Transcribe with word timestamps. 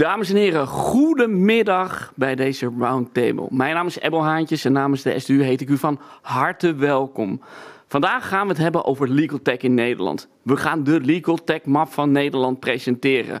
Dames 0.00 0.30
en 0.30 0.36
heren, 0.36 0.66
goedemiddag 0.66 2.12
bij 2.16 2.34
deze 2.34 2.72
roundtable. 2.78 3.46
Mijn 3.50 3.74
naam 3.74 3.86
is 3.86 3.98
Ebel 3.98 4.24
Haantjes 4.24 4.64
en 4.64 4.72
namens 4.72 5.02
de 5.02 5.18
SDU 5.18 5.42
heet 5.42 5.60
ik 5.60 5.68
u 5.68 5.76
van 5.76 6.00
harte 6.22 6.74
welkom. 6.74 7.40
Vandaag 7.88 8.28
gaan 8.28 8.42
we 8.46 8.52
het 8.52 8.62
hebben 8.62 8.84
over 8.84 9.08
legal 9.08 9.42
tech 9.42 9.58
in 9.58 9.74
Nederland. 9.74 10.28
We 10.42 10.56
gaan 10.56 10.84
de 10.84 11.00
legal 11.00 11.44
tech 11.44 11.64
map 11.64 11.92
van 11.92 12.12
Nederland 12.12 12.60
presenteren. 12.60 13.40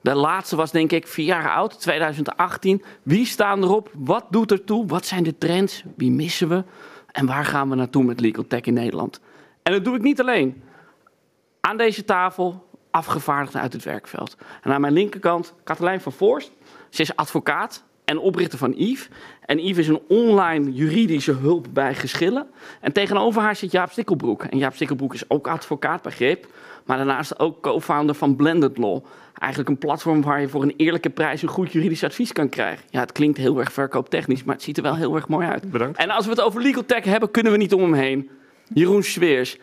De 0.00 0.14
laatste 0.14 0.56
was 0.56 0.70
denk 0.70 0.92
ik 0.92 1.06
vier 1.06 1.26
jaar 1.26 1.50
oud, 1.50 1.80
2018. 1.80 2.82
Wie 3.02 3.26
staan 3.26 3.62
erop? 3.62 3.90
Wat 3.94 4.26
doet 4.30 4.50
er 4.50 4.64
toe? 4.64 4.86
Wat 4.86 5.06
zijn 5.06 5.22
de 5.22 5.38
trends? 5.38 5.84
Wie 5.96 6.10
missen 6.10 6.48
we? 6.48 6.64
En 7.12 7.26
waar 7.26 7.44
gaan 7.44 7.68
we 7.68 7.74
naartoe 7.74 8.04
met 8.04 8.20
legal 8.20 8.46
tech 8.46 8.60
in 8.60 8.74
Nederland? 8.74 9.20
En 9.62 9.72
dat 9.72 9.84
doe 9.84 9.96
ik 9.96 10.02
niet 10.02 10.20
alleen. 10.20 10.62
Aan 11.60 11.76
deze 11.76 12.04
tafel 12.04 12.68
afgevaardigden 12.90 13.60
uit 13.60 13.72
het 13.72 13.84
werkveld. 13.84 14.36
En 14.62 14.72
aan 14.72 14.80
mijn 14.80 14.92
linkerkant 14.92 15.54
Katelijn 15.64 16.00
van 16.00 16.12
Voorst. 16.12 16.50
Ze 16.88 17.02
is 17.02 17.16
advocaat 17.16 17.84
en 18.04 18.18
oprichter 18.18 18.58
van 18.58 18.72
Yves. 18.76 19.08
En 19.46 19.58
Yves 19.58 19.78
is 19.78 19.88
een 19.88 20.02
online 20.08 20.72
juridische 20.72 21.32
hulp 21.32 21.66
bij 21.72 21.94
geschillen. 21.94 22.46
En 22.80 22.92
tegenover 22.92 23.42
haar 23.42 23.56
zit 23.56 23.72
Jaap 23.72 23.90
Stikkelbroek. 23.90 24.42
En 24.44 24.58
Jaap 24.58 24.74
Stikkelbroek 24.74 25.14
is 25.14 25.30
ook 25.30 25.48
advocaat 25.48 26.02
bij 26.02 26.12
GRIP. 26.12 26.46
Maar 26.84 26.96
daarnaast 26.96 27.38
ook 27.38 27.60
co-founder 27.62 28.14
van 28.14 28.36
Blended 28.36 28.78
Law. 28.78 29.04
Eigenlijk 29.38 29.70
een 29.70 29.78
platform 29.78 30.22
waar 30.22 30.40
je 30.40 30.48
voor 30.48 30.62
een 30.62 30.74
eerlijke 30.76 31.10
prijs 31.10 31.42
een 31.42 31.48
goed 31.48 31.72
juridisch 31.72 32.04
advies 32.04 32.32
kan 32.32 32.48
krijgen. 32.48 32.84
Ja, 32.90 33.00
het 33.00 33.12
klinkt 33.12 33.38
heel 33.38 33.58
erg 33.58 33.72
verkooptechnisch, 33.72 34.44
maar 34.44 34.54
het 34.54 34.64
ziet 34.64 34.76
er 34.76 34.82
wel 34.82 34.96
heel 34.96 35.14
erg 35.14 35.28
mooi 35.28 35.46
uit. 35.46 35.70
Bedankt. 35.70 35.98
En 35.98 36.10
als 36.10 36.24
we 36.24 36.30
het 36.30 36.40
over 36.40 36.62
legal 36.62 36.84
tech 36.86 37.04
hebben, 37.04 37.30
kunnen 37.30 37.52
we 37.52 37.58
niet 37.58 37.74
om 37.74 37.82
hem 37.82 37.92
heen. 37.92 38.30
Jeroen 38.74 39.02
Sveers. 39.02 39.58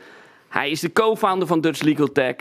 Hij 0.48 0.70
is 0.70 0.80
de 0.80 0.94
co-founder 0.94 1.48
van 1.48 1.62
Dutch 1.62 1.82
Legal 1.82 2.12
Tech. 2.12 2.36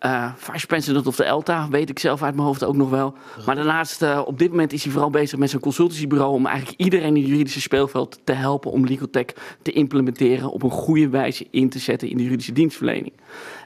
Uh, 0.00 0.32
Vice 0.36 0.66
President 0.66 1.06
of 1.06 1.16
de 1.16 1.24
ELTA, 1.24 1.68
weet 1.68 1.90
ik 1.90 1.98
zelf 1.98 2.22
uit 2.22 2.34
mijn 2.34 2.46
hoofd 2.46 2.64
ook 2.64 2.76
nog 2.76 2.90
wel. 2.90 3.14
Maar 3.46 3.54
daarnaast, 3.54 4.02
uh, 4.02 4.22
op 4.24 4.38
dit 4.38 4.50
moment 4.50 4.72
is 4.72 4.82
hij 4.82 4.92
vooral 4.92 5.10
bezig 5.10 5.38
met 5.38 5.50
zijn 5.50 5.62
consultancybureau... 5.62 6.32
om 6.32 6.46
eigenlijk 6.46 6.80
iedereen 6.80 7.16
in 7.16 7.22
het 7.22 7.30
juridische 7.30 7.60
speelveld 7.60 8.20
te 8.24 8.32
helpen... 8.32 8.70
om 8.70 8.86
legal 8.86 9.10
tech 9.10 9.24
te 9.62 9.72
implementeren, 9.72 10.50
op 10.50 10.62
een 10.62 10.70
goede 10.70 11.08
wijze 11.08 11.46
in 11.50 11.68
te 11.68 11.78
zetten 11.78 12.08
in 12.08 12.16
de 12.16 12.22
juridische 12.22 12.52
dienstverlening. 12.52 13.12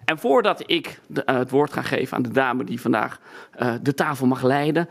En 0.04 0.18
voordat 0.18 0.62
ik 0.66 1.00
de, 1.06 1.22
uh, 1.26 1.36
het 1.36 1.50
woord 1.50 1.72
ga 1.72 1.82
geven 1.82 2.16
aan 2.16 2.22
de 2.22 2.32
dame 2.32 2.64
die 2.64 2.80
vandaag 2.80 3.20
de 3.82 3.94
tafel 3.94 4.26
mag 4.26 4.42
leiden... 4.42 4.88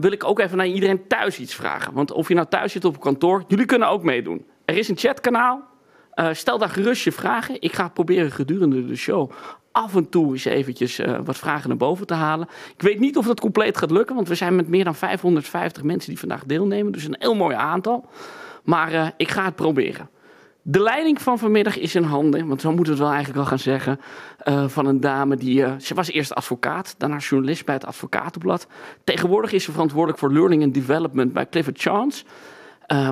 wil 0.00 0.12
ik 0.12 0.24
ook 0.24 0.38
even 0.38 0.56
naar 0.56 0.66
iedereen 0.66 1.06
thuis 1.06 1.38
iets 1.38 1.54
vragen. 1.54 1.92
Want 1.92 2.12
of 2.12 2.28
je 2.28 2.34
nou 2.34 2.46
thuis 2.48 2.72
zit 2.72 2.84
op 2.84 2.94
een 2.94 3.00
kantoor, 3.00 3.44
jullie 3.48 3.66
kunnen 3.66 3.88
ook 3.88 4.02
meedoen. 4.02 4.46
Er 4.64 4.76
is 4.76 4.88
een 4.88 4.96
chatkanaal, 4.96 5.62
stel 6.32 6.58
daar 6.58 6.68
gerust 6.68 7.04
je 7.04 7.12
vragen. 7.12 7.60
Ik 7.60 7.72
ga 7.72 7.88
proberen 7.88 8.30
gedurende 8.30 8.86
de 8.86 8.96
show 8.96 9.30
af 9.76 9.94
en 9.94 10.08
toe 10.08 10.32
eens 10.32 10.44
eventjes 10.44 11.00
uh, 11.00 11.18
wat 11.24 11.36
vragen 11.36 11.68
naar 11.68 11.78
boven 11.78 12.06
te 12.06 12.14
halen. 12.14 12.48
Ik 12.74 12.82
weet 12.82 12.98
niet 12.98 13.16
of 13.16 13.26
dat 13.26 13.40
compleet 13.40 13.76
gaat 13.76 13.90
lukken, 13.90 14.14
want 14.14 14.28
we 14.28 14.34
zijn 14.34 14.56
met 14.56 14.68
meer 14.68 14.84
dan 14.84 14.94
550 14.94 15.82
mensen 15.82 16.10
die 16.10 16.18
vandaag 16.18 16.44
deelnemen. 16.44 16.92
Dus 16.92 17.04
een 17.04 17.16
heel 17.18 17.34
mooi 17.34 17.56
aantal. 17.56 18.04
Maar 18.64 18.92
uh, 18.92 19.06
ik 19.16 19.30
ga 19.30 19.44
het 19.44 19.54
proberen. 19.54 20.08
De 20.62 20.80
leiding 20.80 21.22
van 21.22 21.38
vanmiddag 21.38 21.78
is 21.78 21.94
in 21.94 22.02
handen, 22.02 22.46
want 22.46 22.60
zo 22.60 22.68
moeten 22.68 22.84
we 22.84 22.90
het 22.90 23.00
wel 23.00 23.10
eigenlijk 23.10 23.38
al 23.38 23.46
gaan 23.46 23.58
zeggen, 23.58 24.00
uh, 24.44 24.68
van 24.68 24.86
een 24.86 25.00
dame 25.00 25.36
die, 25.36 25.64
ze 25.78 25.94
was 25.94 26.10
eerst 26.10 26.34
advocaat, 26.34 26.94
daarna 26.98 27.16
journalist 27.16 27.64
bij 27.64 27.74
het 27.74 27.86
Advocatenblad. 27.86 28.66
Tegenwoordig 29.04 29.52
is 29.52 29.64
ze 29.64 29.72
verantwoordelijk 29.72 30.18
voor 30.18 30.32
Learning 30.32 30.62
and 30.62 30.74
Development 30.74 31.32
bij 31.32 31.48
Clifford 31.48 31.80
Chance. 31.80 32.24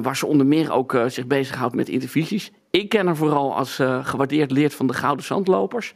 Waar 0.02 0.16
ze 0.16 0.26
onder 0.26 0.46
meer 0.46 0.72
ook 0.72 0.98
zich 1.06 1.26
bezighoudt 1.26 1.74
met 1.74 1.88
intervisies. 1.88 2.52
Ik 2.70 2.88
ken 2.88 3.06
haar 3.06 3.16
vooral 3.16 3.56
als 3.56 3.80
gewaardeerd 4.02 4.50
leert 4.50 4.74
van 4.74 4.86
de 4.86 4.94
Gouden 4.94 5.24
Zandlopers. 5.24 5.94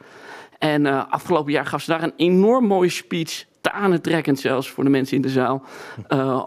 En 0.59 1.09
afgelopen 1.11 1.53
jaar 1.53 1.67
gaf 1.67 1.83
ze 1.83 1.91
daar 1.91 2.03
een 2.03 2.13
enorm 2.17 2.67
mooie 2.67 2.89
speech, 2.89 3.45
tranentrekkend 3.61 4.41
zelfs 4.41 4.71
voor 4.71 4.85
de 4.85 4.91
mensen 4.91 5.17
in 5.17 5.23
de 5.23 5.29
zaal, 5.29 5.63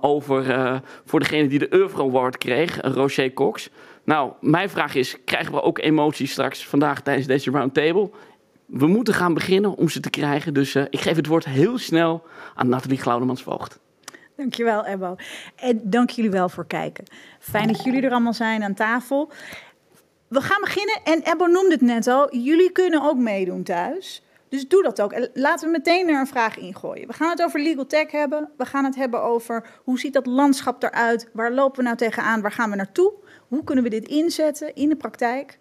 over 0.02 0.82
voor 1.06 1.20
degene 1.20 1.48
die 1.48 1.60
de 1.60 1.74
Euro 1.74 2.08
Award 2.08 2.38
kreeg, 2.38 2.82
Roger 2.82 3.34
Cox. 3.34 3.70
Nou, 4.04 4.32
mijn 4.42 4.70
vraag 4.70 4.96
is, 4.96 5.18
krijgen 5.26 5.54
we 5.54 5.62
ook 5.62 5.80
emoties 5.80 6.32
straks 6.32 6.68
vandaag 6.68 7.02
tijdens 7.02 7.28
deze 7.28 7.52
roundtable? 7.52 8.10
We 8.66 8.88
moeten 8.88 9.14
gaan 9.14 9.34
beginnen 9.34 9.76
om 9.76 9.90
ze 9.90 10.00
te 10.00 10.10
krijgen, 10.10 10.54
dus 10.54 10.76
ik 10.76 11.00
geef 11.00 11.16
het 11.16 11.28
woord 11.28 11.46
heel 11.46 11.78
snel 11.78 12.24
aan 12.56 12.70
Nathalie 12.70 12.98
Glaudemans-Voogd. 12.98 13.80
Dankjewel, 14.38 14.86
Ebbo. 14.86 15.16
En 15.56 15.82
dank 15.84 16.10
jullie 16.10 16.32
wel 16.32 16.50
voor 16.50 16.66
kijken. 16.66 17.04
Fijn 17.40 17.68
dat 17.68 17.84
jullie 17.84 18.02
er 18.02 18.12
allemaal 18.12 18.34
zijn 18.34 18.64
aan 18.64 18.74
tafel. 18.74 19.32
We 20.31 20.42
gaan 20.42 20.62
beginnen. 20.62 21.02
En 21.03 21.22
Ebbo 21.24 21.46
noemde 21.46 21.72
het 21.72 21.81
net 21.81 22.08
al. 22.08 22.36
Jullie 22.36 22.72
kunnen 22.72 23.02
ook 23.02 23.18
meedoen 23.18 23.64
thuis. 23.64 24.24
Dus 24.50 24.68
doe 24.68 24.84
dat 24.84 25.02
ook. 25.02 25.14
En 25.14 25.30
laten 25.34 25.66
we 25.66 25.72
meteen 25.72 26.09
er 26.09 26.19
een 26.19 26.28
vraag 26.28 26.58
ingooien. 26.58 27.08
We 27.08 27.14
gaan 27.14 27.30
het 27.30 27.44
over 27.44 27.59
legal 27.59 27.86
tech 27.86 28.12
hebben. 28.12 28.50
We 28.58 28.66
gaan 28.66 28.86
het 28.86 28.96
hebben 28.96 29.22
over 29.22 29.66
hoe 29.84 30.00
ziet 30.00 30.14
dat 30.14 30.25
landschap 30.25 30.84
eruit? 30.84 31.30
Waar 31.34 31.52
lopen 31.52 31.78
we 31.78 31.84
nou 31.84 31.96
tegenaan? 31.96 32.42
Waar 32.42 32.52
gaan 32.52 32.69
we 32.69 32.75
naartoe? 32.75 33.14
Hoe 33.47 33.64
kunnen 33.64 33.84
we 33.84 33.90
dit 33.90 34.08
inzetten 34.08 34.75
in 34.75 34.90
de 34.90 34.96
praktijk? 34.96 35.58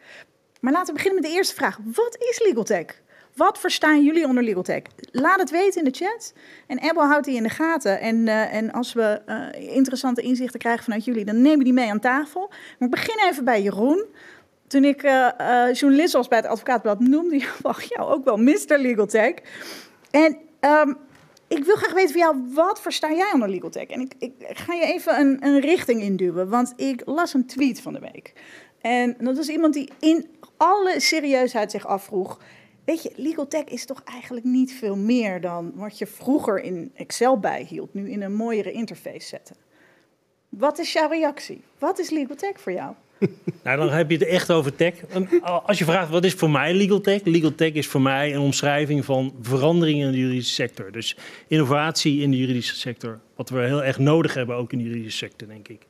Maar 0.60 0.72
laten 0.72 0.86
we 0.86 0.92
beginnen 0.92 1.20
met 1.20 1.30
de 1.30 1.36
eerste 1.36 1.54
vraag. 1.54 1.78
Wat 1.84 2.16
is 2.18 2.42
legal 2.44 2.64
tech? 2.64 3.00
Wat 3.34 3.58
verstaan 3.58 4.04
jullie 4.04 4.26
onder 4.26 4.42
legal 4.42 4.62
tech? 4.62 4.82
Laat 5.12 5.38
het 5.38 5.50
weten 5.50 5.84
in 5.84 5.92
de 5.92 6.04
chat. 6.04 6.32
En 6.66 6.78
Ebbo 6.78 7.00
houdt 7.00 7.24
die 7.24 7.36
in 7.36 7.42
de 7.42 7.48
gaten. 7.48 8.00
En, 8.00 8.16
uh, 8.16 8.54
en 8.54 8.72
als 8.72 8.92
we 8.92 9.22
uh, 9.26 9.74
interessante 9.74 10.22
inzichten 10.22 10.60
krijgen 10.60 10.84
vanuit 10.84 11.04
jullie, 11.04 11.24
dan 11.24 11.42
nemen 11.42 11.58
we 11.58 11.64
die 11.64 11.72
mee 11.72 11.90
aan 11.90 12.00
tafel. 12.00 12.50
Maar 12.78 12.88
begin 12.88 13.28
even 13.28 13.44
bij 13.44 13.62
Jeroen. 13.62 14.04
Toen 14.70 14.84
ik 14.84 15.02
uh, 15.02 15.28
journalist 15.72 16.12
was 16.12 16.28
bij 16.28 16.38
het 16.38 16.46
Advocaatblad, 16.46 17.00
noemde 17.00 17.38
je 17.38 17.48
jou 17.96 18.12
ook 18.12 18.24
wel 18.24 18.36
Mr. 18.36 18.78
Legal 18.78 19.06
Tech. 19.06 19.34
En 20.10 20.36
um, 20.60 20.96
ik 21.48 21.64
wil 21.64 21.76
graag 21.76 21.92
weten 21.92 22.10
van 22.10 22.20
jou, 22.20 22.36
wat 22.54 22.80
versta 22.80 23.12
jij 23.12 23.30
onder 23.32 23.48
legal 23.48 23.70
tech? 23.70 23.86
En 23.86 24.00
ik, 24.00 24.14
ik 24.18 24.32
ga 24.38 24.74
je 24.74 24.82
even 24.82 25.20
een, 25.20 25.46
een 25.46 25.60
richting 25.60 26.02
induwen, 26.02 26.48
want 26.48 26.72
ik 26.76 27.02
las 27.04 27.34
een 27.34 27.46
tweet 27.46 27.80
van 27.80 27.92
de 27.92 28.00
week. 28.00 28.32
En 28.80 29.16
dat 29.18 29.36
was 29.36 29.48
iemand 29.48 29.74
die 29.74 29.90
in 29.98 30.28
alle 30.56 31.00
serieusheid 31.00 31.70
zich 31.70 31.86
afvroeg... 31.86 32.40
Weet 32.84 33.02
je, 33.02 33.12
legal 33.16 33.46
tech 33.46 33.64
is 33.64 33.86
toch 33.86 34.02
eigenlijk 34.04 34.46
niet 34.46 34.72
veel 34.72 34.96
meer 34.96 35.40
dan 35.40 35.72
wat 35.74 35.98
je 35.98 36.06
vroeger 36.06 36.60
in 36.60 36.92
Excel 36.94 37.38
bijhield, 37.38 37.94
nu 37.94 38.10
in 38.10 38.22
een 38.22 38.34
mooiere 38.34 38.72
interface 38.72 39.26
zetten. 39.26 39.56
Wat 40.48 40.78
is 40.78 40.92
jouw 40.92 41.08
reactie? 41.08 41.64
Wat 41.78 41.98
is 41.98 42.10
legal 42.10 42.36
tech 42.36 42.60
voor 42.60 42.72
jou? 42.72 42.94
Nou, 43.64 43.78
dan 43.78 43.90
heb 43.90 44.10
je 44.10 44.16
het 44.16 44.26
echt 44.26 44.50
over 44.50 44.74
tech. 44.74 44.94
Als 45.42 45.78
je 45.78 45.84
vraagt 45.84 46.10
wat 46.10 46.24
is 46.24 46.34
voor 46.34 46.50
mij 46.50 46.74
legal 46.74 47.00
tech? 47.00 47.24
Legal 47.24 47.54
tech 47.54 47.72
is 47.72 47.86
voor 47.86 48.00
mij 48.00 48.34
een 48.34 48.40
omschrijving 48.40 49.04
van 49.04 49.34
veranderingen 49.42 50.06
in 50.06 50.12
de 50.12 50.18
juridische 50.18 50.54
sector. 50.54 50.92
Dus 50.92 51.16
innovatie 51.48 52.20
in 52.20 52.30
de 52.30 52.36
juridische 52.36 52.76
sector. 52.76 53.20
Wat 53.36 53.48
we 53.50 53.60
heel 53.60 53.84
erg 53.84 53.98
nodig 53.98 54.34
hebben 54.34 54.56
ook 54.56 54.72
in 54.72 54.78
de 54.78 54.84
juridische 54.84 55.18
sector, 55.18 55.48
denk 55.48 55.68
ik. 55.68 55.86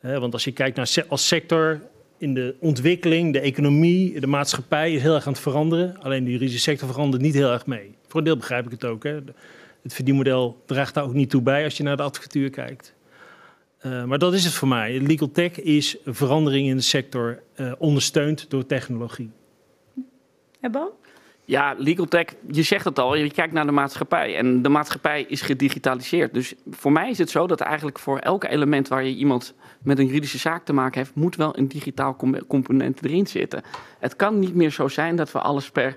Want 0.00 0.32
als 0.32 0.44
je 0.44 0.52
kijkt 0.52 0.76
naar 0.76 1.04
als 1.08 1.26
sector, 1.26 1.80
in 2.18 2.34
de 2.34 2.54
ontwikkeling, 2.58 3.32
de 3.32 3.40
economie, 3.40 4.20
de 4.20 4.26
maatschappij 4.26 4.94
is 4.94 5.02
heel 5.02 5.14
erg 5.14 5.26
aan 5.26 5.32
het 5.32 5.42
veranderen. 5.42 5.96
Alleen 6.00 6.24
de 6.24 6.30
juridische 6.30 6.60
sector 6.60 6.88
verandert 6.88 7.22
niet 7.22 7.34
heel 7.34 7.52
erg 7.52 7.66
mee. 7.66 7.94
Voor 8.08 8.20
een 8.20 8.26
deel 8.26 8.36
begrijp 8.36 8.64
ik 8.64 8.70
het 8.70 8.84
ook. 8.84 9.04
Hè. 9.04 9.14
Het 9.82 9.94
verdienmodel 9.94 10.62
draagt 10.66 10.94
daar 10.94 11.04
ook 11.04 11.14
niet 11.14 11.30
toe 11.30 11.42
bij 11.42 11.64
als 11.64 11.76
je 11.76 11.82
naar 11.82 11.96
de 11.96 12.02
advocatuur 12.02 12.50
kijkt. 12.50 12.94
Uh, 13.86 14.04
maar 14.04 14.18
dat 14.18 14.34
is 14.34 14.44
het 14.44 14.54
voor 14.54 14.68
mij. 14.68 15.00
Legal 15.00 15.30
tech 15.30 15.60
is 15.60 15.96
verandering 16.04 16.68
in 16.68 16.76
de 16.76 16.82
sector 16.82 17.42
uh, 17.56 17.72
ondersteund 17.78 18.50
door 18.50 18.66
technologie. 18.66 19.30
Ebbo? 20.60 20.96
Ja, 21.44 21.74
legal 21.78 22.04
tech, 22.04 22.24
je 22.50 22.62
zegt 22.62 22.84
het 22.84 22.98
al, 22.98 23.14
je 23.14 23.30
kijkt 23.30 23.52
naar 23.52 23.66
de 23.66 23.72
maatschappij 23.72 24.36
en 24.36 24.62
de 24.62 24.68
maatschappij 24.68 25.24
is 25.28 25.40
gedigitaliseerd. 25.40 26.34
Dus 26.34 26.54
voor 26.70 26.92
mij 26.92 27.10
is 27.10 27.18
het 27.18 27.30
zo 27.30 27.46
dat 27.46 27.60
eigenlijk 27.60 27.98
voor 27.98 28.18
elk 28.18 28.44
element 28.44 28.88
waar 28.88 29.04
je 29.04 29.14
iemand 29.14 29.54
met 29.82 29.98
een 29.98 30.06
juridische 30.06 30.38
zaak 30.38 30.64
te 30.64 30.72
maken 30.72 30.98
heeft, 30.98 31.14
moet 31.14 31.36
wel 31.36 31.58
een 31.58 31.68
digitaal 31.68 32.16
component 32.48 33.04
erin 33.04 33.26
zitten. 33.26 33.62
Het 33.98 34.16
kan 34.16 34.38
niet 34.38 34.54
meer 34.54 34.70
zo 34.70 34.88
zijn 34.88 35.16
dat 35.16 35.32
we 35.32 35.38
alles 35.38 35.70
per 35.70 35.96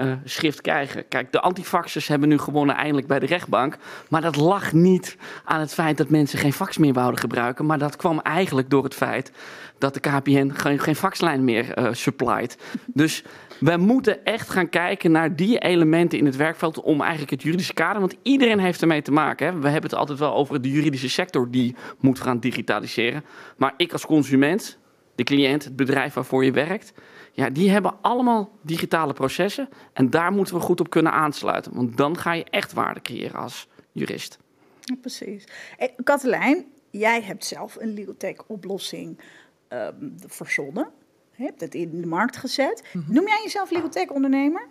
uh, 0.00 0.12
schrift 0.24 0.60
krijgen. 0.60 1.08
Kijk, 1.08 1.32
de 1.32 1.40
antifaxers 1.40 2.08
hebben 2.08 2.28
nu 2.28 2.38
gewonnen 2.38 2.76
eindelijk 2.76 3.06
bij 3.06 3.18
de 3.18 3.26
rechtbank. 3.26 3.76
Maar 4.08 4.20
dat 4.20 4.36
lag 4.36 4.72
niet 4.72 5.16
aan 5.44 5.60
het 5.60 5.74
feit 5.74 5.96
dat 5.96 6.08
mensen 6.08 6.38
geen 6.38 6.52
fax 6.52 6.78
meer 6.78 6.92
wouden 6.92 7.20
gebruiken. 7.20 7.66
Maar 7.66 7.78
dat 7.78 7.96
kwam 7.96 8.20
eigenlijk 8.20 8.70
door 8.70 8.84
het 8.84 8.94
feit 8.94 9.32
dat 9.78 9.94
de 9.94 10.00
KPN 10.00 10.50
geen, 10.50 10.78
geen 10.78 10.96
faxlijn 10.96 11.44
meer 11.44 11.78
uh, 11.78 11.88
supplied. 11.92 12.58
Dus 12.86 13.24
we 13.58 13.76
moeten 13.76 14.24
echt 14.24 14.50
gaan 14.50 14.68
kijken 14.68 15.10
naar 15.10 15.36
die 15.36 15.58
elementen 15.58 16.18
in 16.18 16.26
het 16.26 16.36
werkveld 16.36 16.80
om 16.80 17.00
eigenlijk 17.00 17.30
het 17.30 17.42
juridische 17.42 17.74
kader, 17.74 18.00
want 18.00 18.16
iedereen 18.22 18.58
heeft 18.58 18.80
ermee 18.80 19.02
te 19.02 19.12
maken. 19.12 19.46
Hè. 19.46 19.52
We 19.52 19.68
hebben 19.68 19.90
het 19.90 19.98
altijd 19.98 20.18
wel 20.18 20.34
over 20.34 20.62
de 20.62 20.70
juridische 20.70 21.08
sector 21.08 21.50
die 21.50 21.74
moet 22.00 22.20
gaan 22.20 22.38
digitaliseren. 22.38 23.24
Maar 23.56 23.74
ik 23.76 23.92
als 23.92 24.06
consument, 24.06 24.78
de 25.14 25.24
cliënt, 25.24 25.64
het 25.64 25.76
bedrijf 25.76 26.14
waarvoor 26.14 26.44
je 26.44 26.52
werkt, 26.52 26.92
ja, 27.36 27.50
die 27.50 27.70
hebben 27.70 27.94
allemaal 28.00 28.50
digitale 28.60 29.12
processen 29.12 29.68
en 29.92 30.10
daar 30.10 30.32
moeten 30.32 30.54
we 30.54 30.60
goed 30.60 30.80
op 30.80 30.90
kunnen 30.90 31.12
aansluiten. 31.12 31.74
Want 31.74 31.96
dan 31.96 32.18
ga 32.18 32.32
je 32.32 32.44
echt 32.44 32.72
waarde 32.72 33.00
creëren 33.02 33.40
als 33.40 33.68
jurist. 33.92 34.38
Ja, 34.80 34.94
precies. 35.00 35.44
Hey, 35.76 35.94
Katelijn, 36.04 36.64
jij 36.90 37.22
hebt 37.22 37.44
zelf 37.44 37.76
een 37.76 37.94
legal 37.94 38.16
tech 38.16 38.44
oplossing 38.46 39.20
uh, 39.68 39.88
verzonnen. 40.26 40.90
Je 41.36 41.44
hebt 41.44 41.60
het 41.60 41.74
in 41.74 42.00
de 42.00 42.06
markt 42.06 42.36
gezet. 42.36 42.82
Mm 42.92 43.04
-hmm. 43.04 43.14
Noem 43.14 43.26
jij 43.26 43.40
jezelf 43.42 43.70
legal 43.70 43.88
tech 43.88 44.08
ondernemer? 44.08 44.66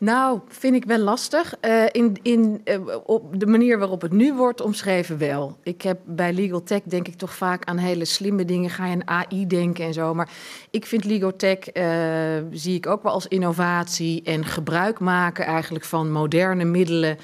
Nou, 0.00 0.40
vind 0.48 0.74
ik 0.74 0.84
wel 0.84 0.98
lastig. 0.98 1.54
Uh, 1.64 1.84
in, 1.92 2.16
in, 2.22 2.60
uh, 2.64 2.96
op 3.04 3.40
de 3.40 3.46
manier 3.46 3.78
waarop 3.78 4.00
het 4.00 4.12
nu 4.12 4.34
wordt 4.34 4.60
omschreven 4.60 5.18
wel. 5.18 5.56
Ik 5.62 5.82
heb 5.82 5.98
bij 6.04 6.32
legal 6.32 6.62
tech 6.62 6.80
denk 6.82 7.08
ik 7.08 7.14
toch 7.14 7.34
vaak 7.34 7.64
aan 7.64 7.76
hele 7.76 8.04
slimme 8.04 8.44
dingen. 8.44 8.70
Ga 8.70 8.86
je 8.86 8.92
aan 8.92 9.08
AI 9.30 9.46
denken 9.46 9.84
en 9.84 9.92
zo. 9.92 10.14
Maar 10.14 10.30
ik 10.70 10.86
vind 10.86 11.04
legal 11.04 11.36
tech, 11.36 11.58
uh, 11.74 11.84
zie 12.50 12.74
ik 12.74 12.86
ook 12.86 13.02
wel 13.02 13.12
als 13.12 13.26
innovatie 13.26 14.22
en 14.22 14.44
gebruik 14.44 15.00
maken 15.00 15.44
eigenlijk 15.44 15.84
van 15.84 16.12
moderne 16.12 16.64
middelen 16.64 17.18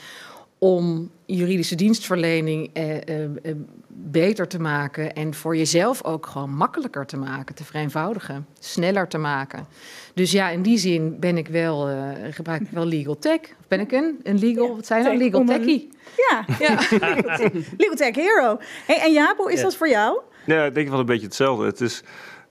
om 0.58 1.10
juridische 1.26 1.74
dienstverlening 1.74 2.70
eh, 2.72 3.08
eh, 3.08 3.24
eh, 3.42 3.56
beter 3.96 4.48
te 4.48 4.60
maken 4.60 5.14
en 5.14 5.34
voor 5.34 5.56
jezelf 5.56 6.04
ook 6.04 6.26
gewoon 6.26 6.50
makkelijker 6.50 7.06
te 7.06 7.16
maken, 7.16 7.54
te 7.54 7.64
vereenvoudigen, 7.64 8.46
sneller 8.58 9.08
te 9.08 9.18
maken. 9.18 9.66
Dus 10.14 10.30
ja, 10.30 10.48
in 10.48 10.62
die 10.62 10.78
zin 10.78 11.16
ben 11.20 11.36
ik 11.36 11.48
wel, 11.48 11.90
uh, 11.90 12.08
gebruik 12.30 12.60
ik 12.60 12.70
wel 12.70 12.86
legal 12.86 13.18
tech. 13.18 13.40
Of 13.40 13.68
ben 13.68 13.80
ik 13.80 13.92
een, 13.92 14.20
een 14.22 14.38
legal, 14.38 14.66
ja, 14.66 14.74
wat 14.74 14.86
zijn 14.86 15.02
nou, 15.02 15.16
legal 15.16 15.44
techie? 15.44 15.90
Ja, 16.16 16.44
ja. 16.58 16.74
legal 17.78 17.96
tech 17.96 18.14
hero. 18.14 18.58
Hey, 18.86 19.00
en 19.00 19.12
Jaap, 19.12 19.36
hoe 19.36 19.52
is 19.52 19.60
dat 19.60 19.76
voor 19.76 19.88
jou? 19.88 20.20
Ja, 20.46 20.64
ik 20.64 20.74
denk 20.74 20.88
wel 20.88 20.98
een 20.98 21.06
beetje 21.06 21.26
hetzelfde. 21.26 21.64
Het 21.64 21.80
is 21.80 22.02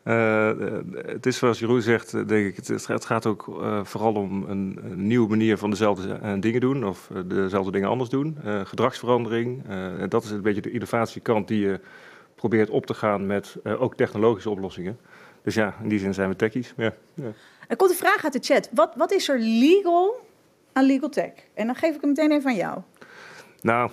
uh, 0.03 0.51
het 0.95 1.25
is 1.25 1.38
zoals 1.38 1.59
Jeroen 1.59 1.81
zegt, 1.81 2.13
eh, 2.13 2.27
denk 2.27 2.47
ik, 2.47 2.55
het, 2.55 2.88
het 2.88 3.05
gaat 3.05 3.25
ook 3.25 3.47
uh, 3.47 3.83
vooral 3.83 4.13
om 4.13 4.44
een, 4.44 4.79
een, 4.83 5.07
nieuwe 5.07 5.29
manier 5.29 5.57
van 5.57 5.69
dezelfde 5.69 6.19
uh, 6.23 6.33
dingen 6.39 6.61
doen 6.61 6.85
of 6.85 7.09
dezelfde 7.25 7.71
dingen 7.71 7.89
anders 7.89 8.09
doen. 8.09 8.38
gedragsverandering, 8.44 9.63
dat 10.09 10.23
is 10.23 10.31
een 10.31 10.41
beetje 10.41 10.61
de 10.61 10.71
innovatiekant 10.71 11.47
die 11.47 11.59
je 11.59 11.79
probeert 12.35 12.69
op 12.69 12.85
te 12.85 12.94
gaan 12.94 13.25
met 13.25 13.55
ook 13.63 13.95
technologische 13.95 14.50
oplossingen. 14.50 14.97
Dus 15.44 15.53
ja, 15.53 15.75
in 15.81 15.89
die 15.89 16.00
zin 16.00 16.13
zijn 16.13 16.29
we 16.29 16.35
techies. 16.35 16.73
Ja, 16.77 16.94
ja. 17.13 17.31
Er 17.67 17.75
komt 17.75 17.91
een 17.91 17.97
vraag 17.97 18.23
uit 18.23 18.33
de 18.33 18.53
chat. 18.53 18.69
Wat, 18.71 18.94
wat 18.95 19.11
is 19.11 19.29
er 19.29 19.39
legal 19.39 20.27
aan 20.73 20.85
legal 20.85 21.09
tech? 21.09 21.31
En 21.53 21.65
dan 21.65 21.75
geef 21.75 21.95
ik 21.95 22.01
hem 22.01 22.09
meteen 22.09 22.31
even 22.31 22.49
aan 22.49 22.56
jou. 22.56 22.79
Nou, 23.61 23.91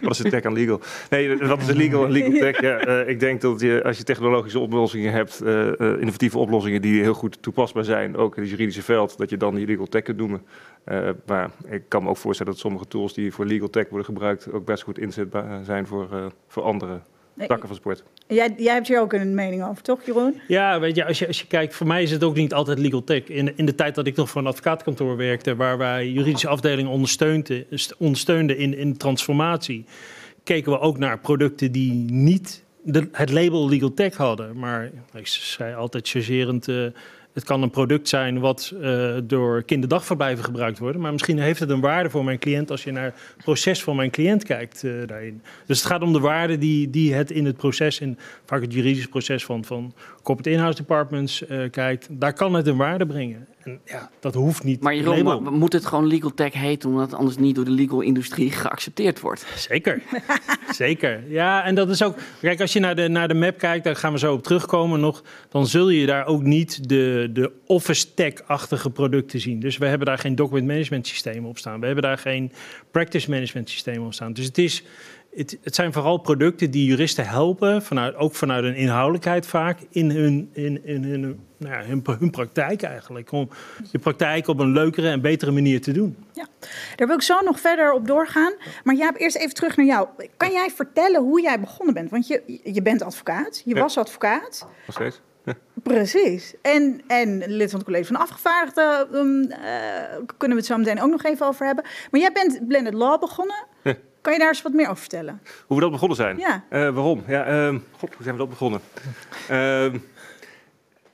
wat 0.00 0.10
is 0.10 0.18
de 0.18 0.30
tech 0.30 0.44
aan 0.44 0.52
legal? 0.52 0.80
Nee, 1.10 1.36
wat 1.36 1.60
is 1.60 1.66
legal 1.66 2.08
legal 2.08 2.30
tech? 2.32 2.60
Ja, 2.60 2.86
uh, 2.86 3.08
ik 3.08 3.20
denk 3.20 3.40
dat 3.40 3.60
je, 3.60 3.82
als 3.84 3.98
je 3.98 4.04
technologische 4.04 4.58
oplossingen 4.58 5.12
hebt, 5.12 5.40
uh, 5.44 5.70
innovatieve 5.78 6.38
oplossingen 6.38 6.82
die 6.82 7.02
heel 7.02 7.14
goed 7.14 7.42
toepasbaar 7.42 7.84
zijn, 7.84 8.16
ook 8.16 8.36
in 8.36 8.42
het 8.42 8.50
juridische 8.50 8.82
veld, 8.82 9.18
dat 9.18 9.30
je 9.30 9.36
dan 9.36 9.54
die 9.54 9.66
legal 9.66 9.86
tech 9.86 10.02
kunt 10.02 10.16
noemen. 10.16 10.42
maar 11.26 11.50
ik 11.68 11.82
kan 11.88 12.02
me 12.02 12.08
ook 12.08 12.16
voorstellen 12.16 12.52
dat 12.52 12.60
sommige 12.60 12.86
tools 12.86 13.14
die 13.14 13.32
voor 13.32 13.46
legal 13.46 13.70
tech 13.70 13.88
worden 13.88 14.06
gebruikt 14.06 14.52
ook 14.52 14.64
best 14.64 14.82
goed 14.82 14.98
inzetbaar 14.98 15.64
zijn 15.64 15.86
voor, 15.86 16.32
voor 16.48 16.62
andere 16.62 17.00
takken 17.36 17.68
van 17.68 17.76
sport. 17.76 18.02
Jij, 18.26 18.54
jij 18.56 18.74
hebt 18.74 18.88
hier 18.88 19.00
ook 19.00 19.12
een 19.12 19.34
mening 19.34 19.64
over, 19.64 19.82
toch, 19.82 20.04
Jeroen? 20.04 20.40
Ja, 20.48 20.80
weet 20.80 20.96
je 20.96 21.04
als, 21.04 21.18
je, 21.18 21.26
als 21.26 21.40
je 21.40 21.46
kijkt, 21.46 21.74
voor 21.74 21.86
mij 21.86 22.02
is 22.02 22.10
het 22.10 22.24
ook 22.24 22.34
niet 22.34 22.54
altijd 22.54 22.78
legal 22.78 23.04
tech. 23.04 23.24
In, 23.24 23.56
in 23.56 23.66
de 23.66 23.74
tijd 23.74 23.94
dat 23.94 24.06
ik 24.06 24.16
nog 24.16 24.30
voor 24.30 24.40
een 24.40 24.46
advocaatkantoor 24.46 25.16
werkte, 25.16 25.56
waar 25.56 25.78
wij 25.78 26.08
juridische 26.08 26.48
afdelingen 26.48 26.90
ondersteunden, 26.90 27.66
ondersteunden 27.98 28.56
in, 28.56 28.76
in 28.76 28.96
transformatie, 28.96 29.84
keken 30.44 30.72
we 30.72 30.78
ook 30.78 30.98
naar 30.98 31.18
producten 31.18 31.72
die 31.72 31.92
niet 32.10 32.64
de, 32.82 33.08
het 33.12 33.30
label 33.30 33.68
legal 33.68 33.94
tech 33.94 34.16
hadden. 34.16 34.58
Maar 34.58 34.90
ik 35.14 35.26
zei 35.26 35.74
altijd 35.74 36.08
chargerend. 36.08 36.68
Uh, 36.68 36.86
het 37.32 37.44
kan 37.44 37.62
een 37.62 37.70
product 37.70 38.08
zijn 38.08 38.40
wat 38.40 38.72
uh, 38.80 39.16
door 39.24 39.62
kinderdagverblijven 39.62 40.44
gebruikt 40.44 40.78
wordt. 40.78 40.98
Maar 40.98 41.12
misschien 41.12 41.38
heeft 41.38 41.60
het 41.60 41.70
een 41.70 41.80
waarde 41.80 42.10
voor 42.10 42.24
mijn 42.24 42.38
cliënt 42.38 42.70
als 42.70 42.84
je 42.84 42.92
naar 42.92 43.04
het 43.04 43.44
proces 43.44 43.82
van 43.82 43.96
mijn 43.96 44.10
cliënt 44.10 44.44
kijkt 44.44 44.82
uh, 44.82 45.06
daarin. 45.06 45.42
Dus 45.66 45.78
het 45.78 45.86
gaat 45.86 46.02
om 46.02 46.12
de 46.12 46.20
waarde 46.20 46.58
die, 46.58 46.90
die 46.90 47.14
het 47.14 47.30
in 47.30 47.44
het 47.44 47.56
proces, 47.56 48.00
in 48.00 48.18
vaak 48.44 48.60
het 48.60 48.72
juridische 48.72 49.08
proces 49.08 49.44
van, 49.44 49.64
van 49.64 49.94
corporate 50.22 50.50
in-house 50.50 50.78
departments 50.78 51.42
uh, 51.48 51.70
kijkt. 51.70 52.08
Daar 52.10 52.32
kan 52.32 52.54
het 52.54 52.66
een 52.66 52.76
waarde 52.76 53.06
brengen. 53.06 53.46
En 53.64 53.80
ja, 53.84 54.10
dat 54.20 54.34
hoeft 54.34 54.64
niet. 54.64 54.80
Maar 54.80 54.94
Jeroen, 54.94 55.42
maar 55.42 55.52
moet 55.52 55.72
het 55.72 55.86
gewoon 55.86 56.06
legal 56.06 56.34
tech 56.34 56.52
heten, 56.52 56.88
omdat 56.88 57.10
het 57.10 57.18
anders 57.18 57.36
niet 57.36 57.54
door 57.54 57.64
de 57.64 57.70
legal 57.70 58.00
industrie 58.00 58.50
geaccepteerd 58.62 59.20
wordt? 59.20 59.46
Zeker, 59.56 60.02
zeker. 60.70 61.22
Ja, 61.28 61.64
en 61.64 61.74
dat 61.74 61.88
is 61.88 62.02
ook. 62.02 62.16
Kijk, 62.40 62.60
als 62.60 62.72
je 62.72 62.80
naar 62.80 62.96
de, 62.96 63.08
naar 63.08 63.28
de 63.28 63.34
map 63.34 63.58
kijkt, 63.58 63.84
daar 63.84 63.96
gaan 63.96 64.12
we 64.12 64.18
zo 64.18 64.32
op 64.32 64.42
terugkomen 64.42 65.00
nog. 65.00 65.22
Dan 65.48 65.66
zul 65.66 65.88
je 65.88 66.06
daar 66.06 66.26
ook 66.26 66.42
niet 66.42 66.88
de, 66.88 67.30
de 67.32 67.52
office 67.66 68.14
tech-achtige 68.14 68.90
producten 68.90 69.40
zien. 69.40 69.60
Dus 69.60 69.78
we 69.78 69.86
hebben 69.86 70.06
daar 70.06 70.18
geen 70.18 70.34
document 70.34 70.66
management 70.66 71.06
systeem 71.06 71.46
op 71.46 71.58
staan. 71.58 71.80
We 71.80 71.86
hebben 71.86 72.04
daar 72.04 72.18
geen 72.18 72.52
practice 72.90 73.30
management 73.30 73.70
systeem 73.70 74.04
op 74.04 74.14
staan. 74.14 74.32
Dus 74.32 74.44
het 74.44 74.58
is 74.58 74.84
het, 75.34 75.58
het, 75.62 75.74
zijn 75.74 75.92
vooral 75.92 76.18
producten 76.18 76.70
die 76.70 76.86
juristen 76.86 77.26
helpen, 77.26 77.82
vanuit, 77.82 78.14
ook 78.14 78.34
vanuit 78.34 78.64
een 78.64 78.74
inhoudelijkheid 78.74 79.46
vaak, 79.46 79.78
in 79.90 80.10
hun, 80.10 80.50
in, 80.52 80.84
in 80.84 81.04
hun, 81.04 81.40
nou 81.56 81.74
ja, 81.74 81.84
hun, 81.84 82.02
hun, 82.18 82.30
praktijk 82.30 82.82
eigenlijk. 82.82 83.32
Om 83.32 83.48
je 83.92 83.98
praktijk 83.98 84.48
op 84.48 84.58
een 84.58 84.72
leukere 84.72 85.08
en 85.08 85.20
betere 85.20 85.50
manier 85.50 85.80
te 85.80 85.92
doen. 85.92 86.16
Ja, 86.32 86.46
daar 86.96 87.06
wil 87.06 87.16
ik 87.16 87.22
zo 87.22 87.40
nog 87.40 87.60
verder 87.60 87.92
op 87.92 88.06
doorgaan. 88.06 88.52
Maar 88.84 88.94
Jaap, 88.94 89.16
eerst 89.16 89.36
even 89.36 89.54
terug 89.54 89.76
naar 89.76 89.86
jou. 89.86 90.08
Kan 90.36 90.52
jij 90.52 90.70
vertellen 90.70 91.20
hoe 91.22 91.40
jij 91.40 91.60
begonnen 91.60 91.94
bent? 91.94 92.10
Want 92.10 92.26
je, 92.26 92.60
je 92.64 92.82
bent 92.82 93.02
advocaat, 93.02 93.62
je 93.64 93.74
Ja. 93.74 93.80
was 93.80 93.98
advocaat. 93.98 94.66
Nog 94.86 94.94
steeds? 94.94 95.20
Precies. 95.82 96.54
En, 96.62 97.00
en 97.06 97.42
lid 97.46 97.70
van 97.70 97.78
het 97.78 97.88
college 97.88 98.06
van 98.06 98.16
afgevaardigden, 98.16 99.16
um, 99.16 99.50
eh, 99.50 99.60
kunnen 100.36 100.56
we 100.56 100.62
het 100.62 100.66
zo 100.66 100.76
meteen 100.76 101.00
ook 101.00 101.10
nog 101.10 101.22
even 101.22 101.46
over 101.46 101.66
hebben. 101.66 101.84
Maar 102.10 102.20
jij 102.20 102.32
bent 102.32 102.66
Blended 102.68 102.94
Law 102.94 103.20
begonnen. 103.20 103.66
Kan 104.22 104.32
je 104.32 104.38
daar 104.38 104.48
eens 104.48 104.62
wat 104.62 104.72
meer 104.72 104.86
over 104.88 104.96
vertellen? 105.00 105.40
Hoe 105.66 105.76
we 105.76 105.82
dat 105.82 105.92
begonnen 105.92 106.16
zijn? 106.16 106.38
Ja. 106.38 106.64
Eh, 106.68 106.80
waarom? 106.94 107.22
Ja, 107.26 107.44
ehm, 107.44 107.78
God, 107.98 108.14
hoe 108.14 108.22
zijn 108.22 108.34
we 108.34 108.40
dat 108.40 108.48
begonnen? 108.50 108.80
Ehm, 109.48 109.98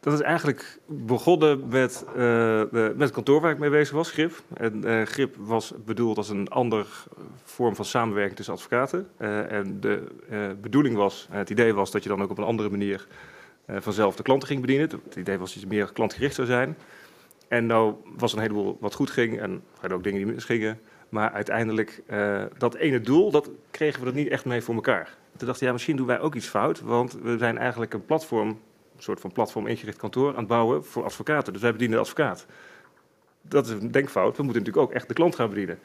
dat 0.00 0.12
is 0.12 0.20
eigenlijk 0.20 0.78
begonnen 0.87 1.69
met, 1.69 2.05
eh, 2.08 2.14
de- 2.14 2.69
met 2.93 3.00
het 3.00 3.10
kantoor 3.10 3.40
waar 3.40 3.50
ik 3.50 3.58
mee 3.58 3.70
bezig 3.70 3.94
was, 3.94 4.10
GRIP. 4.10 4.43
En 4.55 4.84
eh, 4.84 5.02
GRIP 5.06 5.37
was 5.38 5.72
bedoeld 5.84 6.16
als 6.16 6.28
een 6.28 6.49
andere 6.49 6.84
vorm 7.44 7.76
van 7.76 7.84
samenwerking 7.84 8.37
tussen 8.37 8.55
advocaten. 8.55 9.08
En 9.49 9.81
de 9.81 10.02
bedoeling 10.60 10.96
was, 10.96 11.28
het 11.31 11.50
idee 11.50 11.75
was 11.75 11.90
dat 11.90 12.02
je 12.02 12.08
dan 12.08 12.22
ook 12.22 12.31
op 12.31 12.38
een 12.38 12.44
andere 12.44 12.70
manier 12.70 13.06
vanzelf 13.66 14.16
de 14.16 14.22
klanten 14.22 14.49
ging 14.49 14.60
bedienen. 14.60 14.88
Het 15.05 15.16
idee 15.16 15.38
was 15.38 15.52
dat 15.52 15.62
je 15.62 15.69
meer 15.69 15.93
klantgericht 15.93 16.34
zou 16.34 16.46
zijn. 16.46 16.76
En 17.49 17.66
nou 17.66 17.94
was 18.16 18.32
een 18.32 18.38
heleboel 18.38 18.76
wat 18.81 18.94
goed 18.94 19.10
ging 19.10 19.40
en 19.40 19.50
er 19.52 19.60
waren 19.81 19.96
ook 19.96 20.02
dingen 20.05 20.25
die 20.25 20.34
misgingen. 20.34 20.81
Maar 21.08 21.31
uiteindelijk, 21.31 22.02
eh, 22.06 22.43
dat 22.58 22.75
ene 22.75 23.00
doel, 23.00 23.31
dat 23.31 23.50
kregen 23.70 23.99
we 23.99 24.05
dat 24.05 24.14
niet 24.14 24.28
echt 24.28 24.44
mee 24.44 24.62
voor 24.62 24.75
elkaar. 24.75 25.16
Toen 25.37 25.46
dachten 25.46 25.66
ja, 25.66 25.72
misschien 25.72 25.96
doen 25.96 26.06
wij 26.06 26.20
ook 26.20 26.34
iets 26.34 26.46
fout. 26.46 26.81
Want 26.81 27.19
we 27.22 27.38
zijn 27.38 27.58
eigenlijk 27.58 27.94
een 27.94 28.05
platform, 28.05 28.48
een 28.48 29.03
soort 29.03 29.20
van 29.20 29.32
platform 29.32 29.67
ingericht 29.67 29.98
kantoor 29.98 30.31
aan 30.31 30.38
het 30.38 30.46
bouwen 30.46 30.84
voor 30.84 31.05
advocaten. 31.05 31.53
Dus 31.53 31.62
wij 31.62 31.72
bedienen 31.72 31.96
de 31.96 32.03
advocaat. 32.03 32.46
Dat 33.43 33.67
is 33.67 33.72
een 33.72 33.91
denkfout. 33.91 34.36
We 34.36 34.43
moeten 34.43 34.62
natuurlijk 34.62 34.91
ook 34.91 34.96
echt 34.96 35.08
de 35.08 35.15
klant 35.15 35.34
gaan 35.34 35.48
bedienen. 35.48 35.79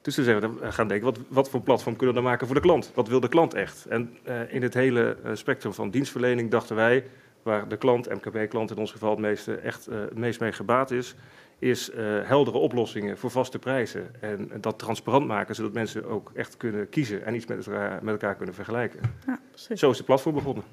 Dus 0.00 0.14
toen 0.14 0.24
zijn 0.24 0.40
we 0.40 0.72
gaan 0.72 0.88
denken, 0.88 1.06
wat, 1.06 1.18
wat 1.28 1.50
voor 1.50 1.60
platform 1.60 1.96
kunnen 1.96 2.14
we 2.14 2.20
dan 2.20 2.30
maken 2.30 2.46
voor 2.46 2.56
de 2.56 2.62
klant? 2.62 2.90
Wat 2.94 3.08
wil 3.08 3.20
de 3.20 3.28
klant 3.28 3.54
echt? 3.54 3.86
En 3.86 4.16
eh, 4.22 4.54
in 4.54 4.62
het 4.62 4.74
hele 4.74 5.16
eh, 5.24 5.34
spectrum 5.34 5.72
van 5.72 5.90
dienstverlening 5.90 6.50
dachten 6.50 6.76
wij, 6.76 7.04
waar 7.42 7.68
de 7.68 7.76
klant, 7.76 8.08
MKB-klant 8.08 8.70
in 8.70 8.76
ons 8.76 8.92
geval 8.92 9.10
het 9.10 9.18
meeste, 9.18 9.54
echt 9.54 9.84
het 9.86 10.18
meest 10.18 10.40
mee 10.40 10.52
gebaat 10.52 10.90
is, 10.90 11.14
is 11.58 11.90
eh, 11.90 12.04
heldere 12.22 12.58
oplossingen 12.58 13.18
voor 13.18 13.30
vaste 13.30 13.58
prijzen. 13.58 14.06
En 14.20 14.50
dat 14.60 14.78
transparant 14.78 15.26
maken, 15.26 15.54
zodat 15.54 15.72
mensen 15.72 16.06
ook 16.06 16.30
echt 16.34 16.56
kunnen 16.56 16.88
kiezen 16.88 17.24
en 17.24 17.34
iets 17.34 17.46
met 17.46 17.66
elkaar, 17.66 17.98
met 18.02 18.12
elkaar 18.12 18.34
kunnen 18.34 18.54
vergelijken. 18.54 19.00
Ja, 19.26 19.40
precies. 19.50 19.80
Zo 19.80 19.90
is 19.90 19.96
de 19.96 20.04
platform 20.04 20.34
begonnen. 20.34 20.64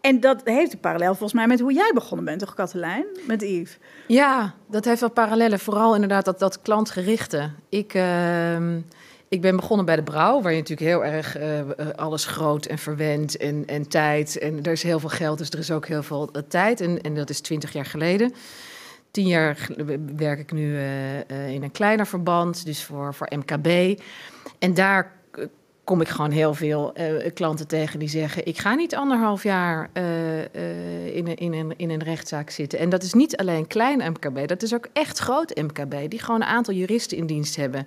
En 0.00 0.20
dat 0.20 0.40
heeft 0.44 0.72
een 0.72 0.80
parallel 0.80 1.14
volgens 1.14 1.32
mij 1.32 1.46
met 1.46 1.60
hoe 1.60 1.72
jij 1.72 1.90
begonnen 1.94 2.24
bent, 2.24 2.40
toch 2.40 2.54
Katelijn? 2.54 3.06
Met 3.26 3.42
Yves. 3.42 3.78
Ja, 4.06 4.54
dat 4.66 4.84
heeft 4.84 5.00
wel 5.00 5.10
parallellen. 5.10 5.58
Vooral 5.58 5.94
inderdaad 5.94 6.24
dat, 6.24 6.38
dat 6.38 6.62
klantgerichte. 6.62 7.50
Ik, 7.68 7.94
ehm, 7.94 8.80
ik 9.28 9.40
ben 9.40 9.56
begonnen 9.56 9.86
bij 9.86 9.96
de 9.96 10.02
brouw, 10.02 10.42
waar 10.42 10.52
je 10.52 10.58
natuurlijk 10.58 10.88
heel 10.88 11.04
erg 11.04 11.36
eh, 11.36 11.58
eh, 11.60 11.66
alles 11.96 12.26
groot 12.26 12.66
en 12.66 12.78
verwend 12.78 13.36
en, 13.36 13.62
en 13.66 13.88
tijd. 13.88 14.38
En 14.38 14.62
er 14.62 14.72
is 14.72 14.82
heel 14.82 15.00
veel 15.00 15.08
geld, 15.08 15.38
dus 15.38 15.50
er 15.50 15.58
is 15.58 15.70
ook 15.70 15.86
heel 15.86 16.02
veel 16.02 16.30
tijd. 16.48 16.80
En, 16.80 17.00
en 17.00 17.14
dat 17.14 17.30
is 17.30 17.40
twintig 17.40 17.72
jaar 17.72 17.86
geleden. 17.86 18.34
Tien 19.14 19.26
jaar 19.26 19.68
werk 20.16 20.38
ik 20.38 20.52
nu 20.52 20.76
eh, 20.76 21.20
eh, 21.20 21.48
in 21.48 21.62
een 21.62 21.70
kleiner 21.70 22.06
verband, 22.06 22.66
dus 22.66 22.82
voor, 22.82 23.14
voor 23.14 23.28
MKB. 23.36 24.00
En 24.58 24.74
daar 24.74 25.12
kom 25.84 26.00
ik 26.00 26.08
gewoon 26.08 26.30
heel 26.30 26.54
veel 26.54 26.94
eh, 26.94 27.32
klanten 27.34 27.66
tegen 27.66 27.98
die 27.98 28.08
zeggen: 28.08 28.46
Ik 28.46 28.58
ga 28.58 28.74
niet 28.74 28.94
anderhalf 28.94 29.42
jaar 29.42 29.90
in, 31.12 31.26
een, 31.26 31.36
in, 31.36 31.52
een, 31.52 31.72
in 31.76 31.90
een 31.90 32.02
rechtszaak 32.02 32.50
zitten. 32.50 32.78
En 32.78 32.88
dat 32.88 33.02
is 33.02 33.12
niet 33.12 33.36
alleen 33.36 33.66
klein 33.66 34.10
MKB, 34.10 34.48
dat 34.48 34.62
is 34.62 34.74
ook 34.74 34.88
echt 34.92 35.18
groot 35.18 35.54
MKB, 35.56 36.10
die 36.10 36.20
gewoon 36.20 36.40
een 36.40 36.48
aantal 36.48 36.74
juristen 36.74 37.16
in 37.16 37.26
dienst 37.26 37.56
hebben. 37.56 37.86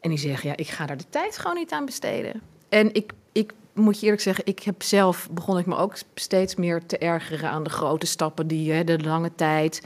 En 0.00 0.08
die 0.10 0.18
zeggen: 0.18 0.48
Ja, 0.48 0.56
ik 0.56 0.68
ga 0.68 0.86
daar 0.86 0.96
de 0.96 1.08
tijd 1.10 1.38
gewoon 1.38 1.56
niet 1.56 1.72
aan 1.72 1.84
besteden. 1.84 2.42
En 2.68 2.94
ik, 2.94 3.12
ik 3.32 3.52
moet 3.72 3.98
je 3.98 4.04
eerlijk 4.04 4.22
zeggen, 4.22 4.46
ik 4.46 4.62
heb 4.62 4.82
zelf 4.82 5.28
begon 5.30 5.58
ik 5.58 5.66
me 5.66 5.76
ook 5.76 5.96
steeds 6.14 6.54
meer 6.54 6.86
te 6.86 6.98
ergeren 6.98 7.50
aan 7.50 7.64
de 7.64 7.70
grote 7.70 8.06
stappen, 8.06 8.46
die, 8.46 8.72
hè, 8.72 8.84
de 8.84 8.98
lange 8.98 9.30
tijd. 9.34 9.82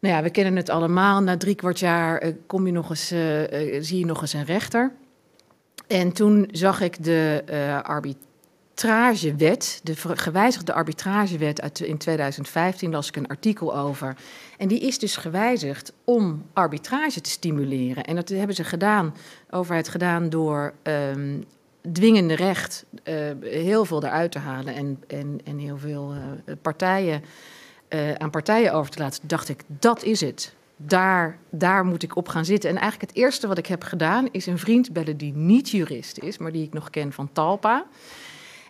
Nou 0.00 0.14
ja, 0.14 0.22
we 0.22 0.30
kennen 0.30 0.56
het 0.56 0.68
allemaal. 0.68 1.20
Na 1.20 1.36
drie 1.36 1.54
kwart 1.54 1.78
jaar 1.78 2.18
eh, 2.18 2.32
kom 2.46 2.66
je 2.66 2.72
nog 2.72 2.90
eens, 2.90 3.10
eh, 3.10 3.76
eh, 3.76 3.82
zie 3.82 3.98
je 3.98 4.06
nog 4.06 4.20
eens 4.20 4.32
een 4.32 4.44
rechter. 4.44 4.92
En 5.86 6.12
toen 6.12 6.48
zag 6.52 6.80
ik 6.80 7.04
de 7.04 7.42
arbitragewet, 7.82 9.80
de 9.82 9.94
gewijzigde 9.96 10.72
arbitragewet 10.72 11.60
uit 11.60 11.80
in 11.80 11.98
2015, 11.98 12.90
las 12.90 13.08
ik 13.08 13.16
een 13.16 13.26
artikel 13.26 13.76
over. 13.76 14.16
En 14.58 14.68
die 14.68 14.80
is 14.80 14.98
dus 14.98 15.16
gewijzigd 15.16 15.92
om 16.04 16.44
arbitrage 16.52 17.20
te 17.20 17.30
stimuleren. 17.30 18.04
En 18.04 18.14
dat 18.14 18.28
hebben 18.28 18.56
ze 18.56 18.64
gedaan, 18.64 19.14
overheid 19.50 19.88
gedaan 19.88 20.28
door 20.28 20.72
ehm, 20.82 21.40
dwingende 21.92 22.34
recht 22.34 22.84
heel 23.40 23.84
veel 23.84 24.04
eruit 24.04 24.32
te 24.32 24.38
halen 24.38 24.74
en, 24.74 25.02
en, 25.06 25.40
en 25.44 25.58
heel 25.58 25.78
veel 25.78 26.14
partijen 26.62 27.22
eh, 27.90 28.12
aan 28.12 28.30
partijen 28.30 28.72
over 28.72 28.90
te 28.90 28.98
laten. 28.98 29.28
Dacht 29.28 29.48
ik, 29.48 29.62
dat 29.66 30.02
is 30.02 30.20
het. 30.20 30.54
Daar, 30.76 31.38
daar 31.50 31.84
moet 31.84 32.02
ik 32.02 32.16
op 32.16 32.28
gaan 32.28 32.44
zitten. 32.44 32.70
En 32.70 32.76
eigenlijk 32.76 33.10
het 33.10 33.20
eerste 33.20 33.46
wat 33.46 33.58
ik 33.58 33.66
heb 33.66 33.82
gedaan 33.82 34.28
is 34.30 34.46
een 34.46 34.58
vriend 34.58 34.92
bellen 34.92 35.16
die 35.16 35.32
niet 35.32 35.70
jurist 35.70 36.18
is, 36.18 36.38
maar 36.38 36.52
die 36.52 36.64
ik 36.64 36.72
nog 36.72 36.90
ken 36.90 37.12
van 37.12 37.32
Talpa. 37.32 37.86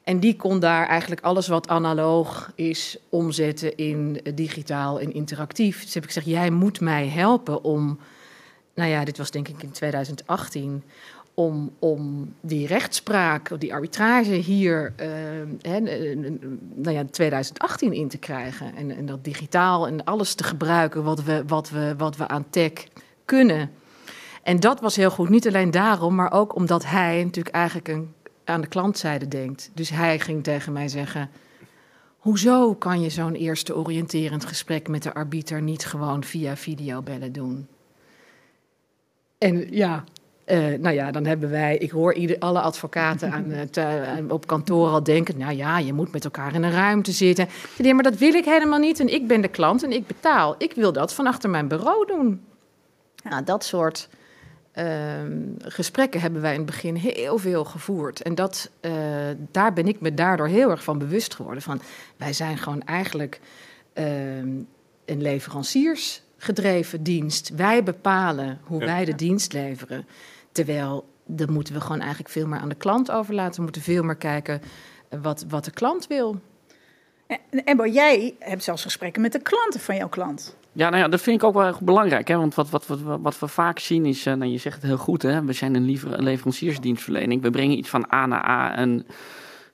En 0.04 0.20
die 0.20 0.36
kon 0.36 0.60
daar 0.60 0.86
eigenlijk 0.86 1.20
alles 1.20 1.48
wat 1.48 1.68
analoog 1.68 2.52
is 2.54 2.96
omzetten 3.08 3.76
in 3.76 4.20
eh, 4.22 4.32
digitaal 4.34 5.00
en 5.00 5.12
interactief. 5.12 5.82
Dus 5.82 5.94
heb 5.94 6.02
ik 6.02 6.08
gezegd, 6.08 6.26
jij 6.26 6.50
moet 6.50 6.80
mij 6.80 7.08
helpen 7.08 7.64
om, 7.64 7.98
nou 8.74 8.90
ja, 8.90 9.04
dit 9.04 9.18
was 9.18 9.30
denk 9.30 9.48
ik 9.48 9.62
in 9.62 9.70
2018, 9.70 10.82
om, 11.40 11.70
om 11.78 12.34
die 12.40 12.66
rechtspraak, 12.66 13.60
die 13.60 13.74
arbitrage 13.74 14.32
hier, 14.32 14.92
eh, 14.96 15.08
hè, 15.60 15.76
eh, 15.78 16.12
eh, 16.12 16.18
nou 16.74 16.96
ja, 16.96 17.04
2018 17.10 17.92
in 17.92 18.08
te 18.08 18.18
krijgen. 18.18 18.74
En, 18.76 18.96
en 18.96 19.06
dat 19.06 19.24
digitaal 19.24 19.86
en 19.86 20.04
alles 20.04 20.34
te 20.34 20.44
gebruiken 20.44 21.04
wat 21.04 21.22
we, 21.22 21.42
wat 21.46 21.70
we, 21.70 21.94
wat 21.96 22.16
we 22.16 22.28
aan 22.28 22.50
tech 22.50 22.72
kunnen. 23.24 23.70
En 24.42 24.60
dat 24.60 24.80
was 24.80 24.96
heel 24.96 25.10
goed, 25.10 25.28
niet 25.28 25.46
alleen 25.46 25.70
daarom, 25.70 26.14
maar 26.14 26.32
ook 26.32 26.54
omdat 26.54 26.84
hij 26.84 27.24
natuurlijk 27.24 27.54
eigenlijk 27.54 27.98
aan 28.44 28.60
de 28.60 28.66
klantzijde 28.66 29.28
denkt. 29.28 29.70
Dus 29.74 29.90
hij 29.90 30.18
ging 30.18 30.42
tegen 30.42 30.72
mij 30.72 30.88
zeggen: 30.88 31.30
Hoezo 32.18 32.74
kan 32.74 33.00
je 33.00 33.10
zo'n 33.10 33.34
eerste 33.34 33.76
oriënterend 33.76 34.44
gesprek 34.44 34.88
met 34.88 35.02
de 35.02 35.14
arbiter 35.14 35.62
niet 35.62 35.86
gewoon 35.86 36.24
via 36.24 36.56
videobellen 36.56 37.32
doen? 37.32 37.66
En 39.38 39.66
ja, 39.70 40.04
eh, 40.50 40.78
nou 40.80 40.94
ja, 40.94 41.10
dan 41.10 41.24
hebben 41.24 41.50
wij, 41.50 41.76
ik 41.76 41.90
hoor 41.90 42.14
ieder, 42.14 42.38
alle 42.38 42.60
advocaten 42.60 43.32
aan, 43.32 43.50
het, 43.50 43.76
eh, 43.86 43.86
op 44.28 44.46
kantoor 44.46 44.88
al 44.88 45.02
denken, 45.02 45.38
nou 45.38 45.56
ja, 45.56 45.78
je 45.78 45.92
moet 45.92 46.12
met 46.12 46.24
elkaar 46.24 46.54
in 46.54 46.62
een 46.62 46.72
ruimte 46.72 47.12
zitten. 47.12 47.48
Nee, 47.78 47.94
maar 47.94 48.02
dat 48.02 48.18
wil 48.18 48.34
ik 48.34 48.44
helemaal 48.44 48.78
niet 48.78 49.00
en 49.00 49.12
ik 49.14 49.26
ben 49.26 49.40
de 49.40 49.48
klant 49.48 49.82
en 49.82 49.92
ik 49.92 50.06
betaal. 50.06 50.54
Ik 50.58 50.72
wil 50.72 50.92
dat 50.92 51.14
van 51.14 51.26
achter 51.26 51.50
mijn 51.50 51.68
bureau 51.68 52.06
doen. 52.06 52.40
Nou, 53.24 53.44
dat 53.44 53.64
soort 53.64 54.08
ehm, 54.72 55.38
gesprekken 55.58 56.20
hebben 56.20 56.40
wij 56.40 56.50
in 56.52 56.56
het 56.56 56.66
begin 56.66 56.94
heel 56.94 57.38
veel 57.38 57.64
gevoerd. 57.64 58.22
En 58.22 58.34
dat, 58.34 58.70
eh, 58.80 58.92
daar 59.50 59.72
ben 59.72 59.88
ik 59.88 60.00
me 60.00 60.14
daardoor 60.14 60.46
heel 60.48 60.70
erg 60.70 60.84
van 60.84 60.98
bewust 60.98 61.34
geworden. 61.34 61.62
Van, 61.62 61.80
wij 62.16 62.32
zijn 62.32 62.58
gewoon 62.58 62.82
eigenlijk 62.82 63.40
ehm, 63.92 64.48
een 65.04 65.22
leveranciersgedreven 65.22 67.02
dienst. 67.02 67.50
Wij 67.56 67.82
bepalen 67.82 68.60
hoe 68.64 68.80
Ja. 68.80 68.86
wij 68.86 69.04
de 69.04 69.14
dienst 69.14 69.52
leveren. 69.52 70.06
Terwijl, 70.52 71.08
dat 71.26 71.50
moeten 71.50 71.74
we 71.74 71.80
gewoon 71.80 72.00
eigenlijk 72.00 72.30
veel 72.30 72.46
meer 72.46 72.58
aan 72.58 72.68
de 72.68 72.74
klant 72.74 73.10
overlaten. 73.10 73.56
We 73.56 73.62
moeten 73.62 73.82
veel 73.82 74.02
meer 74.02 74.16
kijken 74.16 74.60
wat, 75.22 75.44
wat 75.48 75.64
de 75.64 75.70
klant 75.70 76.06
wil. 76.06 76.40
En 77.26 77.64
Embo, 77.64 77.86
jij 77.86 78.34
hebt 78.38 78.64
zelfs 78.64 78.82
gesprekken 78.82 79.22
met 79.22 79.32
de 79.32 79.42
klanten 79.42 79.80
van 79.80 79.96
jouw 79.96 80.08
klant. 80.08 80.56
Ja, 80.72 80.88
nou 80.88 81.02
ja, 81.02 81.08
dat 81.08 81.20
vind 81.20 81.36
ik 81.36 81.48
ook 81.48 81.54
wel 81.54 81.66
erg 81.66 81.80
belangrijk. 81.80 82.28
Hè? 82.28 82.36
Want 82.36 82.54
wat, 82.54 82.70
wat, 82.70 82.86
wat, 82.86 83.00
wat 83.20 83.38
we 83.38 83.48
vaak 83.48 83.78
zien 83.78 84.06
is, 84.06 84.26
eh, 84.26 84.34
nou, 84.34 84.50
je 84.50 84.58
zegt 84.58 84.76
het 84.76 84.84
heel 84.84 84.96
goed, 84.96 85.22
hè? 85.22 85.44
we 85.44 85.52
zijn 85.52 85.74
een, 85.74 85.84
lever, 85.84 86.12
een 86.12 86.24
leveranciersdienstverlening. 86.24 87.42
We 87.42 87.50
brengen 87.50 87.78
iets 87.78 87.88
van 87.88 88.12
A 88.12 88.26
naar 88.26 88.44
A 88.44 88.76
en 88.76 89.06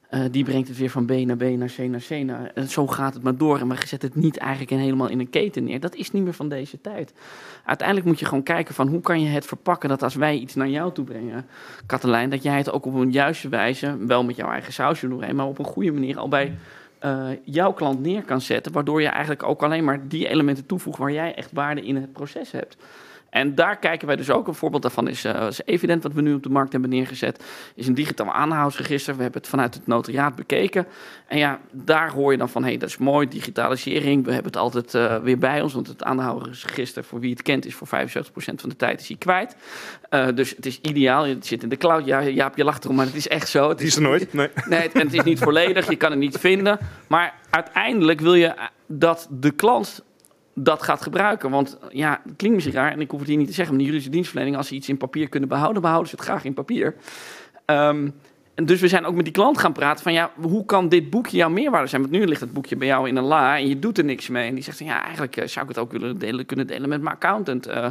eh, 0.08 0.20
die 0.30 0.44
brengt 0.44 0.68
het 0.68 0.78
weer 0.78 0.90
van 0.90 1.06
B 1.06 1.10
naar 1.10 1.36
B 1.36 1.42
naar 1.42 1.72
C 1.76 1.78
naar 1.78 2.04
C. 2.08 2.10
Naar, 2.10 2.50
en 2.54 2.68
zo 2.68 2.86
gaat 2.86 3.14
het 3.14 3.22
maar 3.22 3.36
door. 3.36 3.58
En 3.58 3.68
we 3.68 3.76
zetten 3.86 4.08
het 4.08 4.22
niet 4.22 4.36
eigenlijk 4.36 4.70
helemaal 4.70 5.08
in 5.08 5.20
een 5.20 5.30
keten 5.30 5.64
neer. 5.64 5.80
Dat 5.80 5.94
is 5.94 6.10
niet 6.10 6.22
meer 6.22 6.32
van 6.32 6.48
deze 6.48 6.80
tijd. 6.80 7.12
Uiteindelijk 7.64 8.06
moet 8.06 8.18
je 8.18 8.24
gewoon 8.24 8.42
kijken 8.42 8.74
van 8.74 8.88
hoe 8.88 9.00
kan 9.00 9.20
je 9.20 9.28
het 9.28 9.46
verpakken 9.46 9.88
dat 9.88 10.02
als 10.02 10.14
wij 10.14 10.36
iets 10.36 10.54
naar 10.54 10.68
jou 10.68 10.92
toe 10.92 11.04
brengen, 11.04 11.46
Katelijn, 11.86 12.30
dat 12.30 12.42
jij 12.42 12.56
het 12.56 12.70
ook 12.70 12.86
op 12.86 12.94
een 12.94 13.12
juiste 13.12 13.48
wijze, 13.48 13.96
wel 14.06 14.24
met 14.24 14.36
jouw 14.36 14.50
eigen 14.50 14.72
sausje 14.72 15.08
doorheen, 15.08 15.36
maar 15.36 15.46
op 15.46 15.58
een 15.58 15.64
goede 15.64 15.92
manier 15.92 16.18
al 16.18 16.28
bij 16.28 16.54
eh, 16.98 17.28
jouw 17.44 17.72
klant 17.72 18.00
neer 18.00 18.22
kan 18.22 18.40
zetten. 18.40 18.72
Waardoor 18.72 19.02
je 19.02 19.08
eigenlijk 19.08 19.42
ook 19.42 19.62
alleen 19.62 19.84
maar 19.84 20.08
die 20.08 20.28
elementen 20.28 20.66
toevoegt 20.66 20.98
waar 20.98 21.12
jij 21.12 21.34
echt 21.34 21.52
waarde 21.52 21.82
in 21.82 21.96
het 21.96 22.12
proces 22.12 22.50
hebt. 22.50 22.76
En 23.36 23.54
daar 23.54 23.78
kijken 23.78 24.06
wij 24.06 24.16
dus 24.16 24.30
ook. 24.30 24.48
Een 24.48 24.54
voorbeeld 24.54 24.82
daarvan 24.82 25.08
is, 25.08 25.24
eh, 25.24 25.46
is 25.46 25.60
Evident, 25.64 26.02
wat 26.02 26.12
we 26.12 26.20
nu 26.20 26.34
op 26.34 26.42
de 26.42 26.48
markt 26.48 26.72
hebben 26.72 26.90
neergezet. 26.90 27.44
Is 27.74 27.86
een 27.86 27.94
digitaal 27.94 28.32
aanhoudsregister. 28.32 29.16
We 29.16 29.22
hebben 29.22 29.40
het 29.40 29.50
vanuit 29.50 29.74
het 29.74 29.86
notariaat 29.86 30.34
bekeken. 30.34 30.86
En 31.26 31.38
ja, 31.38 31.60
daar 31.70 32.10
hoor 32.10 32.32
je 32.32 32.38
dan 32.38 32.48
van, 32.48 32.62
hé, 32.62 32.68
hey, 32.68 32.78
dat 32.78 32.88
is 32.88 32.96
mooi, 32.96 33.28
digitalisering. 33.28 34.24
We 34.24 34.32
hebben 34.32 34.52
het 34.52 34.60
altijd 34.60 34.94
eh, 34.94 35.16
weer 35.16 35.38
bij 35.38 35.60
ons. 35.60 35.72
Want 35.72 35.86
het 35.86 36.02
aanhoudsregister, 36.02 37.04
voor 37.04 37.20
wie 37.20 37.30
het 37.30 37.42
kent, 37.42 37.66
is 37.66 37.74
voor 37.74 37.86
75% 37.86 38.60
van 38.60 38.68
de 38.68 38.76
tijd 38.76 39.00
is 39.00 39.08
hij 39.08 39.16
kwijt. 39.16 39.56
Eh, 40.08 40.26
dus 40.34 40.50
het 40.56 40.66
is 40.66 40.80
ideaal. 40.80 41.26
Het 41.26 41.46
zit 41.46 41.62
in 41.62 41.68
de 41.68 41.76
cloud. 41.76 42.04
Ja, 42.04 42.22
Jaap, 42.22 42.56
je 42.56 42.64
lacht 42.64 42.84
erom, 42.84 42.96
maar 42.96 43.06
het 43.06 43.14
is 43.14 43.28
echt 43.28 43.48
zo. 43.48 43.68
Het 43.68 43.78
Die 43.78 43.86
is 43.86 43.96
er 43.96 44.02
nooit. 44.02 44.32
Nee. 44.32 44.48
Nee, 44.68 44.80
het, 44.80 44.92
en 44.92 45.00
het 45.00 45.14
is 45.14 45.22
niet 45.22 45.38
volledig, 45.38 45.88
je 45.88 45.96
kan 45.96 46.10
het 46.10 46.20
niet 46.20 46.38
vinden. 46.38 46.78
Maar 47.06 47.34
uiteindelijk 47.50 48.20
wil 48.20 48.34
je 48.34 48.54
dat 48.86 49.28
de 49.30 49.50
klant 49.50 50.04
dat 50.58 50.82
gaat 50.82 51.02
gebruiken. 51.02 51.50
Want 51.50 51.78
ja, 51.88 52.20
klinkt 52.36 52.56
misschien 52.56 52.76
raar, 52.76 52.92
en 52.92 53.00
ik 53.00 53.10
hoef 53.10 53.20
het 53.20 53.28
hier 53.28 53.38
niet 53.38 53.46
te 53.46 53.52
zeggen, 53.52 53.74
maar 53.74 53.82
de 53.82 53.88
juridische 53.88 54.14
dienstverlening, 54.14 54.56
als 54.56 54.68
ze 54.68 54.74
iets 54.74 54.88
in 54.88 54.96
papier 54.96 55.28
kunnen 55.28 55.48
behouden, 55.48 55.82
behouden 55.82 56.10
ze 56.10 56.16
het 56.16 56.24
graag 56.24 56.44
in 56.44 56.54
papier. 56.54 56.94
Ehm, 57.64 58.08
en 58.56 58.66
dus 58.66 58.80
we 58.80 58.88
zijn 58.88 59.04
ook 59.04 59.14
met 59.14 59.24
die 59.24 59.32
klant 59.32 59.58
gaan 59.58 59.72
praten 59.72 60.02
van 60.02 60.12
ja, 60.12 60.30
hoe 60.40 60.64
kan 60.64 60.88
dit 60.88 61.10
boekje 61.10 61.36
jouw 61.36 61.48
meerwaarde 61.48 61.88
zijn? 61.88 62.00
Want 62.00 62.12
nu 62.12 62.26
ligt 62.26 62.40
het 62.40 62.52
boekje 62.52 62.76
bij 62.76 62.86
jou 62.86 63.08
in 63.08 63.16
een 63.16 63.24
la 63.24 63.56
en 63.56 63.68
je 63.68 63.78
doet 63.78 63.98
er 63.98 64.04
niks 64.04 64.28
mee. 64.28 64.48
En 64.48 64.54
die 64.54 64.64
zegt 64.64 64.78
ja, 64.78 65.02
eigenlijk 65.02 65.36
eh, 65.36 65.46
zou 65.46 65.68
ik 65.68 65.74
het 65.74 65.80
ook 65.80 65.92
willen 65.92 66.18
delen, 66.18 66.46
kunnen 66.46 66.66
delen 66.66 66.88
met 66.88 67.02
mijn 67.02 67.14
accountant. 67.14 67.66
Eh, 67.66 67.86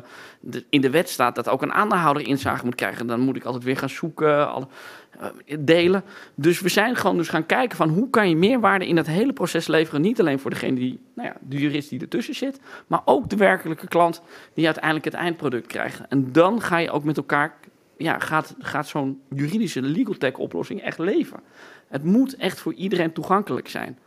in 0.70 0.82
de 0.82 0.90
wet 0.90 1.10
staat 1.10 1.36
dat 1.36 1.50
ook 1.50 1.62
een 1.62 1.74
aandeelhouder 1.74 2.28
inzage 2.28 2.66
moet 2.66 2.76
krijgen. 2.76 3.08
Dan 3.08 3.20
moet 3.20 3.36
ik 3.36 3.44
altijd 3.44 3.64
weer 3.64 3.78
gaan 3.78 3.90
zoeken, 3.90 4.48
eh, 4.48 5.58
delen. 5.60 6.04
Dus 6.36 6.62
we 6.62 6.70
zijn 6.70 6.96
gewoon 6.96 7.18
dus 7.18 7.30
gaan 7.30 7.46
kijken 7.46 7.78
van 7.78 7.90
hoe 7.90 8.10
kan 8.10 8.30
je 8.30 8.36
meerwaarde 8.36 8.88
in 8.88 8.96
dat 8.96 9.08
hele 9.08 9.34
proces 9.34 9.68
leveren. 9.68 10.02
Niet 10.02 10.20
alleen 10.20 10.40
voor 10.40 10.52
degene 10.52 10.76
die, 10.76 11.00
nou 11.16 11.28
ja, 11.28 11.36
de 11.40 11.58
jurist 11.58 11.90
die 11.90 12.00
ertussen 12.00 12.36
zit, 12.36 12.60
maar 12.88 13.02
ook 13.06 13.30
de 13.30 13.36
werkelijke 13.36 13.88
klant 13.88 14.22
die 14.54 14.66
uiteindelijk 14.66 15.06
het 15.06 15.14
eindproduct 15.14 15.68
krijgt. 15.68 16.02
En 16.10 16.32
dan 16.32 16.62
ga 16.62 16.78
je 16.78 16.92
ook 16.92 17.04
met 17.04 17.18
elkaar, 17.18 17.56
ja, 17.98 18.20
gaat, 18.20 18.56
gaat 18.60 18.88
zo'n 18.88 19.22
juridische 19.30 19.82
legal 19.82 20.14
tech 20.18 20.34
oplossing 20.38 20.82
echt 20.82 21.00
leven. 21.00 21.40
Het 21.88 22.04
moet 22.04 22.36
echt 22.36 22.60
voor 22.60 22.74
iedereen 22.74 23.14
toegankelijk 23.14 23.68
zijn. 23.70 23.98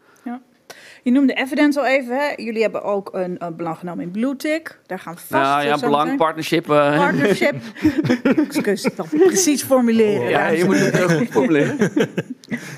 Je 1.03 1.11
noemde 1.11 1.33
Evidence 1.33 1.79
al 1.81 1.87
even. 1.87 2.17
Hè? 2.17 2.33
Jullie 2.37 2.63
hebben 2.63 2.83
ook 2.83 3.15
een, 3.15 3.37
een 3.39 3.57
belang 3.57 3.77
genomen 3.79 4.05
in 4.05 4.11
Bluetick. 4.11 4.79
Daar 4.87 4.99
gaan 4.99 5.15
we 5.15 5.21
vast 5.21 5.31
nou 5.43 5.65
ja, 5.65 5.77
zo 5.77 5.87
belang, 5.87 6.03
meteen- 6.03 6.19
partnership. 6.19 6.71
eh, 6.71 6.97
Partnership. 6.99 7.55
Excuus, 8.47 8.83
dat 8.83 9.09
precies 9.09 9.63
formuleren. 9.63 10.29
ja, 10.29 10.49
je 10.49 10.65
moet 10.65 10.79
het 10.79 10.97
heel 10.97 11.09
goed 11.09 11.29
formuleren. 11.29 11.77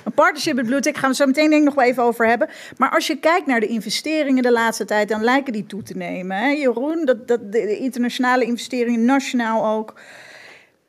Een 0.05 0.13
partnership 0.15 0.55
met 0.55 0.67
Bluetick 0.67 0.97
gaan 0.97 1.11
we 1.11 1.17
zo 1.17 1.27
meteen 1.27 1.49
denk 1.51 1.61
ik 1.61 1.67
nog 1.67 1.75
wel 1.75 1.85
even 1.85 2.03
over 2.03 2.27
hebben. 2.29 2.49
Maar 2.77 2.91
als 2.91 3.07
je 3.07 3.17
kijkt 3.17 3.47
naar 3.47 3.61
de 3.61 3.67
investeringen 3.67 4.43
de 4.43 4.53
laatste 4.53 4.85
tijd, 4.85 5.09
dan 5.09 5.23
lijken 5.25 5.53
die 5.53 5.67
toe 5.67 5.83
te 5.83 5.97
nemen. 5.97 6.37
Hè? 6.37 6.49
Jeroen, 6.49 7.05
dat, 7.05 7.29
dat, 7.29 7.53
de 7.53 7.79
internationale 7.79 8.45
investeringen, 8.45 9.05
nationaal 9.05 9.77
ook. 9.77 9.95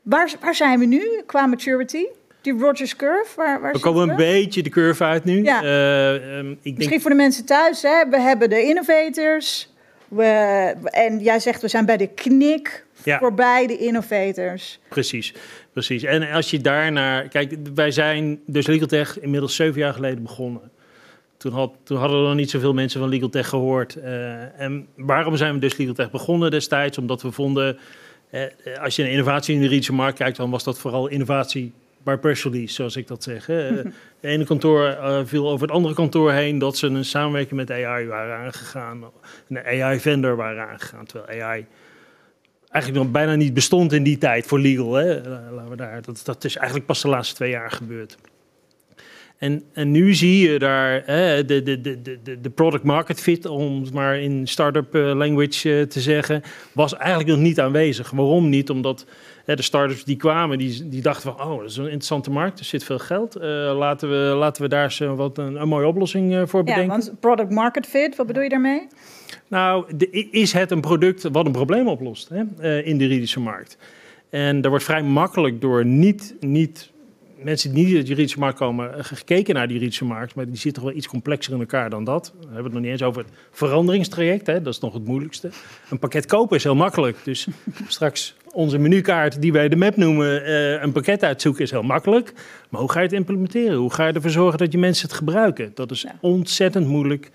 Waar, 0.02 0.32
waar 0.40 0.54
zijn 0.54 0.78
we 0.78 0.84
nu 0.84 1.02
qua 1.26 1.46
maturity? 1.46 2.04
Die 2.40 2.58
Rogers 2.58 2.96
Curve, 2.96 3.30
waar, 3.36 3.60
waar 3.60 3.72
We 3.72 3.78
komen 3.78 4.08
een 4.08 4.16
beetje 4.16 4.62
de 4.62 4.70
curve 4.70 5.04
uit 5.04 5.24
nu. 5.24 5.42
Ja. 5.42 5.62
Eh, 5.62 6.38
ehm, 6.38 6.50
ik 6.50 6.62
denk 6.62 6.76
Misschien 6.76 7.00
voor 7.00 7.10
de 7.10 7.16
mensen 7.16 7.44
thuis, 7.44 7.82
hè? 7.82 8.08
we 8.10 8.20
hebben 8.20 8.50
de 8.50 8.62
innovators. 8.62 9.70
We, 10.08 10.24
en 10.84 11.18
jij 11.18 11.40
zegt 11.40 11.62
we 11.62 11.68
zijn 11.68 11.86
bij 11.86 11.96
de 11.96 12.06
knik 12.06 12.84
Ja. 13.04 13.18
voorbij 13.18 13.66
de 13.66 13.78
innovators. 13.78 14.80
Precies, 14.88 15.34
precies. 15.72 16.02
En 16.02 16.30
als 16.30 16.50
je 16.50 16.60
daarnaar... 16.60 17.28
Kijk, 17.28 17.54
wij 17.74 17.90
zijn 17.90 18.40
dus 18.46 18.66
Legal 18.66 18.86
Tech 18.86 19.20
inmiddels 19.20 19.56
zeven 19.56 19.80
jaar 19.80 19.92
geleden 19.92 20.22
begonnen. 20.22 20.70
Toen, 21.36 21.52
had, 21.52 21.72
toen 21.84 21.98
hadden 21.98 22.18
er 22.18 22.26
nog 22.26 22.34
niet 22.34 22.50
zoveel 22.50 22.74
mensen 22.74 23.00
van 23.00 23.08
Legal 23.08 23.28
Tech 23.28 23.48
gehoord. 23.48 23.96
Eh, 23.96 24.60
en 24.60 24.86
waarom 24.96 25.36
zijn 25.36 25.54
we 25.54 25.60
dus 25.60 25.76
Legal 25.76 25.94
Tech 25.94 26.10
begonnen 26.10 26.50
destijds? 26.50 26.98
Omdat 26.98 27.22
we 27.22 27.32
vonden, 27.32 27.78
als 28.80 28.96
je 28.96 29.02
naar 29.02 29.10
innovatie 29.10 29.54
in 29.54 29.60
de 29.60 29.64
juridische 29.64 29.92
markt 29.92 30.18
kijkt... 30.18 30.36
dan 30.36 30.50
was 30.50 30.64
dat 30.64 30.78
vooral 30.78 31.06
innovatie 31.08 31.72
by 32.02 32.16
press 32.16 32.44
release, 32.44 32.74
zoals 32.74 32.96
ik 32.96 33.06
dat 33.06 33.22
zeg. 33.22 33.46
Hè. 33.46 33.80
Eh, 33.80 33.90
ene 34.32 34.44
kantoor 34.44 34.86
eh, 34.86 35.20
viel 35.24 35.48
over 35.48 35.66
het 35.66 35.76
andere 35.76 35.94
kantoor 35.94 36.32
heen... 36.32 36.58
dat 36.58 36.76
ze 36.76 36.86
een 36.86 37.04
samenwerking 37.04 37.60
met 37.60 37.70
AI 37.70 38.06
waren 38.06 38.36
aangegaan. 38.36 39.04
Een 39.48 39.64
AI-vendor 39.64 40.36
waren 40.36 40.68
aangegaan, 40.68 41.06
terwijl 41.06 41.42
AI 41.42 41.66
eigenlijk 42.72 43.04
nog 43.04 43.12
bijna 43.12 43.34
niet 43.34 43.54
bestond 43.54 43.92
in 43.92 44.02
die 44.02 44.18
tijd 44.18 44.46
voor 44.46 44.58
legal. 44.58 44.94
Hè? 44.94 45.28
La- 45.28 45.50
Laten 45.50 45.70
we 45.70 45.76
daar, 45.76 46.02
dat, 46.02 46.20
dat 46.24 46.44
is 46.44 46.56
eigenlijk 46.56 46.86
pas 46.86 47.02
de 47.02 47.08
laatste 47.08 47.34
twee 47.34 47.50
jaar 47.50 47.70
gebeurd. 47.70 48.16
En, 49.42 49.62
en 49.72 49.90
nu 49.90 50.14
zie 50.14 50.50
je 50.50 50.58
daar 50.58 51.02
hè, 51.06 51.44
de, 51.44 51.62
de, 51.62 51.80
de, 51.80 52.00
de, 52.22 52.40
de 52.40 52.50
product 52.50 52.84
market 52.84 53.20
fit, 53.20 53.46
om 53.46 53.80
het 53.82 53.92
maar 53.92 54.18
in 54.20 54.46
start-up 54.48 54.94
eh, 54.94 55.12
language 55.14 55.78
eh, 55.78 55.82
te 55.86 56.00
zeggen, 56.00 56.42
was 56.72 56.94
eigenlijk 56.96 57.28
nog 57.30 57.38
niet 57.38 57.60
aanwezig. 57.60 58.10
Waarom 58.10 58.48
niet? 58.48 58.70
Omdat 58.70 59.06
hè, 59.44 59.56
de 59.56 59.62
startups 59.62 60.04
die 60.04 60.16
kwamen, 60.16 60.58
die, 60.58 60.88
die 60.88 61.02
dachten 61.02 61.34
van, 61.36 61.46
oh, 61.46 61.58
dat 61.60 61.70
is 61.70 61.76
een 61.76 61.84
interessante 61.84 62.30
markt, 62.30 62.58
er 62.58 62.64
zit 62.64 62.84
veel 62.84 62.98
geld. 62.98 63.36
Eh, 63.36 63.42
laten, 63.78 64.08
we, 64.10 64.34
laten 64.36 64.62
we 64.62 64.68
daar 64.68 64.84
eens 64.84 65.00
eh, 65.00 65.14
wat 65.14 65.38
een, 65.38 65.60
een 65.60 65.68
mooie 65.68 65.86
oplossing 65.86 66.48
voor 66.50 66.60
Ja, 66.60 66.64
bedenken. 66.74 66.88
want 66.88 67.20
product 67.20 67.50
market 67.50 67.86
fit, 67.86 68.16
wat 68.16 68.26
bedoel 68.26 68.42
je 68.42 68.48
daarmee? 68.48 68.86
Nou, 69.48 69.96
de- 69.96 70.10
is 70.30 70.52
het 70.52 70.70
een 70.70 70.80
product 70.80 71.22
wat 71.32 71.46
een 71.46 71.52
probleem 71.52 71.88
oplost 71.88 72.28
hè, 72.28 72.82
in 72.82 72.98
de 72.98 73.04
juridische 73.06 73.40
markt? 73.40 73.76
En 74.30 74.60
daar 74.60 74.70
wordt 74.70 74.84
vrij 74.86 75.02
makkelijk 75.02 75.60
door 75.60 75.84
niet, 75.86 76.34
niet 76.40 76.90
mensen 77.44 77.74
die 77.74 77.84
niet 77.84 77.94
uit 77.94 78.02
de 78.02 78.08
juridische 78.08 78.38
markt 78.38 78.58
komen, 78.58 78.94
eh, 78.98 79.04
gekeken 79.04 79.54
naar 79.54 79.66
de 79.66 79.72
juridische 79.72 80.04
markt, 80.04 80.34
maar 80.34 80.46
die 80.46 80.56
zit 80.56 80.74
toch 80.74 80.84
wel 80.84 80.92
iets 80.92 81.08
complexer 81.08 81.52
in 81.52 81.60
elkaar 81.60 81.90
dan 81.90 82.04
dat. 82.04 82.32
Dan 82.34 82.40
hebben 82.40 82.56
we 82.56 82.62
het 82.62 82.72
nog 82.72 82.82
niet 82.82 82.90
eens 82.90 83.02
over 83.02 83.22
het 83.22 83.32
veranderingstraject, 83.50 84.46
hè, 84.46 84.62
dat 84.62 84.74
is 84.74 84.80
nog 84.80 84.92
het 84.94 85.04
moeilijkste. 85.04 85.50
Een 85.90 85.98
pakket 85.98 86.26
kopen 86.26 86.56
is 86.56 86.62
heel 86.62 86.74
makkelijk, 86.74 87.16
dus 87.24 87.46
straks 87.88 88.36
onze 88.52 88.78
menukaart 88.78 89.40
die 89.42 89.52
wij 89.52 89.68
de 89.68 89.76
map 89.76 89.96
noemen, 89.96 90.44
eh, 90.44 90.82
een 90.82 90.92
pakket 90.92 91.24
uitzoeken 91.24 91.62
is 91.62 91.70
heel 91.70 91.82
makkelijk. 91.82 92.32
Maar 92.70 92.80
hoe 92.80 92.90
ga 92.90 92.98
je 92.98 93.04
het 93.06 93.14
implementeren? 93.14 93.76
Hoe 93.76 93.92
ga 93.92 94.06
je 94.06 94.12
ervoor 94.12 94.30
zorgen 94.30 94.58
dat 94.58 94.72
je 94.72 94.78
mensen 94.78 95.08
het 95.08 95.16
gebruiken? 95.16 95.70
Dat 95.74 95.90
is 95.90 96.02
Ja. 96.02 96.18
ontzettend 96.20 96.86
moeilijk 96.86 97.30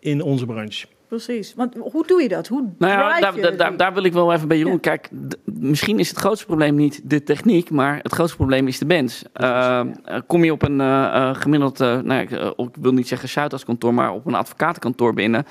in 0.00 0.22
onze 0.22 0.46
branche. 0.46 0.86
Precies. 1.12 1.54
Want 1.54 1.74
hoe 1.74 2.06
doe 2.06 2.22
je 2.22 2.28
dat? 2.28 2.46
Hoe 2.48 2.68
Nou 2.78 2.92
ja, 2.92 3.20
daar, 3.20 3.36
je 3.36 3.56
daar, 3.56 3.76
daar, 3.76 3.94
wil 3.94 4.02
ik 4.02 4.12
wel 4.12 4.32
even 4.32 4.48
bij 4.48 4.56
Jeroen. 4.56 4.72
Ja. 4.72 4.78
Kijk, 4.78 5.08
misschien 5.44 5.98
is 5.98 6.08
het 6.08 6.18
grootste 6.18 6.46
probleem 6.46 6.74
niet 6.74 7.00
de 7.04 7.22
techniek, 7.22 7.70
maar 7.70 7.98
het 8.02 8.12
grootste 8.12 8.36
probleem 8.36 8.66
is 8.68 8.78
de 8.78 8.84
mens. 8.84 9.22
Eh, 9.32 9.80
eh, 9.80 9.86
kom 10.26 10.44
je 10.44 10.52
op 10.52 10.62
een 10.62 10.80
eh, 10.80 11.34
gemiddeld, 11.34 11.78
nou, 11.78 12.14
ik, 12.20 12.30
ik 12.56 12.76
wil 12.80 12.92
niet 12.92 13.08
zeggen 13.08 13.28
Zuidas-kantoor, 13.28 13.94
maar 13.94 14.12
op 14.12 14.26
een 14.26 14.34
advocatenkantoor 14.34 15.14
binnen. 15.14 15.46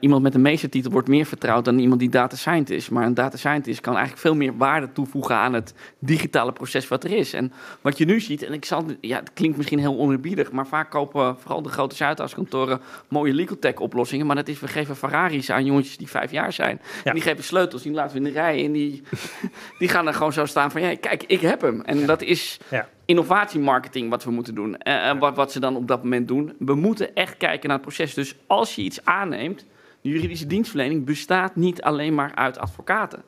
iemand 0.00 0.22
met 0.22 0.34
een 0.34 0.42
meestertitel 0.42 0.90
wordt 0.90 1.08
meer 1.08 1.26
vertrouwd 1.26 1.64
dan 1.64 1.78
iemand 1.78 2.00
die 2.00 2.10
data 2.10 2.36
scientist 2.36 2.78
is. 2.78 2.88
Maar 2.88 3.06
een 3.06 3.14
data 3.14 3.36
scientist 3.36 3.80
kan 3.80 3.92
eigenlijk 3.92 4.22
veel 4.22 4.34
meer 4.34 4.56
waarde 4.56 4.92
toevoegen 4.92 5.34
aan 5.34 5.52
het 5.52 5.74
digitale 5.98 6.52
proces 6.52 6.88
wat 6.88 7.04
er 7.04 7.12
is. 7.12 7.32
En 7.32 7.52
wat 7.80 7.98
je 7.98 8.04
nu 8.04 8.20
ziet, 8.20 8.42
en 8.42 8.52
ik 8.52 8.64
zal, 8.64 8.84
ja, 9.00 9.18
het 9.18 9.32
klinkt 9.32 9.56
misschien 9.56 9.78
heel 9.78 9.98
onerbiedig, 9.98 10.52
maar 10.52 10.66
vaak 10.66 10.90
kopen 10.90 11.36
vooral 11.38 11.62
de 11.62 11.68
grote 11.68 11.96
Zuidas-kantoren 11.96 12.80
mooie 13.08 13.32
legal 13.32 13.58
tech 13.58 13.76
oplossingen. 13.76 14.26
Maar 14.26 14.36
dat 14.36 14.48
is, 14.48 14.58
geven 14.74 14.96
Ferraris 14.96 15.50
aan 15.50 15.64
jongetjes 15.64 15.96
die 15.96 16.08
vijf 16.08 16.30
jaar 16.30 16.52
zijn. 16.52 16.80
En 17.04 17.12
die 17.14 17.22
geven 17.22 17.44
sleutels, 17.44 17.82
die 17.82 17.92
laten 17.92 18.12
we 18.12 18.26
in 18.26 18.32
de 18.32 18.40
rij. 18.40 18.64
En 18.64 18.72
die, 18.72 19.02
die 19.78 19.88
gaan 19.88 20.06
er 20.06 20.14
gewoon 20.14 20.32
zo 20.32 20.44
staan 20.46 20.70
van, 20.70 20.80
ja, 20.80 20.96
kijk, 20.96 21.22
ik 21.26 21.40
heb 21.40 21.60
hem. 21.60 21.80
En 21.80 22.06
dat 22.06 22.22
is 22.22 22.58
innovatiemarketing 23.04 24.10
wat 24.10 24.24
we 24.24 24.30
moeten 24.30 24.54
doen. 24.54 24.76
Eh, 24.76 25.08
En 25.08 25.18
wat, 25.18 25.36
wat 25.36 25.52
ze 25.52 25.60
dan 25.60 25.76
op 25.76 25.88
dat 25.88 26.02
moment 26.02 26.28
doen. 26.28 26.52
We 26.58 26.74
moeten 26.74 27.14
echt 27.14 27.36
kijken 27.36 27.68
naar 27.68 27.78
het 27.78 27.86
proces. 27.86 28.14
Dus 28.14 28.36
als 28.46 28.74
je 28.74 28.82
iets 28.82 29.04
aanneemt, 29.04 29.66
de 30.00 30.08
juridische 30.08 30.46
dienstverlening 30.46 31.04
bestaat 31.04 31.56
niet 31.56 31.82
alleen 31.82 32.14
maar 32.14 32.34
uit 32.34 32.58
advocaten 32.58 33.22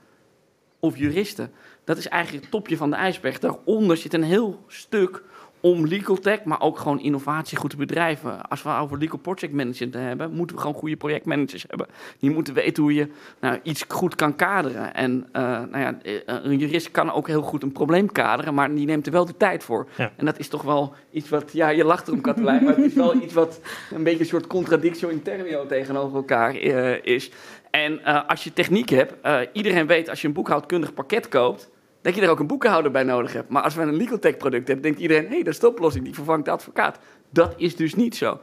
of 0.80 0.96
juristen. 0.98 1.52
Dat 1.84 1.96
is 1.96 2.08
eigenlijk 2.08 2.42
het 2.42 2.52
topje 2.52 2.76
van 2.76 2.90
de 2.90 2.96
ijsberg. 2.96 3.38
Daaronder 3.38 3.96
zit 3.96 4.14
een 4.14 4.22
heel 4.22 4.64
stuk 4.66 5.22
om 5.60 5.86
legal 5.86 6.16
tech, 6.16 6.44
maar 6.44 6.60
ook 6.60 6.78
gewoon 6.78 7.00
innovatie 7.00 7.58
goed 7.58 7.70
te 7.70 7.76
bedrijven. 7.76 8.48
Als 8.48 8.62
we 8.62 8.70
over 8.70 8.98
legal 8.98 9.18
project 9.18 9.52
management 9.52 9.94
hebben, 9.94 10.32
moeten 10.32 10.56
we 10.56 10.62
gewoon 10.62 10.76
goede 10.76 10.96
projectmanagers 10.96 11.64
hebben. 11.68 11.86
Die 12.18 12.30
moeten 12.30 12.54
weten 12.54 12.82
hoe 12.82 12.94
je 12.94 13.08
nou, 13.40 13.58
iets 13.62 13.84
goed 13.88 14.14
kan 14.14 14.36
kaderen. 14.36 14.94
En 14.94 15.28
eh, 15.32 15.42
nou 15.42 15.78
ja, 15.78 15.98
eh, 16.02 16.12
een 16.26 16.58
jurist 16.58 16.90
kan 16.90 17.12
ook 17.12 17.26
heel 17.26 17.42
goed 17.42 17.62
een 17.62 17.72
probleem 17.72 18.12
kaderen, 18.12 18.54
maar 18.54 18.74
die 18.74 18.86
neemt 18.86 19.06
er 19.06 19.12
wel 19.12 19.24
de 19.24 19.36
tijd 19.36 19.64
voor. 19.64 19.86
Ja. 19.96 20.12
En 20.16 20.24
dat 20.24 20.38
is 20.38 20.48
toch 20.48 20.62
wel 20.62 20.94
iets 21.10 21.28
wat, 21.28 21.52
ja, 21.52 21.68
je 21.68 21.84
lacht 21.84 22.08
erom, 22.08 22.20
Katelijn, 22.20 22.64
maar 22.64 22.76
het 22.76 22.84
is 22.84 22.94
wel 22.94 23.14
iets 23.14 23.34
wat 23.34 23.60
een 23.90 24.02
beetje 24.02 24.20
een 24.20 24.26
soort 24.26 24.46
contradictio 24.46 25.08
in 25.08 25.22
termino 25.22 25.66
tegenover 25.66 26.16
elkaar 26.16 26.54
eh, 26.54 27.04
is. 27.04 27.30
En 27.70 28.04
als 28.26 28.44
je 28.44 28.52
techniek 28.52 28.88
hebt, 28.88 29.14
iedereen 29.52 29.86
weet 29.86 30.08
als 30.08 30.20
je 30.20 30.26
een 30.26 30.32
boekhoudkundig 30.32 30.94
pakket 30.94 31.28
koopt, 31.28 31.70
dat 32.06 32.14
je 32.14 32.20
er 32.20 32.30
ook 32.30 32.40
een 32.40 32.46
boekenhouder 32.46 32.90
bij 32.90 33.02
nodig 33.02 33.32
hebt. 33.32 33.48
Maar 33.48 33.62
als 33.62 33.74
we 33.74 33.82
een 33.82 33.96
legal 33.96 34.18
tech 34.18 34.36
product 34.36 34.66
hebben, 34.66 34.84
denkt 34.84 35.00
iedereen, 35.00 35.24
hé, 35.24 35.28
hey, 35.28 35.42
dat 35.42 35.52
is 35.52 35.60
de 35.60 35.68
oplossing, 35.68 36.04
die 36.04 36.14
vervangt 36.14 36.44
de 36.44 36.50
advocaat. 36.50 36.98
Dat 37.30 37.54
is 37.56 37.76
dus 37.76 37.94
niet 37.94 38.16
zo. 38.16 38.40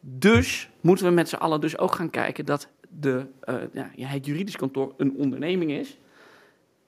Dus 0.00 0.70
moeten 0.80 1.06
we 1.06 1.12
met 1.12 1.28
z'n 1.28 1.36
allen 1.36 1.60
dus 1.60 1.78
ook 1.78 1.94
gaan 1.94 2.10
kijken 2.10 2.46
dat 2.46 2.68
de, 2.88 3.26
eh, 3.40 3.54
ja, 3.94 4.06
het 4.06 4.26
juridisch 4.26 4.56
kantoor 4.56 4.94
een 4.96 5.14
onderneming 5.16 5.70
is. 5.70 5.98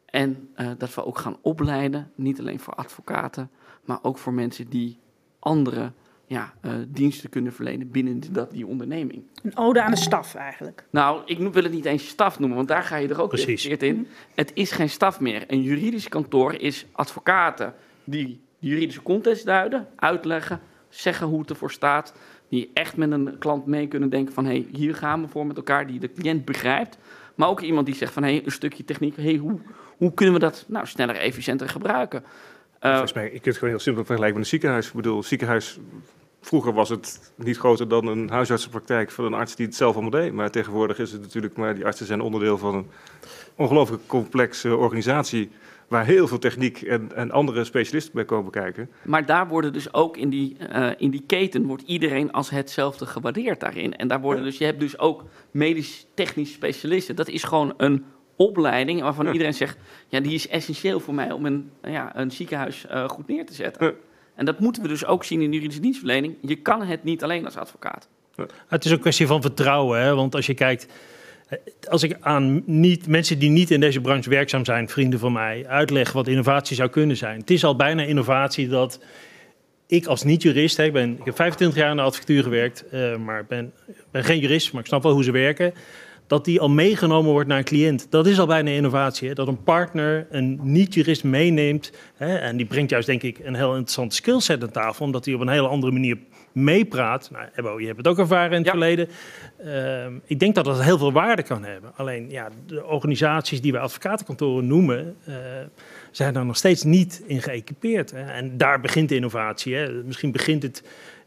En 0.07 0.49
eh, 0.55 0.71
dat 0.79 0.95
we 0.95 1.05
ook 1.05 1.19
gaan 1.19 1.37
opleiden, 1.41 2.11
niet 2.15 2.41
alleen 2.41 2.61
voor 2.61 2.75
advocaten, 2.75 3.51
maar 3.85 3.99
ook 4.03 4.19
voor 4.19 4.33
mensen 4.33 4.69
die 4.69 4.99
andere 5.39 5.93
ja, 6.33 6.53
eh, 6.61 6.73
diensten 6.89 7.31
kunnen 7.31 7.53
verlenen 7.53 7.91
binnen 7.91 8.21
die, 8.21 8.31
dat, 8.31 8.51
die 8.51 8.67
onderneming. 8.67 9.23
Een 9.43 9.57
ode 9.57 9.83
aan 9.83 9.91
de 9.91 9.97
staf 9.97 10.35
eigenlijk. 10.35 10.85
Nou, 10.91 11.23
ik 11.25 11.39
wil 11.39 11.63
het 11.63 11.73
niet 11.73 11.85
eens 11.85 12.09
staf 12.09 12.39
noemen, 12.39 12.57
want 12.57 12.69
daar 12.69 12.83
ga 12.83 12.97
je 12.97 13.09
er 13.09 13.21
ook 13.21 13.39
verkeerd 13.39 13.83
in. 13.83 14.07
Het 14.35 14.51
is 14.55 14.71
geen 14.71 14.91
staf 14.91 15.21
meer. 15.21 15.45
Een 15.47 15.63
juridisch 15.63 16.09
kantoor 16.09 16.55
is 16.55 16.87
advocaten 16.93 17.75
die 18.05 18.41
de 18.59 18.69
juridische 18.69 19.03
context 19.03 19.45
duiden, 19.45 19.89
uitleggen, 19.97 20.61
zeggen 20.89 21.27
hoe 21.27 21.41
het 21.41 21.51
ervoor 21.51 21.71
staat. 21.71 22.15
Die 22.49 22.71
echt 22.75 22.97
met 22.97 23.11
een 23.11 23.39
klant 23.39 23.67
mee 23.67 23.87
kunnen 23.87 24.09
denken 24.09 24.35
van, 24.35 24.45
hé, 24.45 24.51
hey, 24.51 24.67
hier 24.73 24.95
gaan 24.95 25.23
we 25.23 25.29
voor 25.29 25.47
met 25.47 25.57
elkaar, 25.57 25.87
die 25.87 26.01
de 26.01 26.13
cliënt 26.13 26.45
begrijpt. 26.45 26.99
Maar 27.35 27.49
ook 27.49 27.61
iemand 27.61 27.87
die 27.87 27.95
zegt 27.95 28.13
van, 28.13 28.23
hé, 28.23 28.35
hey, 28.35 28.43
een 28.45 28.53
stukje 28.53 28.85
techniek, 28.85 29.17
hey, 29.17 29.37
hoe, 29.37 29.59
hoe 29.97 30.15
kunnen 30.15 30.35
we 30.35 30.41
dat 30.41 30.65
nou 30.69 30.87
sneller, 30.87 31.17
efficiënter 31.17 31.69
gebruiken? 31.69 32.25
Eh, 32.79 32.91
Volgens 32.91 33.13
mij, 33.13 33.25
je 33.25 33.31
kunt 33.31 33.45
het 33.45 33.55
gewoon 33.55 33.71
heel 33.71 33.83
simpel 33.83 34.05
vergelijken 34.05 34.39
met 34.39 34.45
een 34.45 34.51
ziekenhuis. 34.51 34.87
Ik 34.87 34.93
bedoel, 34.93 35.23
ziekenhuis, 35.23 35.79
vroeger 36.43 36.73
was 36.73 36.89
het 36.89 37.33
niet 37.37 37.57
groter 37.59 37.89
dan 37.89 38.07
een 38.07 38.31
huisartsenpraktijk 38.31 39.11
van 39.11 39.25
een 39.25 39.35
arts 39.35 39.57
die 39.57 39.67
het 39.67 39.75
zelf 39.75 39.93
allemaal 39.93 40.11
deed. 40.11 40.33
Maar 40.33 40.51
tegenwoordig 40.51 40.99
is 40.99 41.13
het 41.13 41.21
natuurlijk, 41.21 41.57
maar 41.57 41.75
die 41.75 41.85
artsen 41.85 42.07
zijn 42.07 42.21
onderdeel 42.21 42.59
van 42.59 42.75
een 42.75 42.87
ongelooflijk 43.57 44.07
complexe 44.07 44.77
organisatie. 44.77 45.51
Waar 45.89 46.05
heel 46.05 46.27
veel 46.29 46.39
techniek 46.39 46.83
en, 46.83 47.15
en 47.15 47.31
andere 47.31 47.65
specialisten 47.65 48.15
bij 48.15 48.25
komen 48.25 48.51
kijken. 48.51 48.91
Maar 49.03 49.27
daar 49.27 49.49
worden 49.49 49.73
dus 49.73 49.95
ook 49.95 50.17
in 50.17 50.29
die, 50.31 50.57
eh, 50.59 50.91
in 50.97 51.11
die 51.11 51.23
keten 51.27 51.67
wordt 51.67 51.83
iedereen 51.87 52.33
als 52.33 52.51
hetzelfde 52.51 53.07
gewaardeerd 53.07 53.61
daarin. 53.61 53.97
En 53.97 54.09
daar 54.09 54.21
worden 54.21 54.45
dus, 54.45 54.59
je 54.59 54.65
hebt 54.65 54.81
dus 54.81 54.99
ook 54.99 55.25
medisch-technisch 55.51 56.53
specialisten. 56.53 57.17
Dat 57.17 57.29
is 57.29 57.43
gewoon 57.43 57.75
een 57.77 58.05
opleiding 58.37 59.01
waarvan 59.01 59.25
Ja. 59.27 59.33
iedereen 59.33 59.55
zegt, 59.55 59.79
ja, 60.09 60.21
die 60.21 60.35
is 60.35 60.49
essentieel 60.49 61.01
voor 61.01 61.15
mij 61.15 61.33
om 61.33 61.47
een, 61.47 61.71
ja, 61.83 62.17
een 62.17 62.31
ziekenhuis 62.31 62.87
eh, 62.87 63.09
goed 63.09 63.27
neer 63.27 63.47
te 63.47 63.55
zetten. 63.55 63.87
Ja. 63.87 63.93
En 64.35 64.45
dat 64.45 64.61
moeten 64.61 64.83
we 64.83 64.89
dus 64.89 65.05
ook 65.05 65.25
zien 65.25 65.41
in 65.41 65.51
de 65.51 65.55
juridische 65.57 65.83
dienstverlening. 65.83 66.37
Je 66.41 66.57
kan 66.57 66.83
het 66.83 67.05
niet 67.05 67.23
alleen 67.23 67.45
als 67.45 67.57
advocaat. 67.57 68.09
Het 68.67 68.85
is 68.85 68.91
een 68.91 69.01
kwestie 69.01 69.27
van 69.27 69.43
vertrouwen. 69.43 70.01
Hè? 70.01 70.15
Want 70.15 70.35
als 70.35 70.47
je 70.47 70.55
kijkt, 70.55 70.87
eh, 71.49 71.59
als 71.89 72.03
ik 72.03 72.17
aan 72.21 72.63
niet, 72.67 73.07
mensen 73.07 73.39
die 73.39 73.51
niet 73.51 73.71
in 73.71 73.81
deze 73.81 74.01
branche 74.01 74.31
werkzaam 74.31 74.65
zijn, 74.65 74.89
vrienden 74.89 75.19
van 75.19 75.33
mij, 75.33 75.67
uitleg 75.67 76.13
wat 76.13 76.29
innovatie 76.29 76.77
zou 76.77 76.89
kunnen 76.89 77.17
zijn. 77.17 77.41
Het 77.41 77.51
is 77.51 77.65
al 77.65 77.77
bijna 77.77 78.03
innovatie 78.03 78.69
dat 78.69 79.01
ik 79.87 80.07
als 80.07 80.23
niet-jurist, 80.23 80.79
ik, 80.79 80.95
ik 80.95 81.25
heb 81.25 81.37
25 81.37 81.79
jaar 81.79 81.91
in 81.91 81.97
de 81.97 82.03
advocatuur 82.03 82.43
gewerkt, 82.43 82.89
eh, 82.89 83.17
maar 83.17 83.45
ben, 83.45 83.73
ben 84.11 84.25
geen 84.25 84.39
jurist, 84.39 84.73
maar 84.73 84.81
ik 84.81 84.87
snap 84.87 85.03
wel 85.03 85.13
hoe 85.13 85.25
ze 85.25 85.31
werken. 85.31 85.75
Dat 86.33 86.45
die 86.45 86.61
al 86.61 86.69
meegenomen 86.69 87.31
wordt 87.33 87.49
naar 87.49 87.59
een 87.59 87.65
cliënt. 87.65 88.07
Dat 88.11 88.27
is 88.27 88.39
al 88.39 88.47
bijna 88.47 88.71
innovatie. 88.71 89.29
Hè? 89.29 89.35
Dat 89.35 89.49
een 89.49 89.63
partner 89.63 90.27
een 90.31 90.61
niet-jurist 90.63 91.25
meeneemt. 91.25 91.93
Hè? 92.15 92.37
En 92.37 92.57
die 92.57 92.67
brengt 92.67 92.91
juist, 92.91 93.07
denk 93.07 93.23
ik, 93.23 93.39
een 93.39 93.55
heel 93.55 93.71
interessante 93.71 94.15
skillset 94.15 94.63
aan 94.63 94.71
tafel. 94.71 95.05
Omdat 95.05 95.25
hij 95.25 95.35
op 95.35 95.41
een 95.41 95.49
hele 95.49 95.69
andere 95.69 95.93
manier 95.93 96.19
meepraat. 96.53 97.31
Nou, 97.33 97.45
Ebbo, 97.55 97.81
je 97.81 97.87
hebt 97.87 97.99
het 97.99 98.09
ook 98.09 98.19
ervaren 98.19 98.51
in 98.51 98.57
het 98.57 98.65
Ja. 98.67 98.71
verleden. 98.71 99.09
Ehm, 99.65 100.13
ik 100.25 100.39
denk 100.39 100.55
dat 100.55 100.65
dat 100.65 100.83
heel 100.83 100.99
veel 100.99 101.13
waarde 101.13 101.43
kan 101.43 101.65
hebben. 101.65 101.93
Alleen 101.97 102.31
ja, 102.31 102.49
de 102.67 102.85
organisaties 102.85 103.61
die 103.61 103.73
wij 103.73 103.81
advocatenkantoren 103.81 104.67
noemen, 104.67 105.17
eh, 105.25 105.35
zijn 106.11 106.35
daar 106.35 106.47
nog 106.47 106.57
steeds 106.57 106.83
niet 106.83 107.23
in 107.27 107.43
geëquipeerd. 107.43 108.11
Hè. 108.11 108.23
En 108.23 108.57
daar 108.57 108.81
begint 108.81 109.09
de 109.09 109.15
innovatie. 109.15 109.75
Hè. 109.75 109.93
Misschien 109.93 110.33
begint 110.33 110.63
het 110.63 110.83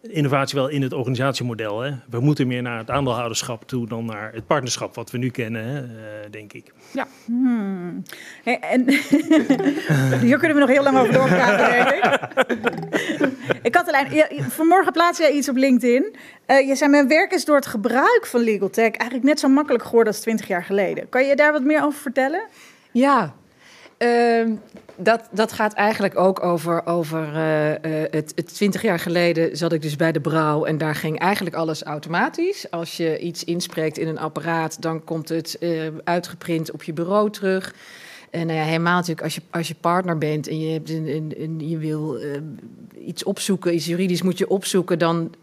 innovatie 0.07 0.59
wel 0.59 0.67
in 0.67 0.81
het 0.81 0.93
organisatiemodel. 0.93 1.79
Hè. 1.79 1.91
We 2.09 2.19
moeten 2.19 2.47
meer 2.47 2.61
naar 2.61 2.77
het 2.77 2.89
aandeelhouderschap 2.89 3.67
toe 3.67 3.87
dan 3.87 4.05
naar 4.05 4.31
het 4.33 4.47
partnerschap 4.47 4.95
wat 4.95 5.11
we 5.11 5.17
nu 5.17 5.29
kennen, 5.29 5.65
hè, 5.65 5.79
eh, 5.79 6.31
denk 6.31 6.53
ik. 6.53 6.73
Hmm. 7.25 8.03
Hey, 8.43 8.59
en 8.59 8.89
hier 10.25 10.37
kunnen 10.37 10.57
we 10.57 10.59
nog 10.59 10.69
heel 10.69 10.83
lang 10.83 10.97
over 10.97 11.13
doorpraten, 11.13 11.69
denk 11.71 11.89
ik. 11.89 12.19
ik 13.61 13.75
had 13.75 13.93
alleen, 13.93 14.13
ja, 14.13 14.27
vanmorgen 14.49 14.91
plaatste 14.91 15.23
jij 15.23 15.31
iets 15.31 15.49
op 15.49 15.55
LinkedIn. 15.55 16.15
Eh, 16.45 16.67
je 16.67 16.75
zei, 16.75 16.89
mijn 16.89 17.07
werk 17.07 17.31
is 17.31 17.45
door 17.45 17.55
het 17.55 17.65
gebruik 17.65 18.25
van 18.25 18.41
legal 18.41 18.69
tech 18.69 18.91
eigenlijk 18.91 19.23
net 19.23 19.39
zo 19.39 19.47
makkelijk 19.47 19.83
geworden 19.83 20.13
als 20.13 20.21
20 20.21 20.47
jaar 20.47 20.63
geleden. 20.63 21.09
Kan 21.09 21.25
je 21.25 21.35
daar 21.35 21.51
wat 21.51 21.63
meer 21.63 21.83
over 21.83 21.99
vertellen? 21.99 22.47
Ja, 22.91 23.35
ehm, 24.05 24.51
dat, 24.95 25.27
dat 25.31 25.51
gaat 25.51 25.73
eigenlijk 25.73 26.19
ook 26.19 26.43
over, 26.43 26.85
over 26.85 27.35
eh, 27.35 27.73
eh, 27.73 28.11
het, 28.11 28.31
het 28.35 28.53
20 28.53 28.81
jaar 28.81 28.99
geleden 28.99 29.57
zat 29.57 29.73
ik 29.73 29.81
dus 29.81 29.95
bij 29.95 30.11
de 30.11 30.19
brouw 30.19 30.65
en 30.65 30.77
daar 30.77 30.95
ging 30.95 31.19
eigenlijk 31.19 31.55
alles 31.55 31.83
automatisch. 31.83 32.71
Als 32.71 32.97
je 32.97 33.19
iets 33.19 33.43
inspreekt 33.43 33.97
in 33.97 34.07
een 34.07 34.19
apparaat, 34.19 34.81
dan 34.81 35.03
komt 35.03 35.29
het 35.29 35.57
eh, 35.57 35.69
uitgeprint 36.03 36.71
op 36.71 36.83
je 36.83 36.93
bureau 36.93 37.31
terug. 37.31 37.75
En 38.29 38.47
nou 38.47 38.59
helemaal 38.59 38.95
natuurlijk 38.95 39.23
als 39.23 39.35
je, 39.35 39.41
als 39.49 39.67
je 39.67 39.75
partner 39.81 40.17
bent 40.17 40.47
en 40.47 40.59
je, 40.59 40.73
hebt 40.73 40.89
een, 40.89 41.33
een, 41.37 41.69
je 41.69 41.77
wil 41.77 42.19
iets 43.05 43.23
opzoeken, 43.23 43.75
iets 43.75 43.85
juridisch 43.85 44.21
moet 44.21 44.37
je 44.37 44.49
opzoeken, 44.49 44.99
dan 44.99 45.35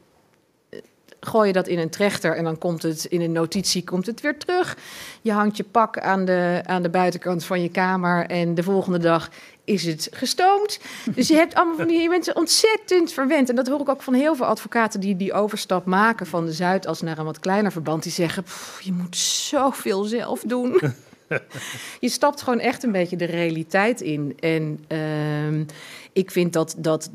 gooi 1.27 1.47
je 1.47 1.53
dat 1.53 1.69
in 1.69 1.79
een 1.79 1.91
trechter 1.91 2.37
en 2.37 2.45
dan 2.45 2.59
komt 2.59 2.83
het 2.83 3.05
in 3.05 3.21
een 3.21 3.33
notitie 3.33 3.85
komt 3.85 4.07
het 4.07 4.21
weer 4.21 4.39
terug. 4.39 4.77
Je 5.23 5.33
hangt 5.33 5.57
je 5.57 5.65
pak 5.65 5.99
aan 5.99 6.25
de, 6.25 6.61
aan 6.67 6.83
de 6.83 6.89
buitenkant 6.89 7.45
van 7.45 7.63
je 7.63 7.69
kamer 7.69 8.27
en 8.27 8.55
de 8.55 8.63
volgende 8.63 8.99
dag 8.99 9.31
is 9.65 9.85
het 9.85 10.09
gestoomd. 10.11 10.81
Dus 11.15 11.29
je 11.29 11.35
hebt 11.35 11.55
allemaal 11.55 11.77
van 11.77 11.87
die 11.87 12.09
mensen 12.09 12.37
ontzettend 12.37 13.13
verwend. 13.13 13.49
En 13.49 13.57
dat 13.57 13.69
hoor 13.69 13.81
ik 13.81 13.89
ook 13.89 14.03
van 14.03 14.15
heel 14.15 14.35
veel 14.35 14.47
advocaten 14.47 15.01
die 15.01 15.17
die 15.17 15.33
overstap 15.33 15.85
maken 15.85 16.27
van 16.27 16.45
de 16.45 16.53
Zuidas 16.53 17.01
naar 17.01 17.19
een 17.19 17.25
wat 17.25 17.39
kleiner 17.39 17.73
verband. 17.73 18.03
Die 18.03 18.13
zeggen, 18.13 18.43
"Pff, 18.43 18.81
je 18.81 18.93
moet 18.93 19.17
zoveel 19.17 20.05
zelf 20.05 20.41
doen. 20.41 20.81
je 22.01 22.09
stapt 22.09 22.43
gewoon 22.43 22.61
echt 22.61 22.83
een 22.83 22.93
beetje 22.93 23.17
de 23.17 23.25
realiteit 23.25 24.01
in. 24.01 24.37
En 24.41 24.85
ehm, 24.89 25.65
ik 26.13 26.31
vind 26.31 26.53
dat, 26.53 26.75
dat 26.79 27.11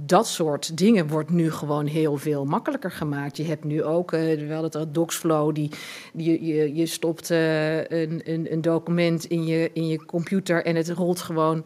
dat 0.00 0.26
soort 0.26 0.76
dingen 0.76 1.08
wordt 1.08 1.30
nu 1.30 1.50
gewoon 1.50 1.86
heel 1.86 2.16
veel 2.16 2.44
makkelijker 2.44 2.90
gemaakt. 2.90 3.36
Je 3.36 3.44
hebt 3.44 3.64
nu 3.64 3.82
ook, 3.82 4.12
eh 4.12 4.20
we 4.20 4.52
hadden 4.52 4.80
het 4.80 4.94
Docsflow, 4.94 5.54
die, 5.54 5.70
die, 6.12 6.44
je, 6.44 6.74
je 6.74 6.86
stopt 6.86 7.30
eh, 7.30 7.78
een, 7.78 8.20
een, 8.24 8.52
een 8.52 8.60
document 8.60 9.24
in 9.24 9.46
je, 9.46 9.70
in 9.72 9.88
je 9.88 10.04
computer 10.04 10.64
en 10.64 10.76
het 10.76 10.88
rolt 10.88 11.20
gewoon 11.20 11.64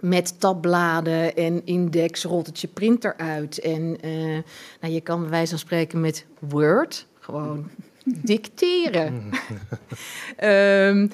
met 0.00 0.40
tabbladen 0.40 1.36
en 1.36 1.66
index 1.66 2.24
rolt 2.24 2.46
het 2.46 2.60
je 2.60 2.68
printer 2.68 3.16
uit. 3.16 3.60
En 3.60 4.00
eh, 4.00 4.38
nou, 4.80 4.94
je 4.94 5.00
kan 5.00 5.20
bij 5.20 5.30
wijze 5.30 5.50
van 5.50 5.58
spreken 5.58 6.00
met 6.00 6.26
Word 6.38 7.06
gewoon 7.20 7.70
dicteren. 8.04 9.30
Ehm, 10.36 11.08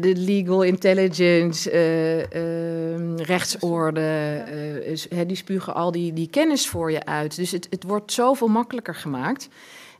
de, 0.00 0.12
legal 0.16 0.62
intelligence, 0.62 1.70
eh, 1.70 2.94
ehm, 2.94 3.16
rechtsorde, 3.16 4.44
eh, 5.10 5.18
die 5.26 5.36
spugen 5.36 5.74
al 5.74 5.92
die, 5.92 6.12
die 6.12 6.28
kennis 6.28 6.68
voor 6.68 6.90
je 6.90 7.04
uit. 7.04 7.36
Dus 7.36 7.50
het, 7.50 7.66
het 7.70 7.82
wordt 7.82 8.12
zoveel 8.12 8.48
makkelijker 8.48 8.94
gemaakt. 8.94 9.48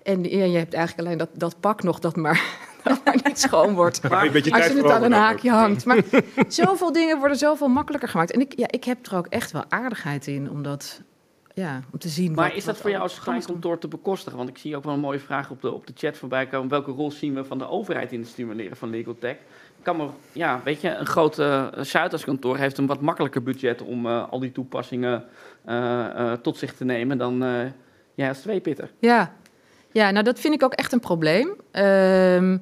En 0.03 0.25
ja, 0.25 0.45
je 0.45 0.59
hebt 0.59 0.75
eigenlijk 0.75 1.07
alleen 1.07 1.19
dat, 1.19 1.29
dat 1.33 1.61
pak 1.61 1.83
nog 1.83 1.99
dat 1.99 2.17
maar, 2.17 2.43
dat 2.85 3.01
maar 3.05 3.21
niet 3.25 3.41
schoon 3.41 3.75
wordt. 3.75 4.03
Maar 4.03 4.27
Als 4.33 4.67
je 4.67 4.75
het 4.77 4.91
aan 4.91 5.03
een 5.03 5.13
haakje 5.13 5.51
hangt. 5.51 5.85
Maar 5.85 6.03
zoveel 6.49 6.93
dingen 6.93 7.19
worden 7.19 7.37
zoveel 7.37 7.69
makkelijker 7.69 8.09
gemaakt. 8.09 8.33
En 8.33 8.41
ik, 8.41 8.53
ja, 8.57 8.67
ik 8.71 8.85
heb 8.85 9.07
er 9.07 9.17
ook 9.17 9.27
echt 9.27 9.53
wel 9.53 9.65
aardigheid 9.69 10.27
in 10.27 10.51
om 10.51 10.63
dat... 10.63 11.01
Ja, 11.55 11.81
om 11.93 11.99
te 11.99 12.09
zien. 12.09 12.33
Maar 12.33 12.49
wat- 12.49 12.57
is 12.57 12.65
dat 12.65 12.77
voor 12.77 12.91
jou 12.91 13.03
als 13.03 13.21
kleinkantoor 13.21 13.79
te 13.79 13.89
bekostigen? 13.89 14.37
Want 14.39 14.49
ik 14.51 14.59
zie 14.59 14.77
ook 14.77 14.85
wel 14.85 14.95
een 14.95 15.01
mooie 15.01 15.19
vraag 15.19 15.51
op 15.51 15.61
de, 15.63 15.73
op 15.73 15.87
de 15.87 15.93
chat 15.97 16.17
voorbij 16.17 16.47
komen. 16.47 16.69
Welke 16.69 16.91
rol 16.91 17.11
zien 17.11 17.35
we 17.35 17.45
van 17.45 17.59
de 17.59 17.69
overheid 17.69 18.13
in 18.13 18.21
het 18.21 18.29
stimuleren 18.29 18.77
van 18.77 18.91
legal 18.91 19.17
tech? 19.19 19.37
Kan 19.83 19.97
me, 19.97 20.07
ja, 20.33 20.61
weet 20.65 20.81
je, 20.81 20.89
een 20.95 21.07
groot 21.07 21.39
uh, 21.39 21.67
Zuidas-kantoor 21.81 22.57
heeft 22.57 22.79
een 22.79 22.87
wat 22.87 23.01
makkelijker 23.01 23.43
budget 23.43 23.83
om 23.83 24.07
eh, 24.07 24.29
al 24.31 24.39
die 24.41 24.53
toepassingen 24.53 25.25
eh, 25.65 26.05
eh, 26.07 26.33
tot 26.33 26.57
zich 26.59 26.75
te 26.75 26.85
nemen 26.85 27.19
dan 27.19 27.43
eh, 27.45 27.51
jij 28.15 28.29
als 28.29 28.41
tweepitter. 28.41 28.91
Ja. 28.99 29.35
ja, 29.93 30.11
nou 30.11 30.25
dat 30.25 30.41
vind 30.41 30.55
ik 30.55 30.63
ook 30.63 30.73
echt 30.73 30.93
een 30.93 31.01
probleem. 31.01 31.55
Ehm, 31.71 32.59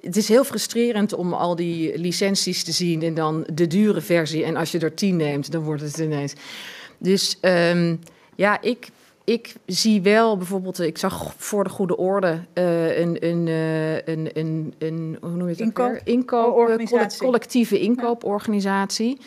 het 0.00 0.16
is 0.16 0.28
heel 0.28 0.44
frustrerend 0.44 1.12
om 1.12 1.32
al 1.32 1.56
die 1.56 1.98
licenties 1.98 2.64
te 2.64 2.72
zien 2.72 3.02
en 3.02 3.14
dan 3.14 3.46
de 3.52 3.66
dure 3.66 4.00
versie. 4.00 4.44
En 4.44 4.56
als 4.56 4.72
je 4.72 4.78
er 4.78 4.94
tien 4.94 5.16
neemt, 5.16 5.52
dan 5.52 5.62
wordt 5.62 5.82
het 5.82 5.98
ineens. 5.98 6.34
Dus 6.98 7.38
ehm, 7.40 7.96
ja, 8.38 8.60
ik, 8.60 8.88
ik 9.24 9.54
zie 9.66 10.02
wel 10.02 10.36
bijvoorbeeld, 10.36 10.80
ik 10.80 10.98
zag 10.98 11.34
voor 11.36 11.64
de 11.64 11.70
goede 11.70 11.96
orde 11.96 12.40
eh, 12.52 12.98
een, 12.98 13.26
een, 13.26 13.48
eh, 13.48 13.94
een, 13.94 14.30
een, 14.32 14.74
een, 14.78 15.18
hoe 15.20 15.30
noem 15.30 15.42
je 15.44 15.48
het 15.48 15.60
Inkoop-? 15.60 16.00
Inkoop, 16.04 16.54
organisatie. 16.54 17.22
collectieve 17.22 17.78
inkooporganisatie. 17.80 19.18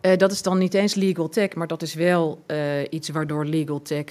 Eh, 0.00 0.16
dat 0.16 0.32
is 0.32 0.42
dan 0.42 0.58
niet 0.58 0.74
eens 0.74 0.94
legal 0.94 1.28
tech, 1.28 1.54
maar 1.54 1.66
dat 1.66 1.82
is 1.82 1.94
wel 1.94 2.42
eh, 2.46 2.58
iets 2.90 3.08
waardoor 3.08 3.44
legal 3.44 3.82
tech 3.82 4.04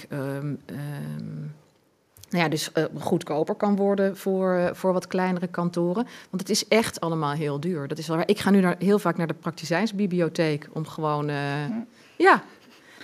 nou 2.30 2.42
ja, 2.42 2.48
dus 2.48 2.72
eh, 2.72 2.84
goedkoper 2.98 3.54
kan 3.54 3.76
worden 3.76 4.16
voor, 4.16 4.54
eh, 4.54 4.74
voor 4.74 4.92
wat 4.92 5.06
kleinere 5.06 5.46
kantoren. 5.46 6.04
Want 6.30 6.42
het 6.42 6.50
is 6.50 6.68
echt 6.68 7.00
allemaal 7.00 7.32
heel 7.32 7.60
duur. 7.60 7.88
Dat 7.88 7.98
is 7.98 8.06
wel 8.06 8.16
waar. 8.16 8.28
Ik 8.28 8.38
ga 8.38 8.50
nu 8.50 8.60
naar, 8.60 8.76
heel 8.78 8.98
vaak 8.98 9.16
naar 9.16 9.26
de 9.26 9.34
praktizijnsbibliotheek 9.34 10.68
om 10.72 10.86
gewoon. 10.86 11.28
eh, 11.28 11.36
ja, 12.16 12.42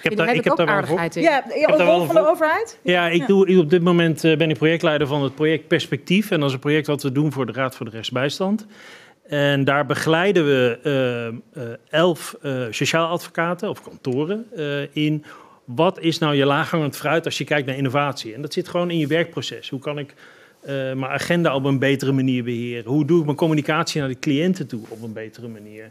heb 0.09 0.17
daar 0.17 0.35
ik 0.35 0.45
heb 0.45 0.53
ook 0.53 0.57
daar 0.59 0.67
wel 0.67 0.75
voor. 0.87 0.99
aardigheid 0.99 1.17
in. 1.17 1.23
Ja, 1.23 1.45
een 1.69 1.77
wel 1.77 1.97
rol 1.97 2.07
van 2.07 2.15
de 2.15 2.29
overheid? 2.29 2.79
Ja, 2.83 3.09
ik. 3.09 3.27
Doe, 3.27 3.59
op 3.61 3.71
dit 3.71 3.83
moment 3.83 4.25
eh, 4.25 4.37
ben 4.37 4.51
ik 4.51 4.57
projectleider 4.57 5.07
van 5.07 5.23
het 5.23 5.35
project 5.35 5.69
Perspectief. 5.69 6.31
En 6.31 6.41
dat 6.41 6.49
is 6.49 6.55
een 6.55 6.61
project 6.61 6.87
wat 6.87 7.03
we 7.03 7.13
doen 7.13 7.33
voor 7.33 7.47
de 7.47 7.53
Raad 7.53 7.77
voor 7.77 7.87
de 7.87 7.93
Rechtsbijstand. 7.93 8.67
En 9.29 9.65
daar 9.65 9.87
begeleiden 9.87 10.45
we 10.47 10.79
eh, 10.83 11.27
eh, 11.63 11.73
elf 11.91 12.37
eh, 12.43 12.63
sociaal 12.71 13.09
advocaten 13.09 13.69
of 13.69 13.83
kantoren 13.83 14.47
eh, 14.57 14.95
in 14.95 15.25
wat 15.65 16.01
is 16.01 16.19
nou 16.19 16.35
je 16.35 16.45
laaghangend 16.47 16.97
fruit 16.97 17.25
als 17.25 17.39
je 17.39 17.45
kijkt 17.45 17.67
naar 17.67 17.77
innovatie. 17.77 18.35
En 18.35 18.43
dat 18.43 18.53
zit 18.53 18.69
gewoon 18.69 18.91
in 18.91 18.99
je 18.99 19.07
werkproces. 19.07 19.69
Hoe 19.69 19.81
kan 19.81 19.99
ik 19.99 20.15
eh, 20.61 20.75
mijn 20.75 21.05
agenda 21.05 21.55
op 21.55 21.65
een 21.65 21.79
betere 21.79 22.13
manier 22.13 22.45
beheren? 22.45 22.93
Hoe 22.93 23.05
doe 23.05 23.19
ik 23.19 23.25
mijn 23.25 23.37
communicatie 23.37 24.01
naar 24.01 24.09
de 24.09 24.19
cliënten 24.19 24.67
toe 24.67 24.81
op 24.89 25.03
een 25.03 25.13
betere 25.13 25.49
manier? 25.49 25.91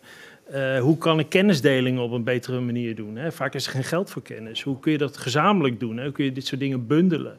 Eh, 0.52 0.80
hoe 0.80 0.98
kan 0.98 1.20
ik 1.20 1.30
kennisdeling 1.30 2.00
op 2.00 2.12
een 2.12 2.24
betere 2.24 2.60
manier 2.60 2.96
doen? 2.96 3.16
Hè? 3.16 3.32
Vaak 3.32 3.54
is 3.54 3.66
er 3.66 3.72
geen 3.72 3.84
geld 3.84 4.10
voor 4.10 4.22
kennis. 4.22 4.62
Hoe 4.62 4.80
kun 4.80 4.92
je 4.92 4.98
dat 4.98 5.18
gezamenlijk 5.18 5.80
doen? 5.80 6.02
Hoe 6.02 6.12
kun 6.12 6.26
je 6.26 6.32
dit 6.32 6.46
soort 6.46 6.60
dingen 6.60 6.88
bundelen? 6.88 7.38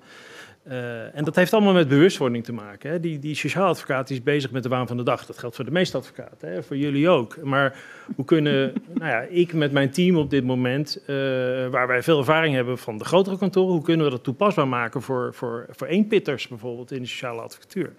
Eh, 0.69 1.17
en 1.17 1.25
dat 1.25 1.37
heeft 1.37 1.53
allemaal 1.53 1.73
met 1.73 1.89
bewustwording 1.89 2.45
te 2.45 2.53
maken. 2.53 2.91
Hè? 2.91 3.01
Die, 3.01 3.19
die 3.19 3.35
sociaal 3.35 3.69
advocaat 3.69 4.11
is 4.11 4.23
bezig 4.23 4.51
met 4.51 4.63
de 4.63 4.69
waan 4.69 4.87
van 4.87 4.97
de 4.97 5.03
dag. 5.03 5.27
Dat 5.27 5.39
geldt 5.39 5.57
voor 5.57 5.65
de 5.65 5.71
meeste 5.71 5.97
advocaten, 5.97 6.53
hè? 6.53 6.63
voor 6.63 6.77
jullie 6.77 7.09
ook. 7.09 7.37
Maar 7.43 7.79
hoe 8.17 8.25
kunnen, 8.25 8.73
nou 8.99 9.11
ja, 9.11 9.21
ik 9.21 9.53
met 9.53 9.73
mijn 9.73 9.91
team 9.91 10.17
op 10.17 10.31
dit 10.31 10.45
moment, 10.45 11.01
eh, 11.07 11.15
waar 11.69 11.87
wij 11.87 12.03
veel 12.03 12.19
ervaring 12.19 12.55
hebben 12.55 12.79
van 12.79 12.99
de 12.99 13.05
grotere 13.05 13.39
kantoren, 13.39 13.73
hoe 13.73 13.83
kunnen 13.83 14.07
we 14.07 14.13
dat 14.13 14.25
toepasbaar 14.25 14.69
maken 14.69 15.03
voor, 15.03 15.35
voor, 15.35 15.67
voor 15.71 15.87
eenpitters 15.87 16.49
bijvoorbeeld 16.49 16.93
in 16.93 17.03
de 17.03 17.09
sociale 17.09 17.41
advocatuur? 17.41 17.93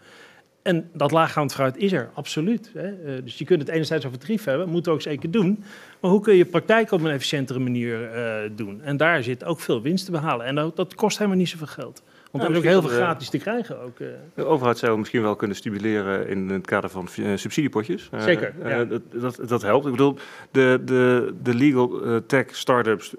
En 0.68 0.90
dat 0.94 1.12
laaggaand 1.12 1.54
fruit 1.54 1.78
is 1.78 1.92
er, 1.92 2.10
absoluut. 2.14 2.72
Hè? 2.74 2.88
Eh, 2.88 3.24
dus 3.24 3.38
je 3.38 3.46
kunt 3.46 3.60
het 3.60 3.70
enerzijds 3.70 4.06
over 4.06 4.20
tarief 4.20 4.44
hebben, 4.44 4.70
moeten 4.70 4.92
we 4.92 4.98
ook 4.98 5.04
zeker 5.04 5.32
doen. 5.32 5.64
Maar 6.00 6.12
hoe 6.12 6.22
kun 6.22 6.36
je 6.36 6.46
praktijk 6.46 6.92
op 6.92 7.02
een 7.02 7.12
efficiëntere 7.12 7.60
manier 7.60 8.12
eh, 8.12 8.50
doen? 8.56 8.82
En 8.82 8.98
daar 8.98 9.24
zit 9.24 9.44
ook 9.44 9.60
veel 9.60 9.82
winst 9.82 10.06
te 10.06 10.12
behalen. 10.12 10.46
En 10.46 10.56
dat, 10.56 10.76
dat 10.76 10.96
kost 10.96 11.18
helemaal 11.18 11.38
niet 11.40 11.50
zoveel 11.50 11.68
geld. 11.68 12.04
Want 12.32 12.44
Ja, 12.44 12.50
er 12.50 12.56
is 12.56 12.58
ook 12.58 12.70
heel 12.70 12.82
veel 12.82 12.90
eh, 12.90 12.96
gratis 12.96 13.30
te 13.30 13.38
krijgen. 13.38 13.82
Ook. 13.82 13.98
De 14.34 14.46
overheid 14.46 14.78
zou 14.78 14.98
misschien 14.98 15.22
wel 15.22 15.36
kunnen 15.36 15.58
stimuleren 15.58 16.28
in 16.28 16.50
het 16.50 16.66
kader 16.66 16.90
van 16.90 17.08
subsidiepotjes. 17.36 18.10
Zeker, 18.18 18.54
ja. 18.64 18.86
dat, 18.86 19.02
dat, 19.12 19.40
dat 19.48 19.62
helpt. 19.62 19.86
Ik 19.86 19.92
bedoel, 19.92 20.18
de, 20.52 20.82
de, 20.86 21.34
de 21.44 21.56
legal 21.56 22.22
tech 22.26 22.56
startups 22.56 23.14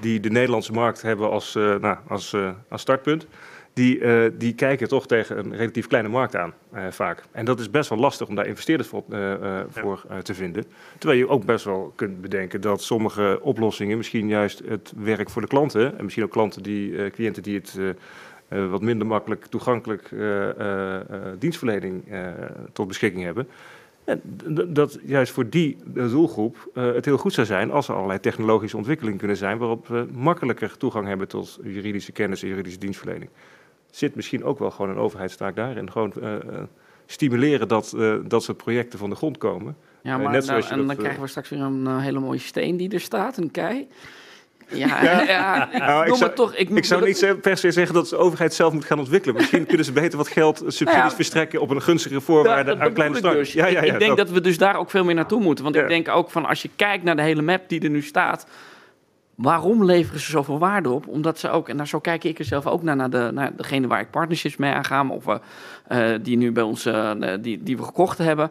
die 0.00 0.20
de 0.20 0.30
Nederlandse 0.30 0.72
markt 0.72 1.02
hebben 1.02 1.30
als, 1.30 1.54
nou, 1.54 1.96
als, 2.08 2.36
als 2.68 2.80
startpunt, 2.80 3.26
die, 3.74 4.00
eh, 4.00 4.30
die 4.38 4.54
kijken 4.54 4.88
toch 4.88 5.06
tegen 5.06 5.38
een 5.38 5.56
relatief 5.56 5.86
kleine 5.86 6.08
markt 6.08 6.36
aan, 6.36 6.52
eh, 6.72 6.82
vaak. 6.90 7.22
En 7.32 7.44
dat 7.44 7.60
is 7.60 7.70
best 7.70 7.88
wel 7.88 7.98
lastig 7.98 8.28
om 8.28 8.34
daar 8.34 8.46
investeerders 8.46 8.88
voor, 8.88 9.04
eh, 9.08 9.60
voor 9.68 10.04
te 10.22 10.34
vinden. 10.34 10.64
Terwijl 10.98 11.20
je 11.20 11.28
ook 11.28 11.44
best 11.44 11.64
wel 11.64 11.92
kunt 11.96 12.20
bedenken 12.20 12.60
dat 12.60 12.82
sommige 12.82 13.38
oplossingen 13.42 13.96
misschien 13.96 14.28
juist 14.28 14.62
het 14.68 14.92
werk 14.96 15.30
voor 15.30 15.42
de 15.42 15.48
klanten, 15.48 15.98
en 15.98 16.02
misschien 16.02 16.24
ook 16.24 16.30
klanten 16.30 16.62
die, 16.62 17.10
cliënten 17.10 17.42
die 17.42 17.54
het 17.54 17.78
wat 18.70 18.80
minder 18.80 19.06
makkelijk 19.06 19.46
toegankelijk 19.46 20.10
dienstverlening 21.38 22.04
tot 22.72 22.88
beschikking 22.88 23.24
hebben. 23.24 23.48
En 24.04 24.20
dat 24.68 24.98
juist 25.04 25.32
voor 25.32 25.48
die 25.48 25.76
doelgroep 25.84 26.70
het 26.74 27.04
heel 27.04 27.16
goed 27.18 27.32
zou 27.32 27.46
zijn 27.46 27.70
als 27.70 27.88
er 27.88 27.94
allerlei 27.94 28.20
technologische 28.20 28.76
ontwikkelingen 28.76 29.18
kunnen 29.18 29.36
zijn 29.36 29.58
waarop 29.58 29.88
we 29.88 30.06
makkelijker 30.12 30.76
toegang 30.76 31.06
hebben 31.06 31.28
tot 31.28 31.58
juridische 31.62 32.12
kennis 32.12 32.42
en 32.42 32.48
juridische 32.48 32.78
dienstverlening. 32.78 33.30
Zit 33.94 34.14
misschien 34.14 34.44
ook 34.44 34.58
wel 34.58 34.70
gewoon 34.70 34.90
een 34.90 34.96
overheidstaak 34.98 35.56
daarin. 35.56 35.90
Gewoon 35.92 36.12
eh, 36.22 36.34
eh, 36.34 36.40
stimuleren 37.06 37.68
dat 37.68 37.94
eh, 37.98 38.14
dat 38.26 38.42
soort 38.42 38.56
projecten 38.56 38.98
van 38.98 39.10
de 39.10 39.16
grond 39.16 39.38
komen. 39.38 39.76
Ja, 40.02 40.18
maar 40.18 40.30
net 40.32 40.46
nou, 40.46 40.62
en 40.70 40.76
dat, 40.78 40.86
dan 40.86 40.96
krijgen 40.96 41.20
we 41.22 41.26
straks 41.28 41.48
weer 41.48 41.60
een 41.60 41.98
hele 42.00 42.18
mooie 42.20 42.38
steen 42.38 42.76
die 42.76 42.90
er 42.90 43.00
staat, 43.00 43.36
een 43.36 43.50
kei. 43.50 43.86
Ja, 44.68 45.22
Ja. 45.22 45.68
Nou, 45.78 46.06
ik 46.06 46.14
zou- 46.14 46.34
toch. 46.34 46.54
Ik, 46.54 46.68
Ik 46.70 46.84
zou 46.84 47.04
niet 47.06 47.36
per 47.40 47.56
se 47.56 47.70
zeggen 47.70 47.94
dat 47.94 48.08
de 48.08 48.16
overheid 48.16 48.54
zelf 48.54 48.72
moet 48.72 48.84
gaan 48.84 48.98
ontwikkelen. 48.98 49.36
Misschien 49.36 49.66
kunnen 49.70 49.84
ze 49.86 49.92
beter 49.92 50.18
wat 50.18 50.28
geld, 50.28 50.56
subsidies 50.58 50.94
Nou 50.94 51.08
ja. 51.08 51.10
verstrekken 51.10 51.60
op 51.60 51.70
een 51.70 51.82
gunstige 51.82 52.14
Ja, 52.14 52.20
voorwaarde 52.20 52.70
dat 52.70 52.80
aan 52.80 52.92
kleine 52.92 53.16
start. 53.16 53.34
dus. 53.36 53.52
Ja, 53.52 53.66
ja, 53.66 53.82
ja, 53.84 53.92
ik 53.92 53.98
denk 53.98 54.16
dat- 54.16 54.26
dat 54.26 54.30
we 54.30 54.40
dus 54.40 54.58
daar 54.58 54.76
ook 54.76 54.90
veel 54.90 55.04
meer 55.04 55.14
naartoe 55.14 55.40
moeten. 55.40 55.64
Want 55.64 55.76
ik 55.76 55.88
denk 55.88 56.08
ook 56.08 56.30
van 56.30 56.44
als 56.46 56.62
je 56.62 56.70
kijkt 56.76 57.04
naar 57.04 57.16
de 57.16 57.22
hele 57.22 57.42
map 57.42 57.68
die 57.68 57.80
er 57.80 57.90
nu 57.90 58.02
staat. 58.02 58.46
Waarom 59.36 59.84
leveren 59.84 60.20
ze 60.20 60.30
zoveel 60.30 60.58
waarde 60.58 60.90
op? 60.90 61.08
Omdat 61.08 61.38
ze 61.38 61.50
ook, 61.50 61.68
en 61.68 61.76
daar 61.76 61.88
zo 61.88 62.00
kijk 62.00 62.24
ik 62.24 62.38
er 62.38 62.44
zelf 62.44 62.66
ook 62.66 62.82
naar, 62.82 62.96
naar, 62.96 63.10
de, 63.10 63.30
naar 63.32 63.56
degene 63.56 63.86
waar 63.86 64.00
ik 64.00 64.10
partnerships 64.10 64.56
mee 64.56 64.72
aanga, 64.72 65.06
of 65.08 65.40
eh, 65.86 66.08
die 66.22 66.36
nu 66.36 66.52
bij 66.52 66.62
ons, 66.62 66.86
eh, 66.86 67.10
die, 67.40 67.62
die 67.62 67.76
we 67.76 67.82
gekocht 67.82 68.18
hebben. 68.18 68.50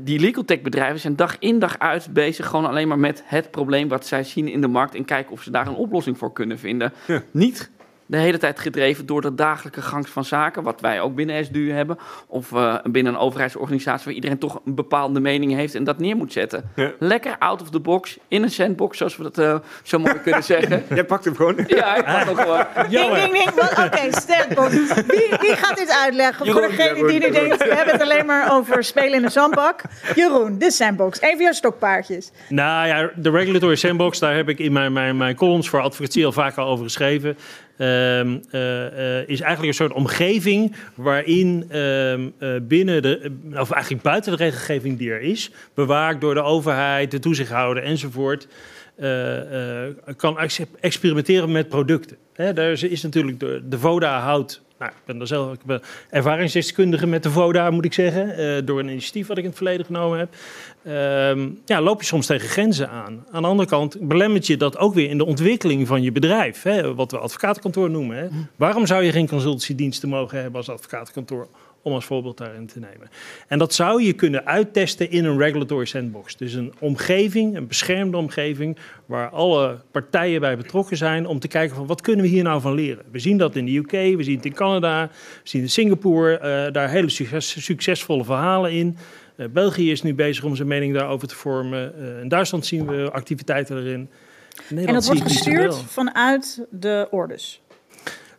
Die 0.00 0.20
legal 0.20 0.44
tech 0.44 0.60
bedrijven 0.60 1.00
zijn 1.00 1.16
dag 1.16 1.38
in 1.38 1.58
dag 1.58 1.78
uit 1.78 2.08
bezig 2.12 2.46
gewoon 2.46 2.66
alleen 2.66 2.88
maar 2.88 2.98
met 2.98 3.22
het 3.24 3.50
probleem 3.50 3.88
wat 3.88 4.06
zij 4.06 4.24
zien 4.24 4.48
in 4.48 4.60
de 4.60 4.68
markt 4.68 4.94
en 4.94 5.04
kijken 5.04 5.32
of 5.32 5.42
ze 5.42 5.50
daar 5.50 5.66
een 5.66 5.74
oplossing 5.74 6.18
voor 6.18 6.32
kunnen 6.32 6.58
vinden. 6.58 6.92
Ja. 7.06 7.22
Niet 7.30 7.70
de 8.06 8.16
hele 8.16 8.38
tijd 8.38 8.60
gedreven 8.60 9.06
door 9.06 9.20
de 9.20 9.34
dagelijke 9.34 9.82
gang 9.82 10.08
van 10.08 10.24
zaken, 10.24 10.62
wat 10.62 10.80
wij 10.80 11.00
ook 11.00 11.14
binnen 11.14 11.44
SDU 11.44 11.72
hebben, 11.72 11.98
of 12.26 12.52
eh, 12.52 12.74
binnen 12.84 13.14
een 13.14 13.18
overheidsorganisatie 13.18 14.04
waar 14.04 14.14
iedereen 14.14 14.38
toch 14.38 14.60
een 14.64 14.74
bepaalde 14.74 15.20
mening 15.20 15.52
heeft 15.52 15.74
en 15.74 15.84
dat 15.84 15.98
neer 15.98 16.16
moet 16.16 16.32
zetten. 16.32 16.70
Ja. 16.74 16.92
Lekker 16.98 17.36
out 17.38 17.62
of 17.62 17.70
the 17.70 17.80
box, 17.80 18.18
in 18.28 18.42
een 18.42 18.50
sandbox, 18.50 18.98
zoals 18.98 19.16
we 19.16 19.22
dat 19.22 19.38
eh, 19.38 19.58
zo 19.82 19.98
mooi 19.98 20.20
kunnen 20.20 20.42
zeggen. 20.44 20.84
Jij 20.94 21.04
pakt 21.04 21.24
hem 21.24 21.36
gewoon. 21.36 21.64
Ja, 21.66 21.96
ik 21.96 22.04
pak 22.04 22.24
nog 22.24 22.40
gewoon. 22.40 22.64
Ding, 23.32 23.48
Oké, 23.84 24.08
standbox. 24.10 24.74
Wie, 24.94 25.28
wie 25.40 25.56
gaat 25.56 25.76
dit 25.76 25.90
uitleggen? 25.90 26.46
Jeroen, 26.46 26.62
Voor 26.62 26.70
degene 26.70 26.94
Jeroen, 26.94 27.10
die 27.10 27.20
nu 27.20 27.30
denkt, 27.30 27.56
we 27.56 27.74
hebben 27.74 27.92
het 27.92 28.02
alleen 28.02 28.26
maar 28.26 28.52
over 28.52 28.84
spelen 28.84 29.12
in 29.12 29.24
een 29.24 29.30
zandbak. 29.30 29.82
Jeroen, 30.14 30.58
de 30.58 30.70
sandbox. 30.70 31.20
Even 31.20 31.42
jouw 31.42 31.52
stokpaardjes. 31.52 32.30
Nou 32.48 32.86
ja, 32.86 33.10
de 33.16 33.30
regulatory 33.30 33.74
sandbox, 33.74 34.18
daar 34.18 34.34
heb 34.34 34.48
ik 34.48 34.58
in 34.58 34.72
mijn, 34.72 34.92
mijn, 34.92 35.16
mijn 35.16 35.34
columns 35.34 35.68
voor 35.68 35.80
advocatie 35.80 36.26
al 36.26 36.32
vaak 36.32 36.56
al 36.56 36.68
over 36.68 36.84
geschreven. 36.84 37.36
Ehm, 37.76 38.38
eh, 38.50 39.18
eh, 39.20 39.28
is 39.28 39.40
eigenlijk 39.40 39.68
een 39.68 39.74
soort 39.84 39.92
omgeving 39.92 40.76
waarin 40.94 41.64
ehm, 41.68 42.28
eh, 42.38 42.50
binnen 42.62 43.02
de, 43.02 43.32
of 43.52 43.70
eigenlijk 43.70 44.02
buiten 44.02 44.36
de 44.36 44.44
regelgeving 44.44 44.98
die 44.98 45.10
er 45.10 45.20
is, 45.20 45.50
bewaakt 45.74 46.20
door 46.20 46.34
de 46.34 46.42
overheid, 46.42 47.10
de 47.10 47.18
toezichthouder 47.18 47.82
enzovoort, 47.82 48.48
kan 50.16 50.38
ex- 50.38 50.60
experimenteren 50.80 51.52
met 51.52 51.68
producten. 51.68 52.16
Daar 52.34 52.70
is, 52.70 53.02
natuurlijk 53.02 53.40
de 53.40 53.78
VODA 53.78 54.20
houdt. 54.20 54.62
Nou, 54.78 54.90
ik 54.90 54.98
ben 55.04 55.20
er 55.20 55.26
zelf 55.26 55.52
ik 55.52 55.64
ben 55.64 55.82
ervaringsdeskundige 56.10 57.06
met 57.06 57.22
de 57.22 57.30
VODA, 57.30 57.70
moet 57.70 57.84
ik 57.84 57.92
zeggen. 57.92 58.36
eh, 58.36 58.62
door 58.64 58.78
een 58.78 58.88
initiatief 58.88 59.26
wat 59.26 59.36
ik 59.36 59.42
in 59.42 59.48
het 59.48 59.58
verleden 59.58 59.86
genomen 59.86 60.18
heb. 60.18 60.34
Ehm, 60.84 61.48
ja, 61.64 61.80
loop 61.80 62.00
je 62.00 62.06
soms 62.06 62.26
tegen 62.26 62.48
grenzen 62.48 62.88
aan. 62.88 63.24
Aan 63.30 63.42
de 63.42 63.48
andere 63.48 63.68
kant 63.68 63.96
belemmert 64.00 64.46
je 64.46 64.56
dat 64.56 64.78
ook 64.78 64.94
weer 64.94 65.10
in 65.10 65.18
de 65.18 65.24
ontwikkeling 65.26 65.86
van 65.86 66.02
je 66.02 66.12
bedrijf. 66.12 66.62
Hè, 66.62 66.94
wat 66.94 67.10
we 67.10 67.18
advocatenkantoor 67.18 67.90
noemen. 67.90 68.16
Hè. 68.16 68.28
Waarom 68.56 68.86
zou 68.86 69.02
je 69.02 69.12
geen 69.12 69.28
consultancydiensten 69.28 70.08
mogen 70.08 70.40
hebben 70.40 70.56
als 70.56 70.70
advocatenkantoor? 70.70 71.48
Om 71.86 71.92
als 71.92 72.04
voorbeeld 72.04 72.38
daarin 72.38 72.66
te 72.66 72.78
nemen. 72.78 73.08
En 73.48 73.58
dat 73.58 73.74
zou 73.74 74.02
je 74.02 74.12
kunnen 74.12 74.46
uittesten 74.46 75.10
in 75.10 75.24
een 75.24 75.38
regulatory 75.38 75.84
sandbox. 75.84 76.36
Dus 76.36 76.52
een 76.52 76.72
omgeving, 76.78 77.56
een 77.56 77.66
beschermde 77.66 78.16
omgeving, 78.16 78.76
waar 79.04 79.28
alle 79.28 79.78
partijen 79.90 80.40
bij 80.40 80.56
betrokken 80.56 80.96
zijn 80.96 81.26
om 81.26 81.38
te 81.38 81.48
kijken 81.48 81.76
van 81.76 81.86
wat 81.86 82.00
kunnen 82.00 82.24
we 82.24 82.30
hier 82.30 82.42
nou 82.42 82.60
van 82.60 82.74
leren. 82.74 83.04
We 83.10 83.18
zien 83.18 83.38
dat 83.38 83.56
in 83.56 83.64
de 83.64 83.76
UK, 83.76 83.90
we 83.90 84.22
zien 84.22 84.36
het 84.36 84.44
in 84.44 84.54
Canada, 84.54 85.06
we 85.42 85.48
zien 85.48 85.62
in 85.62 85.70
Singapore, 85.70 86.38
eh, 86.38 86.72
daar 86.72 86.90
hele 86.90 87.08
succes- 87.08 87.64
succesvolle 87.64 88.24
verhalen 88.24 88.72
in. 88.72 88.96
Eh, 89.36 89.46
België 89.48 89.90
is 89.90 90.02
nu 90.02 90.14
bezig 90.14 90.44
om 90.44 90.56
zijn 90.56 90.68
mening 90.68 90.94
daarover 90.94 91.28
te 91.28 91.34
vormen. 91.34 91.94
Eh, 91.98 92.20
in 92.20 92.28
Duitsland 92.28 92.66
zien 92.66 92.86
we 92.86 93.10
activiteiten 93.10 93.76
erin. 93.76 94.10
In 94.68 94.78
En 94.78 94.94
dat 94.94 95.06
wordt 95.06 95.22
gestuurd 95.22 95.76
vanuit 95.76 96.66
de 96.70 97.08
orders. 97.10 97.60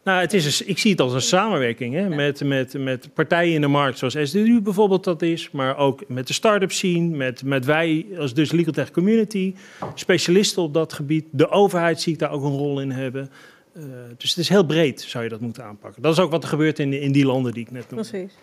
Nou, 0.08 0.20
het 0.22 0.34
is 0.34 0.60
een, 0.60 0.67
ik 0.70 0.78
zie 0.78 0.91
het 0.91 1.02
als 1.02 1.13
een 1.13 1.22
samenwerking 1.22 1.93
hè, 1.93 2.10
met, 2.10 2.43
met, 2.43 2.74
met 2.74 3.13
partijen 3.13 3.54
in 3.54 3.62
de 3.62 3.67
markt, 3.67 3.98
zoals 3.98 4.17
SDU 4.24 4.62
bijvoorbeeld 4.62 5.04
dat 5.04 5.22
is, 5.22 5.52
maar 5.52 5.78
ook 5.78 6.04
met 6.08 6.28
de 6.28 6.34
start-up 6.34 6.72
scene, 6.72 7.15
met, 7.15 7.43
met 7.43 7.65
wij 7.65 8.06
als 8.20 8.34
dus 8.34 8.52
Legal 8.52 8.74
Tech 8.74 8.91
Community, 8.91 9.56
specialisten 9.93 10.62
op 10.62 10.74
dat 10.74 10.93
gebied. 10.93 11.26
De 11.32 11.50
overheid 11.50 12.02
zie 12.02 12.13
ik 12.13 12.20
daar 12.20 12.32
ook 12.32 12.43
een 12.43 12.58
rol 12.58 12.82
in 12.82 12.91
hebben. 12.91 13.30
Eh, 13.74 13.84
dus 14.17 14.30
het 14.30 14.39
is 14.39 14.50
heel 14.50 14.65
breed, 14.65 15.02
zou 15.02 15.24
je 15.24 15.30
dat 15.30 15.39
moeten 15.39 15.63
aanpakken. 15.63 16.02
Dat 16.02 16.13
is 16.13 16.20
ook 16.20 16.32
wat 16.32 16.43
er 16.43 16.50
gebeurt 16.50 16.80
in, 16.80 16.93
in 16.93 17.12
die 17.12 17.26
landen 17.26 17.52
die 17.54 17.63
ik 17.63 17.72
net 17.72 17.89
noemde. 17.89 18.10
Precies. 18.10 18.34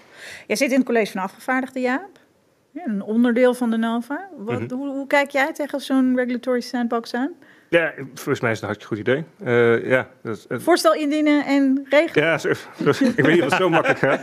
Jij 0.46 0.56
zit 0.56 0.70
in 0.70 0.76
het 0.76 0.86
college 0.86 1.12
van 1.12 1.22
afgevaardigden, 1.22 1.82
Jaap. 1.82 2.18
Ja, 2.70 2.86
een 2.86 3.02
onderdeel 3.02 3.54
van 3.54 3.70
de 3.70 3.76
NOVA. 3.76 4.28
Wat, 4.36 4.60
Mhm. 4.60 4.74
hoe, 4.74 4.88
hoe 4.88 5.06
kijk 5.06 5.30
jij 5.30 5.52
tegen 5.52 5.80
zo'n 5.80 6.16
regulatory 6.16 6.60
sandbox 6.60 7.14
aan? 7.14 7.32
Ja, 7.74 7.92
volgens 8.14 8.40
mij 8.40 8.50
is 8.50 8.60
het 8.60 8.68
een 8.70 8.74
hartstikke 8.76 8.86
goed 8.86 8.98
idee. 8.98 9.24
Eh, 9.44 9.88
ja, 9.90 10.08
Voorstel 10.48 10.94
indienen 10.94 11.44
en 11.46 11.86
regelen? 11.88 12.24
ja 12.24 12.34
ik 13.16 13.24
weet 13.24 13.26
niet 13.34 13.42
of 13.42 13.50
het 13.50 13.52
zo 13.60 13.68
makkelijk 13.68 13.98
gaat. 13.98 14.20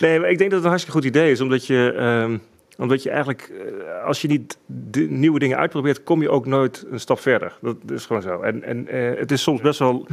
Nee, 0.00 0.20
maar 0.20 0.30
ik 0.30 0.38
denk 0.38 0.50
dat 0.50 0.58
het 0.58 0.62
een 0.62 0.68
hartstikke 0.76 0.98
goed 0.98 1.08
idee 1.08 1.30
is, 1.30 1.40
omdat 1.40 1.66
je, 1.66 1.94
ehm, 1.98 2.38
omdat 2.78 3.02
je 3.02 3.08
eigenlijk, 3.10 3.52
eh, 3.66 4.04
als 4.04 4.22
je 4.22 4.28
niet 4.28 4.58
de 4.66 5.00
nieuwe 5.00 5.38
dingen 5.38 5.58
uitprobeert, 5.58 6.02
kom 6.02 6.22
je 6.22 6.30
ook 6.30 6.46
nooit 6.46 6.86
een 6.90 7.00
stap 7.00 7.20
verder. 7.20 7.58
Dat 7.60 7.76
is 7.92 8.06
gewoon 8.06 8.22
zo. 8.22 8.40
En, 8.40 8.62
en 8.62 8.88
eh, 8.88 9.18
het 9.18 9.30
is 9.32 9.42
soms 9.42 9.60
best 9.60 9.78
wel 9.78 10.06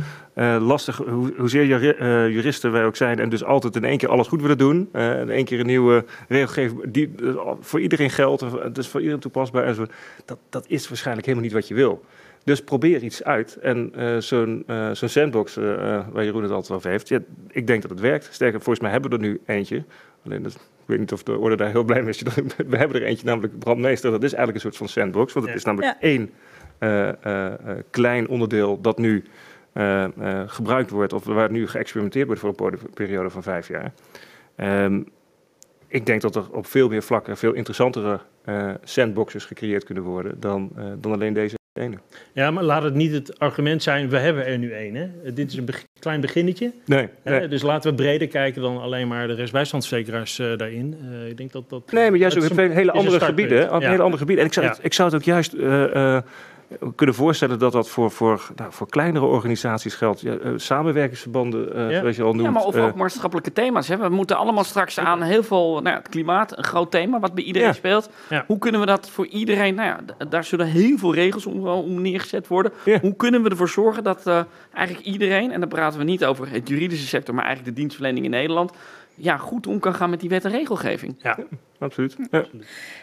lastig, 0.59 0.97
hoe, 0.97 1.33
hoezeer 1.37 1.65
juri- 1.65 2.31
juristen 2.33 2.71
wij 2.71 2.85
ook 2.85 2.95
zijn, 2.95 3.19
en 3.19 3.29
dus 3.29 3.43
altijd 3.43 3.75
in 3.75 3.83
één 3.83 3.97
keer 3.97 4.09
alles 4.09 4.27
goed 4.27 4.41
willen 4.41 4.57
doen. 4.57 4.89
in 4.93 5.29
één 5.29 5.45
keer 5.45 5.59
een 5.59 5.65
nieuwe 5.65 6.05
regelgeving 6.27 6.81
die 6.87 7.13
voor 7.59 7.79
iedereen 7.81 8.09
geldt, 8.09 8.43
is 8.77 8.87
voor 8.87 8.99
iedereen 8.99 9.21
toepasbaar 9.21 9.63
en 9.63 9.75
zo. 9.75 9.85
Dat, 10.25 10.37
dat 10.49 10.65
is 10.67 10.87
waarschijnlijk 10.87 11.25
helemaal 11.25 11.45
niet 11.47 11.55
wat 11.55 11.67
je 11.67 11.73
wil. 11.73 12.03
Dus 12.43 12.63
probeer 12.63 13.03
iets 13.03 13.23
uit. 13.23 13.55
En 13.61 13.91
eh, 13.95 14.17
zo'n 14.17 14.63
eh, 14.67 14.91
zo'n 14.91 15.09
sandbox 15.09 15.57
eh, 15.57 15.63
waar 16.11 16.23
Jeroen 16.23 16.41
het 16.43 16.51
altijd 16.51 16.77
over 16.77 16.89
heeft, 16.89 17.07
ja, 17.07 17.19
ik 17.51 17.67
denk 17.67 17.81
dat 17.81 17.91
het 17.91 17.99
werkt. 17.99 18.27
Sterker, 18.31 18.59
volgens 18.61 18.79
mij 18.79 18.91
hebben 18.91 19.09
we 19.09 19.15
er 19.15 19.21
nu 19.21 19.41
eentje. 19.45 19.83
Alleen, 20.25 20.43
dat, 20.43 20.53
ik 20.53 20.59
weet 20.85 20.99
niet 20.99 21.11
of 21.11 21.23
de 21.23 21.37
orde 21.37 21.55
daar 21.55 21.69
heel 21.71 21.83
blij 21.83 22.01
mee 22.01 22.09
is. 22.09 22.21
We 22.67 22.77
hebben 22.77 23.01
er 23.01 23.07
eentje, 23.07 23.25
namelijk 23.25 23.59
Brandmeester. 23.59 24.11
Dat 24.11 24.23
is 24.23 24.33
eigenlijk 24.33 24.55
een 24.65 24.71
soort 24.71 24.77
van 24.77 24.87
sandbox. 25.01 25.33
Want 25.33 25.45
het 25.45 25.53
Ja. 25.53 25.59
is 25.59 25.65
namelijk 25.65 25.95
Ja. 25.99 26.07
één 26.07 26.29
klein 27.89 28.27
onderdeel 28.27 28.81
dat 28.81 28.97
nu 28.97 29.23
gebruikt 30.45 30.89
wordt... 30.89 31.13
of 31.13 31.23
waar 31.25 31.51
nu 31.51 31.67
geëxperimenteerd 31.67 32.25
wordt 32.25 32.41
voor 32.41 32.49
een 32.49 32.55
peri- 32.55 32.89
periode 32.93 33.29
van 33.29 33.43
vijf 33.43 33.67
jaar. 33.67 33.93
Ehm, 34.55 35.01
ik 35.87 36.05
denk 36.05 36.21
dat 36.21 36.35
er 36.35 36.51
op 36.51 36.65
veel 36.65 36.89
meer 36.89 37.03
vlakken 37.03 37.37
veel 37.37 37.53
interessantere 37.53 38.19
sandboxes 38.83 39.45
gecreëerd 39.45 39.83
kunnen 39.83 40.03
worden... 40.03 40.39
dan, 40.39 40.71
dan 40.99 41.11
alleen 41.11 41.33
deze 41.33 41.55
ene. 41.73 41.97
Ja, 42.33 42.51
maar 42.51 42.63
laat 42.63 42.83
het 42.83 42.93
niet 42.93 43.11
het 43.11 43.39
argument 43.39 43.83
zijn, 43.83 44.09
we 44.09 44.17
hebben 44.17 44.45
er 44.45 44.57
nu 44.57 44.71
één. 44.71 44.95
Hè? 44.95 45.33
Dit 45.33 45.51
is 45.51 45.57
een 45.57 45.69
klein 45.99 46.21
beginnetje. 46.21 46.71
Nee, 46.85 47.09
Hè? 47.23 47.47
Dus 47.47 47.61
laten 47.61 47.89
we 47.89 47.95
breder 47.95 48.27
kijken 48.27 48.61
dan 48.61 48.81
alleen 48.81 49.07
maar 49.07 49.27
de 49.27 49.33
rechtsbijstandsverzekeraars 49.33 50.39
eh, 50.39 50.57
daarin. 50.57 50.97
Eh, 51.11 51.29
ik 51.29 51.37
denk 51.37 51.51
dat 51.51 51.69
dat... 51.69 51.91
Nee, 51.91 52.09
maar 52.09 52.19
juist 52.19 52.37
ook 52.37 52.51
op 52.51 52.57
hele 52.57 52.91
andere 52.91 53.19
gebieden. 53.19 53.73
Op 53.73 53.81
Ja. 53.81 53.89
hele 53.89 54.01
andere 54.01 54.17
gebieden. 54.17 54.43
En 54.43 54.49
ik 54.49 54.53
zou, 54.55 54.65
Ja. 54.65 54.71
het, 54.71 54.85
ik 54.85 54.93
zou 54.93 55.09
het 55.09 55.17
ook 55.17 55.25
juist 55.25 55.53
eh, 55.53 56.17
eh, 56.67 56.77
kunnen 56.95 57.15
voorstellen 57.15 57.59
dat 57.59 57.71
dat 57.71 57.89
voor, 57.89 58.11
voor, 58.11 58.51
nou, 58.55 58.71
voor 58.71 58.89
kleinere 58.89 59.25
organisaties 59.25 59.95
geldt. 59.95 60.21
Ja, 60.21 60.35
eh, 60.35 60.51
samenwerkingsverbanden, 60.55 61.75
eh, 61.75 61.91
Ja. 61.91 61.99
zoals 61.99 62.15
je 62.15 62.23
al 62.23 62.33
noemt. 62.33 62.45
Ja, 62.45 62.51
maar 62.51 62.63
of 62.63 62.75
eh, 62.75 62.85
ook 62.85 62.95
maatschappelijke 62.95 63.53
thema's. 63.53 63.87
Hè. 63.87 63.97
We 63.97 64.09
moeten 64.09 64.37
allemaal 64.37 64.63
straks 64.63 64.99
aan 64.99 65.21
heel 65.21 65.43
veel... 65.43 65.71
Nou 65.73 65.87
ja, 65.89 65.95
het 65.95 66.09
klimaat, 66.09 66.57
een 66.57 66.63
groot 66.63 66.91
thema 66.91 67.19
wat 67.19 67.33
bij 67.33 67.43
iedereen 67.43 67.67
Ja. 67.67 67.73
speelt. 67.73 68.09
Ja. 68.29 68.43
Hoe 68.47 68.57
kunnen 68.57 68.79
we 68.79 68.85
dat 68.85 69.09
voor 69.09 69.27
iedereen... 69.27 69.75
Nou 69.75 69.87
ja, 69.87 70.25
daar 70.29 70.43
zullen 70.43 70.67
heel 70.67 70.97
veel 70.97 71.13
regels 71.13 71.45
om, 71.45 71.67
om 71.67 72.01
neergezet 72.01 72.47
worden. 72.47 72.71
Ja. 72.85 72.99
Hoe 72.99 73.15
kunnen 73.15 73.43
we 73.43 73.49
ervoor 73.49 73.69
zorgen 73.69 74.03
dat 74.03 74.27
eh, 74.27 74.39
eigenlijk 74.73 75.05
iedereen... 75.05 75.51
en 75.51 75.59
dan 75.59 75.69
praten 75.69 75.99
we 75.99 76.05
niet 76.05 76.25
over 76.25 76.49
het 76.51 76.69
juridische 76.69 77.07
sector... 77.07 77.35
maar 77.35 77.45
eigenlijk 77.45 77.75
de 77.75 77.81
dienstverlening 77.81 78.25
in 78.25 78.31
Nederland... 78.31 78.71
Ja, 79.15 79.37
goed 79.37 79.67
om 79.67 79.79
kan 79.79 79.93
gaan 79.93 80.09
met 80.09 80.19
die 80.19 80.29
wet 80.29 80.45
en 80.45 80.51
regelgeving. 80.51 81.15
Ja. 81.21 81.37
absoluut. 81.79 82.15
Ja. 82.31 82.45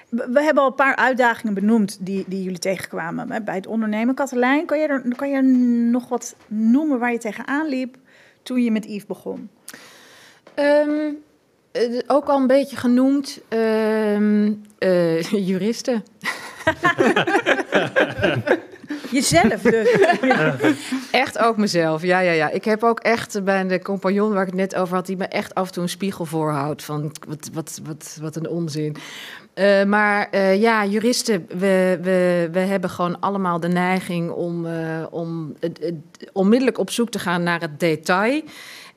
We 0.08 0.42
hebben 0.42 0.62
al 0.62 0.68
een 0.68 0.74
paar 0.74 0.96
uitdagingen 0.96 1.54
benoemd 1.54 1.98
die, 2.00 2.24
die 2.26 2.42
jullie 2.42 2.58
tegenkwamen 2.58 3.30
hè, 3.30 3.40
bij 3.40 3.54
het 3.54 3.66
ondernemen. 3.66 4.14
Katelijn, 4.14 4.66
kan 4.66 4.78
je, 4.78 4.86
er, 4.86 5.02
kan 5.16 5.30
je 5.30 5.42
nog 5.90 6.08
wat 6.08 6.36
noemen 6.46 6.98
waar 6.98 7.12
je 7.12 7.18
tegenaan 7.18 7.68
liep 7.68 7.96
toen 8.42 8.62
je 8.62 8.70
met 8.70 8.84
Yves 8.84 9.06
begon? 9.06 9.50
Ehm, 10.54 11.12
eh, 11.72 11.98
ook 12.06 12.28
al 12.28 12.40
een 12.40 12.46
beetje 12.46 12.76
genoemd, 12.76 13.40
ehm, 13.48 14.52
eh, 14.78 15.22
juristen. 15.48 16.02
Jezelf 19.10 19.62
dus. 19.62 19.88
Echt 21.10 21.38
ook 21.38 21.56
mezelf, 21.56 22.02
ja, 22.02 22.20
ja, 22.20 22.32
ja. 22.32 22.50
Ik 22.50 22.64
heb 22.64 22.82
ook 22.82 23.00
echt 23.00 23.44
bij 23.44 23.66
de 23.66 23.82
compagnon 23.82 24.32
waar 24.32 24.40
ik 24.40 24.46
het 24.46 24.56
net 24.56 24.74
over 24.76 24.94
had... 24.94 25.06
die 25.06 25.16
me 25.16 25.24
echt 25.24 25.54
af 25.54 25.66
en 25.66 25.72
toe 25.72 25.82
een 25.82 25.88
spiegel 25.88 26.24
voorhoudt 26.24 26.82
van 26.82 27.12
wat, 27.28 27.50
wat, 27.52 27.80
wat, 27.84 28.18
wat 28.20 28.36
een 28.36 28.48
onzin. 28.48 28.96
Eh, 29.54 29.84
maar 29.84 30.28
eh, 30.30 30.60
ja, 30.60 30.86
juristen, 30.86 31.46
we, 31.48 31.98
we, 32.02 32.48
we 32.52 32.58
hebben 32.58 32.90
gewoon 32.90 33.20
allemaal 33.20 33.60
de 33.60 33.68
neiging 33.68 34.30
om, 34.30 34.66
eh, 34.66 35.06
om 35.10 35.56
onmiddellijk 36.32 36.78
op 36.78 36.90
zoek 36.90 37.10
te 37.10 37.18
gaan 37.18 37.42
naar 37.42 37.60
het 37.60 37.80
detail... 37.80 38.42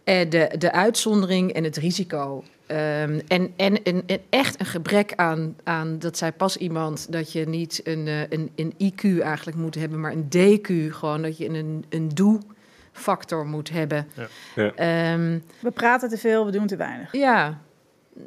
eh, 0.04 0.30
de, 0.30 0.56
de 0.58 0.71
uitzondering 0.71 1.54
en 1.54 1.63
het 1.63 1.78
risico. 1.78 2.43
Ehm, 2.65 3.19
en 3.28 3.54
en, 3.56 3.84
en, 3.84 4.04
en 4.06 4.21
echt 4.30 4.60
een 4.60 4.65
gebrek 4.65 5.13
aan, 5.15 5.56
aan, 5.63 5.99
dat 5.99 6.17
zei 6.17 6.32
pas 6.32 6.58
iemand, 6.58 7.12
dat 7.12 7.32
je 7.32 7.47
niet 7.47 7.82
een, 7.84 8.08
eh, 8.08 8.19
een, 8.30 8.52
een 8.56 8.73
IQ 8.78 9.21
eigenlijk 9.21 9.58
moet 9.58 9.76
hebben, 9.76 9.99
maar 9.99 10.12
een 10.12 10.28
DQ. 10.30 10.93
Gewoon 10.93 11.21
dat 11.21 11.38
je 11.38 11.47
een, 11.49 11.86
een 11.89 12.10
doe-factor 12.10 13.45
moet 13.45 13.69
hebben. 13.69 14.08
Ja. 14.15 14.28
Ja. 14.56 14.71
Ehm, 14.76 15.39
We 15.60 15.71
praten 15.71 16.10
te 16.10 16.17
veel, 16.17 16.45
we 16.45 16.52
doen 16.52 16.67
te 16.67 16.76
weinig. 16.76 17.12
ja, 17.12 17.60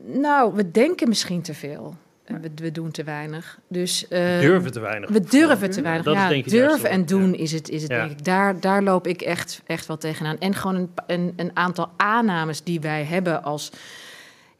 nou, 0.04 0.54
we 0.54 0.70
denken 0.70 1.08
misschien 1.08 1.42
te 1.42 1.54
veel. 1.54 1.94
En 2.24 2.40
we, 2.40 2.50
we 2.54 2.72
doen 2.72 2.90
te 2.90 3.04
weinig. 3.04 3.58
Dus, 3.68 4.08
ehm, 4.08 4.40
durven 4.40 4.72
te 4.72 4.80
weinig. 4.80 5.10
we 5.10 5.20
durven 5.20 5.70
te 5.70 5.82
weinig. 5.82 6.04
Dat 6.04 6.14
is 6.14 6.52
ja, 6.52 6.66
durven 6.66 6.90
en 6.90 7.06
doen 7.06 7.30
ja. 7.30 7.36
is 7.38 7.52
het, 7.52 7.68
is 7.68 7.82
het 7.82 7.90
Ja. 7.90 7.98
denk 7.98 8.10
ik. 8.10 8.24
Daar, 8.24 8.60
daar 8.60 8.82
loop 8.82 9.06
ik 9.06 9.20
echt, 9.20 9.62
echt 9.66 9.86
wel 9.86 9.96
tegenaan. 9.96 10.38
En 10.38 10.54
gewoon 10.54 10.76
een, 10.76 10.90
een, 11.06 11.32
een 11.36 11.50
aantal 11.54 11.90
aannames 11.96 12.62
die 12.62 12.80
wij 12.80 13.04
hebben 13.04 13.42
als... 13.42 13.72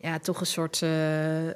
ja, 0.06 0.18
toch 0.18 0.40
een 0.40 0.46
soort 0.46 0.82
eh, 0.82 1.48
eh, 1.48 1.54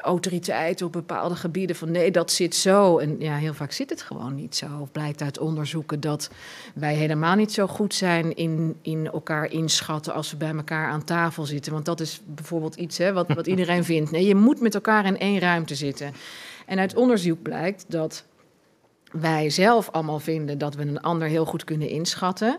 autoriteit 0.00 0.82
op 0.82 0.92
bepaalde 0.92 1.34
gebieden 1.34 1.76
van 1.76 1.90
nee, 1.90 2.10
dat 2.10 2.30
zit 2.30 2.54
zo. 2.54 2.98
En 2.98 3.16
ja, 3.18 3.36
heel 3.36 3.54
vaak 3.54 3.72
zit 3.72 3.90
het 3.90 4.02
gewoon 4.02 4.34
niet 4.34 4.56
zo. 4.56 4.66
Of 4.80 4.92
blijkt 4.92 5.22
uit 5.22 5.38
onderzoeken 5.38 6.00
dat 6.00 6.30
wij 6.74 6.94
helemaal 6.94 7.34
niet 7.34 7.52
zo 7.52 7.66
goed 7.66 7.94
zijn 7.94 8.36
in, 8.36 8.76
in 8.82 9.06
elkaar 9.06 9.50
inschatten 9.50 10.14
als 10.14 10.30
we 10.30 10.36
bij 10.36 10.54
elkaar 10.54 10.88
aan 10.88 11.04
tafel 11.04 11.44
zitten. 11.44 11.72
Want 11.72 11.84
dat 11.84 12.00
is 12.00 12.20
bijvoorbeeld 12.24 12.74
iets 12.74 12.98
hè, 12.98 13.12
wat, 13.12 13.32
wat 13.32 13.46
iedereen 13.46 13.84
vindt. 13.84 14.10
Nee, 14.10 14.26
je 14.26 14.34
moet 14.34 14.60
met 14.60 14.74
elkaar 14.74 15.04
in 15.04 15.18
één 15.18 15.38
ruimte 15.38 15.74
zitten. 15.74 16.14
En 16.66 16.78
uit 16.78 16.94
onderzoek 16.94 17.42
blijkt 17.42 17.84
dat 17.88 18.24
wij 19.12 19.50
zelf 19.50 19.90
allemaal 19.90 20.20
vinden 20.20 20.58
dat 20.58 20.74
we 20.74 20.82
een 20.82 21.00
ander 21.00 21.28
heel 21.28 21.44
goed 21.44 21.64
kunnen 21.64 21.88
inschatten. 21.88 22.58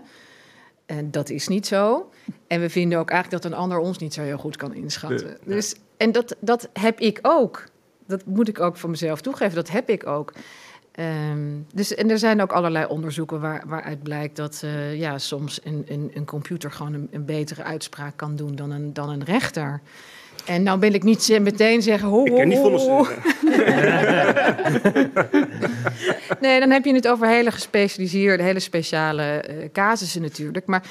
En 0.86 1.12
dat 1.12 1.30
is 1.30 1.48
niet 1.48 1.68
zo. 1.68 2.10
En 2.48 2.62
we 2.62 2.70
vinden 2.70 3.00
ook 3.00 3.10
eigenlijk 3.10 3.44
dat 3.44 3.52
een 3.52 3.58
ander 3.58 3.78
ons 3.78 3.98
niet 3.98 4.14
zo 4.14 4.22
heel 4.22 4.38
goed 4.38 4.58
kan 4.58 4.74
inschatten. 4.74 5.28
Ja. 5.28 5.36
Dus, 5.46 5.76
en 5.98 6.12
dat, 6.12 6.36
dat 6.40 6.70
heb 6.74 7.00
ik 7.00 7.20
ook. 7.22 7.64
Dat 8.08 8.26
moet 8.26 8.48
ik 8.48 8.60
ook 8.60 8.78
van 8.78 8.90
mezelf 8.90 9.22
toegeven. 9.22 9.56
Dat 9.56 9.70
heb 9.70 9.90
ik 9.90 10.08
ook. 10.08 10.34
Ehm, 10.92 11.50
dus, 11.74 11.96
en 11.96 12.10
er 12.10 12.20
zijn 12.20 12.42
ook 12.42 12.52
allerlei 12.52 12.86
onderzoeken 12.86 13.40
waar, 13.40 13.64
waaruit 13.68 14.04
blijkt 14.04 14.36
dat 14.36 14.62
eh, 14.64 14.96
ja, 14.96 15.18
soms 15.18 15.60
een, 15.64 15.84
een, 15.88 16.12
een 16.14 16.26
computer 16.26 16.72
gewoon 16.72 16.94
een, 16.94 17.08
een 17.12 17.26
betere 17.26 17.64
uitspraak 17.64 18.18
kan 18.18 18.36
doen 18.36 18.56
dan 18.56 18.72
een, 18.72 18.94
dan 18.94 19.10
een 19.10 19.24
rechter. 19.24 19.82
En 20.46 20.64
nou 20.64 20.80
wil 20.80 20.94
ik 20.94 21.04
niet 21.04 21.40
meteen 21.42 21.82
zeggen... 21.82 22.08
Ho, 22.08 22.26
Ik 22.26 22.36
ken 22.36 22.50
die 22.50 22.58
ho, 22.58 22.72
ho, 22.72 22.78
vonnissen. 22.78 23.16
Nee, 26.40 26.60
dan 26.60 26.72
heb 26.72 26.86
je 26.86 26.94
het 26.94 27.08
over 27.08 27.28
hele 27.28 27.52
gespecialiseerde, 27.52 28.44
hele 28.44 28.60
speciale 28.60 29.24
eh, 29.24 29.56
casussen 29.72 30.22
natuurlijk. 30.22 30.66
Maar 30.66 30.84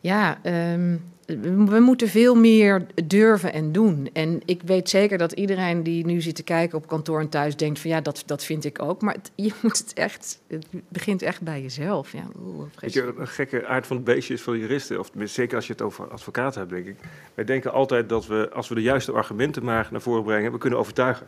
ja, 0.00 0.38
ehm, 0.42 0.96
we, 1.36 1.80
moeten 1.80 2.08
veel 2.08 2.34
meer 2.34 2.86
durven 3.04 3.52
en 3.52 3.72
doen. 3.72 4.10
En 4.12 4.40
ik 4.44 4.62
weet 4.64 4.88
zeker 4.88 5.18
dat 5.18 5.32
iedereen 5.32 5.82
die 5.82 6.06
nu 6.06 6.20
zit 6.20 6.34
te 6.34 6.42
kijken 6.42 6.78
op 6.78 6.86
kantoor 6.86 7.20
en 7.20 7.28
thuis 7.28 7.56
denkt 7.56 7.78
van 7.78 7.90
ja, 7.90 8.00
dat, 8.00 8.22
dat 8.26 8.44
vind 8.44 8.64
ik 8.64 8.82
ook. 8.82 9.02
Maar 9.02 9.14
het- 9.14 9.30
je 9.34 9.52
moet 9.62 9.78
het 9.78 9.92
echt, 9.92 10.40
het 10.46 10.66
begint 10.88 11.22
echt 11.22 11.42
bij 11.42 11.62
jezelf. 11.62 12.12
Ja, 12.12 12.24
oeh, 12.42 12.66
Weet 12.80 12.92
je, 12.92 13.14
een 13.18 13.28
gekke 13.28 13.66
aard 13.66 13.86
van 13.86 13.96
het 13.96 14.04
beestje 14.04 14.34
is 14.34 14.42
voor 14.42 14.58
juristen, 14.58 14.98
of 14.98 15.10
zeker 15.24 15.56
als 15.56 15.66
je 15.66 15.72
het 15.72 15.82
over 15.82 16.08
advocaten 16.08 16.60
hebt, 16.60 16.72
denk 16.72 16.86
ik. 16.86 16.96
Wij 17.34 17.44
denken 17.44 17.72
altijd 17.72 18.08
dat 18.08 18.26
we, 18.26 18.50
als 18.52 18.68
we 18.68 18.74
de 18.74 18.82
juiste 18.82 19.12
argumenten 19.12 19.64
maar 19.64 19.88
naar 19.90 20.00
voren 20.00 20.22
brengen, 20.24 20.52
we 20.52 20.58
kunnen 20.58 20.78
overtuigen. 20.78 21.26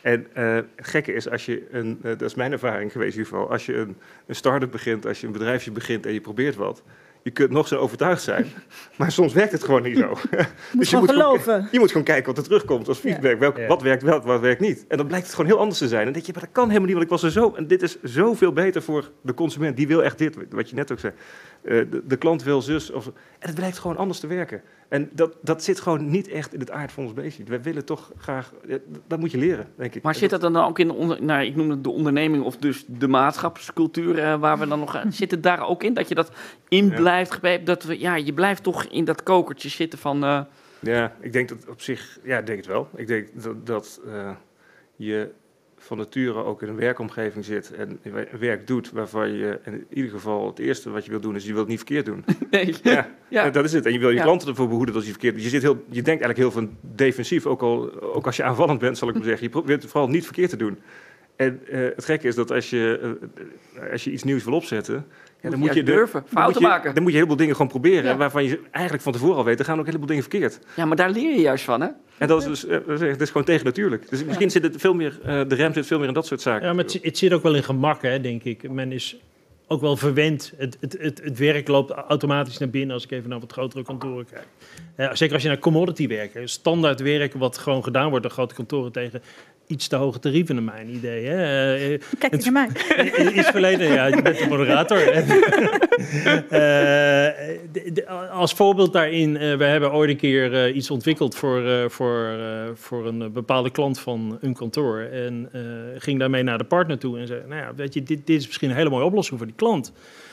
En 0.00 0.26
eh, 0.34 0.54
het 0.54 0.66
gekke 0.76 1.12
is, 1.12 1.30
als 1.30 1.46
je 1.46 1.66
een, 1.70 1.98
eh, 2.02 2.10
dat 2.10 2.22
is 2.22 2.34
mijn 2.34 2.52
ervaring 2.52 2.92
geweest 2.92 3.12
in 3.16 3.18
ieder 3.18 3.32
geval, 3.34 3.50
als 3.50 3.66
je 3.66 3.76
een, 3.76 3.96
een 4.26 4.34
start-up 4.34 4.70
begint, 4.70 5.06
als 5.06 5.20
je 5.20 5.26
een 5.26 5.32
bedrijfje 5.32 5.70
begint 5.70 6.06
en 6.06 6.12
je 6.12 6.20
probeert 6.20 6.54
wat, 6.56 6.82
je 7.28 7.34
kunt 7.34 7.50
nog 7.50 7.68
zo 7.68 7.76
overtuigd 7.76 8.22
zijn, 8.22 8.46
maar 8.96 9.12
soms 9.12 9.32
werkt 9.32 9.52
het 9.52 9.64
gewoon 9.64 9.82
niet 9.82 9.96
zo. 9.96 10.08
Moet 10.18 10.18
Dus 10.28 10.90
je 10.90 10.96
gewoon 10.96 11.00
moet 11.04 11.10
gewoon- 11.10 11.40
geloven. 11.40 11.68
Je 11.72 11.78
moet 11.78 11.88
gewoon 11.90 12.02
kijken 12.06 12.26
wat 12.26 12.36
er 12.36 12.42
terugkomt 12.44 12.88
als 12.88 13.00
Ja. 13.02 13.10
feedback. 13.10 13.38
Welk, 13.38 13.56
Ja. 13.56 13.66
Wat 13.66 13.82
werkt 13.82 14.02
wel, 14.02 14.20
wat 14.20 14.40
werkt 14.40 14.60
niet. 14.60 14.84
En 14.88 14.96
dan 14.96 15.06
blijkt 15.06 15.26
het 15.26 15.34
gewoon 15.34 15.50
heel 15.50 15.60
anders 15.60 15.78
te 15.78 15.88
zijn. 15.88 15.98
En 15.98 16.04
dan 16.04 16.12
denk 16.12 16.26
je, 16.26 16.32
maar 16.32 16.42
dat 16.42 16.52
kan 16.52 16.66
helemaal 16.66 16.86
niet, 16.88 16.96
want 16.96 17.04
ik 17.06 17.12
was 17.12 17.22
er 17.22 17.30
zo. 17.30 17.52
En 17.56 17.66
dit 17.66 17.82
is 17.82 17.96
zoveel 18.02 18.52
beter 18.52 18.82
voor 18.82 19.10
de 19.22 19.34
consument. 19.34 19.76
Die 19.76 19.86
wil 19.86 20.02
echt 20.02 20.18
dit, 20.18 20.36
wat 20.50 20.68
je 20.70 20.74
net 20.76 20.92
ook 20.92 20.98
zei. 20.98 21.12
Eh, 21.62 21.74
de, 21.90 22.02
de 22.06 22.16
klant 22.16 22.42
wil 22.42 22.62
zus. 22.62 22.90
Of, 22.90 23.06
en 23.06 23.12
het 23.38 23.54
blijkt 23.54 23.78
gewoon 23.78 23.96
anders 23.96 24.20
te 24.20 24.26
werken. 24.26 24.60
En 24.88 25.08
dat, 25.12 25.36
dat 25.42 25.64
zit 25.64 25.80
gewoon 25.80 26.10
niet 26.10 26.28
echt 26.28 26.54
in 26.54 26.60
het 26.60 26.70
aard 26.70 26.92
van 26.92 27.04
ons 27.04 27.12
beestje. 27.12 27.44
Wij 27.44 27.62
willen 27.62 27.84
toch 27.84 28.12
graag, 28.18 28.52
eh, 28.68 28.76
dat 29.06 29.18
moet 29.20 29.30
je 29.30 29.38
leren, 29.38 29.66
denk 29.76 29.94
ik. 29.94 30.02
Maar 30.02 30.14
zit 30.14 30.30
dat 30.30 30.40
dan 30.40 30.56
ook 30.56 30.78
in 30.78 30.86
de, 30.86 30.94
onder, 30.94 31.22
nou, 31.22 31.44
ik 31.44 31.56
noem 31.56 31.70
het 31.70 31.84
de 31.84 31.90
onderneming 31.90 32.44
of 32.44 32.56
dus 32.56 32.84
de 32.86 33.08
maatschappscultuur 33.08 34.18
eh, 34.18 34.40
waar 34.40 34.58
we 34.58 34.66
dan 34.68 34.78
nog 34.78 34.96
aan 34.96 35.12
zit 35.12 35.30
het 35.30 35.42
daar 35.42 35.68
ook 35.68 35.82
in 35.82 35.94
dat 35.94 36.08
je 36.08 36.14
dat 36.14 36.30
in 36.68 36.86
Ja. 36.88 36.96
Dat 37.64 37.82
we 37.82 37.98
ja 37.98 38.16
je 38.16 38.32
blijft 38.32 38.62
toch 38.62 38.84
in 38.84 39.04
dat 39.04 39.22
kokertje 39.22 39.68
zitten 39.68 39.98
van 39.98 40.24
eh, 40.24 40.40
Ja, 40.80 41.16
ik 41.20 41.32
denk 41.32 41.48
dat 41.48 41.58
op 41.68 41.80
zich, 41.80 42.18
ja, 42.22 42.38
ik 42.38 42.46
denk 42.46 42.58
het 42.58 42.66
wel. 42.66 42.88
Ik 42.96 43.06
denk 43.06 43.28
dat, 43.42 43.66
dat 43.66 44.00
eh, 44.06 44.30
je 44.96 45.28
van 45.80 45.96
nature 45.96 46.44
ook 46.44 46.62
in 46.62 46.68
een 46.68 46.76
werkomgeving 46.76 47.44
zit 47.44 47.72
en 47.74 48.00
werk 48.38 48.66
doet 48.66 48.90
waarvan 48.90 49.32
je 49.32 49.58
in 49.64 49.86
ieder 49.92 50.10
geval 50.10 50.46
het 50.46 50.58
eerste 50.58 50.90
wat 50.90 51.04
je 51.04 51.10
wil 51.10 51.20
doen 51.20 51.34
is 51.36 51.42
je 51.42 51.48
wilt 51.48 51.60
het 51.60 51.68
niet 51.68 51.78
verkeerd 51.78 52.06
doen. 52.06 52.24
nee, 52.50 52.74
Ja, 52.82 53.10
ja. 53.28 53.50
Dat 53.50 53.64
is 53.64 53.72
het. 53.72 53.86
En 53.86 53.92
je 53.92 53.98
wil 53.98 54.08
je 54.10 54.16
Ja. 54.16 54.22
klanten 54.22 54.48
ervoor 54.48 54.68
behoeden 54.68 54.94
dat 54.94 55.04
je 55.04 55.10
verkeerd. 55.10 55.42
Je, 55.42 55.48
zit 55.48 55.62
heel, 55.62 55.74
je 55.88 56.02
denkt 56.02 56.22
eigenlijk 56.22 56.38
heel 56.38 56.50
veel 56.50 56.68
defensief, 56.80 57.46
ook, 57.46 57.62
al, 57.62 58.00
ook 58.00 58.26
als 58.26 58.36
je 58.36 58.42
aanvallend 58.42 58.78
bent, 58.78 58.98
zal 58.98 59.08
ik 59.08 59.14
maar 59.14 59.24
zeggen. 59.24 59.42
Je 59.42 59.50
probeert 59.50 59.82
het 59.82 59.90
vooral 59.90 60.08
niet 60.10 60.24
verkeerd 60.24 60.50
te 60.50 60.56
doen. 60.56 60.78
En 61.36 61.60
eh, 61.66 61.80
het 61.80 62.04
gekke 62.04 62.28
is 62.28 62.34
dat 62.34 62.50
als 62.50 62.70
je, 62.70 63.16
als 63.92 64.04
je 64.04 64.10
iets 64.10 64.22
nieuws 64.22 64.44
wil 64.44 64.54
opzetten, 64.54 65.06
ja, 65.42 65.50
dan 65.50 65.58
moet 65.58 65.74
je, 65.74 65.82
de- 65.82 65.92
durven, 65.92 66.20
dan 66.20 66.28
fouten 66.30 66.52
moet 66.62 66.70
je- 66.70 66.76
maken. 66.76 66.94
Dan 66.94 67.02
moet 67.02 67.12
je 67.12 67.18
een 67.18 67.24
heleboel 67.24 67.36
dingen 67.36 67.54
gewoon 67.54 67.70
proberen, 67.70 68.04
Ja. 68.10 68.16
waarvan 68.16 68.44
je 68.44 68.60
eigenlijk 68.70 69.04
van 69.04 69.12
tevoren 69.12 69.36
al 69.36 69.44
weet, 69.44 69.58
er 69.58 69.64
gaan 69.64 69.74
ook 69.74 69.80
een 69.80 69.86
heleboel 69.86 70.06
dingen 70.08 70.22
verkeerd. 70.22 70.58
ja, 70.76 70.84
maar 70.84 70.96
daar 70.96 71.10
leer 71.10 71.34
je 71.34 71.40
juist 71.40 71.64
van 71.64 71.80
hè. 71.80 71.88
En 72.18 72.28
dat 72.28 72.40
is 72.40 72.46
dus, 72.46 72.66
eh, 72.66 72.78
dat 72.86 73.00
is, 73.02 73.10
dat 73.10 73.20
is 73.20 73.28
gewoon 73.30 73.44
tegen 73.46 73.64
natuurlijk. 73.64 74.10
Dus 74.10 74.24
misschien 74.24 74.50
zit 74.50 74.62
het 74.62 74.74
veel 74.76 74.94
meer, 74.94 75.18
eh, 75.24 75.40
de 75.48 75.54
rem 75.54 75.72
zit 75.72 75.86
veel 75.86 75.98
meer 75.98 76.08
in 76.08 76.14
dat 76.14 76.26
soort 76.26 76.40
zaken. 76.40 76.66
Ja, 76.66 76.72
maar 76.72 76.82
het, 76.82 76.92
zi- 76.92 77.00
het 77.02 77.18
zit 77.18 77.32
ook 77.32 77.42
wel 77.42 77.54
in 77.54 77.62
gemak, 77.64 78.02
hè, 78.02 78.20
denk 78.20 78.42
ik. 78.44 78.70
Men 78.70 78.92
is 78.92 79.16
ook 79.66 79.80
wel 79.80 79.96
verwend. 79.96 80.52
Het, 80.56 80.76
het, 80.80 80.96
het, 81.00 81.20
het 81.24 81.38
werk 81.38 81.68
loopt 81.68 81.90
automatisch 81.90 82.58
naar 82.58 82.70
binnen 82.70 82.94
als 82.94 83.04
ik 83.04 83.10
even 83.10 83.28
naar 83.30 83.40
wat 83.40 83.52
grotere 83.52 83.82
kantoren 83.84 84.26
kijk. 84.32 84.46
Eh, 84.94 85.14
zeker 85.14 85.34
als 85.34 85.42
je 85.42 85.48
naar 85.48 85.58
commodity 85.58 86.08
werkt. 86.08 86.50
Standaard 86.50 87.00
werk 87.00 87.34
wat 87.34 87.58
gewoon 87.58 87.84
gedaan 87.84 88.08
wordt 88.08 88.22
door 88.22 88.32
grote 88.32 88.54
kantoren 88.54 88.92
tegen 88.92 89.22
iets 89.68 89.88
te 89.88 89.96
hoge 89.96 90.18
tarieven, 90.18 90.54
naar 90.54 90.64
mijn 90.64 90.88
idee. 90.88 91.26
Hè. 91.26 91.74
Eh, 91.76 92.00
Kijk 92.18 92.32
eens 92.32 92.50
naar 92.50 92.52
mij. 92.52 92.68
iets 93.38 93.48
verleden, 93.50 93.92
ja, 93.92 94.06
je 94.06 94.22
bent 94.22 94.38
de 94.38 94.46
moderator. 94.48 94.98
Eh, 96.48 98.30
als 98.30 98.52
voorbeeld 98.52 98.92
daarin, 98.92 99.36
eh, 99.36 99.56
we 99.56 99.64
hebben 99.64 99.92
ooit 99.92 100.10
een 100.10 100.16
keer 100.16 100.54
eh, 100.64 100.76
iets 100.76 100.90
ontwikkeld 100.90 101.34
voor, 101.34 101.66
eh, 101.66 101.88
voor, 101.88 102.24
eh, 102.26 102.68
voor 102.74 103.06
een 103.06 103.22
eh, 103.22 103.28
bepaalde 103.28 103.70
klant 103.70 104.00
van 104.00 104.38
een 104.40 104.54
kantoor. 104.54 105.00
En 105.00 105.48
eh, 105.52 105.60
ging 105.98 106.18
daarmee 106.18 106.42
naar 106.42 106.58
de 106.58 106.64
partner 106.64 106.98
toe 106.98 107.18
en 107.18 107.26
zei, 107.26 107.42
nou 107.48 107.60
ja, 107.60 107.74
weet 107.74 107.94
je, 107.94 108.02
dit, 108.02 108.26
dit 108.26 108.38
is 108.40 108.46
misschien 108.46 108.70
een 108.70 108.76
hele 108.76 108.90
mooie 108.90 109.04
oplossing 109.04 109.38
voor 109.38 109.46
die 109.46 109.56
klant. 109.56 109.84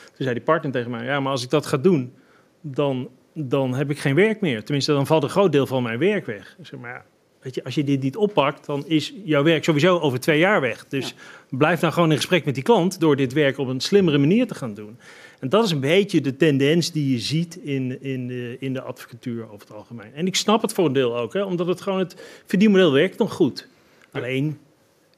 Toen 0.04 0.24
zei 0.24 0.34
die 0.34 0.42
partner 0.44 0.72
tegen 0.72 0.90
mij, 0.90 1.04
ja, 1.04 1.20
maar 1.20 1.32
als 1.32 1.42
ik 1.44 1.50
dat 1.50 1.66
ga 1.66 1.76
doen, 1.76 2.12
dan, 2.60 3.08
dan 3.34 3.74
heb 3.74 3.90
ik 3.90 3.98
geen 3.98 4.14
werk 4.14 4.40
meer. 4.40 4.64
Tenminste, 4.64 4.92
dan 4.92 5.06
valt 5.06 5.22
een 5.22 5.28
groot 5.28 5.52
deel 5.52 5.66
van 5.66 5.82
mijn 5.82 5.98
werk 5.98 6.26
weg. 6.26 6.56
Ik 6.58 6.66
zeg, 6.66 6.80
maar 6.80 6.90
ja, 6.90 7.04
weet 7.46 7.54
je, 7.54 7.64
als 7.64 7.74
je 7.74 7.84
dit 7.84 8.02
niet 8.02 8.16
oppakt, 8.16 8.66
dan 8.66 8.86
is 8.86 9.14
jouw 9.24 9.42
werk 9.42 9.64
sowieso 9.64 9.98
over 9.98 10.20
twee 10.20 10.38
jaar 10.38 10.60
weg. 10.60 10.86
Dus 10.88 11.14
blijf 11.50 11.80
nou 11.80 11.92
gewoon 11.92 12.10
in 12.10 12.16
gesprek 12.16 12.44
met 12.44 12.54
die 12.54 12.62
klant 12.62 13.00
door 13.00 13.16
dit 13.16 13.32
werk 13.32 13.58
op 13.58 13.68
een 13.68 13.80
slimmere 13.80 14.18
manier 14.18 14.46
te 14.46 14.54
gaan 14.54 14.74
doen. 14.74 14.98
En 15.40 15.48
dat 15.48 15.64
is 15.64 15.70
een 15.70 15.80
beetje 15.80 16.20
de 16.20 16.36
tendens 16.36 16.92
die 16.92 17.12
je 17.12 17.18
ziet 17.18 17.56
in, 17.56 18.02
in, 18.02 18.26
de, 18.26 18.56
in 18.60 18.72
de 18.72 18.80
advocatuur 18.82 19.44
over 19.44 19.66
het 19.66 19.76
algemeen. 19.76 20.14
En 20.14 20.26
ik 20.26 20.36
snap 20.36 20.62
het 20.62 20.72
voor 20.72 20.86
een 20.86 20.92
deel 20.92 21.18
ook, 21.18 21.32
hè, 21.32 21.42
omdat 21.42 21.66
het 21.66 21.80
gewoon 21.80 21.98
het 21.98 22.42
verdienmodel 22.46 22.92
werkt 22.92 23.18
nog 23.18 23.32
goed. 23.32 23.68
Alleen, 24.12 24.58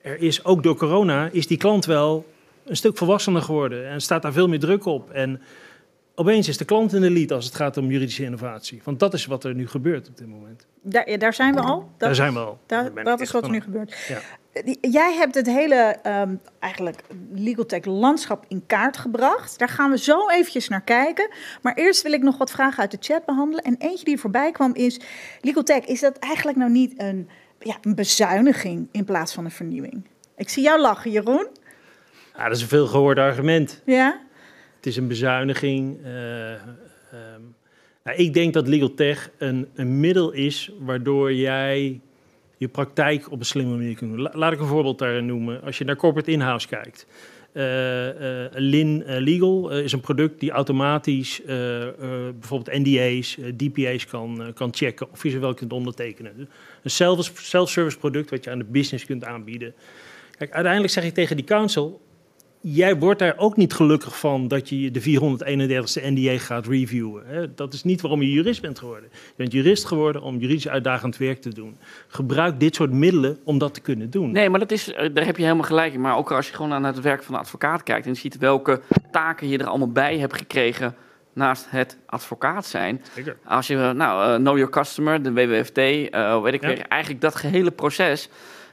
er 0.01 0.21
is 0.21 0.45
ook 0.45 0.63
door 0.63 0.77
corona, 0.77 1.29
is 1.33 1.47
die 1.47 1.59
klant 1.59 1.85
wel 1.85 2.27
een 2.65 2.77
stuk 2.77 2.97
volwassener 2.97 3.43
geworden 3.43 3.89
en 3.89 4.01
staat 4.01 4.23
daar 4.23 4.33
veel 4.33 4.49
meer 4.49 4.61
druk 4.61 4.85
op. 4.85 5.11
En 5.11 5.41
opeens 6.19 6.49
is 6.49 6.57
de 6.57 6.65
klant 6.65 6.93
in 6.93 7.01
de 7.01 7.11
lead 7.11 7.33
als 7.33 7.45
het 7.45 7.55
gaat 7.55 7.77
om 7.77 7.91
juridische 7.91 8.25
innovatie. 8.25 8.81
Want 8.85 9.01
dat 9.01 9.15
is 9.15 9.27
wat 9.27 9.45
er 9.45 9.55
nu 9.55 9.69
gebeurt 9.69 10.09
op 10.09 10.17
dit 10.17 10.27
moment. 10.29 10.67
Daar, 10.83 11.11
ja, 11.11 11.17
daar 11.17 11.35
zijn 11.35 11.55
we 11.55 11.61
al. 11.61 11.79
Dat, 11.79 11.89
daar 11.99 12.15
zijn 12.15 12.33
we 12.33 12.39
al. 12.39 12.59
daar- 12.67 13.05
dat 13.05 13.21
is 13.21 13.31
wat 13.31 13.45
er 13.45 13.51
nu 13.51 13.61
gebeurt. 13.61 13.97
Ja. 14.09 14.19
Jij 14.81 15.15
hebt 15.15 15.35
het 15.35 15.47
hele 15.47 15.75
ehm, 16.03 16.35
eigenlijk 16.59 17.03
legal 17.33 17.67
tech 17.67 17.85
landschap 17.85 18.45
in 18.49 18.63
kaart 18.67 18.97
gebracht. 18.97 19.59
Daar 19.59 19.69
gaan 19.69 19.91
we 19.91 19.99
zo 19.99 20.29
eventjes 20.29 20.69
naar 20.69 20.83
kijken. 20.83 21.29
Maar 21.63 21.75
eerst 21.75 22.03
wil 22.03 22.13
ik 22.13 22.23
nog 22.23 22.39
wat 22.39 22.51
vragen 22.51 22.81
uit 22.81 22.91
de 22.91 22.97
chat 23.01 23.25
behandelen. 23.25 23.65
En 23.65 23.77
eentje 23.79 24.05
die 24.05 24.19
voorbij 24.19 24.51
kwam 24.53 24.75
is: 24.75 25.01
legal 25.41 25.63
tech, 25.63 25.85
is 25.85 26.01
dat 26.01 26.19
eigenlijk 26.19 26.59
nou 26.59 26.71
niet 26.71 26.95
een, 26.97 27.29
ja, 27.59 27.77
een 27.83 27.95
bezuiniging 27.95 28.89
in 28.93 29.05
plaats 29.05 29.35
van 29.35 29.45
een 29.45 29.51
vernieuwing? 29.51 30.05
Ik 30.37 30.49
zie 30.49 30.63
jou 30.63 30.81
lachen, 30.81 31.11
Jeroen. 31.11 31.47
Ja, 32.37 32.45
dat 32.49 32.57
is 32.57 32.63
een 32.63 32.69
veel 32.69 32.87
gehoord 32.87 33.19
argument. 33.19 33.83
Ja? 33.85 34.21
Het 34.79 34.87
is 34.87 34.97
een 34.97 35.09
bezuiniging. 35.09 35.99
eh, 36.05 36.53
ehm, 36.53 36.61
nou, 38.05 38.17
ik 38.17 38.35
denk 38.35 38.53
dat 38.55 38.69
legal 38.69 38.95
tech 38.95 39.31
een, 39.39 39.69
een 39.75 40.01
middel 40.01 40.31
is 40.33 40.71
waardoor 40.81 41.33
jij 41.35 42.01
je 42.57 42.69
praktijk 42.69 43.31
op 43.33 43.39
een 43.39 43.45
slimme 43.47 43.77
manier 43.77 43.95
kunt 43.97 44.11
doen. 44.11 44.21
La- 44.21 44.33
laat 44.35 44.53
ik 44.53 44.61
een 44.61 44.67
voorbeeld 44.67 44.99
daarin 44.99 45.27
noemen. 45.27 45.63
Als 45.63 45.79
je 45.79 45.85
naar 45.85 45.97
corporate 45.97 46.31
in-house 46.31 46.69
kijkt. 46.69 47.07
Eh, 47.53 48.45
eh, 48.45 48.51
Lin 48.55 49.05
Legal 49.07 49.71
is 49.71 49.93
een 49.93 50.01
product 50.01 50.41
die 50.41 50.51
automatisch 50.51 51.43
bijvoorbeeld 52.39 52.79
NDA's, 52.79 53.39
DPA's 53.57 54.07
kan, 54.07 54.51
kan 54.55 54.75
checken 54.75 55.11
of 55.11 55.23
je 55.23 55.31
ze 55.31 55.39
wel 55.39 55.55
kunt 55.55 55.73
ondertekenen. 55.73 56.33
Dus 56.37 56.47
Een 56.83 56.91
self- 56.91 57.33
self-service 57.35 57.99
product 57.99 58.31
wat 58.31 58.45
je 58.45 58.51
aan 58.51 58.59
de 58.59 58.65
business 58.65 59.05
kunt 59.05 59.25
aanbieden. 59.25 59.75
Kijk, 60.39 60.53
uiteindelijk 60.53 60.93
zeg 60.93 61.05
ik 61.05 61.15
tegen 61.15 61.37
die 61.37 61.45
council, 61.45 62.01
jij 62.61 62.97
wordt 62.97 63.19
daar 63.19 63.35
ook 63.37 63.57
niet 63.57 63.73
gelukkig 63.73 64.19
van 64.19 64.49
dat 64.49 64.69
je 64.69 64.91
de 64.91 65.01
431ste 65.03 66.03
NDA 66.03 66.39
gaat 66.39 66.67
reviewen. 66.67 67.23
Hè? 67.27 67.55
Dat 67.55 67.73
is 67.73 67.85
niet 67.85 68.01
waarom 68.01 68.23
je 68.23 68.33
jurist 68.33 68.61
bent 68.63 68.79
geworden. 68.79 69.09
Je 69.13 69.33
bent 69.37 69.53
jurist 69.53 69.85
geworden 69.85 70.23
om 70.23 70.39
juridisch 70.39 70.69
uitdagend 70.69 71.17
werk 71.17 71.41
te 71.41 71.55
doen. 71.55 71.77
Gebruik 72.09 72.61
dit 72.61 72.75
soort 72.75 72.93
middelen 72.93 73.39
om 73.45 73.59
dat 73.59 73.75
te 73.75 73.81
kunnen 73.81 74.11
doen. 74.11 74.31
Nee, 74.33 74.51
maar 74.51 74.61
dat 74.61 74.71
is, 74.71 74.93
eh, 74.93 75.09
daar 75.15 75.25
heb 75.25 75.37
je 75.37 75.43
helemaal 75.43 75.65
gelijk 75.65 75.93
in. 75.93 76.01
Maar 76.01 76.17
ook 76.17 76.33
als 76.33 76.49
je 76.49 76.55
gewoon 76.55 76.81
naar 76.81 76.93
het 76.95 77.01
werk 77.01 77.23
van 77.23 77.35
de 77.35 77.41
advocaat 77.41 77.83
kijkt 77.83 78.07
en 78.07 78.17
ziet 78.17 78.39
welke 78.39 78.81
taken 79.11 79.49
je 79.49 79.59
er 79.59 79.67
allemaal 79.67 79.93
bij 79.93 80.19
hebt 80.19 80.37
gekregen 80.37 80.95
naast 81.33 81.67
het 81.71 81.97
advocaat 82.07 82.67
zijn. 82.67 83.03
Zeker. 83.15 83.37
Als 83.45 83.67
je, 83.67 83.75
eh, 83.77 83.91
nou, 83.91 84.33
eh, 84.33 84.37
know 84.37 84.57
your 84.57 84.73
customer, 84.73 85.23
de 85.23 85.33
WWFT, 85.33 85.79
eh, 85.79 86.43
weet 86.43 86.55
ik 86.55 86.61
Ja. 86.61 86.67
weer, 86.69 86.87
eigenlijk 86.89 87.23
dat 87.23 87.35
gehele 87.37 87.71
proces. 87.71 88.29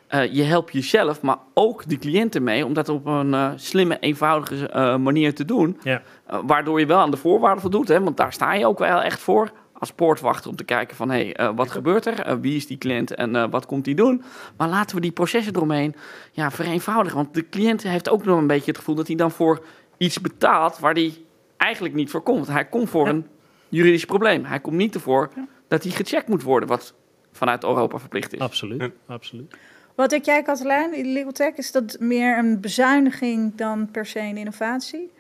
Eh, 0.08 0.34
je 0.34 0.44
helpt 0.44 0.74
jezelf, 0.74 1.22
maar 1.22 1.38
ook 1.54 1.90
de 1.90 1.98
cliënten 1.98 2.44
mee 2.44 2.66
om 2.66 2.74
dat 2.74 2.90
op 2.90 3.06
een 3.06 3.34
eh, 3.34 3.52
slimme, 3.56 4.00
eenvoudige 4.00 4.68
eh, 4.70 4.98
manier 4.98 5.36
te 5.36 5.46
doen. 5.46 5.80
Ja. 5.84 6.02
Waardoor 6.46 6.80
je 6.80 6.86
wel 6.86 7.00
aan 7.00 7.12
de 7.12 7.18
voorwaarden 7.18 7.62
voldoet, 7.62 7.88
hè, 7.88 8.00
want 8.02 8.18
daar 8.18 8.34
sta 8.34 8.54
je 8.54 8.68
ook 8.68 8.80
wel 8.80 9.02
echt 9.02 9.20
voor. 9.20 9.52
Als 9.80 9.92
poortwachter 9.92 10.50
om 10.50 10.56
te 10.56 10.64
kijken 10.64 10.96
van, 10.96 11.10
hé, 11.10 11.16
hey, 11.24 11.36
eh, 11.36 11.50
wat 11.56 11.72
gebeurt 11.72 12.06
er? 12.06 12.20
Eh, 12.20 12.36
wie 12.42 12.56
is 12.56 12.68
die 12.68 12.78
cliënt 12.78 13.14
en 13.16 13.36
eh, 13.36 13.46
wat 13.50 13.66
komt 13.66 13.86
die 13.86 13.96
doen? 13.96 14.24
Maar 14.58 14.70
laten 14.70 14.96
we 14.96 15.02
die 15.02 15.12
processen 15.12 15.56
eromheen 15.56 15.96
ja, 16.32 16.52
vereenvoudigen. 16.52 17.18
Want 17.18 17.34
de 17.34 17.50
cliënt 17.50 17.84
heeft 17.84 18.10
ook 18.10 18.26
nog 18.26 18.38
een 18.38 18.48
beetje 18.48 18.66
het 18.72 18.78
gevoel 18.78 18.96
dat 18.96 19.08
hij 19.08 19.16
dan 19.16 19.32
voor 19.32 19.66
iets 19.98 20.22
betaalt 20.22 20.80
waar 20.80 20.94
hij 20.94 21.14
eigenlijk 21.58 21.96
niet 21.96 22.10
voor 22.10 22.22
komt. 22.22 22.48
Hij 22.48 22.66
komt 22.66 22.90
voor 22.90 23.06
Ja. 23.06 23.12
een 23.14 23.28
juridisch 23.70 24.06
probleem. 24.06 24.46
Hij 24.46 24.60
komt 24.60 24.76
niet 24.76 24.96
ervoor 24.96 25.30
dat 25.68 25.84
hij 25.84 25.92
gecheckt 25.92 26.28
moet 26.28 26.44
worden, 26.44 26.70
wat 26.70 26.94
vanuit 27.32 27.64
Europa 27.64 28.00
verplicht 28.00 28.34
is. 28.34 28.40
Absoluut, 28.40 28.82
Ja. 28.82 28.92
absoluut. 29.08 29.56
Wat 29.96 30.10
denk 30.10 30.26
jij, 30.26 30.42
Katelijn, 30.44 30.94
in 30.94 31.12
legal 31.12 31.32
tech? 31.32 31.56
Is 31.56 31.72
dat 31.72 31.98
meer 32.00 32.38
een 32.38 32.60
bezuiniging 32.60 33.56
dan 33.56 33.92
per 33.92 34.06
se 34.06 34.20
een 34.20 34.38
innovatie? 34.38 35.12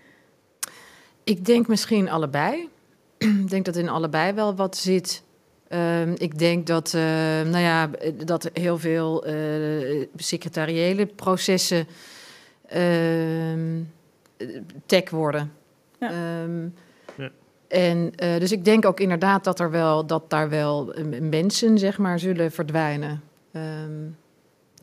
Ik 1.23 1.45
denk 1.45 1.67
misschien 1.67 2.09
allebei. 2.09 2.69
ik 3.17 3.49
denk 3.49 3.65
dat 3.65 3.75
in 3.75 3.89
allebei 3.89 4.33
wel 4.33 4.55
wat 4.55 4.77
zit. 4.77 5.23
Ehm, 5.67 6.13
ik 6.17 6.39
denk 6.39 6.67
dat, 6.67 6.93
eh, 6.93 7.01
nou 7.41 7.57
ja, 7.57 7.89
dat 8.25 8.49
heel 8.53 8.77
veel 8.77 9.25
eh, 9.25 10.07
secretariële 10.15 11.05
processen 11.05 11.87
ehm, 12.67 13.81
tech 14.85 15.09
worden. 15.09 15.51
Ja. 15.99 16.09
Ehm, 16.11 16.67
Ja. 17.17 17.31
En 17.67 18.11
eh, 18.15 18.39
dus 18.39 18.51
ik 18.51 18.65
denk 18.65 18.85
ook 18.85 18.99
inderdaad 18.99 19.43
dat, 19.43 19.59
er 19.59 19.71
wel, 19.71 20.05
dat 20.05 20.29
daar 20.29 20.49
wel 20.49 20.93
mensen, 21.21 21.77
zeg 21.79 21.97
maar, 21.97 22.19
zullen 22.19 22.51
verdwijnen. 22.51 23.21
Ehm, 23.51 23.91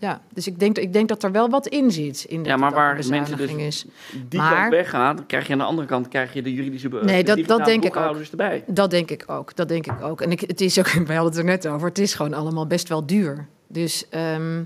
ja, 0.02 0.20
dus 0.32 0.46
ik 0.46 0.58
denk, 0.58 0.78
ik 0.78 0.92
denk 0.92 1.08
dat 1.08 1.22
er 1.22 1.32
wel 1.32 1.48
wat 1.48 1.66
in 1.66 1.90
zit. 1.90 2.24
In 2.28 2.44
Ja, 2.44 2.56
maar 2.56 2.72
waar 2.72 2.98
mensen 3.08 3.36
dus 3.36 3.52
is. 3.54 3.86
Die 4.28 4.40
Maar- 4.40 4.54
kant 4.54 4.70
weggaan, 4.70 5.16
dan 5.16 5.26
krijg 5.26 5.46
je 5.46 5.52
aan 5.52 5.58
de 5.58 5.64
andere 5.64 5.88
kant 5.88 6.08
krijg 6.08 6.32
je 6.32 6.42
de 6.42 6.54
juridische 6.54 6.88
Nee, 6.88 7.24
de 7.24 7.42
dat- 7.46 7.64
denk 7.64 7.84
ik 7.84 7.96
ook. 7.96 8.16
erbij. 8.30 8.64
Dat 8.66 8.90
denk 8.90 9.10
ik 9.10 9.24
ook. 9.26 9.56
Dat 9.56 9.68
denk 9.68 9.86
ik 9.86 10.02
ook. 10.02 10.20
En 10.20 10.30
ik, 10.30 10.40
het 10.40 10.60
is 10.60 10.78
ook, 10.78 10.86
wij 11.06 11.16
hadden 11.16 11.24
het 11.24 11.36
er 11.36 11.44
net 11.44 11.68
over. 11.68 11.88
Het 11.88 11.98
is 11.98 12.14
gewoon 12.14 12.34
allemaal 12.34 12.66
best 12.66 12.88
wel 12.88 13.06
duur. 13.06 13.46
Dus 13.66 14.08
ehm, 14.08 14.62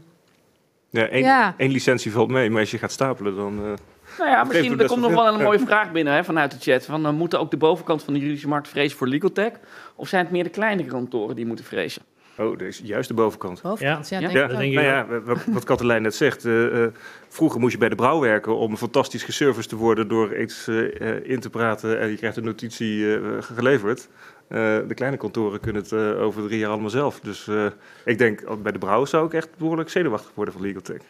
Ja, 0.90 1.08
één, 1.08 1.22
Ja. 1.24 1.54
één 1.56 1.70
licentie 1.70 2.12
valt 2.12 2.28
mee, 2.28 2.50
maar 2.50 2.60
als 2.60 2.70
je 2.70 2.78
gaat 2.78 2.92
stapelen, 2.92 3.36
dan... 3.36 3.58
eh, 3.58 3.72
Nou 4.18 4.30
ja, 4.30 4.44
misschien 4.44 4.80
er 4.80 4.86
komt 4.86 5.00
nog 5.00 5.12
wel 5.12 5.26
een 5.34 5.42
mooie 5.42 5.58
vraag 5.58 5.92
binnen 5.92 6.14
hè, 6.14 6.24
vanuit 6.24 6.50
de 6.50 6.56
chat. 6.72 6.84
Van, 6.84 7.06
uh, 7.06 7.12
moeten 7.12 7.40
ook 7.40 7.50
de 7.50 7.56
bovenkant 7.56 8.02
van 8.02 8.12
de 8.14 8.18
juridische 8.20 8.48
markt 8.48 8.68
vrezen 8.68 8.96
voor 8.98 9.08
legal 9.08 9.32
tech? 9.32 9.52
Of 9.94 10.08
zijn 10.08 10.22
het 10.22 10.32
meer 10.32 10.44
de 10.44 10.50
kleinere 10.50 10.88
kantoren 10.88 11.36
die 11.36 11.46
moeten 11.46 11.64
vrezen? 11.64 12.02
Oh, 12.38 12.50
dat 12.58 12.60
is 12.60 12.80
juist 12.84 13.08
de 13.08 13.14
bovenkant. 13.14 13.62
bovenkant, 13.62 14.08
ja, 14.08 14.18
Ja. 14.20 14.28
denk 14.28 14.50
Ja, 14.50 14.60
ik 14.60 14.72
nou 14.72 14.86
ja, 14.86 15.06
wat, 15.52 15.64
Katelijn 15.64 16.02
net 16.02 16.14
zegt. 16.14 16.44
eh, 16.44 16.82
eh, 16.84 16.90
vroeger 17.28 17.60
moest 17.60 17.72
je 17.72 17.78
bij 17.78 17.88
de 17.88 17.94
brouw 17.94 18.20
werken 18.20 18.56
om 18.56 18.76
fantastisch 18.76 19.22
geserviced 19.24 19.68
te 19.68 19.76
worden 19.76 20.08
door 20.08 20.36
iets 20.38 20.68
eh, 20.68 21.00
eh, 21.00 21.30
in 21.30 21.40
te 21.40 21.50
praten 21.50 22.00
en 22.00 22.08
je 22.10 22.16
krijgt 22.16 22.36
een 22.36 22.44
notitie 22.44 23.14
eh, 23.16 23.20
geleverd. 23.40 24.08
Eh, 24.48 24.58
de 24.88 24.94
kleine 24.94 25.16
kantoren 25.16 25.60
kunnen 25.60 25.82
het 25.82 25.92
eh, 25.92 26.22
over 26.22 26.42
drie 26.46 26.58
jaar 26.58 26.70
allemaal 26.70 26.90
zelf. 26.90 27.20
Dus 27.20 27.48
eh, 27.48 27.66
ik 28.04 28.18
denk, 28.18 28.42
oh, 28.48 28.62
bij 28.62 28.72
de 28.72 28.78
brouw 28.78 29.04
zou 29.04 29.26
ik 29.26 29.32
echt 29.34 29.48
behoorlijk 29.58 29.88
zenuwachtig 29.90 30.30
worden 30.34 30.54
van 30.54 30.62
Legal 30.62 30.80
Tech. 30.82 31.00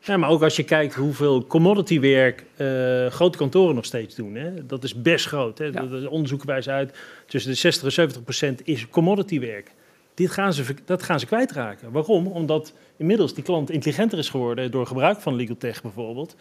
Ja, 0.00 0.16
maar 0.16 0.30
ook 0.30 0.42
als 0.42 0.56
je 0.56 0.62
kijkt 0.64 0.94
hoeveel 0.94 1.46
commodity 1.46 2.00
werk 2.00 2.44
eh, 2.56 3.06
grote 3.06 3.38
kantoren 3.38 3.74
nog 3.74 3.84
steeds 3.84 4.14
doen. 4.14 4.34
Hè? 4.34 4.66
Dat 4.66 4.84
is 4.84 5.02
best 5.02 5.26
groot. 5.26 5.58
Hè? 5.58 5.64
Ja. 5.64 5.70
Dat- 5.70 5.90
dat 5.90 6.06
onderzoeken 6.06 6.46
wijzen 6.46 6.72
uit 6.72 6.96
tussen 7.26 7.50
de 7.50 7.56
60 7.56 7.84
en 7.84 7.92
70 7.92 8.22
procent 8.22 8.60
is 8.66 8.88
commodity 8.88 9.40
werk. 9.40 9.70
Dit 10.14 10.30
gaan 10.30 10.52
ze, 10.52 10.74
dat 10.84 11.02
gaan 11.02 11.20
ze 11.20 11.26
kwijtraken. 11.26 11.92
Waarom? 11.92 12.26
Omdat 12.26 12.72
inmiddels 12.96 13.34
die 13.34 13.44
klant 13.44 13.70
intelligenter 13.70 14.18
is 14.18 14.28
geworden 14.28 14.70
door 14.70 14.86
gebruik 14.86 15.20
van 15.20 15.34
legal 15.34 15.56
tech 15.56 15.82
bijvoorbeeld. 15.82 16.36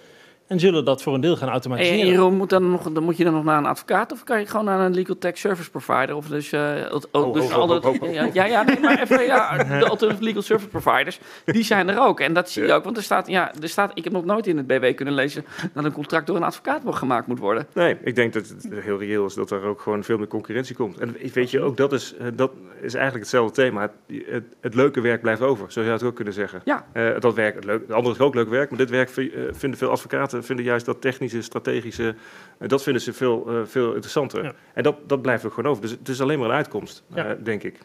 En 0.51 0.59
zullen 0.59 0.85
dat 0.85 1.01
voor 1.03 1.13
een 1.13 1.21
deel 1.21 1.35
gaan 1.37 1.49
automatiseren. 1.49 1.99
en 1.99 2.07
Jeroen, 2.07 2.35
moet, 2.37 2.49
dan 2.49 2.69
nog, 2.71 2.91
dan 2.91 3.03
moet 3.03 3.17
je 3.17 3.23
dan 3.23 3.33
nog 3.33 3.43
naar 3.43 3.57
een 3.57 3.65
advocaat 3.65 4.11
of 4.11 4.23
kan 4.23 4.39
je 4.39 4.45
gewoon 4.45 4.65
naar 4.65 4.79
een 4.79 4.93
legal 4.93 5.17
tech 5.17 5.37
service 5.37 5.69
provider? 5.69 6.15
Of 6.15 6.27
dus, 6.27 6.51
eh, 6.51 6.73
het- 6.73 7.07
Oh, 7.11 7.33
dus 7.33 7.43
oh, 7.45 7.49
oh, 7.51 7.57
alle- 7.57 7.81
oh. 7.81 8.13
Ja, 8.13 8.29
ja, 8.33 8.45
ja, 8.45 8.63
nee, 8.63 8.79
maar 8.79 9.01
even, 9.01 9.25
ja, 9.25 9.57
de 9.79 9.87
alternative 9.89 10.23
legal 10.23 10.41
service 10.41 10.67
providers, 10.69 11.19
die 11.45 11.63
zijn 11.63 11.89
er 11.89 11.99
ook. 11.99 12.19
En 12.19 12.33
dat 12.33 12.49
zie 12.49 12.61
je 12.61 12.67
Ja. 12.67 12.75
ook, 12.75 12.83
want 12.83 12.97
er 12.97 13.03
staat, 13.03 13.27
ja, 13.27 13.51
er 13.61 13.69
staat, 13.69 13.91
ik 13.93 14.03
heb 14.03 14.13
nog 14.13 14.25
nooit 14.25 14.47
in 14.47 14.57
het 14.57 14.67
BW 14.67 14.95
kunnen 14.95 15.13
lezen 15.13 15.45
dat 15.73 15.85
een 15.85 15.91
contract 15.91 16.27
door 16.27 16.35
een 16.35 16.43
advocaat 16.43 16.81
gemaakt 16.85 17.27
moet 17.27 17.39
worden. 17.39 17.67
Nee, 17.73 17.97
ik 18.03 18.15
denk 18.15 18.33
dat 18.33 18.47
het 18.47 18.67
heel 18.73 18.99
reëel 18.99 19.25
is 19.25 19.33
dat 19.33 19.51
er 19.51 19.63
ook 19.63 19.81
gewoon 19.81 20.03
veel 20.03 20.17
meer 20.17 20.27
concurrentie 20.27 20.75
komt. 20.75 20.97
En 20.99 21.15
weet 21.33 21.51
je, 21.51 21.61
ook 21.61 21.77
dat 21.77 21.93
is, 21.93 22.15
eh, 22.19 22.27
dat 22.33 22.51
is 22.81 22.93
eigenlijk 22.93 23.23
hetzelfde 23.23 23.53
thema. 23.61 23.81
Het, 23.81 24.23
het, 24.27 24.43
het 24.61 24.75
leuke 24.75 25.01
werk 25.01 25.21
blijft 25.21 25.41
over, 25.41 25.65
zo 25.65 25.71
zou 25.71 25.85
je 25.85 25.91
het 25.91 26.03
ook 26.03 26.15
kunnen 26.15 26.33
zeggen. 26.33 26.61
Ja. 26.65 26.85
Eh, 26.93 27.09
dat 27.19 27.33
werk, 27.33 27.55
het, 27.55 27.65
leuk, 27.65 27.81
het 27.81 27.91
andere 27.95 28.15
is 28.15 28.21
ook 28.21 28.35
leuk 28.35 28.49
werk, 28.49 28.69
maar 28.69 28.79
dit 28.79 28.89
werk 28.89 29.09
vi- 29.09 29.29
eh, 29.35 29.41
vinden 29.51 29.79
veel 29.79 29.89
advocaten 29.89 30.40
vinden 30.43 30.65
juist 30.65 30.85
dat 30.85 31.01
technische, 31.01 31.41
strategische, 31.41 32.15
eh, 32.57 32.67
dat 32.67 32.83
vinden 32.83 33.01
ze 33.01 33.13
veel, 33.13 33.45
eh, 33.47 33.55
veel 33.65 33.87
interessanter. 33.87 34.43
Ja. 34.43 34.53
En 34.73 34.83
dat, 34.83 34.95
dat 35.07 35.21
blijft 35.21 35.45
ook 35.45 35.53
gewoon 35.53 35.71
over. 35.71 35.81
Dus 35.81 35.91
het 35.91 36.09
is 36.09 36.21
alleen 36.21 36.39
maar 36.39 36.49
een 36.49 36.55
uitkomst, 36.55 37.03
Ja. 37.13 37.25
eh, 37.25 37.35
denk 37.43 37.63
ik. 37.63 37.77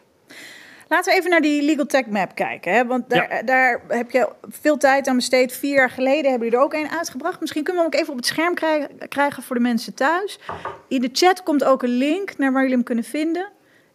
Laten 0.89 1.13
we 1.13 1.19
even 1.19 1.29
naar 1.31 1.41
die 1.41 1.61
legal 1.61 1.85
tech 1.85 2.05
map 2.05 2.35
kijken. 2.35 2.73
Hè? 2.73 2.85
Want 2.85 3.09
daar, 3.09 3.41
daar 3.45 3.81
heb 3.87 4.11
je 4.11 4.29
veel 4.41 4.77
tijd 4.77 5.07
aan 5.07 5.15
besteed. 5.15 5.53
Vier 5.53 5.73
jaar 5.73 5.89
geleden 5.89 6.29
hebben 6.29 6.47
jullie 6.49 6.57
er 6.57 6.63
ook 6.65 6.73
een 6.73 6.89
uitgebracht. 6.97 7.39
Misschien 7.39 7.63
kunnen 7.63 7.83
we 7.83 7.87
hem 7.87 7.95
ook 7.95 8.01
even 8.01 8.13
op 8.13 8.19
het 8.19 8.27
scherm 8.27 8.53
krijgen, 8.53 8.89
krijgen 9.07 9.43
voor 9.43 9.55
de 9.55 9.61
mensen 9.61 9.93
thuis. 9.93 10.39
In 10.87 11.01
de 11.01 11.09
chat 11.11 11.43
komt 11.43 11.63
ook 11.63 11.83
een 11.83 11.97
link 11.97 12.37
naar 12.37 12.51
waar 12.51 12.61
jullie 12.61 12.75
hem 12.75 12.85
kunnen 12.85 13.03
vinden. 13.03 13.49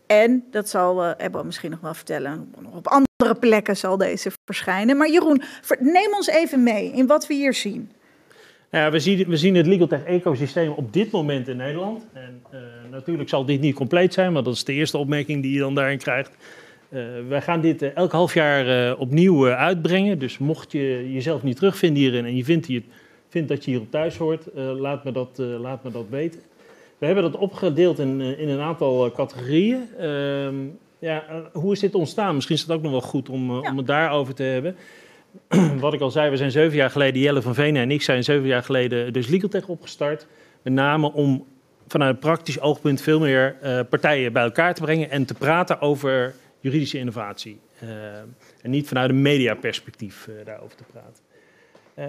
En 0.06 0.44
dat 0.50 0.68
zal 0.68 1.04
uh, 1.04 1.10
Ebbo 1.16 1.44
misschien 1.44 1.70
nog 1.70 1.80
wel 1.80 1.94
vertellen. 1.94 2.54
Nog 2.58 2.74
op 2.74 2.88
andere 2.88 3.34
plekken 3.40 3.76
zal 3.76 3.96
deze 3.96 4.30
verschijnen. 4.44 4.96
Maar 4.96 5.10
Jeroen, 5.10 5.42
neem 5.78 6.14
ons 6.14 6.26
even 6.26 6.62
mee 6.62 6.92
in 6.92 7.06
wat 7.06 7.26
we 7.26 7.34
hier 7.34 7.54
zien. 7.54 7.92
Nou 8.72 8.84
ja, 8.84 8.90
we, 8.90 8.98
zien, 8.98 9.28
we 9.28 9.36
zien 9.36 9.54
het 9.54 9.66
legal 9.66 9.86
tech 9.86 10.04
ecosysteem 10.04 10.70
op 10.70 10.92
dit 10.92 11.10
moment 11.10 11.48
in 11.48 11.56
Nederland. 11.56 12.06
En 12.12 12.42
eh, 12.50 12.60
natuurlijk 12.90 13.28
zal 13.28 13.44
dit 13.44 13.60
niet 13.60 13.74
compleet 13.74 14.14
zijn, 14.14 14.32
maar 14.32 14.42
dat 14.42 14.54
is 14.54 14.64
de 14.64 14.72
eerste 14.72 14.98
opmerking 14.98 15.42
die 15.42 15.52
je 15.52 15.58
dan 15.58 15.74
daarin 15.74 15.98
krijgt. 15.98 16.36
Uh, 16.90 17.02
wij 17.28 17.42
gaan 17.42 17.60
dit 17.60 17.82
uh, 17.82 17.96
elk 17.96 18.12
half 18.12 18.34
jaar 18.34 18.96
opnieuw 18.96 19.48
uitbrengen. 19.48 20.18
Dus 20.18 20.38
mocht 20.38 20.72
je 20.72 21.12
jezelf 21.12 21.42
niet 21.42 21.56
terugvinden 21.56 22.02
hierin 22.02 22.24
en 22.24 22.36
je 22.36 22.44
vindt, 22.44 22.66
hier, 22.66 22.82
vindt 23.28 23.48
dat 23.48 23.64
je 23.64 23.70
hierop 23.70 23.90
thuis 23.90 24.16
hoort, 24.16 24.46
laat, 24.54 25.04
me 25.04 25.12
dat, 25.12 25.38
laat 25.38 25.84
me 25.84 25.90
dat 25.90 26.06
weten. 26.10 26.40
We 26.98 27.06
hebben 27.06 27.24
dat 27.24 27.36
opgedeeld 27.36 27.98
in, 27.98 28.20
in 28.20 28.48
een 28.48 28.60
aantal 28.60 29.12
categorieën. 29.12 29.88
Ehm, 29.98 30.54
ja, 30.98 31.24
hoe 31.52 31.72
is 31.72 31.80
dit 31.80 31.94
ontstaan? 31.94 32.34
Misschien 32.34 32.56
is 32.56 32.62
het 32.62 32.70
ook 32.70 32.82
nog 32.82 32.90
wel 32.90 33.00
goed 33.00 33.28
om, 33.28 33.50
ja. 33.50 33.70
om 33.70 33.76
het 33.76 33.86
daarover 33.86 34.34
te 34.34 34.42
hebben. 34.42 34.76
Wat 35.80 35.92
ik 35.92 36.00
al 36.00 36.10
zei, 36.10 36.30
we 36.30 36.36
zijn 36.36 36.50
zeven 36.50 36.76
jaar 36.76 36.90
geleden, 36.90 37.22
Jelle 37.22 37.42
van 37.42 37.54
Venen 37.54 37.82
en 37.82 37.90
ik 37.90 38.02
zijn 38.02 38.24
zeven 38.24 38.46
jaar 38.46 38.62
geleden 38.62 39.12
dus 39.12 39.28
LegalTech 39.28 39.66
opgestart. 39.66 40.26
Met 40.62 40.72
name 40.72 41.12
om 41.12 41.46
vanuit 41.86 42.14
een 42.14 42.20
praktisch 42.20 42.60
oogpunt 42.60 43.00
veel 43.00 43.20
meer 43.20 43.56
uh, 43.62 43.80
partijen 43.90 44.32
bij 44.32 44.42
elkaar 44.42 44.74
te 44.74 44.80
brengen 44.80 45.10
en 45.10 45.24
te 45.24 45.34
praten 45.34 45.80
over 45.80 46.34
juridische 46.60 46.98
innovatie. 46.98 47.60
Uh, 47.82 47.88
en 48.62 48.70
niet 48.70 48.88
vanuit 48.88 49.10
een 49.10 49.22
mediaperspectief 49.22 50.26
uh, 50.26 50.34
daarover 50.44 50.76
te 50.76 50.84
praten. 50.92 51.22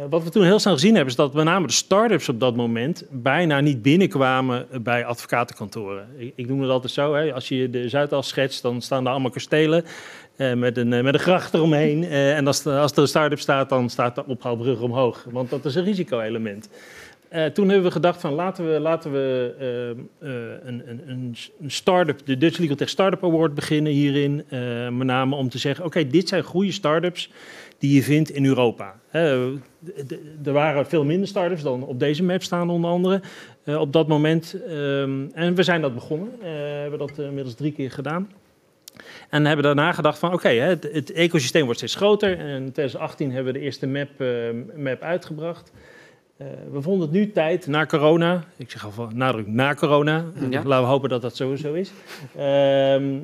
Wat 0.10 0.24
we 0.24 0.30
toen 0.30 0.44
heel 0.44 0.60
snel 0.60 0.74
gezien 0.74 0.94
hebben, 0.96 1.10
is 1.10 1.16
dat 1.16 1.34
met 1.34 1.46
name 1.46 1.68
de 1.68 1.74
start-ups 1.74 2.30
op 2.30 2.40
dat 2.40 2.56
moment 2.56 3.06
bijna 3.10 3.60
niet 3.60 3.82
binnenkwamen 3.82 4.68
bij 4.82 5.06
advocatenkantoren. 5.06 6.08
Ik, 6.18 6.34
ik 6.36 6.48
noem 6.48 6.62
het 6.62 6.70
altijd 6.70 6.94
zo, 6.94 7.14
hè, 7.14 7.34
als 7.34 7.48
je 7.48 7.70
de 7.70 7.90
Zuidas 7.90 8.28
schetst, 8.28 8.62
dan 8.62 8.82
staan 8.82 9.04
daar 9.04 9.14
allemaal 9.14 9.32
kastelen 9.32 9.86
uh, 10.38 10.54
met, 10.54 10.78
een, 10.78 10.90
met 10.90 11.14
een 11.14 11.20
gracht 11.20 11.54
eromheen. 11.54 12.04
Uh, 12.04 12.38
en 12.38 12.48
als, 12.48 12.66
als 12.66 12.92
er 12.92 12.98
een 12.98 13.08
start-up 13.08 13.40
staat, 13.40 13.70
dan 13.70 13.90
staat 13.90 14.16
de 14.16 14.26
ophaalbrug 14.26 14.82
omhoog, 14.82 15.26
want 15.32 15.50
dat 15.50 15.66
is 15.66 15.76
een 15.76 15.84
risico-element. 15.84 16.70
Toen 17.54 17.68
hebben 17.68 17.86
we 17.86 17.92
gedacht 17.92 18.22
van 18.22 18.34
laten 18.34 18.74
we, 18.74 18.80
laten 18.80 19.12
we 19.12 19.56
een, 20.64 20.84
een, 20.88 21.36
een 21.62 21.72
start-up, 21.72 22.26
de 22.26 22.38
Dutch 22.38 22.58
Legal 22.58 22.76
Tech 22.76 22.90
Startup 22.90 23.24
Award 23.24 23.54
beginnen 23.54 23.92
hierin. 23.92 24.44
met 24.98 25.08
name 25.08 25.36
om 25.36 25.50
te 25.50 25.58
zeggen, 25.58 25.86
oké, 25.86 26.08
dit 26.08 26.28
zijn 26.28 26.44
goede 26.44 26.72
start-ups 26.72 27.30
die 27.78 27.96
je 27.96 28.04
vindt 28.04 28.30
in 28.30 28.46
Europa. 28.46 28.96
er 29.12 30.52
waren 30.52 30.86
veel 30.86 31.04
minder 31.04 31.28
start-ups 31.28 31.62
dan 31.62 31.84
op 31.84 32.00
deze 32.00 32.24
map 32.24 32.44
staan 32.44 32.70
onder 32.70 32.90
andere 32.90 33.22
op 33.66 33.94
dat 33.94 34.08
moment. 34.08 34.56
Um, 34.70 35.32
en 35.34 35.56
we 35.56 35.64
zijn 35.64 35.82
dat 35.82 35.94
begonnen, 35.94 36.30
we 36.40 36.48
hebben 36.82 37.00
dat 37.00 37.18
inmiddels 37.18 37.56
drie 37.56 37.72
keer 37.72 37.92
gedaan. 37.92 38.30
En 39.30 39.46
hebben 39.46 39.66
daarna 39.66 39.92
gedacht 39.92 40.20
van 40.20 40.30
oké, 40.34 40.38
okay, 40.38 40.58
het, 40.58 40.90
het, 40.92 41.12
ecosysteem 41.12 41.64
wordt 41.64 41.78
steeds 41.78 41.96
groter. 41.96 42.40
En 42.40 42.48
in 42.48 42.72
2018 42.72 43.32
hebben 43.32 43.54
we 43.54 43.60
de 43.60 43.66
eerste 43.66 43.88
map, 43.88 44.10
map 44.76 45.02
uitgebracht. 45.02 45.72
Uh, 46.38 46.48
we 46.72 46.82
vonden 46.82 47.02
het 47.02 47.12
nu 47.12 47.32
tijd, 47.32 47.68
na 47.68 47.86
corona, 47.86 48.44
ik 48.58 48.72
zeg 48.72 48.86
al 48.86 48.92
van 48.92 49.12
nadruk 49.16 49.48
na 49.48 49.74
corona, 49.74 50.26
ja. 50.50 50.64
laten 50.64 50.86
we 50.86 50.92
hopen 50.92 51.10
dat 51.10 51.22
dat 51.22 51.36
sowieso 51.36 51.74
is, 51.74 51.92
uh, 52.38 53.00
uh, 53.00 53.22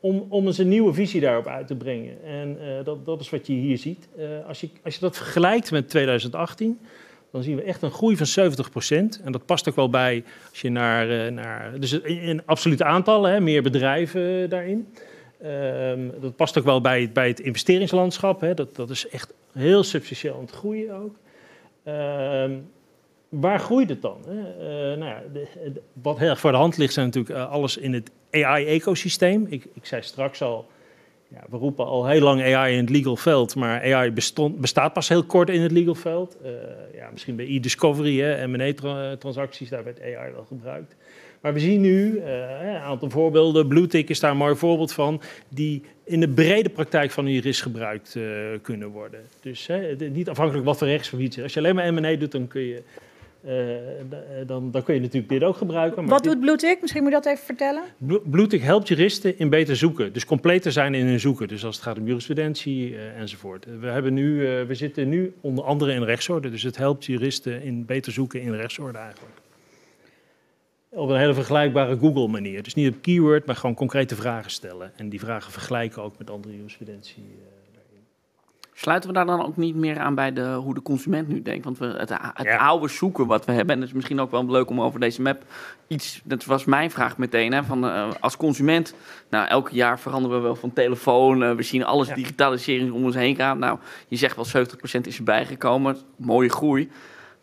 om, 0.00 0.26
om 0.28 0.46
eens 0.46 0.58
een 0.58 0.68
nieuwe 0.68 0.92
visie 0.92 1.20
daarop 1.20 1.46
uit 1.46 1.66
te 1.66 1.76
brengen. 1.76 2.24
En 2.24 2.58
dat, 2.84 3.06
dat 3.06 3.20
is 3.20 3.30
wat 3.30 3.46
je 3.46 3.52
hier 3.52 3.78
ziet. 3.78 4.08
als, 4.46 4.60
je, 4.60 4.68
als 4.84 4.94
je 4.94 5.00
dat 5.00 5.16
vergelijkt 5.16 5.70
met 5.70 5.88
2018, 5.88 6.80
dan 7.32 7.42
zien 7.42 7.56
we 7.56 7.62
echt 7.62 7.82
een 7.82 7.90
groei 7.90 8.16
van 8.16 8.50
70%. 8.50 9.22
En 9.24 9.32
dat 9.32 9.46
past 9.46 9.68
ook 9.68 9.76
wel 9.76 9.90
bij 9.90 10.24
als 10.50 10.60
je 10.60 10.70
naar, 10.70 11.10
eh, 11.10 11.32
naar 11.32 11.80
dus 11.80 11.92
in, 12.00 12.42
absolute 12.46 12.84
aantallen, 12.84 13.32
hè, 13.32 13.40
meer 13.40 13.62
bedrijven 13.62 14.50
daarin. 14.50 14.88
Ehm, 15.42 16.08
dat 16.20 16.36
past 16.36 16.58
ook 16.58 16.64
wel 16.64 16.80
bij, 16.80 17.10
bij 17.12 17.28
het 17.28 17.40
investeringslandschap. 17.40 18.40
Hè. 18.40 18.54
Dat, 18.54 18.76
dat 18.76 18.90
is 18.90 19.08
echt 19.08 19.32
heel 19.52 19.82
substantieel 19.82 20.34
aan 20.34 20.40
het 20.40 20.50
groeien 20.50 20.94
ook. 20.94 21.14
Ehm, 21.84 22.52
waar 23.28 23.58
groeit 23.60 23.88
het 23.88 24.02
dan? 24.02 24.18
Hè? 24.26 24.40
Eh, 24.40 24.98
nou 24.98 25.10
ja, 25.10 25.22
wat 25.92 26.18
heel 26.18 26.28
erg 26.28 26.40
voor 26.40 26.50
de 26.50 26.56
hand 26.56 26.76
ligt 26.76 26.92
zijn 26.92 27.06
natuurlijk 27.06 27.34
eh, 27.34 27.50
alles 27.50 27.76
in 27.76 27.92
het 27.92 28.10
AI-ecosysteem. 28.30 29.46
Ik, 29.48 29.66
ik 29.74 29.86
zei 29.86 30.02
straks 30.02 30.42
al, 30.42 30.66
ja, 31.32 31.44
we 31.50 31.56
roepen 31.56 31.86
al 31.86 32.06
heel 32.06 32.20
lang 32.20 32.42
AI 32.42 32.72
in 32.72 32.80
het 32.80 32.90
legal 32.90 33.16
veld, 33.16 33.54
maar 33.54 33.94
AI 33.94 34.10
bestond, 34.10 34.60
bestaat 34.60 34.92
pas 34.92 35.08
heel 35.08 35.24
kort 35.24 35.50
in 35.50 35.60
het 35.60 35.72
legal 35.72 35.94
veld. 35.94 36.36
Eh, 36.42 36.50
ja, 36.94 37.08
misschien 37.12 37.36
bij 37.36 37.46
e-discovery, 37.46 38.44
M&A-transacties, 38.44 39.68
daar 39.68 39.84
werd 39.84 40.02
AI 40.02 40.32
wel 40.32 40.44
gebruikt. 40.44 40.94
Maar 41.42 41.52
we 41.52 41.60
zien 41.60 41.80
nu 41.80 42.18
eh, 42.18 42.34
een 42.60 42.76
aantal 42.76 43.10
voorbeelden. 43.10 43.68
Bluetick 43.68 44.08
is 44.08 44.20
daar 44.20 44.30
een 44.30 44.36
mooi 44.36 44.54
voorbeeld 44.54 44.92
van, 44.92 45.20
die 45.48 45.82
in 46.04 46.20
de 46.20 46.28
brede 46.28 46.68
praktijk 46.68 47.10
van 47.10 47.26
een 47.26 47.32
jurist 47.32 47.62
gebruikt 47.62 48.16
eh, 48.16 48.22
kunnen 48.62 48.88
worden. 48.88 49.20
Dus 49.40 49.66
hè, 49.66 49.94
niet 49.96 50.28
afhankelijk 50.28 50.64
wat 50.64 50.78
voor 50.78 50.86
rechtsgebied. 50.86 51.42
Als 51.42 51.52
je 51.52 51.60
alleen 51.60 51.74
maar 51.74 51.94
M&A 51.94 52.16
doet, 52.16 52.32
dan 52.32 52.48
kun 52.48 52.60
je, 52.62 52.82
dan, 54.46 54.70
dan 54.70 54.82
kun 54.82 54.94
je 54.94 55.00
natuurlijk 55.00 55.28
dit 55.28 55.42
ook 55.42 55.56
gebruiken. 55.56 56.02
Maar 56.02 56.10
Wat 56.10 56.24
doet 56.24 56.40
Bluetick? 56.40 56.80
Misschien 56.80 57.02
moet 57.02 57.12
je 57.12 57.20
dat 57.20 57.26
even 57.32 57.44
vertellen. 57.44 57.82
Bluetick 58.24 58.62
helpt 58.62 58.88
juristen 58.88 59.38
in 59.38 59.48
beter 59.48 59.76
zoeken. 59.76 60.12
Dus 60.12 60.24
completer 60.24 60.72
zijn 60.72 60.94
in 60.94 61.06
hun 61.06 61.20
zoeken. 61.20 61.48
Dus 61.48 61.64
als 61.64 61.74
het 61.74 61.84
gaat 61.84 61.98
om 61.98 62.06
jurisprudentie 62.06 62.96
eh, 62.96 63.20
enzovoort. 63.20 63.66
We, 63.80 63.86
hebben 63.86 64.14
nu, 64.14 64.46
eh, 64.46 64.66
we 64.66 64.74
zitten 64.74 65.08
nu 65.08 65.34
onder 65.40 65.64
andere 65.64 65.92
in 65.92 66.02
rechtsorde. 66.02 66.50
Dus 66.50 66.62
het 66.62 66.76
helpt 66.76 67.04
juristen 67.04 67.62
in 67.62 67.84
beter 67.84 68.12
zoeken 68.12 68.40
in 68.40 68.54
rechtsorde 68.54 68.98
eigenlijk. 68.98 69.36
Op 70.88 71.08
een 71.08 71.18
hele 71.18 71.34
vergelijkbare 71.34 71.98
Google 71.98 72.28
manier. 72.28 72.62
Dus 72.62 72.74
niet 72.74 72.94
op 72.94 73.02
keyword, 73.02 73.46
maar 73.46 73.56
gewoon 73.56 73.74
concrete 73.74 74.16
vragen 74.16 74.50
stellen. 74.50 74.92
En 74.96 75.08
die 75.08 75.20
vragen 75.20 75.52
vergelijken 75.52 76.02
ook 76.02 76.18
met 76.18 76.30
andere 76.30 76.56
jurisprudentie. 76.56 77.24
Sluiten 78.74 79.08
we 79.08 79.14
daar 79.14 79.26
dan 79.26 79.44
ook 79.46 79.56
niet 79.56 79.74
meer 79.74 79.98
aan 79.98 80.14
bij 80.14 80.32
de, 80.32 80.52
hoe 80.54 80.74
de 80.74 80.82
consument 80.82 81.28
nu 81.28 81.42
denkt? 81.42 81.64
Want 81.64 81.78
we, 81.78 81.86
het, 81.86 82.08
het 82.34 82.46
Ja. 82.46 82.56
oude 82.56 82.88
zoeken 82.88 83.26
wat 83.26 83.44
we 83.44 83.52
hebben, 83.52 83.74
en 83.74 83.80
het 83.80 83.88
is 83.88 83.94
misschien 83.94 84.20
ook 84.20 84.30
wel 84.30 84.46
leuk 84.50 84.70
om 84.70 84.80
over 84.80 85.00
deze 85.00 85.22
map 85.22 85.42
iets, 85.86 86.20
dat 86.24 86.44
was 86.44 86.64
mijn 86.64 86.90
vraag 86.90 87.18
meteen, 87.18 87.52
hè, 87.52 87.64
van, 87.64 87.84
eh, 87.86 88.08
als 88.20 88.36
consument, 88.36 88.94
nou 89.30 89.46
elk 89.48 89.68
jaar 89.70 89.98
veranderen 89.98 90.36
we 90.36 90.42
wel 90.42 90.54
van 90.56 90.72
telefoon, 90.72 91.42
eh, 91.42 91.52
we 91.54 91.62
zien 91.62 91.84
alles 91.84 92.08
Ja. 92.08 92.14
digitalisering 92.14 92.92
om 92.92 93.04
ons 93.04 93.14
heen 93.14 93.36
gaan. 93.36 93.58
Nou, 93.58 93.78
je 94.08 94.16
zegt 94.16 94.36
wel 94.36 94.44
70% 94.44 95.06
is 95.06 95.18
erbij 95.18 95.46
gekomen, 95.46 95.96
mooie 96.16 96.48
groei. 96.50 96.90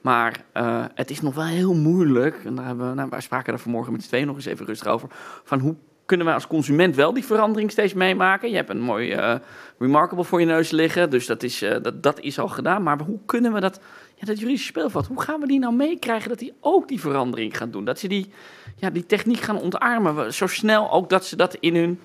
Maar 0.02 0.44
eh, 0.52 0.84
het 0.96 1.10
is 1.10 1.22
nog 1.22 1.36
wel 1.36 1.46
heel 1.46 1.74
moeilijk, 1.74 2.42
en 2.46 2.56
daar 2.56 2.66
hebben 2.66 2.90
we, 2.90 2.96
nou, 2.96 3.10
wij 3.10 3.22
spraken 3.22 3.54
er 3.54 3.60
vanmorgen 3.60 3.92
met 3.92 4.02
z'n 4.02 4.08
tweeën 4.08 4.28
nog 4.28 4.36
eens 4.36 4.46
even 4.46 4.66
rustig 4.66 4.88
over, 4.88 5.10
van 5.44 5.60
hoe 5.60 5.76
kunnen 6.10 6.26
wij 6.26 6.36
als 6.36 6.48
consument 6.48 6.96
wel 6.96 7.14
die 7.14 7.26
verandering 7.26 7.72
steeds 7.72 7.94
meemaken? 7.94 8.50
Je 8.50 8.56
hebt 8.56 8.70
een 8.70 8.82
mooi 8.82 9.12
eh, 9.12 9.36
Remarkable 9.80 10.24
voor 10.24 10.40
je 10.40 10.46
neus 10.46 10.72
liggen, 10.72 11.10
dus 11.10 11.26
dat 11.26 11.44
is, 11.44 11.62
eh, 11.62 11.76
dat, 11.82 12.04
dat 12.04 12.20
is 12.20 12.40
al 12.40 12.48
gedaan. 12.48 12.84
Maar 12.84 13.00
hoe 13.00 13.20
kunnen 13.26 13.54
we 13.54 13.60
dat, 13.60 13.80
ja, 14.16 14.26
dat 14.26 14.40
juridische 14.40 14.68
speelveld, 14.68 15.08
hoe 15.08 15.22
gaan 15.22 15.40
we 15.40 15.48
die 15.48 15.60
nou 15.60 15.74
meekrijgen 15.74 16.30
dat 16.30 16.40
die 16.40 16.54
ook 16.60 16.88
die 16.88 17.00
verandering 17.00 17.58
gaan 17.58 17.72
doen? 17.72 17.86
Dat 17.86 18.00
ze 18.00 18.08
die, 18.08 18.32
ja, 18.76 18.90
die 18.90 19.06
techniek 19.06 19.40
gaan 19.40 19.60
ontarmen, 19.60 20.34
zo 20.34 20.48
snel 20.48 20.92
ook 20.92 21.10
dat 21.10 21.26
ze 21.26 21.36
dat 21.36 21.58
in 21.60 21.76
hun 21.76 22.00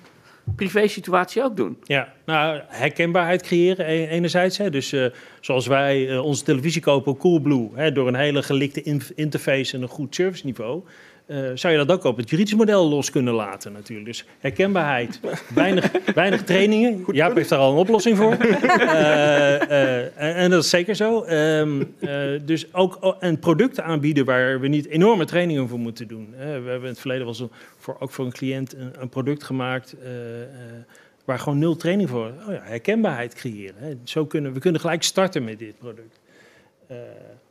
privé-situatie 0.55 1.43
ook 1.43 1.55
doen. 1.57 1.77
Ja, 1.83 2.13
nou, 2.25 2.61
herkenbaarheid 2.67 3.41
creëren 3.41 3.89
e- 3.89 4.07
enerzijds. 4.07 4.57
Hè. 4.57 4.69
Dus 4.69 4.93
eh, 4.93 5.05
zoals 5.39 5.67
wij 5.67 6.17
onze 6.17 6.43
televisie 6.43 6.81
kopen 6.81 7.11
op 7.11 7.19
Coolblue... 7.19 7.69
Hè, 7.73 7.91
door 7.91 8.07
een 8.07 8.15
hele 8.15 8.43
gelikte 8.43 8.81
in- 8.81 9.01
interface 9.15 9.75
en 9.75 9.81
een 9.81 9.87
goed 9.87 10.15
serviceniveau... 10.15 10.83
eh, 11.25 11.37
zou 11.53 11.73
je 11.73 11.85
dat 11.85 11.91
ook 11.91 12.03
op 12.03 12.17
het 12.17 12.29
juridisch 12.29 12.53
model 12.53 12.89
los 12.89 13.09
kunnen 13.09 13.33
laten 13.33 13.71
natuurlijk. 13.71 14.07
Dus 14.07 14.25
herkenbaarheid, 14.39 15.19
weinig, 15.53 15.91
weinig 16.15 16.43
trainingen. 16.43 17.03
Jaap 17.11 17.35
heeft 17.35 17.49
daar 17.49 17.59
al 17.59 17.71
een 17.71 17.77
oplossing 17.77 18.17
voor. 18.17 18.37
Eh, 18.85 19.61
eh, 19.61 20.05
en, 20.15 20.35
en 20.35 20.49
dat 20.49 20.63
is 20.63 20.69
zeker 20.69 20.95
zo. 20.95 21.23
Ehm, 21.23 21.83
eh, 21.99 22.39
dus 22.45 22.73
ook 22.73 23.15
een 23.19 23.39
product 23.39 23.79
aanbieden 23.79 24.25
waar 24.25 24.59
we 24.59 24.67
niet 24.67 24.87
enorme 24.87 25.25
trainingen 25.25 25.67
voor 25.67 25.79
moeten 25.79 26.07
doen. 26.07 26.33
We 26.37 26.43
hebben 26.43 26.81
in 26.81 26.85
het 26.85 26.99
verleden 26.99 27.25
wel 27.25 27.49
voor, 27.77 27.95
ook 27.99 28.11
voor 28.11 28.25
een 28.25 28.31
cliënt 28.31 28.75
een, 28.75 28.93
een 28.99 29.09
product 29.09 29.43
gemaakt... 29.43 29.95
waar 31.25 31.39
gewoon 31.39 31.59
nul 31.59 31.75
training 31.75 32.09
voor. 32.09 32.31
Oh 32.47 32.53
ja, 32.53 32.61
herkenbaarheid 32.63 33.33
creëren. 33.33 33.75
Hè. 33.77 33.93
Zo 34.03 34.25
kunnen 34.25 34.53
we 34.53 34.59
kunnen 34.59 34.81
gelijk 34.81 35.03
starten 35.03 35.43
met 35.43 35.59
dit 35.59 35.77
product. 35.77 36.19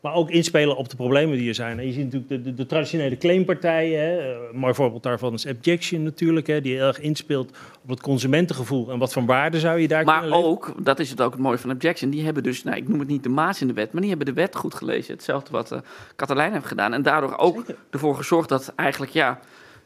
Maar 0.04 0.14
ook 0.14 0.30
inspelen 0.30 0.76
op 0.76 0.88
de 0.88 0.96
problemen 0.96 1.38
die 1.38 1.48
er 1.48 1.54
zijn. 1.54 1.78
En 1.78 1.86
je 1.86 1.92
ziet 1.92 2.04
natuurlijk 2.04 2.28
de, 2.30 2.42
de, 2.42 2.54
de 2.54 2.66
traditionele 2.66 3.16
claimpartijen. 3.16 4.00
Hè. 4.00 4.18
Eh, 4.18 4.38
Een 4.52 4.58
mooi 4.58 4.74
voorbeeld 4.74 5.02
daarvan 5.02 5.32
is 5.34 5.46
Objection 5.46 6.02
natuurlijk. 6.02 6.46
Hè, 6.46 6.60
die 6.60 6.74
heel 6.76 6.86
erg 6.86 7.00
inspeelt 7.00 7.50
op 7.82 7.88
het 7.88 8.00
consumentengevoel. 8.00 8.90
En 8.90 8.98
wat 8.98 9.12
voor 9.12 9.24
waarde 9.24 9.60
zou 9.60 9.78
je 9.78 9.88
daar 9.88 10.04
Maar 10.04 10.20
kunnen 10.20 10.38
leveren? 10.38 10.56
ook, 10.56 10.84
dat 10.84 10.98
is 10.98 11.10
het 11.10 11.20
ook 11.20 11.32
het 11.32 11.40
mooie 11.40 11.58
van 11.58 11.70
Objection, 11.70 12.10
die 12.10 12.24
hebben 12.24 12.42
dus, 12.42 12.62
nou, 12.62 12.76
ik 12.76 12.88
noem 12.88 12.98
het 12.98 13.08
niet 13.08 13.22
de 13.22 13.28
maas 13.28 13.60
in 13.60 13.66
de 13.66 13.72
wet, 13.72 13.92
maar 13.92 14.00
die 14.00 14.10
hebben 14.10 14.34
de 14.34 14.40
wet 14.40 14.56
goed 14.56 14.74
gelezen. 14.74 15.14
Hetzelfde 15.14 15.50
wat 15.50 15.80
Katelijn 16.16 16.52
heeft 16.52 16.66
gedaan. 16.66 16.92
En 16.92 17.02
daardoor 17.02 17.36
ook 17.36 17.56
Zeker. 17.56 17.76
ervoor 17.90 18.16
gezorgd 18.16 18.48
dat 18.48 18.72
eigenlijk, 18.76 19.12
ja, 19.12 19.40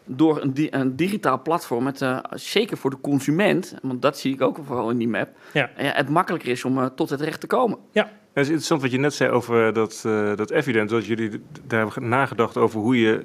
door 0.09 0.43
een, 0.43 0.55
di- 0.55 0.69
een 0.71 0.97
digitaal 0.97 1.43
platform, 1.43 1.87
het, 1.87 2.03
eh, 2.03 2.19
zeker 2.31 2.77
voor 2.77 2.91
de 2.91 3.01
consument, 3.01 3.75
want 3.83 4.03
dat 4.03 4.19
zie 4.19 4.35
ik 4.35 4.41
ook 4.43 4.59
vooral 4.67 4.91
in 4.91 4.99
die 4.99 5.09
map, 5.09 5.29
Ja. 5.53 5.71
eh, 5.77 5.89
het 5.93 6.09
makkelijker 6.09 6.49
is 6.51 6.65
om 6.65 6.79
eh, 6.79 6.87
tot 6.87 7.11
het 7.11 7.21
recht 7.21 7.41
te 7.41 7.47
komen. 7.47 7.79
Het 7.93 8.47
is 8.47 8.53
interessant 8.53 8.83
wat 8.83 8.91
je 8.91 8.99
net 8.99 9.15
zei 9.15 9.31
over 9.31 9.73
dat, 9.73 10.03
eh 10.07 10.37
dat 10.37 10.51
evident, 10.51 10.91
dat 10.91 11.07
jullie 11.07 11.31
daar 11.67 11.85
hebben 11.87 12.09
nagedacht 12.09 12.57
over 12.57 12.81
hoe 12.81 13.01
je 13.01 13.25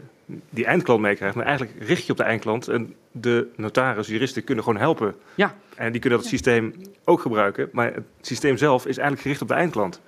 die 0.49 0.65
eindklant 0.65 1.01
meekrijgt. 1.01 1.35
Maar 1.35 1.45
eigenlijk 1.45 1.77
richt 1.79 2.05
je 2.05 2.11
op 2.11 2.17
de 2.17 2.23
eindklant 2.23 2.67
en 2.67 2.93
de 3.11 3.47
notaris, 3.55 4.07
juristen 4.07 4.43
kunnen 4.43 4.63
gewoon 4.63 4.79
helpen. 4.79 5.15
Ja. 5.35 5.55
En 5.75 5.91
die 5.91 6.01
kunnen 6.01 6.19
dat 6.19 6.27
systeem 6.27 6.73
ook 7.03 7.21
gebruiken, 7.21 7.69
maar 7.71 7.93
het 7.93 8.03
systeem 8.21 8.57
zelf 8.57 8.81
is 8.85 8.97
eigenlijk 8.97 9.21
gericht 9.21 9.41
op 9.41 9.47
de 9.47 9.53
eindklant. 9.53 10.01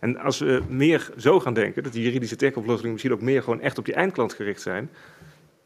En 0.00 0.18
als 0.18 0.38
we 0.38 0.62
meer 0.68 1.10
zo 1.16 1.40
gaan 1.40 1.54
denken, 1.54 1.82
dat 1.82 1.92
die 1.92 2.02
juridische 2.02 2.36
tech-oplossingen 2.36 2.92
misschien 2.92 3.12
ook 3.12 3.20
meer 3.20 3.42
gewoon 3.42 3.60
echt 3.60 3.78
op 3.78 3.84
die 3.84 3.94
eindklant 3.94 4.32
gericht 4.32 4.60
zijn, 4.62 4.90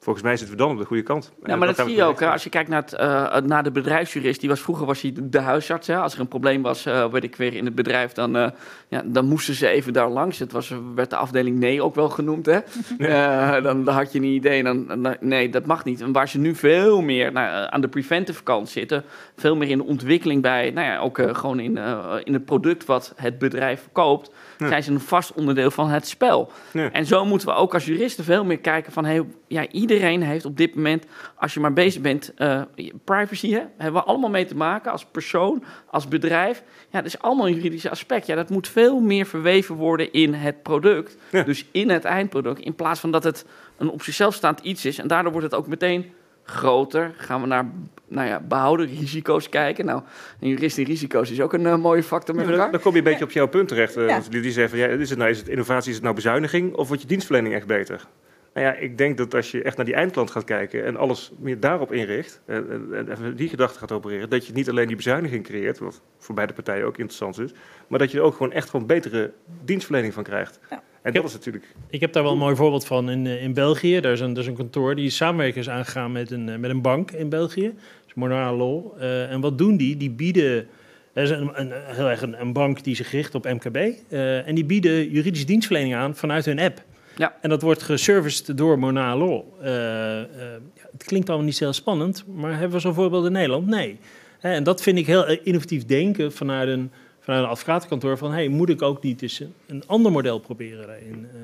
volgens 0.04 0.24
mij 0.24 0.36
zitten 0.36 0.56
we 0.56 0.62
dan 0.62 0.72
op 0.72 0.78
de 0.78 0.84
goede 0.84 1.02
kant. 1.02 1.32
Ja, 1.44 1.56
maar 1.56 1.66
dat 1.74 1.86
zie 1.86 1.96
je 1.96 2.02
ook. 2.04 2.20
hè. 2.20 2.30
Als 2.30 2.44
je 2.44 2.50
kijkt 2.50 2.68
naar, 2.68 2.82
het, 2.82 2.92
eh, 2.92 3.36
naar 3.36 3.62
de 3.62 3.70
bedrijfsjurist, 3.70 4.40
die 4.40 4.48
was 4.48 4.60
vroeger 4.60 4.86
was 4.86 5.00
hij 5.00 5.12
de 5.22 5.40
huisarts. 5.40 5.86
Hè. 5.86 5.96
Als 5.96 6.14
er 6.14 6.20
een 6.20 6.28
probleem 6.28 6.62
was, 6.62 6.82
weet 7.10 7.24
ik 7.24 7.36
weer 7.36 7.54
in 7.54 7.64
het 7.64 7.74
bedrijf, 7.74 8.12
dan, 8.12 8.36
eh, 8.36 8.48
ja, 8.88 9.02
dan 9.04 9.24
moesten 9.26 9.54
ze 9.54 9.68
even 9.68 9.92
daar 9.92 10.08
langs. 10.08 10.38
Het 10.38 10.52
was, 10.52 10.72
werd 10.94 11.10
de 11.10 11.16
afdeling 11.16 11.58
nee 11.58 11.82
ook 11.82 11.94
wel 11.94 12.08
genoemd. 12.08 12.46
Hè. 12.46 12.58
Dan, 13.62 13.84
dan 13.84 13.94
had 13.94 14.12
je 14.12 14.18
een 14.18 14.24
idee, 14.24 14.62
dan, 14.62 14.86
dan- 14.86 15.16
nee, 15.20 15.48
dat 15.48 15.66
mag 15.66 15.84
niet. 15.84 16.00
En 16.00 16.12
waar 16.12 16.28
ze 16.28 16.38
nu 16.38 16.54
veel 16.54 17.00
meer 17.00 17.32
nou, 17.32 17.66
aan 17.70 17.80
de 17.80 17.88
preventive 17.88 18.42
kant 18.42 18.68
zitten, 18.68 19.04
veel 19.36 19.56
meer 19.56 19.68
in 19.68 19.78
de 19.78 19.84
ontwikkeling 19.84 20.42
bij, 20.42 20.70
nou 20.70 20.86
ja, 20.86 20.98
ook 20.98 21.18
gewoon 21.32 21.60
in, 21.60 21.78
in 22.24 22.32
het 22.32 22.44
product 22.44 22.84
wat 22.84 23.12
het 23.16 23.38
bedrijf 23.38 23.80
verkoopt, 23.80 24.30
Ja. 24.58 24.68
zijn 24.68 24.82
ze 24.82 24.90
een 24.90 25.00
vast 25.00 25.32
onderdeel 25.32 25.70
van 25.70 25.88
het 25.88 26.06
spel. 26.08 26.50
Ja. 26.72 26.92
En 26.92 27.06
zo 27.06 27.24
moeten 27.24 27.48
we 27.48 27.54
ook 27.54 27.74
als 27.74 27.84
juristen 27.84 28.24
veel 28.24 28.44
meer 28.44 28.58
kijken 28.58 28.92
van, 28.92 29.04
hey, 29.04 29.24
ja, 29.48 29.68
iedereen 29.68 30.22
heeft 30.22 30.44
op 30.44 30.56
dit 30.56 30.74
moment, 30.74 31.04
als 31.36 31.54
je 31.54 31.60
maar 31.60 31.72
bezig 31.72 32.02
bent, 32.02 32.32
eh, 32.36 32.60
privacy, 33.04 33.50
hè, 33.50 33.60
hebben 33.78 34.00
we 34.02 34.08
allemaal 34.08 34.30
mee 34.30 34.44
te 34.44 34.56
maken 34.56 34.92
als 34.92 35.04
persoon, 35.04 35.64
als 35.90 36.08
bedrijf. 36.08 36.62
Ja, 36.90 36.98
dat 36.98 37.06
is 37.06 37.18
allemaal 37.18 37.46
een 37.46 37.54
juridisch 37.54 37.88
aspect. 37.88 38.26
Ja, 38.26 38.34
dat 38.34 38.50
moet 38.50 38.68
veel 38.68 39.00
meer 39.00 39.26
verweven 39.26 39.74
worden 39.74 40.12
in 40.12 40.34
het 40.34 40.62
product, 40.62 41.16
Ja. 41.30 41.42
dus 41.42 41.66
in 41.72 41.90
het 41.90 42.04
eindproduct, 42.04 42.60
in 42.60 42.74
plaats 42.74 43.00
van 43.00 43.10
dat 43.10 43.24
het 43.24 43.46
een 43.78 43.90
op 43.90 44.02
zichzelf 44.02 44.34
staand 44.34 44.60
iets 44.60 44.84
is. 44.84 44.98
En 44.98 45.08
daardoor 45.08 45.32
wordt 45.32 45.46
het 45.50 45.60
ook 45.60 45.66
meteen 45.66 46.12
groter. 46.44 47.12
Gaan 47.16 47.40
we 47.40 47.46
naar 47.46 47.70
nou 48.08 48.28
ja, 48.28 48.40
behouden 48.40 48.86
risico's 48.86 49.48
kijken. 49.48 49.84
Nou, 49.84 50.02
een 50.40 50.48
jurist 50.48 50.78
in 50.78 50.84
risico's 50.84 51.30
is 51.30 51.40
ook 51.40 51.52
een 51.52 51.66
eh, 51.66 51.76
mooie 51.76 52.02
factor 52.02 52.34
met 52.34 52.44
Ja, 52.44 52.50
maar 52.50 52.58
dan, 52.58 52.66
elkaar. 52.66 52.72
dan 52.72 52.80
kom 52.80 52.92
je 52.92 52.98
een 52.98 53.12
beetje 53.12 53.24
op 53.24 53.30
jouw 53.30 53.48
punt 53.48 53.68
terecht. 53.68 53.96
eh, 53.96 54.06
Ja. 54.08 54.20
die 54.30 54.52
zeggen 54.52 54.78
van, 54.78 54.88
ja, 54.88 54.94
is 54.94 55.10
het 55.10 55.18
nou 55.18 55.30
is 55.30 55.38
het 55.38 55.48
innovatie, 55.48 55.88
is 55.88 55.94
het 55.94 56.04
nou 56.04 56.14
bezuiniging 56.16 56.74
of 56.74 56.86
wordt 56.88 57.02
je 57.02 57.08
dienstverlening 57.08 57.54
echt 57.54 57.66
beter? 57.66 58.06
Nou 58.54 58.66
ja, 58.66 58.72
ik 58.74 58.98
denk 58.98 59.16
dat 59.16 59.34
als 59.34 59.50
je 59.50 59.62
echt 59.62 59.76
naar 59.76 59.86
die 59.86 59.94
eindklant 59.94 60.30
gaat 60.30 60.44
kijken 60.44 60.84
en 60.84 60.96
alles 60.96 61.32
meer 61.38 61.60
daarop 61.60 61.92
inricht, 61.92 62.40
eh, 62.44 62.56
en, 62.56 62.88
en 62.92 63.10
even 63.10 63.36
die 63.36 63.48
gedachte 63.48 63.78
gaat 63.78 63.92
opereren, 63.92 64.30
dat 64.30 64.46
je 64.46 64.52
niet 64.52 64.70
alleen 64.70 64.86
die 64.86 64.96
bezuiniging 64.96 65.44
creëert, 65.44 65.78
wat 65.78 66.00
voor 66.18 66.34
beide 66.34 66.52
partijen 66.52 66.86
ook 66.86 66.98
interessant 66.98 67.38
is, 67.40 67.52
maar 67.88 67.98
dat 67.98 68.10
je 68.10 68.18
er 68.18 68.24
ook 68.24 68.36
gewoon 68.36 68.52
echt 68.52 68.70
gewoon 68.70 68.86
betere 68.86 69.32
dienstverlening 69.64 70.14
van 70.14 70.22
krijgt. 70.22 70.58
Ja. 70.70 70.82
En 71.04 71.12
dat 71.12 71.24
is 71.24 71.32
natuurlijk... 71.32 71.64
Ik 71.90 72.00
heb 72.00 72.12
daar 72.12 72.22
wel 72.22 72.32
een 72.32 72.38
mooi 72.38 72.56
voorbeeld 72.56 72.86
van 72.86 73.10
in, 73.10 73.26
eh, 73.26 73.42
in 73.42 73.52
België. 73.52 74.00
Daar 74.00 74.12
is 74.12 74.20
een, 74.20 74.32
daar 74.32 74.42
is 74.42 74.48
een 74.48 74.56
kantoor 74.56 74.94
die 74.94 75.10
samenwerking 75.10 75.64
is 75.64 75.70
aangegaan 75.70 76.12
met 76.12 76.30
een, 76.30 76.48
eh, 76.48 76.56
met 76.56 76.70
een 76.70 76.82
bank 76.82 77.10
in 77.10 77.28
België. 77.28 77.64
Dat 77.64 78.06
is 78.06 78.14
Monara 78.14 78.54
Law. 78.54 78.84
Eh, 78.98 79.30
en 79.30 79.40
wat 79.40 79.58
doen 79.58 79.76
die? 79.76 79.96
Die 79.96 80.10
bieden... 80.10 80.66
Dat 81.12 81.24
is 81.24 81.30
een, 81.30 81.50
een, 81.54 81.72
heel 81.72 82.10
erg 82.10 82.22
een, 82.22 82.40
een 82.40 82.52
bank 82.52 82.84
die 82.84 82.96
zich 82.96 83.10
richt 83.10 83.34
op 83.34 83.44
MKB. 83.44 83.76
eh, 83.76 84.48
en 84.48 84.54
die 84.54 84.64
bieden 84.64 85.10
juridische 85.10 85.46
dienstverlening 85.46 85.94
aan 85.94 86.16
vanuit 86.16 86.44
hun 86.44 86.58
app. 86.58 86.82
Ja. 87.16 87.36
En 87.40 87.48
dat 87.48 87.62
wordt 87.62 87.82
geserviced 87.82 88.56
door 88.56 88.78
Monara 88.78 89.16
Law. 89.16 89.42
Eh, 89.60 90.20
eh, 90.20 90.26
ja, 90.74 90.88
het 90.92 91.04
klinkt 91.04 91.28
allemaal 91.28 91.46
niet 91.46 91.56
zo 91.56 91.64
heel 91.64 91.72
spannend, 91.72 92.24
maar 92.34 92.50
hebben 92.50 92.70
we 92.70 92.78
zo'n 92.78 92.94
voorbeeld 92.94 93.26
in 93.26 93.32
Nederland? 93.32 93.66
Nee. 93.66 93.98
Hè, 94.38 94.52
en 94.52 94.64
dat 94.64 94.82
vind 94.82 94.98
ik 94.98 95.06
heel 95.06 95.26
innovatief 95.42 95.84
denken 95.86 96.32
vanuit 96.32 96.68
een, 96.68 96.90
vanuit 97.24 97.44
een 97.44 97.50
advocatenkantoor 97.50 98.18
van... 98.18 98.32
hey, 98.32 98.48
moet 98.48 98.68
ik 98.68 98.82
ook 98.82 99.02
niet 99.02 99.22
eens 99.22 99.42
een, 99.66 99.82
ander 99.86 100.12
model 100.12 100.38
proberen 100.38 100.86
daarin? 100.86 101.28
Eh, 101.32 101.40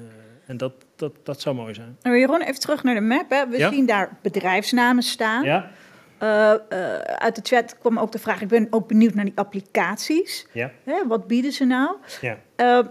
en 0.46 0.56
dat, 0.56 0.72
dat, 0.96 1.12
dat 1.22 1.40
zou 1.40 1.54
mooi 1.56 1.74
zijn. 1.74 1.96
Nou, 2.02 2.18
Jeroen, 2.18 2.42
even 2.42 2.60
terug 2.60 2.82
naar 2.82 2.94
de 2.94 3.00
map. 3.00 3.30
Hè. 3.30 3.48
We 3.48 3.58
Ja. 3.58 3.70
zien 3.70 3.86
daar 3.86 4.16
bedrijfsnamen 4.22 5.02
staan. 5.02 5.44
Ja? 5.44 5.70
Eh, 6.18 6.52
eh, 6.52 6.58
uit 7.00 7.34
de 7.34 7.40
chat 7.44 7.78
kwam 7.78 7.98
ook 7.98 8.12
de 8.12 8.18
vraag, 8.18 8.40
ik 8.40 8.48
ben 8.48 8.66
ook 8.70 8.88
benieuwd 8.88 9.14
naar 9.14 9.24
die 9.24 9.32
applicaties. 9.36 10.46
Ja. 10.52 10.70
Hè, 10.84 11.06
wat 11.06 11.26
bieden 11.26 11.52
ze 11.52 11.64
nou? 11.64 11.96
Ja. 12.20 12.38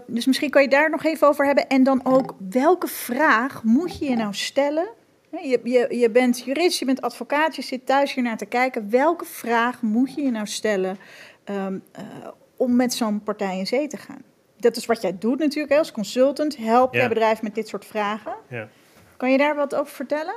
Dus 0.06 0.26
misschien 0.26 0.50
kan 0.50 0.62
je 0.62 0.68
daar 0.68 0.90
nog 0.90 1.04
even 1.04 1.28
over 1.28 1.46
hebben. 1.46 1.68
En 1.68 1.82
dan 1.82 2.00
ook, 2.04 2.34
welke 2.50 2.86
vraag 2.86 3.62
moet 3.62 3.98
je 3.98 4.04
je 4.04 4.16
nou 4.16 4.34
stellen? 4.34 4.88
Je, 5.30 5.60
je, 5.64 5.98
je 5.98 6.10
bent 6.10 6.40
jurist, 6.44 6.78
je 6.78 6.84
bent 6.84 7.00
advocaat, 7.00 7.56
je 7.56 7.62
zit 7.62 7.86
thuis 7.86 8.14
hier 8.14 8.24
naar 8.24 8.36
te 8.36 8.46
kijken. 8.46 8.90
Welke 8.90 9.24
vraag 9.24 9.82
moet 9.82 10.14
je 10.14 10.22
je 10.22 10.30
nou 10.30 10.46
stellen 10.46 10.98
ehm, 11.44 11.78
eh, 11.92 12.02
om 12.60 12.76
met 12.76 12.94
zo'n 12.94 13.22
partij 13.22 13.58
in 13.58 13.66
zee 13.66 13.86
te 13.86 13.96
gaan? 13.96 14.22
Dat 14.58 14.76
is 14.76 14.86
wat 14.86 15.02
jij 15.02 15.16
doet 15.18 15.38
natuurlijk 15.38 15.78
als 15.78 15.92
consultant. 15.92 16.56
Help 16.56 16.92
Ja. 16.92 16.98
jij 16.98 17.08
bedrijf 17.08 17.42
met 17.42 17.54
dit 17.54 17.68
soort 17.68 17.84
vragen. 17.84 18.32
Ja. 18.48 18.68
Kan 19.16 19.30
je 19.30 19.38
daar 19.38 19.56
wat 19.56 19.74
over 19.74 19.94
vertellen? 19.94 20.34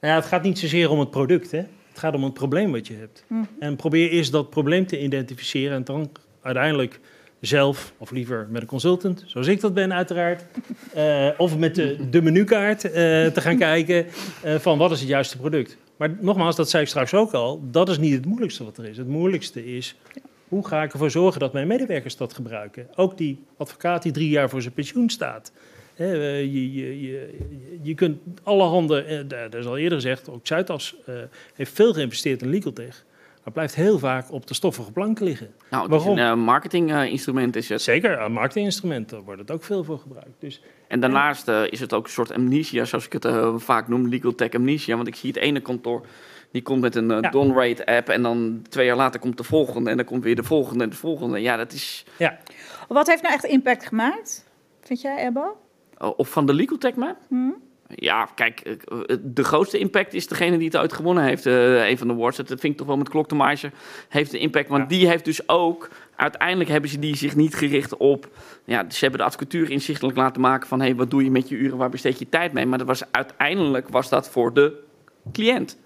Nou 0.00 0.12
ja, 0.14 0.20
het 0.20 0.28
gaat 0.28 0.42
niet 0.42 0.58
zozeer 0.58 0.90
om 0.90 0.98
het 1.00 1.10
product, 1.10 1.50
hè. 1.50 1.58
Het 1.58 1.98
gaat 1.98 2.14
om 2.14 2.24
het 2.24 2.34
probleem 2.34 2.72
wat 2.72 2.86
je 2.86 2.94
hebt. 2.94 3.24
Hm. 3.26 3.34
En 3.58 3.76
probeer 3.76 4.10
eerst 4.10 4.32
dat 4.32 4.50
probleem 4.50 4.86
te 4.86 5.00
identificeren 5.02 5.76
en 5.76 5.84
dan 5.84 6.10
uiteindelijk 6.42 7.00
zelf, 7.40 7.92
of 7.98 8.10
liever 8.10 8.46
met 8.50 8.62
een 8.62 8.68
consultant, 8.68 9.22
zoals 9.26 9.46
ik 9.46 9.60
dat 9.60 9.74
ben 9.74 9.92
uiteraard, 9.94 10.44
eh, 10.94 11.28
of 11.36 11.56
met 11.58 11.74
de, 11.74 12.08
de 12.10 12.22
menukaart 12.22 12.84
eh, 12.84 12.92
te 13.26 13.40
gaan 13.40 13.58
kijken 13.58 14.06
eh, 14.42 14.54
van 14.54 14.78
wat 14.78 14.90
is 14.90 15.00
het 15.00 15.08
juiste 15.08 15.38
product. 15.38 15.76
Maar 15.96 16.16
nogmaals, 16.20 16.56
dat 16.56 16.70
zei 16.70 16.82
ik 16.82 16.88
straks 16.88 17.14
ook 17.14 17.32
al, 17.32 17.60
dat 17.70 17.88
is 17.88 17.98
niet 17.98 18.12
het 18.14 18.26
moeilijkste 18.26 18.64
wat 18.64 18.78
er 18.78 18.84
is. 18.84 18.96
Het 18.96 19.08
moeilijkste 19.08 19.76
is, 19.76 19.96
hoe 20.48 20.66
ga 20.66 20.82
ik 20.82 20.92
ervoor 20.92 21.10
zorgen 21.10 21.40
dat 21.40 21.52
mijn 21.52 21.66
medewerkers 21.66 22.16
dat 22.16 22.34
gebruiken? 22.34 22.88
Ook 22.94 23.18
die 23.18 23.44
advocaat 23.56 24.02
die 24.02 24.12
drie 24.12 24.28
jaar 24.28 24.48
voor 24.48 24.62
zijn 24.62 24.74
pensioen 24.74 25.10
staat. 25.10 25.52
Eh, 25.96 26.40
je, 26.40 26.72
je, 26.72 27.00
je, 27.00 27.28
je 27.82 27.94
kunt 27.94 28.18
alle 28.42 28.64
handen, 28.64 29.06
eh, 29.06 29.18
dat 29.50 29.54
is 29.54 29.66
al 29.66 29.76
eerder 29.76 30.00
gezegd, 30.00 30.28
ook 30.28 30.46
Zuidas 30.46 30.96
eh, 31.06 31.14
heeft 31.54 31.72
veel 31.72 31.92
geïnvesteerd 31.92 32.42
in 32.42 32.48
legal 32.48 32.72
tech. 32.72 33.04
Maar 33.44 33.52
blijft 33.52 33.74
heel 33.74 33.98
vaak 33.98 34.32
op 34.32 34.46
de 34.46 34.54
stoffige 34.54 34.92
plank 34.92 35.20
liggen. 35.20 35.50
Nou, 35.70 35.82
het 35.82 35.92
is 35.92 35.98
Waarom? 35.98 36.18
een 36.18 36.38
marketinginstrument 36.38 37.56
is 37.56 37.68
het. 37.68 37.82
Zeker, 37.82 38.18
aan 38.18 38.32
marketinginstrumenten 38.32 39.22
wordt 39.22 39.40
het 39.40 39.50
ook 39.50 39.64
veel 39.64 39.84
voor 39.84 39.98
gebruikt. 39.98 40.40
Dus 40.40 40.62
En 40.88 41.00
daarnaast 41.00 41.48
is 41.48 41.80
het 41.80 41.92
ook 41.92 42.04
een 42.04 42.10
soort 42.10 42.32
amnesia, 42.32 42.84
zoals 42.84 43.06
ik 43.06 43.12
het 43.12 43.26
vaak 43.56 43.88
noem, 43.88 44.08
legal 44.08 44.34
tech 44.34 44.50
amnesia. 44.50 44.96
Want 44.96 45.08
ik 45.08 45.14
zie 45.14 45.30
het 45.30 45.38
ene 45.38 45.60
kantoor, 45.60 46.06
die 46.56 46.64
komt 46.64 46.80
met 46.80 46.94
een 46.94 47.10
eh, 47.10 47.18
Ja. 47.20 47.30
Donrate 47.30 47.86
app 47.86 48.08
en 48.08 48.22
dan 48.22 48.62
twee 48.68 48.86
jaar 48.86 48.96
later 48.96 49.20
komt 49.20 49.36
de 49.36 49.44
volgende 49.44 49.90
en 49.90 49.96
dan 49.96 50.06
komt 50.06 50.24
weer 50.24 50.36
de 50.36 50.42
volgende 50.44 50.84
en 50.84 50.90
de 50.90 50.96
volgende. 50.96 51.40
Ja, 51.40 51.56
dat 51.56 51.72
is... 51.72 52.04
ja, 52.18 52.38
Wat 52.88 53.06
heeft 53.06 53.22
nou 53.22 53.34
echt 53.34 53.44
impact 53.44 53.86
gemaakt? 53.86 54.44
Vind 54.80 55.00
jij, 55.00 55.24
Ebbo? 55.26 55.56
eh, 55.98 56.10
of 56.16 56.28
van 56.28 56.46
de 56.46 56.54
legal 56.54 56.78
tech 56.78 56.94
map? 56.94 57.16
Hm? 57.28 57.50
Ja, 57.94 58.28
kijk, 58.34 58.60
eh, 58.60 58.76
de 59.22 59.44
grootste 59.44 59.78
impact 59.78 60.14
is 60.14 60.26
degene 60.28 60.56
die 60.58 60.66
het 60.66 60.76
ooit 60.76 60.92
gewonnen 60.92 61.24
heeft, 61.24 61.46
eh, 61.46 61.88
een 61.88 61.98
van 61.98 62.06
de 62.08 62.12
awards. 62.14 62.36
Dat 62.36 62.46
vind 62.48 62.62
ik 62.64 62.76
toch 62.76 62.86
wel 62.86 62.96
met 62.96 63.08
Klok 63.08 63.28
de 63.28 63.34
Meisje 63.34 63.70
heeft 64.08 64.30
de 64.30 64.38
impact. 64.38 64.68
Want 64.68 64.82
Ja. 64.82 64.88
die 64.88 65.08
heeft 65.08 65.24
dus 65.24 65.48
ook, 65.48 65.88
uiteindelijk 66.16 66.70
hebben 66.70 66.90
ze 66.90 66.98
die 66.98 67.16
zich 67.16 67.36
niet 67.36 67.54
gericht 67.54 67.96
op... 67.96 68.28
Ja, 68.64 68.84
ze 68.90 68.98
hebben 69.00 69.18
de 69.20 69.26
advocatuur 69.26 69.70
inzichtelijk 69.70 70.16
laten 70.16 70.40
maken 70.40 70.68
van... 70.68 70.80
hé, 70.80 70.86
hey, 70.86 70.94
wat 70.94 71.10
doe 71.10 71.24
je 71.24 71.30
met 71.30 71.48
je 71.48 71.56
uren, 71.56 71.76
waar 71.78 71.90
besteed 71.90 72.18
je 72.18 72.28
tijd 72.28 72.52
mee? 72.52 72.66
Maar 72.66 72.78
dat 72.78 72.86
was, 72.86 73.02
uiteindelijk 73.10 73.88
was 73.88 74.08
dat 74.08 74.28
voor 74.30 74.54
de 74.54 74.82
cliënt. 75.32 75.78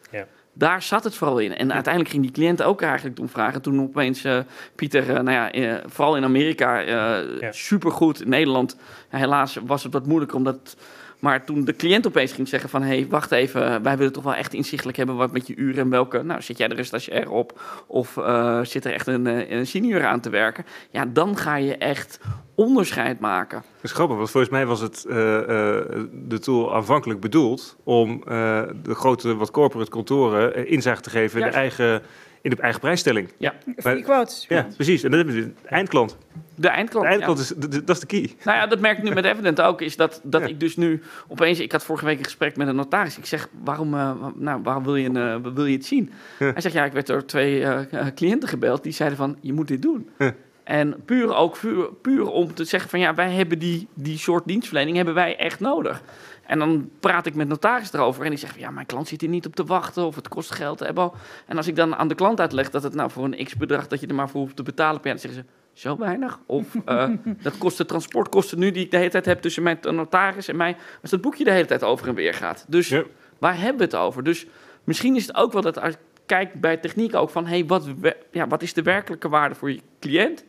Daar 0.53 0.83
zat 0.83 1.05
het 1.05 1.15
vooral 1.15 1.39
in. 1.39 1.57
En 1.57 1.73
uiteindelijk 1.73 2.13
ging 2.13 2.23
die 2.23 2.33
cliënt 2.33 2.63
ook 2.63 2.83
eigenlijk 2.83 3.19
om 3.19 3.29
vragen. 3.29 3.63
Toen 3.63 3.81
opeens 3.81 4.25
eh, 4.25 4.39
Pieter, 4.75 5.09
eh, 5.09 5.15
nou 5.15 5.31
ja, 5.31 5.53
eh, 5.53 5.75
vooral 5.87 6.17
in 6.17 6.25
Amerika, 6.25 6.79
Ja. 6.79 7.23
supergoed. 7.51 8.23
In 8.23 8.29
Nederland, 8.29 8.77
helaas 9.09 9.59
was 9.67 9.83
het 9.83 9.93
wat 9.93 10.07
moeilijker, 10.07 10.37
omdat... 10.37 10.77
Maar 11.19 11.45
toen 11.45 11.65
de 11.65 11.77
cliënt 11.77 12.07
opeens 12.07 12.33
ging 12.33 12.49
zeggen 12.49 12.71
van... 12.71 12.83
hé, 12.83 12.89
hey, 12.89 13.07
wacht 13.09 13.33
even, 13.33 13.83
wij 13.83 13.97
willen 13.97 14.13
toch 14.13 14.25
wel 14.25 14.35
echt 14.35 14.55
inzichtelijk 14.55 14.97
hebben... 14.97 15.17
wat 15.17 15.33
met 15.33 15.47
je 15.47 15.55
uren 15.55 15.81
en 15.81 15.91
welke... 15.91 16.23
Nou, 16.23 16.43
zit 16.43 16.59
jij 16.59 16.69
er 16.69 16.79
een 16.79 16.85
stagiair 16.85 17.31
op? 17.31 17.61
Of 17.87 18.19
zit 18.63 18.85
er 18.85 18.93
echt 18.93 19.07
een, 19.07 19.53
een 19.55 19.67
senior 19.67 20.07
aan 20.07 20.21
te 20.21 20.31
werken? 20.31 20.65
Ja, 20.91 21.05
dan 21.07 21.37
ga 21.37 21.57
je 21.57 21.77
echt 21.77 22.21
onderscheid 22.65 23.21
maken. 23.21 23.63
Dat 23.75 23.85
is 23.85 23.93
grappig, 23.93 24.17
want 24.17 24.31
volgens 24.31 24.53
mij 24.53 24.67
was 24.67 24.81
het, 24.81 25.05
eh, 25.09 25.39
eh, 25.39 25.85
de 26.13 26.39
tool 26.39 26.75
aanvankelijk 26.75 27.21
bedoeld 27.21 27.77
om 27.85 28.23
eh, 28.27 28.63
de 28.83 28.95
grote, 28.95 29.37
wat 29.37 29.51
corporate 29.51 29.91
kantoren 29.91 30.67
inzicht 30.69 31.03
te 31.03 31.11
geven 31.11 31.41
in 31.41 31.47
de, 31.47 31.53
eigen, 31.53 32.03
in 32.43 32.51
de 32.51 32.57
eigen 32.57 32.81
prijsstelling. 32.81 33.29
Free 33.77 34.03
quotes. 34.03 34.45
Ja, 34.49 34.67
precies. 34.77 35.03
En 35.03 35.11
dat 35.11 35.19
hebben 35.25 35.37
we 35.45 35.53
de 35.63 35.69
eindklant. 35.69 36.17
De 36.55 36.69
eindklant. 36.69 37.05
De 37.07 37.13
ja. 37.13 37.19
eindklant 37.19 37.39
is, 37.39 37.79
dat 37.85 37.97
is 37.97 38.01
de 38.01 38.07
key. 38.07 38.35
Nou 38.45 38.59
ja, 38.59 38.67
dat 38.67 38.81
merk 38.81 38.99
ik 38.99 39.05
nu 39.05 39.11
met 39.11 39.25
Evident 39.25 39.61
ook. 39.61 39.81
Is 39.81 39.97
dat, 39.97 40.21
dat 40.25 40.41
Ja. 40.41 40.47
ik 40.47 40.61
dus 40.61 40.77
nu 40.77 41.03
opeens... 41.29 41.61
Ik 41.61 41.73
had 41.73 41.85
vorige 41.85 42.05
week 42.05 42.19
een 42.19 42.25
gesprek 42.25 42.57
met 42.57 42.69
een 42.69 42.77
notaris. 42.77 43.19
Ik 43.19 43.27
zeg, 43.27 43.49
waarom, 43.65 43.91
wa- 43.91 44.17
nou, 44.35 44.61
waarom 44.63 44.85
wil, 44.85 44.97
je 44.97 45.09
een, 45.09 45.55
wil 45.55 45.67
je 45.67 45.77
het 45.77 45.87
zien? 45.87 46.11
Ja. 46.39 46.53
Hij 46.53 46.61
zegt, 46.61 46.75
ja, 46.75 46.85
ik 46.85 46.93
werd 46.93 47.07
door 47.07 47.25
twee 47.25 47.65
cliënten 48.15 48.49
gebeld. 48.49 48.83
Die 48.83 48.93
zeiden 48.93 49.19
van, 49.19 49.37
je 49.41 49.53
moet 49.53 49.69
dit 49.69 49.83
doen. 49.83 50.09
En 50.71 51.03
puur 51.05 51.35
ook 51.35 51.59
puur, 51.59 51.93
puur 51.93 52.31
om 52.31 52.55
te 52.55 52.65
zeggen 52.65 52.91
van... 52.91 53.01
Ja, 53.01 53.15
wij 53.15 53.31
hebben 53.31 53.59
die, 53.59 53.89
die 53.95 54.19
soort 54.19 54.47
dienstverlening 54.47 54.97
hebben 54.97 55.15
wij 55.15 55.37
echt 55.37 55.61
nodig. 55.61 56.03
En 56.47 56.59
dan 56.59 56.91
praat 57.01 57.27
ik 57.27 57.35
met 57.35 57.49
notaris 57.49 57.93
erover. 57.93 58.25
En 58.25 58.31
die 58.31 58.39
zegt, 58.39 58.59
ja, 58.59 58.71
mijn 58.71 58.87
klant 58.87 59.09
zit 59.09 59.21
hier 59.21 59.31
niet 59.31 59.47
op 59.47 59.55
te 59.55 59.65
wachten. 59.65 60.07
Of 60.07 60.15
het 60.15 60.29
kost 60.29 60.55
geld. 60.55 60.81
En 60.81 61.57
als 61.57 61.67
ik 61.67 61.77
dan 61.77 61.97
aan 61.97 62.09
de 62.09 62.15
klant 62.15 62.41
uitleg 62.41 62.71
dat 62.71 62.83
het 62.83 62.95
nou 62.95 63.11
voor 63.11 63.25
een 63.25 63.45
x-bedrag... 63.45 63.87
dat 63.87 64.01
je 64.01 64.07
er 64.07 64.15
maar 64.15 64.29
voor 64.29 64.41
hoeft 64.41 64.57
te 64.57 64.63
betalen 64.63 65.01
per 65.01 65.11
jaar... 65.11 65.19
zeggen 65.19 65.45
ze, 65.45 65.81
zo 65.81 65.97
weinig? 65.97 66.41
Of 66.47 66.75
eh, 66.85 67.09
dat 67.43 67.59
kost 67.59 67.77
de 67.77 67.87
transportkosten 67.87 68.59
nu 68.59 68.71
die 68.71 68.85
ik 68.85 68.91
de 68.91 68.97
hele 68.97 69.11
tijd 69.11 69.27
heb 69.27 69.41
tussen 69.41 69.63
mijn 69.63 69.79
notaris 69.81 70.49
en 70.49 70.57
mij, 70.57 70.77
als 71.03 71.11
dat 71.11 71.21
boekje 71.21 71.45
de 71.45 71.51
hele 71.51 71.67
tijd 71.67 71.85
over 71.85 72.09
en 72.09 72.15
weer 72.15 72.35
gaat. 72.35 72.65
Dus 72.69 72.95
waar 73.39 73.59
hebben 73.59 73.79
we 73.79 73.85
het 73.85 73.97
over? 73.97 74.23
Dus 74.23 74.47
misschien 74.85 75.17
is 75.17 75.27
het 75.27 75.37
ook 75.37 75.53
wel 75.53 75.63
dat 75.63 75.81
als 75.81 75.93
je 75.93 75.99
kijkt 76.27 76.61
bij 76.61 76.77
techniek 76.77 77.15
ook 77.15 77.31
van, 77.31 77.47
hey, 77.47 77.67
wat, 77.67 77.89
ja, 78.31 78.47
wat 78.47 78.63
is 78.63 78.73
de 78.73 78.83
werkelijke 78.83 79.29
waarde 79.29 79.55
voor 79.55 79.71
je 79.71 79.81
cliënt? 80.01 80.45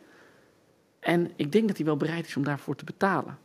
En 1.02 1.30
ik 1.36 1.52
denk 1.52 1.68
dat 1.68 1.76
hij 1.76 1.86
wel 1.86 1.96
bereid 1.96 2.26
is 2.26 2.36
om 2.36 2.44
daarvoor 2.44 2.76
te 2.76 2.84
betalen. 2.84 3.38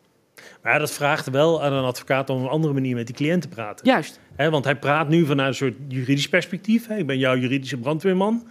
maar 0.62 0.74
ja, 0.74 0.80
dat 0.80 0.92
vraagt 0.92 1.30
wel 1.30 1.64
aan 1.64 1.74
een 1.74 1.84
advocaat 1.84 2.30
om 2.30 2.38
op 2.38 2.44
een 2.44 2.50
andere 2.50 2.74
manier 2.74 2.96
met 2.96 3.06
die 3.06 3.16
cliënt 3.16 3.42
te 3.42 3.48
praten. 3.48 3.86
Juist. 3.86 4.20
Want 4.36 4.64
hij 4.64 4.76
praat 4.76 5.10
nu 5.10 5.26
vanuit 5.26 5.50
een 5.50 5.56
soort 5.56 5.76
juridisch 5.88 6.30
perspectief. 6.30 6.90
Ik 6.90 7.08
ben 7.08 7.18
jouw 7.18 7.38
juridische 7.38 7.78
brandweerman. 7.78 8.48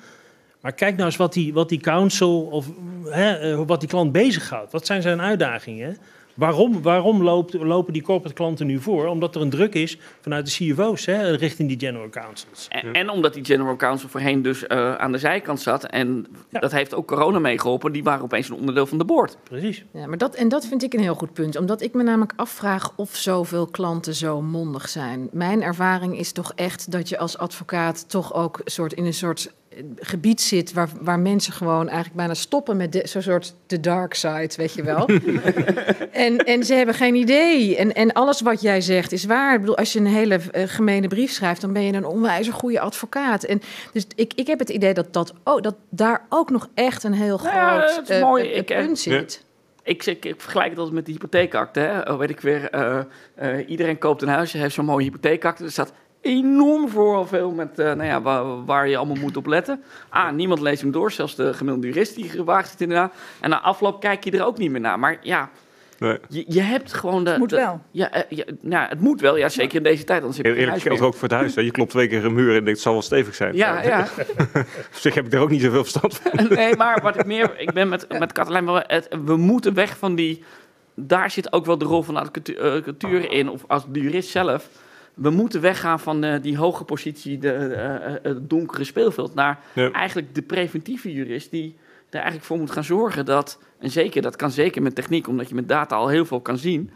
Maar 0.60 0.72
kijk 0.72 0.94
nou 0.94 1.06
eens 1.06 1.16
wat 1.16 1.32
die, 1.32 1.52
wat 1.52 1.68
die 1.68 1.80
counsel 1.80 2.40
of 2.40 2.66
eh, 3.10 3.60
wat 3.66 3.80
die 3.80 3.88
klant 3.88 4.12
bezighoudt. 4.12 4.72
Wat 4.72 4.86
zijn 4.86 5.02
zijn 5.02 5.20
uitdagingen? 5.20 5.96
Waarom, 6.36 6.82
waarom 6.82 7.22
loopt, 7.22 7.54
lopen 7.54 7.92
die 7.92 8.02
corporate 8.02 8.34
klanten 8.34 8.66
nu 8.66 8.80
voor? 8.80 9.06
Omdat 9.06 9.34
er 9.34 9.40
een 9.40 9.50
druk 9.50 9.74
is 9.74 9.98
vanuit 10.20 10.46
de 10.46 10.52
CFO's 10.72 11.06
hè, 11.06 11.30
richting 11.30 11.68
die 11.68 11.78
general 11.78 12.08
counsels. 12.08 12.66
En, 12.68 12.92
en 12.92 13.08
omdat 13.10 13.34
die 13.34 13.44
general 13.44 13.76
counsel 13.76 14.08
voorheen 14.08 14.42
dus 14.42 14.66
eh, 14.66 14.94
aan 14.94 15.12
de 15.12 15.18
zijkant 15.18 15.60
zat. 15.60 15.84
En 15.84 16.26
Ja. 16.48 16.60
dat 16.60 16.72
heeft 16.72 16.94
ook 16.94 17.06
corona 17.06 17.38
meegeholpen. 17.38 17.92
Die 17.92 18.02
waren 18.02 18.24
opeens 18.24 18.48
een 18.48 18.54
onderdeel 18.56 18.86
van 18.86 18.98
de 18.98 19.04
board. 19.04 19.36
Precies. 19.42 19.84
Ja, 19.92 20.06
maar 20.06 20.18
dat, 20.18 20.34
en 20.34 20.48
dat 20.48 20.66
vind 20.66 20.82
ik 20.82 20.94
een 20.94 21.00
heel 21.00 21.14
goed 21.14 21.32
punt. 21.32 21.56
Omdat 21.56 21.82
ik 21.82 21.94
me 21.94 22.02
namelijk 22.02 22.32
afvraag 22.36 22.92
of 22.96 23.16
zoveel 23.16 23.66
klanten 23.66 24.14
zo 24.14 24.42
mondig 24.42 24.88
zijn. 24.88 25.28
Mijn 25.32 25.62
ervaring 25.62 26.18
is 26.18 26.32
toch 26.32 26.52
echt 26.54 26.90
dat 26.92 27.08
je 27.08 27.18
als 27.18 27.38
advocaat 27.38 28.08
toch 28.10 28.34
ook 28.34 28.60
soort 28.64 28.92
in 28.92 29.04
een 29.04 29.14
soort 29.14 29.52
gebied 29.98 30.40
zit 30.40 30.72
waar, 30.72 30.88
waar 31.00 31.18
mensen 31.18 31.52
gewoon 31.52 31.86
eigenlijk 31.86 32.16
bijna 32.16 32.34
stoppen 32.34 32.76
met 32.76 32.92
de- 32.92 33.02
zo'n 33.06 33.22
soort 33.22 33.54
de 33.66 33.80
dark 33.80 34.14
side, 34.14 34.50
weet 34.56 34.74
je 34.74 34.82
wel. 34.82 35.06
en, 36.26 36.36
en 36.38 36.64
ze 36.64 36.74
hebben 36.74 36.94
geen 36.94 37.14
idee. 37.14 37.76
En, 37.76 37.94
en 37.94 38.12
alles 38.12 38.40
wat 38.40 38.60
jij 38.60 38.80
zegt 38.80 39.12
is 39.12 39.24
waar. 39.24 39.54
Ik 39.54 39.60
bedoel, 39.60 39.76
als 39.76 39.92
je 39.92 39.98
een 39.98 40.06
hele 40.06 40.38
eh, 40.52 40.62
gemene 40.66 41.08
brief 41.08 41.30
schrijft, 41.30 41.60
dan 41.60 41.72
ben 41.72 41.82
je 41.82 41.92
een 41.92 42.06
onwijs 42.06 42.48
goede 42.48 42.80
advocaat. 42.80 43.42
En 43.44 43.60
dus 43.92 44.06
ik, 44.14 44.32
ik 44.34 44.46
heb 44.46 44.58
het 44.58 44.68
idee 44.68 44.94
dat, 44.94 45.12
dat, 45.12 45.32
oh, 45.44 45.60
dat 45.62 45.74
daar 45.88 46.26
ook 46.28 46.50
nog 46.50 46.68
echt 46.74 47.04
een 47.04 47.12
heel 47.14 47.38
groot 47.38 47.52
Ja, 47.52 47.86
dat 47.96 48.08
eh, 48.08 48.20
mooi. 48.22 48.50
eh, 48.52 48.56
Ik, 48.58 48.70
eh, 48.70 48.78
punt 48.84 48.98
zit. 48.98 49.44
Ik, 49.82 50.06
ik, 50.06 50.24
ik 50.24 50.40
vergelijk 50.40 50.68
het 50.68 50.78
altijd 50.78 50.96
met 50.96 51.06
de 51.06 51.12
hypotheekakte. 51.12 51.80
Hè. 51.80 52.00
Oh, 52.12 52.18
weet 52.18 52.30
ik 52.30 52.40
weer, 52.40 52.70
eh, 52.70 52.98
eh, 53.34 53.68
iedereen 53.68 53.98
koopt 53.98 54.22
een 54.22 54.28
huis, 54.28 54.52
heeft 54.52 54.74
zo'n 54.74 54.84
mooie 54.84 55.04
hypotheekakte. 55.04 55.64
Er 55.64 55.70
staat 55.70 55.92
enorm 56.26 56.88
vooral 56.88 57.26
veel 57.26 57.50
met 57.50 57.78
eh, 57.78 57.86
nou 57.86 58.04
ja, 58.04 58.22
waar, 58.22 58.64
waar 58.64 58.88
je 58.88 58.96
allemaal 58.96 59.16
moet 59.16 59.36
op 59.36 59.46
letten. 59.46 59.82
Ah, 60.08 60.32
niemand 60.32 60.60
leest 60.60 60.80
hem 60.80 60.90
door, 60.90 61.12
zelfs 61.12 61.34
de 61.34 61.54
gemiddelde 61.54 61.86
jurist 61.88 62.14
die 62.14 62.28
gewaagd 62.28 62.70
zit 62.70 62.80
inderdaad. 62.80 63.12
En 63.40 63.50
na 63.50 63.60
afloop 63.60 64.00
kijk 64.00 64.24
je 64.24 64.30
er 64.30 64.44
ook 64.46 64.58
niet 64.58 64.70
meer 64.70 64.80
naar. 64.80 64.98
Maar 64.98 65.18
ja, 65.22 65.50
Nee. 65.98 66.18
je, 66.28 66.44
je 66.48 66.60
hebt 66.60 66.92
gewoon 66.92 67.24
de... 67.24 67.34
Moet 67.38 67.50
de- 67.50 67.56
wel. 67.56 67.80
Ja, 67.90 68.10
eh, 68.10 68.22
ja, 68.28 68.44
nou, 68.60 68.88
het 68.88 69.00
moet 69.00 69.20
wel, 69.20 69.36
ja, 69.36 69.48
zeker 69.48 69.76
in 69.76 69.82
deze 69.82 70.04
tijd. 70.04 70.20
Anders 70.20 70.36
heb 70.36 70.46
je 70.46 70.52
geen 70.52 70.60
Eerlijk 70.62 70.82
geldt 70.82 71.00
ook 71.00 71.14
voor 71.14 71.28
het 71.28 71.38
huis. 71.38 71.54
Hè. 71.54 71.60
Je 71.60 71.70
klopt 71.70 71.90
twee 71.90 72.08
keer 72.08 72.24
een 72.24 72.34
muur 72.34 72.48
en 72.48 72.54
denkt, 72.54 72.68
het 72.70 72.80
zal 72.80 72.92
wel 72.92 73.02
stevig 73.02 73.34
zijn. 73.34 73.56
Ja, 73.56 73.82
ja. 73.82 74.00
Op 74.62 74.66
zich 74.90 75.14
heb 75.14 75.26
ik 75.26 75.32
er 75.32 75.40
ook 75.40 75.50
niet 75.50 75.60
zoveel 75.62 75.82
verstand 75.82 76.14
van. 76.22 76.46
Nee, 76.56 76.76
maar 76.76 77.00
wat 77.02 77.16
ik 77.18 77.26
meer... 77.26 77.60
Ik 77.60 77.72
ben 77.72 77.88
met, 77.88 78.18
met 78.18 78.32
Katelijn. 78.32 78.68
Het, 78.68 79.08
we 79.24 79.36
moeten 79.36 79.74
weg 79.74 79.96
van 79.98 80.14
die... 80.14 80.44
Daar 80.94 81.30
zit 81.30 81.52
ook 81.52 81.66
wel 81.66 81.78
de 81.78 81.84
rol 81.84 82.02
van 82.02 82.14
de 82.14 82.20
eh, 82.20 82.26
advocatuur 82.26 83.30
in, 83.30 83.48
of 83.50 83.64
als 83.66 83.84
de 83.88 84.00
jurist 84.00 84.28
zelf. 84.28 84.68
We 85.16 85.30
moeten 85.30 85.60
weggaan 85.60 86.00
van 86.00 86.24
eh, 86.24 86.42
die 86.42 86.56
hoge 86.56 86.84
positie, 86.84 87.38
de, 87.38 87.52
eh, 87.52 87.94
eh, 87.94 88.14
het 88.22 88.50
donkere 88.50 88.84
speelveld, 88.84 89.34
naar 89.34 89.58
Ja. 89.74 89.90
eigenlijk 89.90 90.34
de 90.34 90.42
preventieve 90.42 91.12
jurist 91.12 91.50
die 91.50 91.76
er 92.10 92.14
eigenlijk 92.14 92.44
voor 92.44 92.58
moet 92.58 92.70
gaan 92.70 92.84
zorgen 92.84 93.24
dat, 93.24 93.58
en 93.78 93.90
zeker, 93.90 94.22
dat 94.22 94.36
kan 94.36 94.50
zeker 94.50 94.82
met 94.82 94.94
techniek, 94.94 95.28
omdat 95.28 95.48
je 95.48 95.54
met 95.54 95.68
data 95.68 95.96
al 95.96 96.08
heel 96.08 96.24
veel 96.24 96.40
kan 96.40 96.58
zien, 96.58 96.90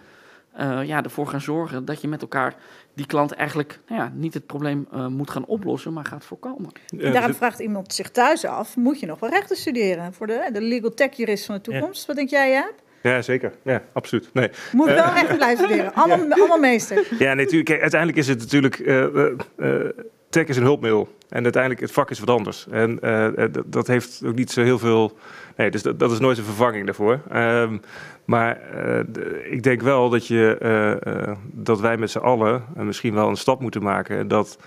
eh, 0.53 0.81
ja, 0.85 1.03
ervoor 1.03 1.27
gaan 1.27 1.41
zorgen 1.41 1.85
dat 1.85 2.01
je 2.01 2.09
met 2.09 2.21
elkaar 2.23 2.55
die 2.95 3.07
klant 3.07 3.33
eigenlijk 3.33 3.81
nou 3.89 4.01
ja, 4.01 4.13
niet 4.15 4.35
het 4.35 4.47
probleem 4.47 4.87
eh, 4.93 5.07
moet 5.07 5.31
gaan 5.31 5.45
oplossen, 5.47 5.93
maar 5.93 6.05
gaat 6.05 6.25
voorkomen. 6.25 6.71
Eh, 6.99 7.13
Daarom 7.13 7.27
dus- 7.31 7.37
vraagt 7.37 7.59
iemand 7.59 7.95
zich 7.95 8.11
thuis 8.11 8.45
af, 8.45 8.77
moet 8.77 9.01
je 9.01 9.07
nog 9.07 9.21
wel 9.21 9.31
rechten 9.31 9.57
studeren 9.57 10.13
voor 10.15 10.27
de, 10.27 10.49
de 10.53 10.61
legal 10.61 10.95
tech 10.95 11.17
jurist 11.17 11.45
van 11.47 11.55
de 11.55 11.61
toekomst? 11.61 12.07
Wat 12.07 12.17
denk 12.17 12.29
jij, 12.31 12.51
Jaap? 12.51 12.75
Ja, 13.03 13.23
zeker. 13.23 13.53
Ja, 13.63 13.83
absoluut. 13.93 14.31
Nee. 14.33 14.51
Moet 14.73 14.87
wel 14.87 15.13
rechten 15.13 15.37
blijven 15.37 15.65
studeren. 15.65 15.95
Allemaal, 16.03 16.39
allemaal 16.39 16.59
meester. 16.59 17.07
Ja, 17.19 17.35
natuurlijk. 17.35 17.65
Kijk, 17.65 17.81
uiteindelijk 17.81 18.21
is 18.21 18.29
het 18.29 18.39
natuurlijk. 18.39 18.79
eh, 18.79 19.05
eh, 19.05 19.33
eh, 19.57 19.89
tech 20.31 20.47
is 20.47 20.57
een 20.57 20.63
hulpmiddel. 20.63 21.09
En 21.29 21.43
uiteindelijk, 21.43 21.83
het 21.83 21.93
vak 21.93 22.11
is 22.11 22.19
wat 22.19 22.31
anders. 22.31 22.67
En 22.71 23.01
eh, 23.01 23.45
eh, 23.45 23.51
dat, 23.67 23.87
heeft 23.87 24.23
ook 24.27 24.35
niet 24.35 24.51
zo 24.51 24.63
heel 24.63 24.79
veel. 24.79 25.19
Nee, 25.57 25.71
dus 25.71 25.83
dat, 25.83 25.99
dat 25.99 26.11
is 26.13 26.19
nooit 26.19 26.39
een 26.39 26.45
vervanging 26.45 26.85
daarvoor. 26.85 27.21
Ehm, 27.31 27.77
maar 28.25 28.61
eh, 28.61 29.53
ik 29.53 29.63
denk 29.63 29.83
wel 29.83 30.09
dat, 30.09 30.27
je, 30.27 30.57
eh, 30.61 31.29
eh, 31.31 31.37
dat 31.53 31.81
wij 31.81 31.97
met 31.97 32.11
z'n 32.11 32.19
allen 32.19 32.65
eh, 32.77 32.83
misschien 32.83 33.15
wel 33.15 33.29
een 33.29 33.37
stap 33.37 33.61
moeten 33.61 33.83
maken. 33.83 34.29
Dat 34.29 34.59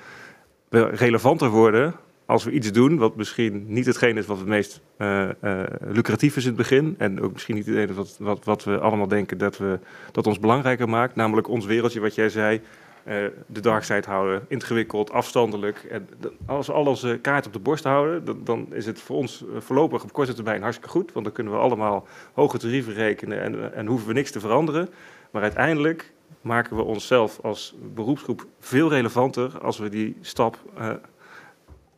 we 0.70 0.86
relevanter 0.86 1.50
worden 1.50 1.96
als 2.26 2.44
we 2.44 2.52
iets 2.52 2.72
doen 2.72 2.98
wat 2.98 3.16
misschien 3.16 3.66
niet 3.68 3.86
hetgeen 3.86 4.18
is 4.18 4.26
wat 4.26 4.38
het 4.38 4.48
meest 4.48 4.82
eh, 4.98 5.30
eh, 5.30 5.70
lucratief 5.82 6.36
is 6.36 6.44
in 6.44 6.48
het 6.48 6.58
begin. 6.58 6.96
En 6.98 7.22
ook 7.22 7.34
misschien 7.34 7.56
niet 7.56 7.66
hetgeen 7.66 7.94
wat, 7.94 8.16
wat, 8.20 8.46
wat 8.46 8.64
we 8.64 8.80
allemaal 8.80 9.08
denken 9.08 9.38
dat, 9.38 9.58
we, 9.58 9.80
dat 10.12 10.28
ons 10.28 10.40
belangrijker 10.40 10.90
maakt. 10.90 11.16
Namelijk 11.16 11.48
ons 11.48 11.66
wereldje, 11.66 12.00
wat 12.00 12.16
jij 12.16 12.30
zei. 12.30 12.62
eh, 13.04 13.16
de 13.48 13.60
dark 13.60 13.84
side 13.84 14.04
houden, 14.06 14.46
ingewikkeld, 14.48 15.12
afstandelijk. 15.12 15.84
En 15.90 16.08
als 16.46 16.68
we 16.68 16.74
al 16.74 16.86
onze 16.86 17.20
kaart 17.22 17.46
op 17.46 17.54
de 17.54 17.60
borst 17.60 17.84
houden, 17.84 18.26
dan, 18.26 18.42
dan 18.44 18.68
is 18.74 18.86
het 18.86 19.02
voor 19.02 19.16
ons 19.16 19.44
voorlopig 19.58 20.04
op 20.04 20.14
korte 20.14 20.34
termijn 20.34 20.62
hartstikke 20.62 20.92
goed. 20.92 21.14
Want 21.14 21.26
dan 21.26 21.34
kunnen 21.34 21.54
we 21.54 21.60
allemaal 21.60 22.08
hoge 22.34 22.58
tarieven 22.58 22.94
rekenen 22.94 23.42
en, 23.42 23.74
en 23.74 23.86
hoeven 23.86 24.08
we 24.08 24.14
niks 24.14 24.32
te 24.32 24.40
veranderen. 24.40 24.90
Maar 25.32 25.42
uiteindelijk 25.42 26.14
maken 26.42 26.76
we 26.76 26.84
onszelf 26.84 27.40
als 27.42 27.76
beroepsgroep 27.94 28.46
veel 28.60 28.90
relevanter 28.90 29.60
als 29.60 29.78
we 29.78 29.90
die 29.90 30.18
stap 30.22 30.58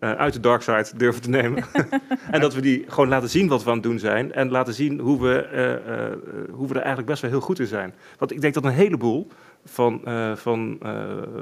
eh, 0.05 0.11
uit 0.11 0.33
de 0.33 0.39
dark 0.39 0.61
side 0.61 0.89
durven 0.97 1.21
te 1.21 1.29
nemen. 1.29 1.63
en 2.31 2.41
dat 2.41 2.53
we 2.53 2.61
die 2.61 2.85
gewoon 2.87 3.09
laten 3.09 3.29
zien 3.29 3.47
wat 3.47 3.63
we 3.63 3.69
aan 3.69 3.75
het 3.75 3.83
doen 3.83 3.99
zijn. 3.99 4.33
En 4.33 4.49
laten 4.49 4.73
zien 4.73 4.99
hoe 4.99 5.21
we, 5.21 5.41
eh, 5.41 6.51
hoe 6.51 6.67
we 6.67 6.73
er 6.73 6.79
eigenlijk 6.79 7.07
best 7.07 7.21
wel 7.21 7.31
heel 7.31 7.39
goed 7.39 7.59
in 7.59 7.65
zijn. 7.65 7.93
Want 8.17 8.31
ik 8.31 8.41
denk 8.41 8.53
dat 8.53 8.63
een 8.63 8.71
heleboel 8.71 9.27
van, 9.65 10.01
van, 10.35 10.79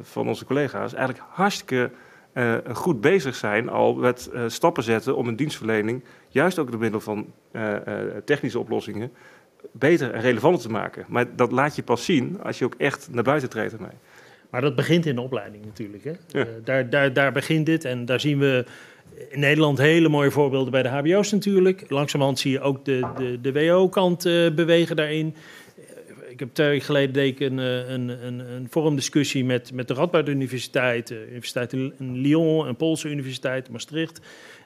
van 0.01 0.27
onze 0.27 0.45
collega's 0.45 0.93
eigenlijk 0.93 1.25
hartstikke 1.29 1.91
goed 2.73 3.01
bezig 3.01 3.35
zijn 3.35 3.69
al 3.69 3.95
met 3.95 4.29
stappen 4.47 4.83
zetten 4.83 5.15
om 5.15 5.27
een 5.27 5.35
dienstverlening, 5.35 6.03
juist 6.27 6.59
ook 6.59 6.71
door 6.71 6.79
middel 6.79 6.99
van 6.99 7.25
technische 8.25 8.59
oplossingen, 8.59 9.11
beter 9.71 10.11
en 10.11 10.21
relevanter 10.21 10.61
te 10.61 10.69
maken. 10.69 11.05
Maar 11.07 11.35
dat 11.35 11.51
laat 11.51 11.75
je 11.75 11.83
pas 11.83 12.05
zien 12.05 12.41
als 12.43 12.59
je 12.59 12.65
ook 12.65 12.75
echt 12.77 13.07
naar 13.11 13.23
buiten 13.23 13.49
treedt 13.49 13.73
ermee. 13.73 13.97
Maar 14.53 14.61
dat 14.61 14.75
begint 14.75 15.05
in 15.05 15.15
de 15.15 15.21
opleiding 15.21 15.65
natuurlijk. 15.65 16.03
Hè? 16.03 16.11
Ja. 16.27 16.45
Eh, 16.45 16.51
daar, 16.63 16.89
daar, 16.89 17.13
daar 17.13 17.31
begint 17.31 17.65
dit 17.65 17.85
en 17.85 18.05
daar 18.05 18.19
zien 18.19 18.39
we 18.39 18.65
in 19.29 19.39
Nederland 19.39 19.77
hele 19.77 20.09
mooie 20.09 20.31
voorbeelden 20.31 20.71
bij 20.71 20.83
de 20.83 20.89
HBO's 20.89 21.31
natuurlijk. 21.31 21.83
Langzamerhand 21.87 22.39
zie 22.39 22.51
je 22.51 22.59
ook 22.59 22.85
de, 22.85 23.07
de, 23.17 23.41
de 23.41 23.53
WO-kant 23.53 24.25
eh, 24.25 24.51
bewegen 24.51 24.95
daarin. 24.95 25.35
Eh, 25.77 26.31
Ik 26.31 26.39
heb 26.39 26.53
twee 26.53 26.67
weken 26.67 26.85
geleden 26.85 27.13
deed 27.13 27.31
ik 27.31 27.39
een, 27.39 27.57
een, 27.57 28.25
een, 28.25 28.39
een 28.39 28.67
forumdiscussie 28.69 29.45
met, 29.45 29.71
met 29.73 29.87
de 29.87 29.93
Radboud 29.93 30.27
Universiteit, 30.27 31.07
de 31.07 31.25
Universiteit 31.29 31.73
in 31.73 31.93
Lyon, 31.97 32.67
een 32.67 32.75
Poolse 32.75 33.09
universiteit, 33.09 33.69
Maastricht. 33.69 34.19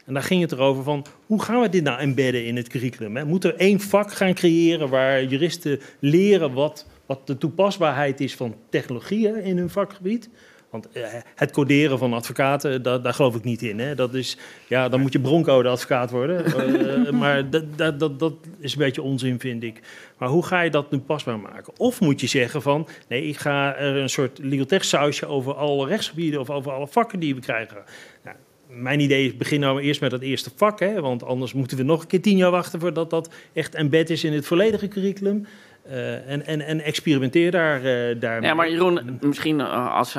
En 0.05 0.13
daar 0.13 0.23
ging 0.23 0.41
het 0.41 0.51
erover 0.51 0.83
van, 0.83 1.05
hoe 1.25 1.43
gaan 1.43 1.61
we 1.61 1.69
dit 1.69 1.83
nou 1.83 1.99
embedden 1.99 2.45
in 2.45 2.55
het 2.55 2.67
curriculum? 2.67 3.15
Hè? 3.15 3.25
Moeten 3.25 3.49
we 3.49 3.55
één 3.55 3.79
vak 3.79 4.11
gaan 4.11 4.33
creëren 4.33 4.89
waar 4.89 5.23
juristen 5.23 5.79
leren 5.99 6.53
wat, 6.53 6.87
wat 7.07 7.27
de 7.27 7.37
toepasbaarheid 7.37 8.19
is 8.19 8.35
van 8.35 8.55
technologieën 8.69 9.35
in 9.35 9.57
hun 9.57 9.69
vakgebied? 9.69 10.29
Want 10.69 10.91
eh, 10.91 11.03
het 11.35 11.51
coderen 11.51 11.97
van 11.97 12.13
advocaten, 12.13 12.81
daar, 12.81 13.01
daar 13.01 13.13
geloof 13.13 13.35
ik 13.35 13.43
niet 13.43 13.61
in. 13.61 13.79
Hè? 13.79 13.95
Dat 13.95 14.13
is, 14.13 14.37
ja, 14.67 14.89
dan 14.89 14.99
moet 15.01 15.13
je 15.13 15.19
broncode-advocaat 15.19 16.11
worden. 16.11 16.45
Eh, 16.57 17.11
maar 17.11 17.49
dat, 17.49 17.77
dat, 17.77 17.99
dat, 17.99 18.19
dat 18.19 18.33
is 18.59 18.73
een 18.73 18.79
beetje 18.79 19.01
onzin, 19.01 19.39
vind 19.39 19.63
ik. 19.63 19.81
Maar 20.17 20.29
hoe 20.29 20.45
ga 20.45 20.61
je 20.61 20.69
dat 20.69 20.91
nu 20.91 20.99
pasbaar 20.99 21.39
maken? 21.39 21.73
Of 21.77 22.01
moet 22.01 22.21
je 22.21 22.27
zeggen 22.27 22.61
van, 22.61 22.87
nee, 23.07 23.23
ik 23.23 23.37
ga 23.37 23.75
er 23.75 23.95
een 23.95 24.09
soort 24.09 24.39
legal 24.41 24.65
tech 24.65 24.85
sausje 24.85 25.25
over 25.25 25.53
alle 25.53 25.87
rechtsgebieden 25.87 26.39
of 26.39 26.49
over 26.49 26.71
alle 26.71 26.87
vakken 26.87 27.19
die 27.19 27.35
we 27.35 27.41
krijgen. 27.41 27.77
Nou, 28.23 28.35
mijn 28.67 28.99
idee 28.99 29.25
is, 29.25 29.37
begin 29.37 29.59
nou 29.59 29.81
eerst 29.81 30.01
met 30.01 30.11
dat 30.11 30.21
eerste 30.21 30.49
vak, 30.55 30.79
hè, 30.79 31.01
want 31.01 31.23
anders 31.23 31.53
moeten 31.53 31.77
we 31.77 31.83
nog 31.83 32.01
een 32.01 32.07
keer 32.07 32.21
tien 32.21 32.37
jaar 32.37 32.51
wachten 32.51 32.79
voordat 32.79 33.09
dat 33.09 33.29
echt 33.53 33.75
embed 33.75 34.09
is 34.09 34.23
in 34.23 34.33
het 34.33 34.45
volledige 34.45 34.87
curriculum. 34.87 35.45
Eh, 35.89 36.29
en, 36.31 36.45
en, 36.45 36.61
en 36.61 36.81
experimenteer 36.81 37.51
daar, 37.51 37.83
eh 37.83 38.15
daarmee. 38.19 38.49
Ja, 38.49 38.55
maar 38.55 38.69
Jeroen, 38.69 39.17
misschien 39.21 39.59
eh, 39.59 39.95
als, 39.95 40.15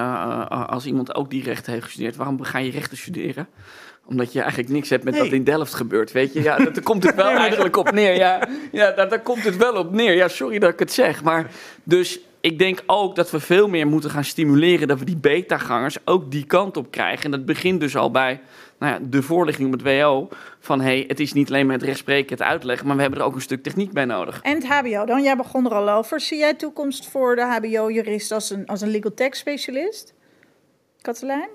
als 0.66 0.86
iemand 0.86 1.14
ook 1.14 1.30
die 1.30 1.42
rechten 1.42 1.72
heeft 1.72 1.84
gestudeerd, 1.84 2.16
waarom 2.16 2.42
ga 2.42 2.58
je 2.58 2.70
rechten 2.70 2.96
studeren? 2.96 3.48
Omdat 4.06 4.32
je 4.32 4.40
eigenlijk 4.40 4.70
niks 4.70 4.90
hebt 4.90 5.04
met 5.04 5.12
Nee. 5.14 5.22
wat 5.22 5.32
in 5.32 5.44
Delft 5.44 5.74
gebeurt, 5.74 6.12
weet 6.12 6.32
je? 6.32 6.42
Ja, 6.42 6.56
dat- 6.56 6.74
daar 6.74 6.82
komt 6.84 7.02
het 7.04 7.14
wel 7.14 7.30
eigenlijk 7.46 7.76
op 7.76 7.90
neer. 7.92 8.14
Ja, 8.16 8.48
ja 8.72 8.90
daar, 8.90 9.08
daar 9.08 9.20
komt 9.22 9.44
het 9.44 9.56
wel 9.56 9.72
op 9.74 9.92
neer. 9.92 10.14
Ja, 10.14 10.28
sorry 10.28 10.58
dat 10.58 10.72
ik 10.72 10.78
het 10.78 10.92
zeg. 10.92 11.22
Maar 11.22 11.46
dus 11.84 12.20
ik 12.48 12.58
denk 12.58 12.82
ook 12.86 13.16
dat 13.16 13.30
we 13.30 13.40
veel 13.40 13.68
meer 13.68 13.86
moeten 13.86 14.10
gaan 14.10 14.24
stimuleren 14.24 14.88
dat 14.88 14.98
we 14.98 15.04
die 15.04 15.16
beta-gangers 15.16 15.96
ook 16.04 16.30
die 16.30 16.44
kant 16.44 16.76
op 16.76 16.90
krijgen. 16.90 17.24
En 17.24 17.30
dat 17.30 17.44
begint 17.44 17.80
dus 17.80 17.96
al 17.96 18.10
bij 18.10 18.40
nou 18.78 18.92
ja, 18.92 19.08
de 19.08 19.22
voorlichting 19.22 19.74
op 19.74 19.80
het 19.80 20.00
WO. 20.00 20.28
Van 20.60 20.80
hey, 20.80 21.04
het 21.08 21.20
is 21.20 21.32
niet 21.32 21.48
alleen 21.48 21.66
maar 21.66 21.74
het 21.74 21.84
rechtspreken, 21.84 22.36
het 22.36 22.46
uitleggen, 22.46 22.86
maar 22.86 22.96
we 22.96 23.02
hebben 23.02 23.20
er 23.20 23.26
ook 23.26 23.34
een 23.34 23.40
stuk 23.40 23.62
techniek 23.62 23.92
bij 23.92 24.04
nodig. 24.04 24.40
En 24.42 24.54
het 24.54 24.66
HBO 24.66 25.04
dan? 25.04 25.22
Jij 25.22 25.36
begon 25.36 25.66
er 25.66 25.74
al 25.74 25.90
over. 25.90 26.20
Zie 26.20 26.38
jij 26.38 26.54
toekomst 26.54 27.06
voor 27.06 27.36
de 27.36 27.42
HBO-jurist 27.42 28.32
als 28.32 28.50
een, 28.50 28.66
als 28.66 28.80
een 28.80 28.90
legal 28.90 29.14
tech 29.14 29.36
specialist? 29.36 30.14
Katelijn? 31.00 31.48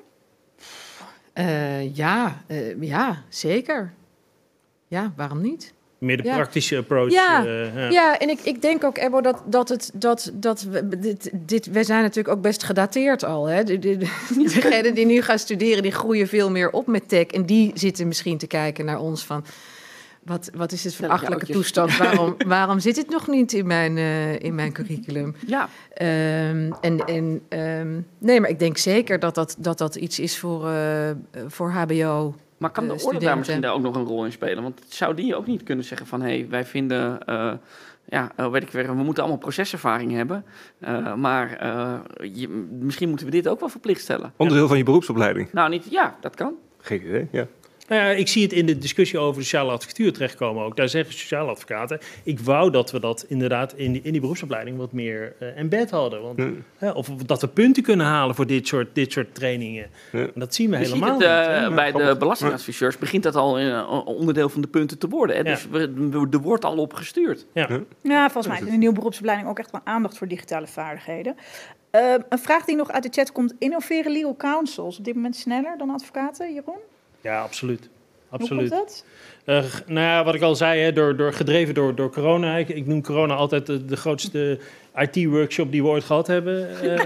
Eh, 1.34 1.96
ja, 1.96 2.44
eh, 2.48 2.82
ja, 2.82 3.24
zeker. 3.30 3.94
Ja, 4.88 5.14
waarom 5.16 5.42
niet? 5.42 5.74
Meer 6.04 6.18
de 6.18 6.24
Ja. 6.24 6.36
praktische 6.36 6.78
approach. 6.78 7.12
Ja, 7.12 7.46
eh, 7.46 7.76
ja. 7.76 7.90
Ja, 7.90 8.20
en 8.20 8.30
ik, 8.30 8.40
ik 8.44 8.62
denk 8.62 8.84
ook, 8.84 8.98
Ebo, 8.98 9.22
dat, 9.22 9.42
dat 9.46 9.70
het 9.70 9.92
dat, 9.94 10.32
dat 10.34 10.62
we, 10.62 11.00
dit, 11.00 11.30
dit, 11.34 11.66
wij 11.66 11.84
zijn 11.84 12.02
natuurlijk 12.02 12.36
ook 12.36 12.42
best 12.42 12.64
gedateerd 12.64 13.24
al. 13.24 13.46
Hè? 13.46 13.64
De, 13.64 13.80
de, 13.80 13.98
de- 13.98 14.06
degenen 14.62 14.94
die 14.96 15.06
nu 15.06 15.22
gaan 15.22 15.40
studeren, 15.40 15.84
die 15.84 15.92
groeien 15.92 16.28
veel 16.28 16.52
meer 16.52 16.72
op 16.72 16.88
met 16.88 17.10
tech. 17.10 17.26
En 17.26 17.46
die 17.46 17.72
zitten 17.74 18.08
misschien 18.08 18.38
te 18.38 18.48
kijken 18.48 18.86
naar 18.86 19.00
ons 19.00 19.26
van. 19.26 19.46
Wat, 20.24 20.50
wat 20.56 20.72
is 20.72 20.82
dit 20.82 20.96
voor 20.96 21.08
Welke 21.08 21.14
achterlijke 21.26 21.54
oudjes? 21.54 21.72
toestand? 21.74 21.98
Waarom, 22.08 22.36
waarom 22.48 22.80
zit 22.80 22.96
dit 22.96 23.10
nog 23.10 23.28
niet 23.28 23.54
in 23.54 23.68
mijn, 23.68 23.98
eh, 23.98 24.40
in 24.40 24.56
mijn 24.56 24.72
curriculum? 24.72 25.36
Ja, 25.48 25.70
Ehm, 25.94 26.72
en 26.82 27.06
en 27.06 27.42
ehm, 27.50 28.00
nee, 28.18 28.40
maar 28.42 28.50
ik 28.50 28.60
denk 28.60 28.78
zeker 28.78 29.20
dat 29.20 29.36
dat, 29.36 29.56
dat, 29.60 29.78
dat 29.78 29.96
iets 29.96 30.20
is 30.20 30.38
voor, 30.38 30.70
eh, 30.70 31.10
voor 31.48 31.72
HBO. 31.72 32.36
Maar 32.64 32.72
kan 32.72 32.88
de 32.88 32.94
eh, 32.94 33.06
orde 33.06 33.20
daar 33.20 33.38
misschien 33.38 33.62
daar 33.62 33.74
ook 33.74 33.82
nog 33.82 33.96
een 33.96 34.06
rol 34.06 34.26
in 34.26 34.32
spelen? 34.32 34.64
Want 34.64 34.82
zou 34.88 35.16
die 35.16 35.36
ook 35.36 35.48
niet 35.48 35.64
kunnen 35.64 35.86
zeggen 35.86 36.08
van... 36.08 36.22
hé, 36.22 36.28
hey, 36.28 36.48
wij 36.50 36.66
vinden... 36.66 37.26
eh, 37.26 37.54
ja, 38.06 38.32
eh, 38.36 38.52
weet 38.52 38.62
ik 38.64 38.70
weer, 38.70 38.96
we 38.96 39.04
moeten 39.04 39.24
allemaal 39.24 39.42
proceservaring 39.42 40.12
hebben. 40.12 40.46
eh, 40.80 41.14
maar 41.16 41.58
eh, 41.58 42.00
je, 42.34 42.48
misschien 42.80 43.08
moeten 43.10 43.26
we 43.26 43.32
dit 43.32 43.48
ook 43.48 43.60
wel 43.60 43.70
verplicht 43.70 44.02
stellen. 44.02 44.34
Onderdeel 44.38 44.68
van 44.68 44.78
je 44.78 44.84
beroepsopleiding. 44.84 45.52
Nou, 45.52 45.70
niet... 45.70 45.86
Ja, 45.90 46.16
dat 46.22 46.36
kan. 46.36 46.54
Geen 46.78 47.06
idee, 47.06 47.28
ja. 47.32 47.48
Nou 47.88 48.02
ja, 48.02 48.10
ik 48.10 48.28
zie 48.28 48.44
het 48.44 48.54
in 48.54 48.66
de 48.66 48.78
discussie 48.78 49.20
over 49.20 49.42
sociale 49.42 49.72
advocatuur 49.72 50.14
terechtkomen 50.14 50.64
ook. 50.64 50.76
Daar 50.78 50.90
zeggen 50.90 51.14
sociale 51.14 51.50
advocaten, 51.52 52.00
ik 52.24 52.40
wou 52.40 52.72
dat 52.72 52.92
we 52.92 53.00
dat 53.00 53.26
inderdaad 53.28 53.74
in 53.74 53.92
die, 53.92 54.02
in 54.04 54.12
die 54.12 54.22
beroepsopleiding 54.22 54.78
wat 54.78 54.92
meer 54.92 55.34
eh 55.40 55.58
embed 55.58 55.90
hadden. 55.90 56.22
Want, 56.22 56.38
Ja. 56.40 56.50
hè, 56.78 56.90
of 56.92 57.08
dat 57.08 57.42
we 57.42 57.48
punten 57.48 57.84
kunnen 57.84 58.06
halen 58.06 58.36
voor 58.36 58.48
dit 58.48 58.68
soort, 58.68 58.88
dit 58.96 59.12
soort 59.12 59.36
trainingen. 59.36 59.90
Ja. 60.12 60.28
Dat 60.36 60.56
zien 60.56 60.70
we 60.70 60.78
Je 60.78 60.86
ziet 60.86 60.94
helemaal 60.94 61.20
het, 61.20 61.28
eh, 61.28 61.60
niet. 61.60 61.70
hè. 61.70 61.74
bij 61.76 61.92
de 61.92 62.16
belastingadviseurs 62.20 62.98
begint 62.98 63.24
dat 63.24 63.36
al 63.36 63.58
eh, 63.60 64.02
onderdeel 64.06 64.50
van 64.50 64.62
de 64.62 64.68
punten 64.68 64.98
te 64.98 65.08
worden. 65.08 65.36
Hè? 65.36 65.44
Dus 65.44 65.68
we- 65.68 66.28
er 66.32 66.40
wordt 66.42 66.66
al 66.66 66.78
op 66.78 66.94
gestuurd. 66.94 67.46
Ja. 67.54 67.68
Ja, 68.02 68.24
volgens 68.30 68.48
mij 68.48 68.58
is 68.58 68.66
in 68.66 68.72
de 68.72 68.78
nieuwe 68.78 68.96
beroepsopleiding 68.96 69.50
ook 69.50 69.60
echt 69.60 69.72
wel 69.72 69.82
aandacht 69.84 70.18
voor 70.18 70.28
digitale 70.28 70.68
vaardigheden. 70.68 71.36
Eh, 71.92 72.14
een 72.30 72.40
vraag 72.40 72.66
die 72.66 72.76
nog 72.76 72.92
uit 72.92 73.04
de 73.04 73.10
chat 73.12 73.32
komt. 73.32 73.54
Innoveren 73.60 74.12
legal 74.12 74.36
counsels 74.36 74.98
op 74.98 75.06
dit 75.06 75.16
moment 75.16 75.36
sneller 75.36 75.78
dan 75.78 75.90
advocaten, 75.90 76.54
Jeroen? 76.54 76.92
Ja, 77.24 77.42
absoluut. 77.42 77.90
Hoe 78.30 78.40
absoluut. 78.40 78.70
komt 78.70 78.82
dat? 78.86 79.06
Eh, 79.46 79.64
nou 79.86 80.08
ja, 80.08 80.24
wat 80.24 80.36
ik 80.36 80.42
al 80.42 80.56
zei, 80.56 80.82
hè, 80.82 80.94
door, 80.94 81.18
door, 81.18 81.34
gedreven 81.34 81.74
door, 81.74 81.96
door 81.96 82.12
corona. 82.12 82.58
Ik, 82.58 82.70
ik 82.70 82.86
noem 82.86 83.02
corona 83.02 83.36
altijd 83.36 83.66
de, 83.66 83.86
de 83.86 83.98
grootste 83.98 84.60
IT-workshop 84.96 85.72
die 85.72 85.82
we 85.82 85.88
ooit 85.88 86.04
gehad 86.04 86.28
hebben. 86.28 86.82
Eh, 86.82 87.00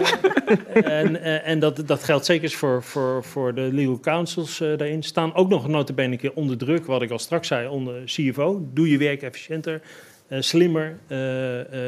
en 1.02 1.22
eh, 1.22 1.48
en 1.48 1.60
dat, 1.60 1.88
dat 1.88 2.04
geldt 2.04 2.26
zeker 2.26 2.50
voor, 2.50 2.84
voor, 2.84 3.24
voor 3.24 3.54
de 3.54 3.70
legal 3.74 4.00
counsels 4.00 4.62
eh, 4.62 4.78
daarin. 4.78 5.04
Staan 5.04 5.36
ook 5.36 5.50
nog 5.50 5.68
notabene 5.68 6.12
een 6.12 6.18
keer 6.18 6.34
onder 6.34 6.58
druk, 6.58 6.86
wat 6.86 7.02
ik 7.02 7.12
al 7.12 7.20
straks 7.20 7.48
zei, 7.48 7.68
onder 7.68 8.04
CFO. 8.06 8.68
Doe 8.74 8.90
je 8.90 8.98
werk 8.98 9.22
efficiënter, 9.22 9.82
slimmer. 10.30 11.00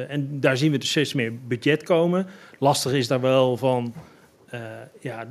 en 0.09 0.39
daar 0.39 0.57
zien 0.57 0.71
we 0.71 0.77
dus 0.77 0.89
steeds 0.89 1.13
meer 1.13 1.34
budget 1.47 1.84
komen. 1.84 2.27
Lastig 2.59 2.91
is 2.91 3.07
daar 3.07 3.21
wel 3.21 3.57
van, 3.57 3.93
ja, 4.99 5.27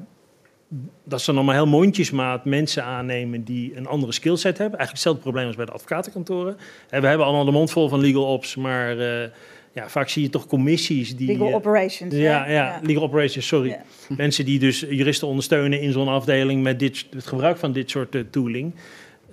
dat 1.05 1.21
ze 1.21 1.33
dan 1.33 1.45
maar 1.45 1.55
heel 1.55 1.66
mondjesmaat 1.66 2.45
mensen 2.45 2.85
aannemen 2.85 3.45
die 3.45 3.77
een 3.77 3.87
andere 3.87 4.12
skillset 4.12 4.59
hebben. 4.59 4.79
Eigenlijk 4.79 4.91
hetzelfde 4.91 5.23
probleem 5.23 5.47
als 5.47 5.57
bij 5.57 5.64
de 5.64 5.73
advocatenkantoren. 5.73 6.57
En 6.91 7.01
we 7.01 7.07
hebben 7.07 7.27
allemaal 7.27 7.45
de 7.45 7.51
mond 7.51 7.71
vol 7.71 7.89
van 7.89 8.01
legal 8.01 8.25
ops, 8.25 8.57
maar 8.57 8.99
eh, 8.99 9.29
ja, 9.73 9.89
vaak 9.89 10.09
zie 10.09 10.23
je 10.23 10.31
toch 10.31 10.47
commissies 10.47 11.16
die... 11.16 11.27
Legal 11.27 11.49
eh, 11.49 11.55
operations. 11.55 12.14
ja, 12.14 12.49
ja, 12.49 12.81
legal 12.83 13.03
operations, 13.03 13.47
sorry. 13.47 13.69
Ja. 13.69 13.83
Mensen 14.16 14.45
die 14.45 14.59
dus 14.59 14.81
juristen 14.81 15.29
ondersteunen 15.29 15.81
in 15.81 15.93
zo'n 15.93 16.09
afdeling 16.09 16.62
met 16.62 16.79
dit, 16.79 17.07
het 17.11 17.27
gebruik 17.27 17.57
van 17.57 17.73
dit 17.73 17.91
soort 17.91 18.14
eh, 18.14 18.23
tooling. 18.31 18.75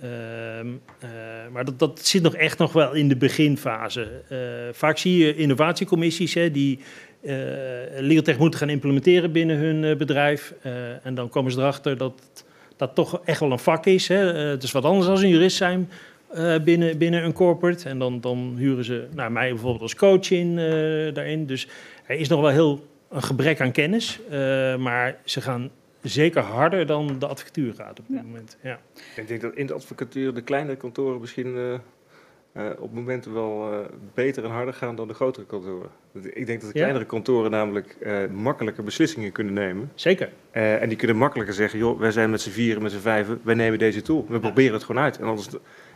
Ehm, 0.00 0.66
eh, 0.98 1.08
maar 1.52 1.64
dat, 1.64 1.78
dat 1.78 2.06
zit 2.06 2.22
nog 2.22 2.34
echt 2.34 2.58
nog 2.58 2.72
wel 2.72 2.92
in 2.94 3.08
de 3.08 3.16
beginfase. 3.16 4.22
Eh, 4.28 4.38
vaak 4.72 4.98
zie 4.98 5.24
je 5.24 5.36
innovatiecommissies 5.36 6.34
hè, 6.34 6.50
die 6.50 6.78
eh 7.26 8.00
legal 8.00 8.22
tech 8.22 8.38
moeten 8.38 8.58
gaan 8.60 8.68
implementeren 8.68 9.32
binnen 9.32 9.56
hun 9.56 9.84
eh, 9.84 9.96
bedrijf. 9.96 10.54
Eh, 10.62 11.06
en 11.06 11.14
dan 11.14 11.28
komen 11.28 11.52
ze 11.52 11.58
erachter 11.58 11.96
dat 11.96 12.44
dat 12.76 12.94
toch 12.94 13.20
echt 13.24 13.40
wel 13.40 13.52
een 13.52 13.58
vak 13.58 13.86
is. 13.86 14.08
Hè. 14.08 14.32
Eh, 14.32 14.48
het 14.50 14.62
is 14.62 14.72
wat 14.72 14.84
anders 14.84 15.06
dan 15.06 15.16
een 15.16 15.28
jurist 15.28 15.56
zijn 15.56 15.90
eh, 16.30 16.54
binnen, 16.64 16.98
binnen 16.98 17.24
een 17.24 17.32
corporate. 17.32 17.88
En 17.88 17.98
dan, 17.98 18.20
dan 18.20 18.54
huren 18.58 18.84
ze 18.84 19.06
nou, 19.14 19.30
mij 19.30 19.48
bijvoorbeeld 19.48 19.82
als 19.82 19.94
coach 19.94 20.30
in 20.30 20.58
eh, 20.58 20.64
daarin. 21.14 21.46
Dus 21.46 21.68
er 22.06 22.16
is 22.18 22.28
nog 22.28 22.40
wel 22.40 22.50
heel 22.50 22.86
een 23.10 23.22
gebrek 23.22 23.60
aan 23.60 23.72
kennis. 23.72 24.20
eh, 24.30 24.76
maar 24.76 25.16
ze 25.24 25.40
gaan 25.40 25.70
zeker 26.02 26.42
harder 26.42 26.86
dan 26.86 27.18
de 27.18 27.26
advocatuur 27.26 27.74
gaat 27.74 27.98
op 27.98 28.04
dit 28.08 28.16
Ja. 28.16 28.22
moment. 28.22 28.56
Ja. 28.62 28.78
Ik 29.16 29.28
denk 29.28 29.40
dat 29.40 29.54
in 29.54 29.66
de 29.66 29.72
advocatuur 29.72 30.34
de 30.34 30.42
kleinere 30.42 30.76
kantoren 30.76 31.20
misschien 31.20 31.56
eh, 31.56 31.78
eh, 32.56 32.64
op 32.78 32.92
momenten 32.94 33.32
wel 33.32 33.72
eh, 33.72 33.78
beter 34.14 34.44
en 34.44 34.50
harder 34.50 34.74
gaan 34.74 34.96
dan 34.96 35.08
de 35.08 35.14
grotere 35.14 35.46
kantoren. 35.46 35.88
Ik 36.22 36.46
denk 36.46 36.60
dat 36.60 36.72
de 36.72 36.78
Ja. 36.78 36.82
kleinere 36.84 37.04
kantoren 37.04 37.50
namelijk 37.50 37.96
eh, 38.00 38.26
makkelijker 38.34 38.84
beslissingen 38.84 39.32
kunnen 39.32 39.52
nemen. 39.52 39.90
Zeker. 39.94 40.28
En 40.50 40.88
die 40.88 40.98
kunnen 40.98 41.16
makkelijker 41.16 41.54
zeggen, 41.54 41.78
joh, 41.78 41.98
wij 42.00 42.10
zijn 42.10 42.30
met 42.30 42.40
z'n 42.40 42.50
vieren, 42.50 42.82
met 42.82 42.92
z'n 42.92 42.98
vijven, 42.98 43.40
wij 43.42 43.54
nemen 43.54 43.78
deze 43.78 44.02
tool. 44.02 44.26
We 44.28 44.40
proberen 44.40 44.72
het 44.72 44.84
gewoon 44.84 45.02
uit. 45.02 45.18
En, 45.18 45.24
anders, 45.26 45.48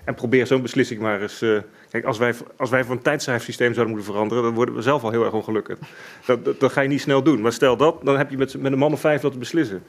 en 0.05 0.15
probeer 0.15 0.47
zo'n 0.47 0.63
beslissing 0.63 1.01
maar 1.01 1.23
eens... 1.23 1.45
kijk, 1.91 2.05
als 2.05 2.19
wij, 2.19 2.35
als 2.57 2.71
wij 2.71 2.85
van 2.85 2.97
een 2.97 3.03
tijdschrijfsysteem 3.03 3.75
zouden 3.75 3.95
moeten 3.95 4.13
veranderen, 4.13 4.43
dan 4.43 4.55
worden 4.55 4.75
we 4.75 4.83
zelf 4.83 5.03
al 5.03 5.11
heel 5.11 5.25
erg 5.25 5.33
ongelukkig. 5.33 5.79
Dat, 6.27 6.45
dat, 6.45 6.61
dat 6.61 6.73
ga 6.73 6.81
je 6.81 6.89
niet 6.89 7.01
snel 7.01 7.23
doen. 7.23 7.41
Maar 7.41 7.53
stel 7.53 7.77
dat, 7.77 8.01
dan 8.03 8.17
heb 8.19 8.31
je 8.31 8.37
met, 8.39 8.59
met 8.61 8.73
een 8.73 8.79
man 8.79 8.93
of 8.93 9.01
vijf 9.01 9.21
dat 9.21 9.33
te 9.33 9.39
beslissen. 9.39 9.83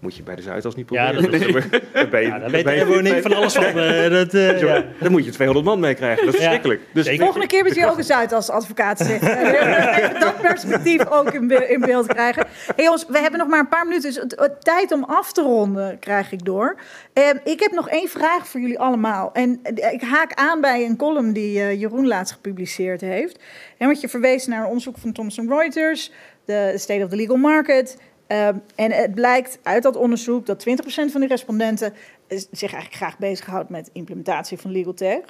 Moet 0.00 0.16
je 0.16 0.22
bij 0.22 0.34
de 0.36 0.42
Zuidas 0.42 0.74
niet 0.74 0.86
Ja, 0.90 1.10
proberen. 1.12 1.40
dat 1.40 1.40
is- 2.02 2.08
ben 2.10 2.20
je- 2.20 2.26
Ja, 2.26 2.38
daar 2.38 2.50
weet 2.50 3.02
niet 3.02 3.22
van 3.22 3.32
alles 3.32 3.52
van. 3.54 3.64
dat, 4.18 4.34
eh, 4.34 4.60
ja. 4.60 4.84
Dan 5.00 5.10
moet 5.12 5.24
je 5.24 5.30
200 5.30 5.66
man 5.66 5.80
meekrijgen. 5.80 6.24
Dat 6.24 6.34
is 6.34 6.40
Ja. 6.40 6.46
verschrikkelijk. 6.46 6.80
Dus. 6.94 7.18
Volgende 7.18 7.46
keer 7.46 7.64
moet 7.64 7.74
je 7.74 7.86
ook 7.90 7.98
eens 7.98 8.12
uit 8.12 8.32
als 8.32 8.50
advocaat 8.50 8.98
zitten. 8.98 9.38
Even 9.98 10.20
dat 10.20 10.40
perspectief 10.40 11.06
ook 11.10 11.32
in, 11.32 11.46
be- 11.46 11.68
in 11.68 11.80
beeld 11.80 12.06
krijgen. 12.06 12.46
Hey 12.76 12.84
jongens, 12.84 13.04
we 13.08 13.18
hebben 13.18 13.38
nog 13.38 13.48
maar 13.48 13.58
een 13.60 13.68
paar 13.68 13.86
minuten. 13.86 14.10
Dus 14.12 14.22
het, 14.22 14.40
het- 14.40 14.64
tijd 14.64 14.92
om 14.92 15.04
af 15.04 15.32
te 15.32 15.42
ronden 15.42 15.98
krijg 15.98 16.32
ik 16.32 16.44
door. 16.44 16.76
Ehm, 17.12 17.36
ik 17.44 17.60
heb 17.60 17.72
nog 17.72 17.88
één 17.88 18.08
vraag 18.08 18.46
voor 18.48 18.60
jullie 18.60 18.78
allemaal. 18.78 19.30
En 19.32 19.60
eh, 19.62 19.92
ik 19.92 20.02
haak 20.02 20.34
aan 20.34 20.60
bij 20.60 20.84
een 20.84 20.96
column 20.96 21.32
die 21.32 21.60
eh, 21.60 21.80
Jeroen 21.80 22.06
laatst 22.06 22.32
gepubliceerd 22.34 23.00
heeft. 23.00 23.38
En 23.78 23.86
want 23.86 24.00
je 24.00 24.08
verwees 24.08 24.46
naar 24.46 24.60
een 24.60 24.66
onderzoek 24.66 24.98
van 24.98 25.12
Thomson 25.12 25.48
Reuters. 25.48 26.10
De 26.44 26.72
State 26.76 27.04
of 27.04 27.10
the 27.10 27.16
Legal 27.16 27.36
Market. 27.36 27.98
Ehm, 28.26 28.56
en 28.74 28.92
het 28.92 29.14
blijkt 29.14 29.58
uit 29.62 29.82
dat 29.82 29.96
onderzoek 29.96 30.46
dat 30.46 30.58
20% 30.58 31.12
van 31.12 31.20
de 31.20 31.26
respondenten 31.26 31.94
zich 32.28 32.72
eigenlijk 32.72 32.94
graag 32.94 33.18
bezighoudt 33.18 33.68
met 33.68 33.90
implementatie 33.92 34.58
van 34.58 34.70
legal 34.70 34.94
tech. 34.94 35.20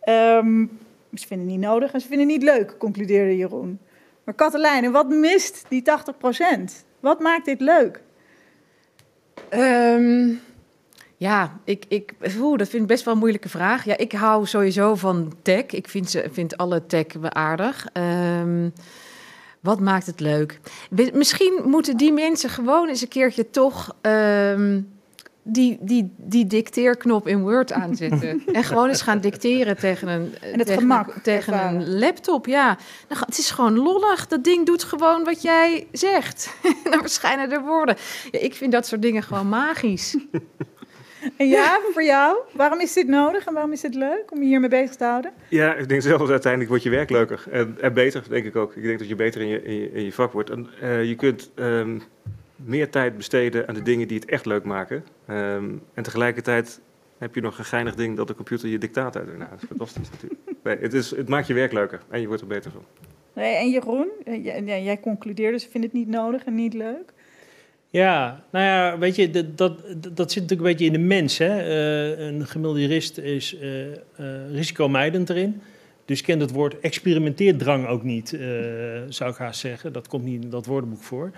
Ehm, 0.00 0.66
ze 1.14 1.26
vinden 1.26 1.46
het 1.46 1.56
niet 1.56 1.66
nodig 1.66 1.92
en 1.92 2.00
ze 2.00 2.08
vinden 2.08 2.28
het 2.28 2.36
niet 2.38 2.50
leuk, 2.50 2.78
concludeerde 2.78 3.36
Jeroen. 3.36 3.78
Maar 4.24 4.34
Katelijne, 4.34 4.90
wat 4.90 5.08
mist 5.08 5.64
die 5.68 5.82
80%? 5.82 6.84
Wat 7.00 7.20
maakt 7.20 7.44
dit 7.44 7.60
leuk? 7.60 8.00
Ehm, 9.48 10.28
ja, 11.16 11.60
ik, 11.64 11.84
ik, 11.88 12.14
oeh, 12.38 12.58
dat 12.58 12.68
vind 12.68 12.82
ik 12.82 12.88
best 12.88 13.04
wel 13.04 13.14
een 13.14 13.20
moeilijke 13.20 13.48
vraag. 13.48 13.84
Ja, 13.84 13.96
ik 13.96 14.12
hou 14.12 14.46
sowieso 14.46 14.94
van 14.94 15.32
tech. 15.42 15.66
Ik 15.66 15.88
vind, 15.88 16.22
vind 16.30 16.56
alle 16.56 16.86
tech 16.86 17.06
aardig. 17.22 17.86
Ehm, 17.92 18.68
wat 19.60 19.80
maakt 19.80 20.06
het 20.06 20.20
leuk? 20.20 20.60
Misschien 21.12 21.60
moeten 21.64 21.96
die 21.96 22.12
mensen 22.12 22.50
gewoon 22.50 22.88
eens 22.88 23.02
een 23.02 23.08
keertje 23.08 23.50
toch 23.50 23.94
ehm, 24.00 24.80
die, 25.42 25.78
die, 25.80 26.12
die 26.16 26.46
dicteerknop 26.46 27.26
in 27.28 27.40
Word 27.42 27.72
aanzetten. 27.72 28.42
en 28.52 28.64
gewoon 28.64 28.88
eens 28.88 29.02
gaan 29.02 29.20
dicteren 29.20 29.76
tegen 29.78 30.08
een, 30.08 30.34
En 30.40 30.58
het 30.58 30.66
tegen, 30.66 30.80
gemak 30.82 31.14
tegen 31.22 31.52
ervaren. 31.52 31.80
een 31.80 31.98
laptop. 31.98 32.46
Ja, 32.46 32.78
ga- 33.08 33.26
het 33.26 33.38
is 33.38 33.50
gewoon 33.50 33.76
lollig. 33.78 34.26
Dat 34.26 34.44
ding 34.44 34.66
doet 34.66 34.84
gewoon 34.84 35.24
wat 35.24 35.42
jij 35.42 35.86
zegt. 35.92 36.54
Dan 36.90 37.00
verschijnen 37.00 37.52
er 37.52 37.62
woorden. 37.62 37.96
Ja, 38.30 38.38
ik 38.38 38.54
vind 38.54 38.72
dat 38.72 38.86
soort 38.86 39.02
dingen 39.02 39.22
gewoon 39.22 39.48
magisch. 39.48 40.16
En 41.36 41.48
ja, 41.48 41.80
voor 41.92 42.04
jou? 42.04 42.38
Waarom 42.52 42.80
is 42.80 42.92
dit 42.92 43.08
nodig 43.08 43.46
en 43.46 43.52
waarom 43.52 43.72
is 43.72 43.80
dit 43.80 43.94
leuk 43.94 44.32
om 44.32 44.38
je 44.38 44.46
hiermee 44.46 44.68
bezig 44.68 44.96
te 44.96 45.04
houden? 45.04 45.32
Ja, 45.48 45.74
ik 45.74 45.88
denk 45.88 46.02
zelfs 46.02 46.30
uiteindelijk 46.30 46.70
wordt 46.70 46.84
je 46.84 46.90
werk 46.90 47.10
leuker. 47.10 47.44
En, 47.50 47.76
en 47.80 47.92
beter, 47.94 48.22
denk 48.28 48.44
ik 48.44 48.56
ook. 48.56 48.76
Ik 48.76 48.82
denk 48.82 48.98
dat 48.98 49.08
je 49.08 49.14
beter 49.14 49.40
in 49.40 49.48
je, 49.48 49.62
in 49.62 49.74
je, 49.74 49.92
in 49.92 50.04
je 50.04 50.12
vak 50.12 50.32
wordt. 50.32 50.50
En, 50.50 50.68
eh, 50.80 51.04
je 51.04 51.14
kunt 51.14 51.50
ehm, 51.54 51.98
meer 52.56 52.90
tijd 52.90 53.16
besteden 53.16 53.68
aan 53.68 53.74
de 53.74 53.82
dingen 53.82 54.08
die 54.08 54.18
het 54.18 54.28
echt 54.28 54.46
leuk 54.46 54.64
maken. 54.64 55.04
Ehm, 55.26 55.70
en 55.94 56.02
tegelijkertijd 56.02 56.80
heb 57.18 57.34
je 57.34 57.40
nog 57.40 57.58
een 57.58 57.64
geinig 57.64 57.94
ding 57.94 58.16
dat 58.16 58.26
de 58.26 58.34
computer 58.34 58.68
je 58.68 58.78
dictaat 58.78 59.16
uit. 59.16 59.26
Nou, 59.26 59.50
dat 59.50 59.62
is 59.62 59.68
fantastisch 59.68 60.10
natuurlijk. 60.10 60.40
Nee, 60.62 60.78
het, 60.78 60.92
is, 60.92 61.10
het 61.10 61.28
maakt 61.28 61.46
je 61.46 61.54
werk 61.54 61.72
leuker 61.72 62.00
en 62.08 62.20
je 62.20 62.26
wordt 62.26 62.42
er 62.42 62.48
beter 62.48 62.70
van. 62.70 62.84
Nee, 63.32 63.54
en 63.54 63.70
Jeroen, 63.70 64.08
jij, 64.42 64.82
jij 64.82 65.00
concludeerde 65.00 65.58
ze 65.58 65.68
vinden 65.70 65.90
het 65.90 65.98
niet 65.98 66.08
nodig 66.08 66.44
en 66.44 66.54
niet 66.54 66.74
leuk. 66.74 67.12
Ja, 67.90 68.44
nou 68.50 68.64
ja, 68.64 68.98
weet 68.98 69.16
je, 69.16 69.30
dat, 69.30 69.56
dat, 69.56 69.78
dat 70.14 70.32
zit 70.32 70.42
natuurlijk 70.42 70.50
een 70.50 70.76
beetje 70.76 70.84
in 70.84 70.92
de 70.92 70.98
mens. 70.98 71.38
Hè? 71.38 71.58
Eh, 71.58 72.26
een 72.26 72.46
gemiddelde 72.46 72.80
jurist 72.80 73.18
is 73.18 73.56
eh, 73.58 73.70
risicomijdend 74.52 75.30
erin. 75.30 75.60
Dus 76.04 76.20
kent 76.20 76.40
het 76.40 76.50
woord 76.50 76.80
experimenteerdrang 76.80 77.86
ook 77.86 78.02
niet, 78.02 78.38
zou 79.08 79.30
ik 79.30 79.36
haast 79.36 79.60
zeggen. 79.60 79.92
Dat 79.92 80.08
komt 80.08 80.24
niet 80.24 80.42
in 80.42 80.50
dat 80.50 80.66
woordenboek 80.66 81.02
voor. 81.02 81.30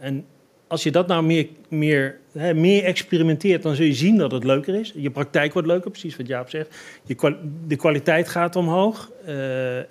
En 0.00 0.26
als 0.66 0.82
je 0.82 0.90
dat 0.90 1.06
nou 1.06 1.24
meer, 1.24 1.46
meer, 1.68 2.18
hè, 2.32 2.54
meer 2.54 2.84
experimenteert, 2.84 3.62
dan 3.62 3.74
zul 3.74 3.84
je 3.84 3.94
zien 3.94 4.16
dat 4.16 4.32
het 4.32 4.44
leuker 4.44 4.74
is. 4.74 4.92
Je 4.96 5.10
praktijk 5.10 5.52
wordt 5.52 5.68
leuker, 5.68 5.90
precies 5.90 6.16
wat 6.16 6.26
Jaap 6.26 6.50
zegt. 6.50 6.76
Je 7.04 7.36
de 7.66 7.76
kwaliteit 7.76 8.28
gaat 8.28 8.56
omhoog. 8.56 9.10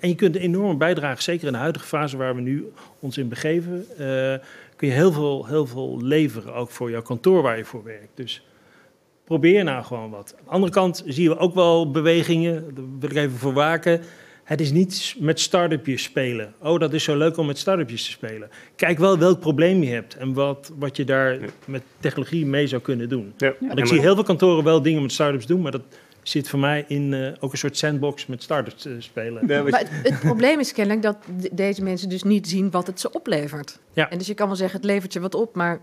En 0.00 0.08
je 0.08 0.14
kunt 0.14 0.36
een 0.36 0.42
enorme 0.42 0.76
bijdrage, 0.76 1.22
zeker 1.22 1.46
in 1.46 1.52
de 1.52 1.58
huidige 1.58 1.86
fase 1.86 2.16
waar 2.16 2.34
we 2.34 2.40
nu 2.40 2.72
ons 2.98 3.18
in 3.18 3.28
begeven, 3.28 3.86
kun 4.84 4.92
je 4.92 4.98
heel 5.00 5.12
veel, 5.12 5.46
heel 5.46 5.66
veel 5.66 5.98
leveren, 6.02 6.54
ook 6.54 6.70
voor 6.70 6.90
jouw 6.90 7.02
kantoor 7.02 7.42
waar 7.42 7.56
je 7.56 7.64
voor 7.64 7.84
werkt. 7.84 8.10
Dus 8.14 8.46
probeer 9.24 9.64
nou 9.64 9.84
gewoon 9.84 10.10
wat. 10.10 10.34
Aan 10.38 10.44
de 10.44 10.50
andere 10.50 10.72
kant 10.72 11.02
zien 11.06 11.28
we 11.28 11.38
ook 11.38 11.54
wel 11.54 11.90
bewegingen, 11.90 12.74
daar 12.74 12.84
wil 13.00 13.10
ik 13.10 13.16
even 13.16 13.38
voor 13.38 13.52
waken. 13.52 14.00
Het 14.44 14.60
is 14.60 14.72
niet 14.72 15.16
met 15.18 15.40
start-upjes 15.40 16.02
spelen. 16.02 16.54
Oh, 16.62 16.78
dat 16.78 16.92
is 16.92 17.04
zo 17.04 17.16
leuk 17.16 17.36
om 17.36 17.46
met 17.46 17.58
start-upjes 17.58 18.04
te 18.04 18.10
spelen. 18.10 18.50
Kijk 18.76 18.98
wel 18.98 19.18
welk 19.18 19.40
probleem 19.40 19.82
je 19.82 19.90
hebt 19.90 20.16
en 20.16 20.32
wat, 20.32 20.72
wat 20.78 20.96
je 20.96 21.04
daar 21.04 21.32
Ja. 21.40 21.46
met 21.66 21.82
technologie 22.00 22.46
mee 22.46 22.66
zou 22.66 22.82
kunnen 22.82 23.08
doen. 23.08 23.32
Ja. 23.36 23.54
Want 23.60 23.78
ik 23.78 23.86
zie 23.86 24.00
heel 24.00 24.14
veel 24.14 24.24
kantoren 24.24 24.64
wel 24.64 24.82
dingen 24.82 25.02
met 25.02 25.12
start-ups 25.12 25.46
doen, 25.46 25.60
maar 25.60 25.72
dat 25.72 25.82
zit 26.28 26.48
voor 26.48 26.58
mij 26.58 26.84
in 26.88 27.14
eh, 27.14 27.32
ook 27.40 27.52
een 27.52 27.58
soort 27.58 27.76
sandbox 27.76 28.26
met 28.26 28.42
start-ups 28.42 28.82
te 28.82 28.96
spelen. 28.98 29.46
Nee, 29.46 29.62
maar- 29.62 29.80
het, 29.80 29.88
het 30.02 30.20
probleem 30.20 30.60
is 30.60 30.72
kennelijk 30.72 31.02
dat 31.02 31.16
de- 31.40 31.50
deze 31.52 31.82
mensen 31.82 32.08
dus 32.08 32.22
niet 32.22 32.48
zien 32.48 32.70
wat 32.70 32.86
het 32.86 33.00
ze 33.00 33.12
oplevert. 33.12 33.78
Ja. 33.92 34.10
En 34.10 34.18
dus 34.18 34.26
je 34.26 34.34
kan 34.34 34.46
wel 34.46 34.56
zeggen, 34.56 34.76
het 34.80 34.86
levert 34.86 35.12
je 35.12 35.20
wat 35.20 35.34
op, 35.34 35.54
maar 35.54 35.80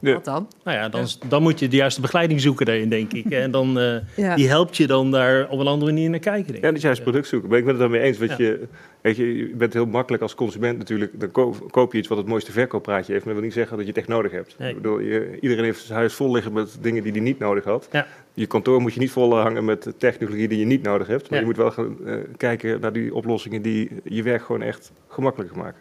Ja. 0.00 0.12
wat 0.14 0.24
dan? 0.24 0.48
Nou 0.64 0.76
ja, 0.76 0.88
dan, 0.88 1.06
dan 1.28 1.42
moet 1.42 1.58
je 1.58 1.68
de 1.68 1.76
juiste 1.76 2.00
begeleiding 2.00 2.40
zoeken 2.40 2.66
daarin, 2.66 2.88
denk 2.88 3.12
ik. 3.12 3.24
En 3.30 3.50
dan, 3.50 3.78
eh, 3.78 3.96
Ja. 4.24 4.34
die 4.34 4.48
helpt 4.48 4.76
je 4.76 4.86
dan 4.86 5.10
daar 5.10 5.48
op 5.48 5.58
een 5.58 5.66
andere 5.66 5.92
manier 5.92 6.10
naar 6.10 6.18
kijken. 6.18 6.52
Denk 6.52 6.62
Ja, 6.62 6.62
ik. 6.62 6.62
dat 6.68 6.74
is 6.76 6.82
juist 6.82 7.02
product 7.02 7.26
zoeken. 7.28 7.48
Maar 7.48 7.58
ik 7.58 7.64
ben 7.64 7.72
het 7.72 7.82
daarmee 7.82 8.00
eens. 8.00 8.18
Ja. 8.18 8.34
je, 8.38 8.68
weet 9.00 9.16
je, 9.16 9.36
je 9.36 9.54
bent 9.56 9.72
heel 9.72 9.86
makkelijk 9.86 10.22
als 10.22 10.34
consument 10.34 10.78
natuurlijk. 10.78 11.20
Dan 11.20 11.30
ko- 11.30 11.54
koop 11.70 11.92
je 11.92 11.98
iets 11.98 12.08
wat 12.08 12.18
het 12.18 12.26
mooiste 12.26 12.52
verkooppraatje 12.52 13.12
heeft. 13.12 13.24
Maar 13.24 13.34
dat 13.34 13.42
wil 13.42 13.52
niet 13.52 13.52
zeggen 13.58 13.76
dat 13.76 13.86
je 13.86 13.90
het 13.92 13.98
echt 14.00 14.08
nodig 14.08 14.32
hebt. 14.32 14.54
Nee. 14.58 14.68
Ik 14.70 14.76
bedoel, 14.76 14.98
je, 14.98 15.38
iedereen 15.40 15.64
heeft 15.64 15.84
zijn 15.84 15.98
huis 15.98 16.14
vol 16.14 16.32
liggen 16.32 16.52
met 16.52 16.78
dingen 16.80 17.02
die 17.02 17.12
hij 17.12 17.20
niet 17.20 17.38
nodig 17.38 17.64
had. 17.64 17.88
Ja. 17.92 18.06
Je 18.34 18.46
kantoor 18.46 18.80
moet 18.80 18.94
je 18.94 19.00
niet 19.00 19.10
vol 19.10 19.36
hangen 19.38 19.64
met 19.64 19.92
technologie 19.96 20.48
die 20.48 20.58
je 20.58 20.64
niet 20.66 20.82
nodig 20.82 21.06
hebt. 21.06 21.22
Maar 21.30 21.38
Ja. 21.38 21.38
je 21.44 21.50
moet 21.50 21.56
wel 21.56 21.70
gaan 21.70 21.96
eh, 22.06 22.14
kijken 22.36 22.80
naar 22.80 22.92
die 22.92 23.14
oplossingen 23.14 23.62
die 23.62 23.90
je 24.04 24.22
werk 24.22 24.42
gewoon 24.42 24.62
echt 24.62 24.92
gemakkelijker 25.08 25.58
maken. 25.58 25.80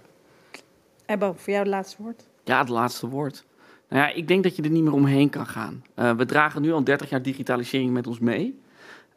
Ebbo, 1.05 1.33
voor 1.37 1.53
jou 1.53 1.59
het 1.65 1.73
laatste 1.73 1.95
woord. 2.03 2.23
Ja, 2.43 2.59
het 2.59 2.69
laatste 2.69 3.07
woord. 3.07 3.45
Nou 3.89 4.07
ja, 4.07 4.13
ik 4.13 4.27
denk 4.27 4.43
dat 4.43 4.55
je 4.55 4.61
er 4.61 4.69
niet 4.69 4.83
meer 4.83 4.93
omheen 4.93 5.29
kan 5.29 5.47
gaan. 5.47 5.83
Eh, 5.93 6.11
we 6.11 6.25
dragen 6.25 6.61
nu 6.61 6.71
al 6.71 6.83
30 6.83 7.09
jaar 7.09 7.21
digitalisering 7.21 7.91
met 7.91 8.07
ons 8.07 8.19
mee. 8.19 8.59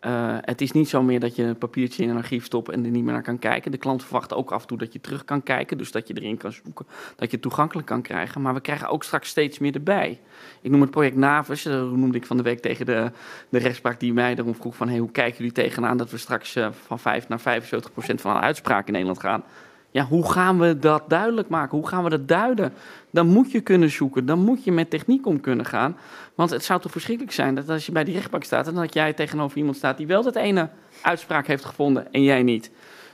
Eh, 0.01 0.37
het 0.41 0.61
is 0.61 0.73
niet 0.73 0.89
zo 0.89 1.03
meer 1.03 1.21
dat 1.21 1.37
je 1.37 1.43
een 1.43 1.59
papiertje 1.59 2.03
in 2.03 2.09
een 2.09 2.17
archief 2.17 2.45
stopt 2.45 2.69
en 2.69 2.85
er 2.85 2.91
niet 2.91 3.05
meer 3.05 3.13
naar 3.13 3.23
kan 3.23 3.39
kijken. 3.39 3.71
De 3.71 3.77
klant 3.77 4.05
verwacht 4.05 4.35
ook 4.35 4.53
af 4.53 4.63
en 4.63 4.69
toe 4.69 4.79
dat 4.79 4.93
je 4.93 5.01
terug 5.01 5.25
kan 5.25 5.43
kijken, 5.43 5.79
dus 5.79 5.93
dat 5.93 6.09
je 6.09 6.15
erin 6.15 6.37
kan 6.37 6.53
zoeken, 6.53 6.87
dat 7.17 7.31
je 7.31 7.37
het 7.37 7.43
toegankelijk 7.43 7.87
kan 7.87 8.03
krijgen. 8.03 8.43
Maar 8.43 8.55
we 8.55 8.61
krijgen 8.61 8.89
ook 8.89 9.05
straks 9.05 9.29
steeds 9.29 9.59
meer 9.59 9.75
erbij. 9.75 10.21
Ik 10.61 10.71
noem 10.71 10.81
het 10.81 10.91
project 10.91 11.17
Navis, 11.17 11.63
dat 11.63 11.91
noemde 11.91 12.19
ik 12.19 12.27
van 12.27 12.37
de 12.37 12.43
week 12.43 12.61
tegen 12.61 12.87
de, 12.87 13.11
de 13.49 13.59
rechtspraak 13.59 14.01
die 14.01 14.13
mij 14.13 14.35
erom 14.35 14.55
vroeg 14.55 14.77
van 14.77 14.89
hey, 14.89 14.99
hoe 14.99 15.11
kijken 15.11 15.37
jullie 15.37 15.53
tegenaan 15.53 15.97
dat 15.97 16.11
we 16.11 16.17
straks 16.17 16.57
eh, 16.57 16.69
van 16.87 16.99
5 16.99 17.29
naar 17.29 17.41
75 17.41 17.93
procent 17.93 18.21
van 18.21 18.35
de 18.35 18.41
uitspraken 18.41 18.87
in 18.87 18.93
Nederland 18.93 19.21
gaan. 19.21 19.45
Ja, 19.91 20.05
hoe 20.05 20.31
gaan 20.31 20.59
we 20.59 20.79
dat 20.79 21.03
duidelijk 21.09 21.49
maken? 21.49 21.79
Hoe 21.79 21.87
gaan 21.89 22.05
we 22.05 22.11
dat 22.11 22.29
duiden? 22.29 22.73
Dan 23.11 23.27
moet 23.27 23.51
je 23.51 23.61
kunnen 23.61 23.91
zoeken. 23.91 24.27
Dan 24.27 24.39
moet 24.39 24.65
je 24.65 24.73
met 24.73 24.91
techniek 24.91 25.27
om 25.27 25.41
kunnen 25.41 25.67
gaan. 25.67 25.97
Want 26.35 26.51
het 26.51 26.65
zou 26.65 26.81
toch 26.81 26.93
verschrikkelijk 26.93 27.35
zijn 27.35 27.55
dat 27.55 27.69
als 27.69 27.87
je 27.87 27.93
bij 27.93 28.05
die 28.05 28.15
rechtbank 28.15 28.45
staat... 28.45 28.67
en 28.69 28.75
dat 28.75 28.95
jij 28.95 29.13
tegenover 29.13 29.59
iemand 29.59 29.77
staat 29.77 29.97
die 29.97 30.07
wel 30.07 30.23
dat 30.23 30.37
ene 30.37 30.69
uitspraak 31.03 31.47
heeft 31.47 31.65
gevonden 31.65 32.13
en 32.13 32.23
jij 32.23 32.43
niet. 32.43 32.71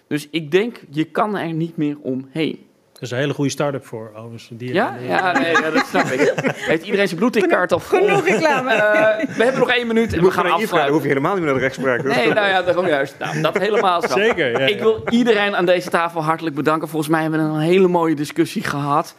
Dus 0.06 0.28
ik 0.30 0.50
denk, 0.50 0.80
je 0.90 1.04
kan 1.04 1.36
er 1.36 1.52
niet 1.52 1.76
meer 1.76 1.98
omheen. 2.00 2.65
Er 2.96 3.02
is 3.02 3.10
een 3.10 3.18
hele 3.18 3.34
goede 3.34 3.50
start-up 3.50 3.86
voor, 3.86 4.10
overigens. 4.14 4.48
Die 4.50 4.72
Ja, 4.72 4.96
ja, 5.00 5.32
nee, 5.38 5.52
ja, 5.52 5.70
dat 5.70 5.86
snap 5.86 6.06
ik. 6.06 6.32
Heeft 6.56 6.84
iedereen 6.84 7.06
zijn 7.06 7.18
bloed 7.20 7.36
in 7.36 7.48
kaart 7.48 7.72
of 7.72 7.86
Genoeg 7.86 8.24
reclame. 8.28 8.72
Eh, 8.72 9.26
we 9.36 9.42
hebben 9.42 9.60
nog 9.60 9.70
één 9.70 9.86
minuut 9.86 10.12
en 10.12 10.22
we 10.22 10.30
gaan 10.30 10.42
Dan 10.44 10.52
hoef 10.52 10.62
afsluiten. 10.62 11.02
je 11.02 11.08
helemaal 11.08 11.34
niet 11.34 11.42
meer 11.42 11.50
naar 11.50 11.60
de 11.60 11.66
rechtspraak. 11.66 12.02
Dat 12.02 12.14
Nee, 12.14 12.32
nou 12.32 12.48
ja, 12.48 12.62
daarom 12.62 12.86
juist. 12.86 13.14
Nou, 13.18 13.40
dat 13.40 13.58
helemaal 13.58 14.02
zo. 14.02 14.08
Zeker, 14.18 14.50
ja, 14.50 14.66
Ik 14.66 14.78
wil 14.80 15.04
iedereen 15.08 15.56
aan 15.56 15.66
deze 15.66 15.90
tafel 15.90 16.22
hartelijk 16.24 16.56
bedanken. 16.56 16.88
Volgens 16.88 17.10
mij 17.10 17.22
hebben 17.22 17.52
we 17.52 17.54
een 17.54 17.60
hele 17.60 17.88
mooie 17.88 18.14
discussie 18.14 18.62
gehad. 18.64 19.14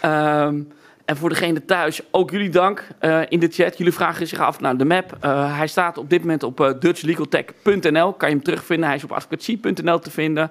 Ehm, 0.00 0.60
en 1.04 1.16
voor 1.16 1.28
degene 1.28 1.64
thuis, 1.64 2.00
ook 2.10 2.30
jullie 2.30 2.50
dank 2.50 2.86
eh, 2.98 3.20
in 3.28 3.38
de 3.40 3.48
chat. 3.50 3.78
Jullie 3.78 3.92
vragen 3.92 4.26
zich 4.26 4.38
af 4.38 4.60
naar 4.60 4.76
de 4.76 4.84
map. 4.84 5.16
Eh, 5.20 5.56
hij 5.56 5.66
staat 5.66 5.98
op 5.98 6.10
dit 6.10 6.20
moment 6.20 6.42
op 6.42 6.76
dutchlegaltech.nl. 6.78 8.12
Kan 8.12 8.28
je 8.28 8.34
hem 8.34 8.44
terugvinden. 8.44 8.86
Hij 8.86 8.96
is 8.96 9.04
op 9.04 9.12
advocatie.nl 9.12 9.98
te 9.98 10.10
vinden. 10.10 10.50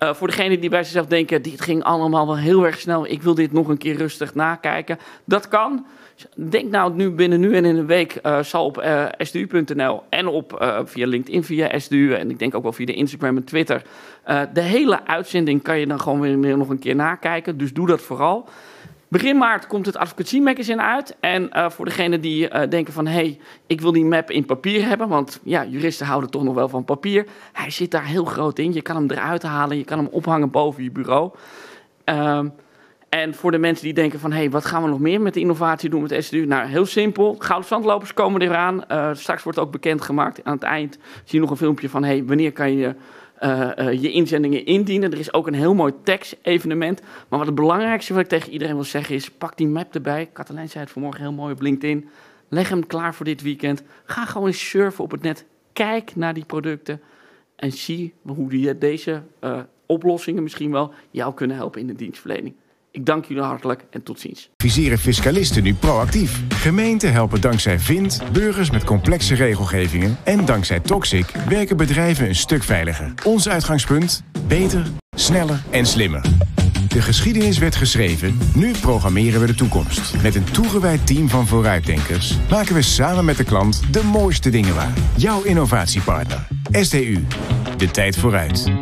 Eh, 0.00 0.14
voor 0.14 0.26
degene 0.26 0.58
die 0.58 0.70
bij 0.70 0.82
zichzelf 0.82 1.06
denken, 1.06 1.42
dit 1.42 1.60
ging 1.60 1.82
allemaal 1.82 2.26
wel 2.26 2.36
heel 2.36 2.66
erg 2.66 2.80
snel. 2.80 3.06
Ik 3.06 3.22
wil 3.22 3.34
dit 3.34 3.52
nog 3.52 3.68
een 3.68 3.78
keer 3.78 3.96
rustig 3.96 4.34
nakijken. 4.34 4.98
Dat 5.24 5.48
kan. 5.48 5.86
Denk 6.34 6.70
nou 6.70 6.94
nu 6.94 7.10
binnen 7.10 7.40
nu 7.40 7.54
en 7.54 7.64
in 7.64 7.76
een 7.76 7.86
week 7.86 8.12
eh, 8.14 8.42
zal 8.42 8.64
op 8.64 8.78
eh, 8.78 9.06
sdu.nl 9.18 10.02
en 10.08 10.26
op 10.26 10.80
via 10.84 11.06
LinkedIn, 11.06 11.44
via 11.44 11.78
SDU 11.78 12.12
en 12.12 12.30
ik 12.30 12.38
denk 12.38 12.54
ook 12.54 12.62
wel 12.62 12.72
via 12.72 12.86
de 12.86 12.94
Instagram 12.94 13.36
en 13.36 13.44
Twitter. 13.44 13.82
de 14.52 14.60
hele 14.60 15.06
uitzending 15.06 15.62
kan 15.62 15.78
je 15.78 15.86
dan 15.86 16.00
gewoon 16.00 16.40
weer 16.40 16.56
nog 16.56 16.68
een 16.68 16.78
keer 16.78 16.94
nakijken. 16.94 17.58
Dus 17.58 17.72
doe 17.72 17.86
dat 17.86 18.00
vooral. 18.00 18.48
Begin 19.10 19.36
maart 19.36 19.66
komt 19.66 19.86
het 19.86 19.96
Advocacy 19.96 20.38
Magazine 20.38 20.82
uit. 20.82 21.16
En 21.20 21.50
eh, 21.50 21.70
voor 21.70 21.84
degenen 21.84 22.20
die 22.20 22.48
eh, 22.48 22.68
denken 22.68 22.92
van... 22.92 23.06
hé, 23.06 23.12
hey, 23.12 23.38
ik 23.66 23.80
wil 23.80 23.92
die 23.92 24.04
map 24.04 24.30
in 24.30 24.44
papier 24.44 24.86
hebben... 24.86 25.08
want 25.08 25.40
ja, 25.42 25.64
juristen 25.64 26.06
houden 26.06 26.30
toch 26.30 26.42
nog 26.42 26.54
wel 26.54 26.68
van 26.68 26.84
papier. 26.84 27.26
Hij 27.52 27.70
zit 27.70 27.90
daar 27.90 28.04
heel 28.04 28.24
groot 28.24 28.58
in. 28.58 28.72
Je 28.72 28.82
kan 28.82 28.96
hem 28.96 29.10
eruit 29.10 29.42
halen. 29.42 29.76
Je 29.76 29.84
kan 29.84 29.98
hem 29.98 30.08
ophangen 30.10 30.50
boven 30.50 30.82
je 30.82 30.90
bureau. 30.90 31.30
Ehm, 32.04 32.48
en 33.08 33.34
voor 33.34 33.50
de 33.50 33.58
mensen 33.58 33.84
die 33.84 33.94
denken 33.94 34.20
van... 34.20 34.32
hé, 34.32 34.38
hey, 34.38 34.50
wat 34.50 34.64
gaan 34.64 34.82
we 34.82 34.88
nog 34.88 35.00
meer 35.00 35.20
met 35.20 35.34
de 35.34 35.40
innovatie 35.40 35.90
doen 35.90 36.02
met 36.02 36.24
SDU? 36.24 36.46
Nou, 36.46 36.68
heel 36.68 36.86
simpel. 36.86 37.36
Gouden 37.38 37.68
zandlopers 37.68 38.14
komen 38.14 38.40
eraan. 38.40 38.86
Eh, 38.86 39.10
straks 39.12 39.42
wordt 39.42 39.58
ook 39.58 39.70
bekendgemaakt. 39.70 40.44
Aan 40.44 40.54
het 40.54 40.62
eind 40.62 40.98
zie 41.24 41.38
je 41.38 41.40
nog 41.40 41.50
een 41.50 41.56
filmpje 41.56 41.88
van... 41.88 42.02
hé, 42.02 42.10
hey, 42.10 42.24
wanneer 42.24 42.52
kan 42.52 42.76
je... 42.76 42.94
eh, 43.40 43.78
eh, 43.78 44.02
je 44.02 44.12
inzendingen 44.12 44.66
indienen. 44.66 45.12
Er 45.12 45.18
is 45.18 45.32
ook 45.32 45.46
een 45.46 45.54
heel 45.54 45.74
mooi 45.74 45.92
tekst-evenement. 46.02 47.00
Maar 47.00 47.38
wat 47.38 47.46
het 47.46 47.54
belangrijkste 47.54 48.12
wat 48.12 48.22
ik 48.22 48.28
tegen 48.28 48.52
iedereen 48.52 48.74
wil 48.74 48.84
zeggen 48.84 49.14
is... 49.14 49.30
pak 49.30 49.56
die 49.56 49.66
map 49.66 49.94
erbij. 49.94 50.30
Katelijn 50.32 50.68
zei 50.68 50.84
het 50.84 50.92
vanmorgen 50.92 51.20
heel 51.20 51.32
mooi 51.32 51.52
op 51.52 51.60
LinkedIn. 51.60 52.08
Leg 52.48 52.68
hem 52.68 52.86
klaar 52.86 53.14
voor 53.14 53.24
dit 53.24 53.42
weekend. 53.42 53.82
Ga 54.04 54.24
gewoon 54.24 54.52
surfen 54.52 55.04
op 55.04 55.10
het 55.10 55.22
net. 55.22 55.44
Kijk 55.72 56.16
naar 56.16 56.34
die 56.34 56.44
producten. 56.44 57.00
En 57.56 57.72
zie 57.72 58.14
hoe 58.22 58.48
die, 58.48 58.78
deze 58.78 59.22
eh, 59.38 59.60
oplossingen 59.86 60.42
misschien 60.42 60.70
wel 60.70 60.92
jou 61.10 61.34
kunnen 61.34 61.56
helpen 61.56 61.80
in 61.80 61.86
de 61.86 61.94
dienstverlening. 61.94 62.54
Ik 62.92 63.06
dank 63.06 63.24
jullie 63.24 63.42
hartelijk 63.42 63.84
en 63.90 64.02
tot 64.02 64.20
ziens. 64.20 64.50
Adviseren 64.56 64.98
fiscalisten 64.98 65.62
nu 65.62 65.74
proactief. 65.74 66.42
Gemeenten 66.48 67.12
helpen 67.12 67.40
dankzij 67.40 67.78
Vind, 67.78 68.22
burgers 68.32 68.70
met 68.70 68.84
complexe 68.84 69.34
regelgevingen 69.34 70.16
en 70.24 70.44
dankzij 70.44 70.80
Toxic 70.80 71.26
werken 71.48 71.76
bedrijven 71.76 72.28
een 72.28 72.34
stuk 72.34 72.62
veiliger. 72.62 73.14
Ons 73.24 73.48
uitgangspunt: 73.48 74.22
beter, 74.46 74.86
sneller 75.16 75.62
en 75.70 75.86
slimmer. 75.86 76.22
De 76.88 77.02
geschiedenis 77.02 77.58
werd 77.58 77.76
geschreven, 77.76 78.38
nu 78.54 78.72
programmeren 78.80 79.40
we 79.40 79.46
de 79.46 79.54
toekomst. 79.54 80.22
Met 80.22 80.34
een 80.34 80.44
toegewijd 80.44 81.06
team 81.06 81.28
van 81.28 81.46
vooruitdenkers 81.46 82.36
maken 82.50 82.74
we 82.74 82.82
samen 82.82 83.24
met 83.24 83.36
de 83.36 83.44
klant 83.44 83.92
de 83.92 84.04
mooiste 84.04 84.50
dingen 84.50 84.74
waar. 84.74 84.92
Jouw 85.16 85.42
innovatiepartner. 85.42 86.46
SDU. 86.70 87.24
De 87.76 87.90
tijd 87.90 88.16
vooruit. 88.16 88.72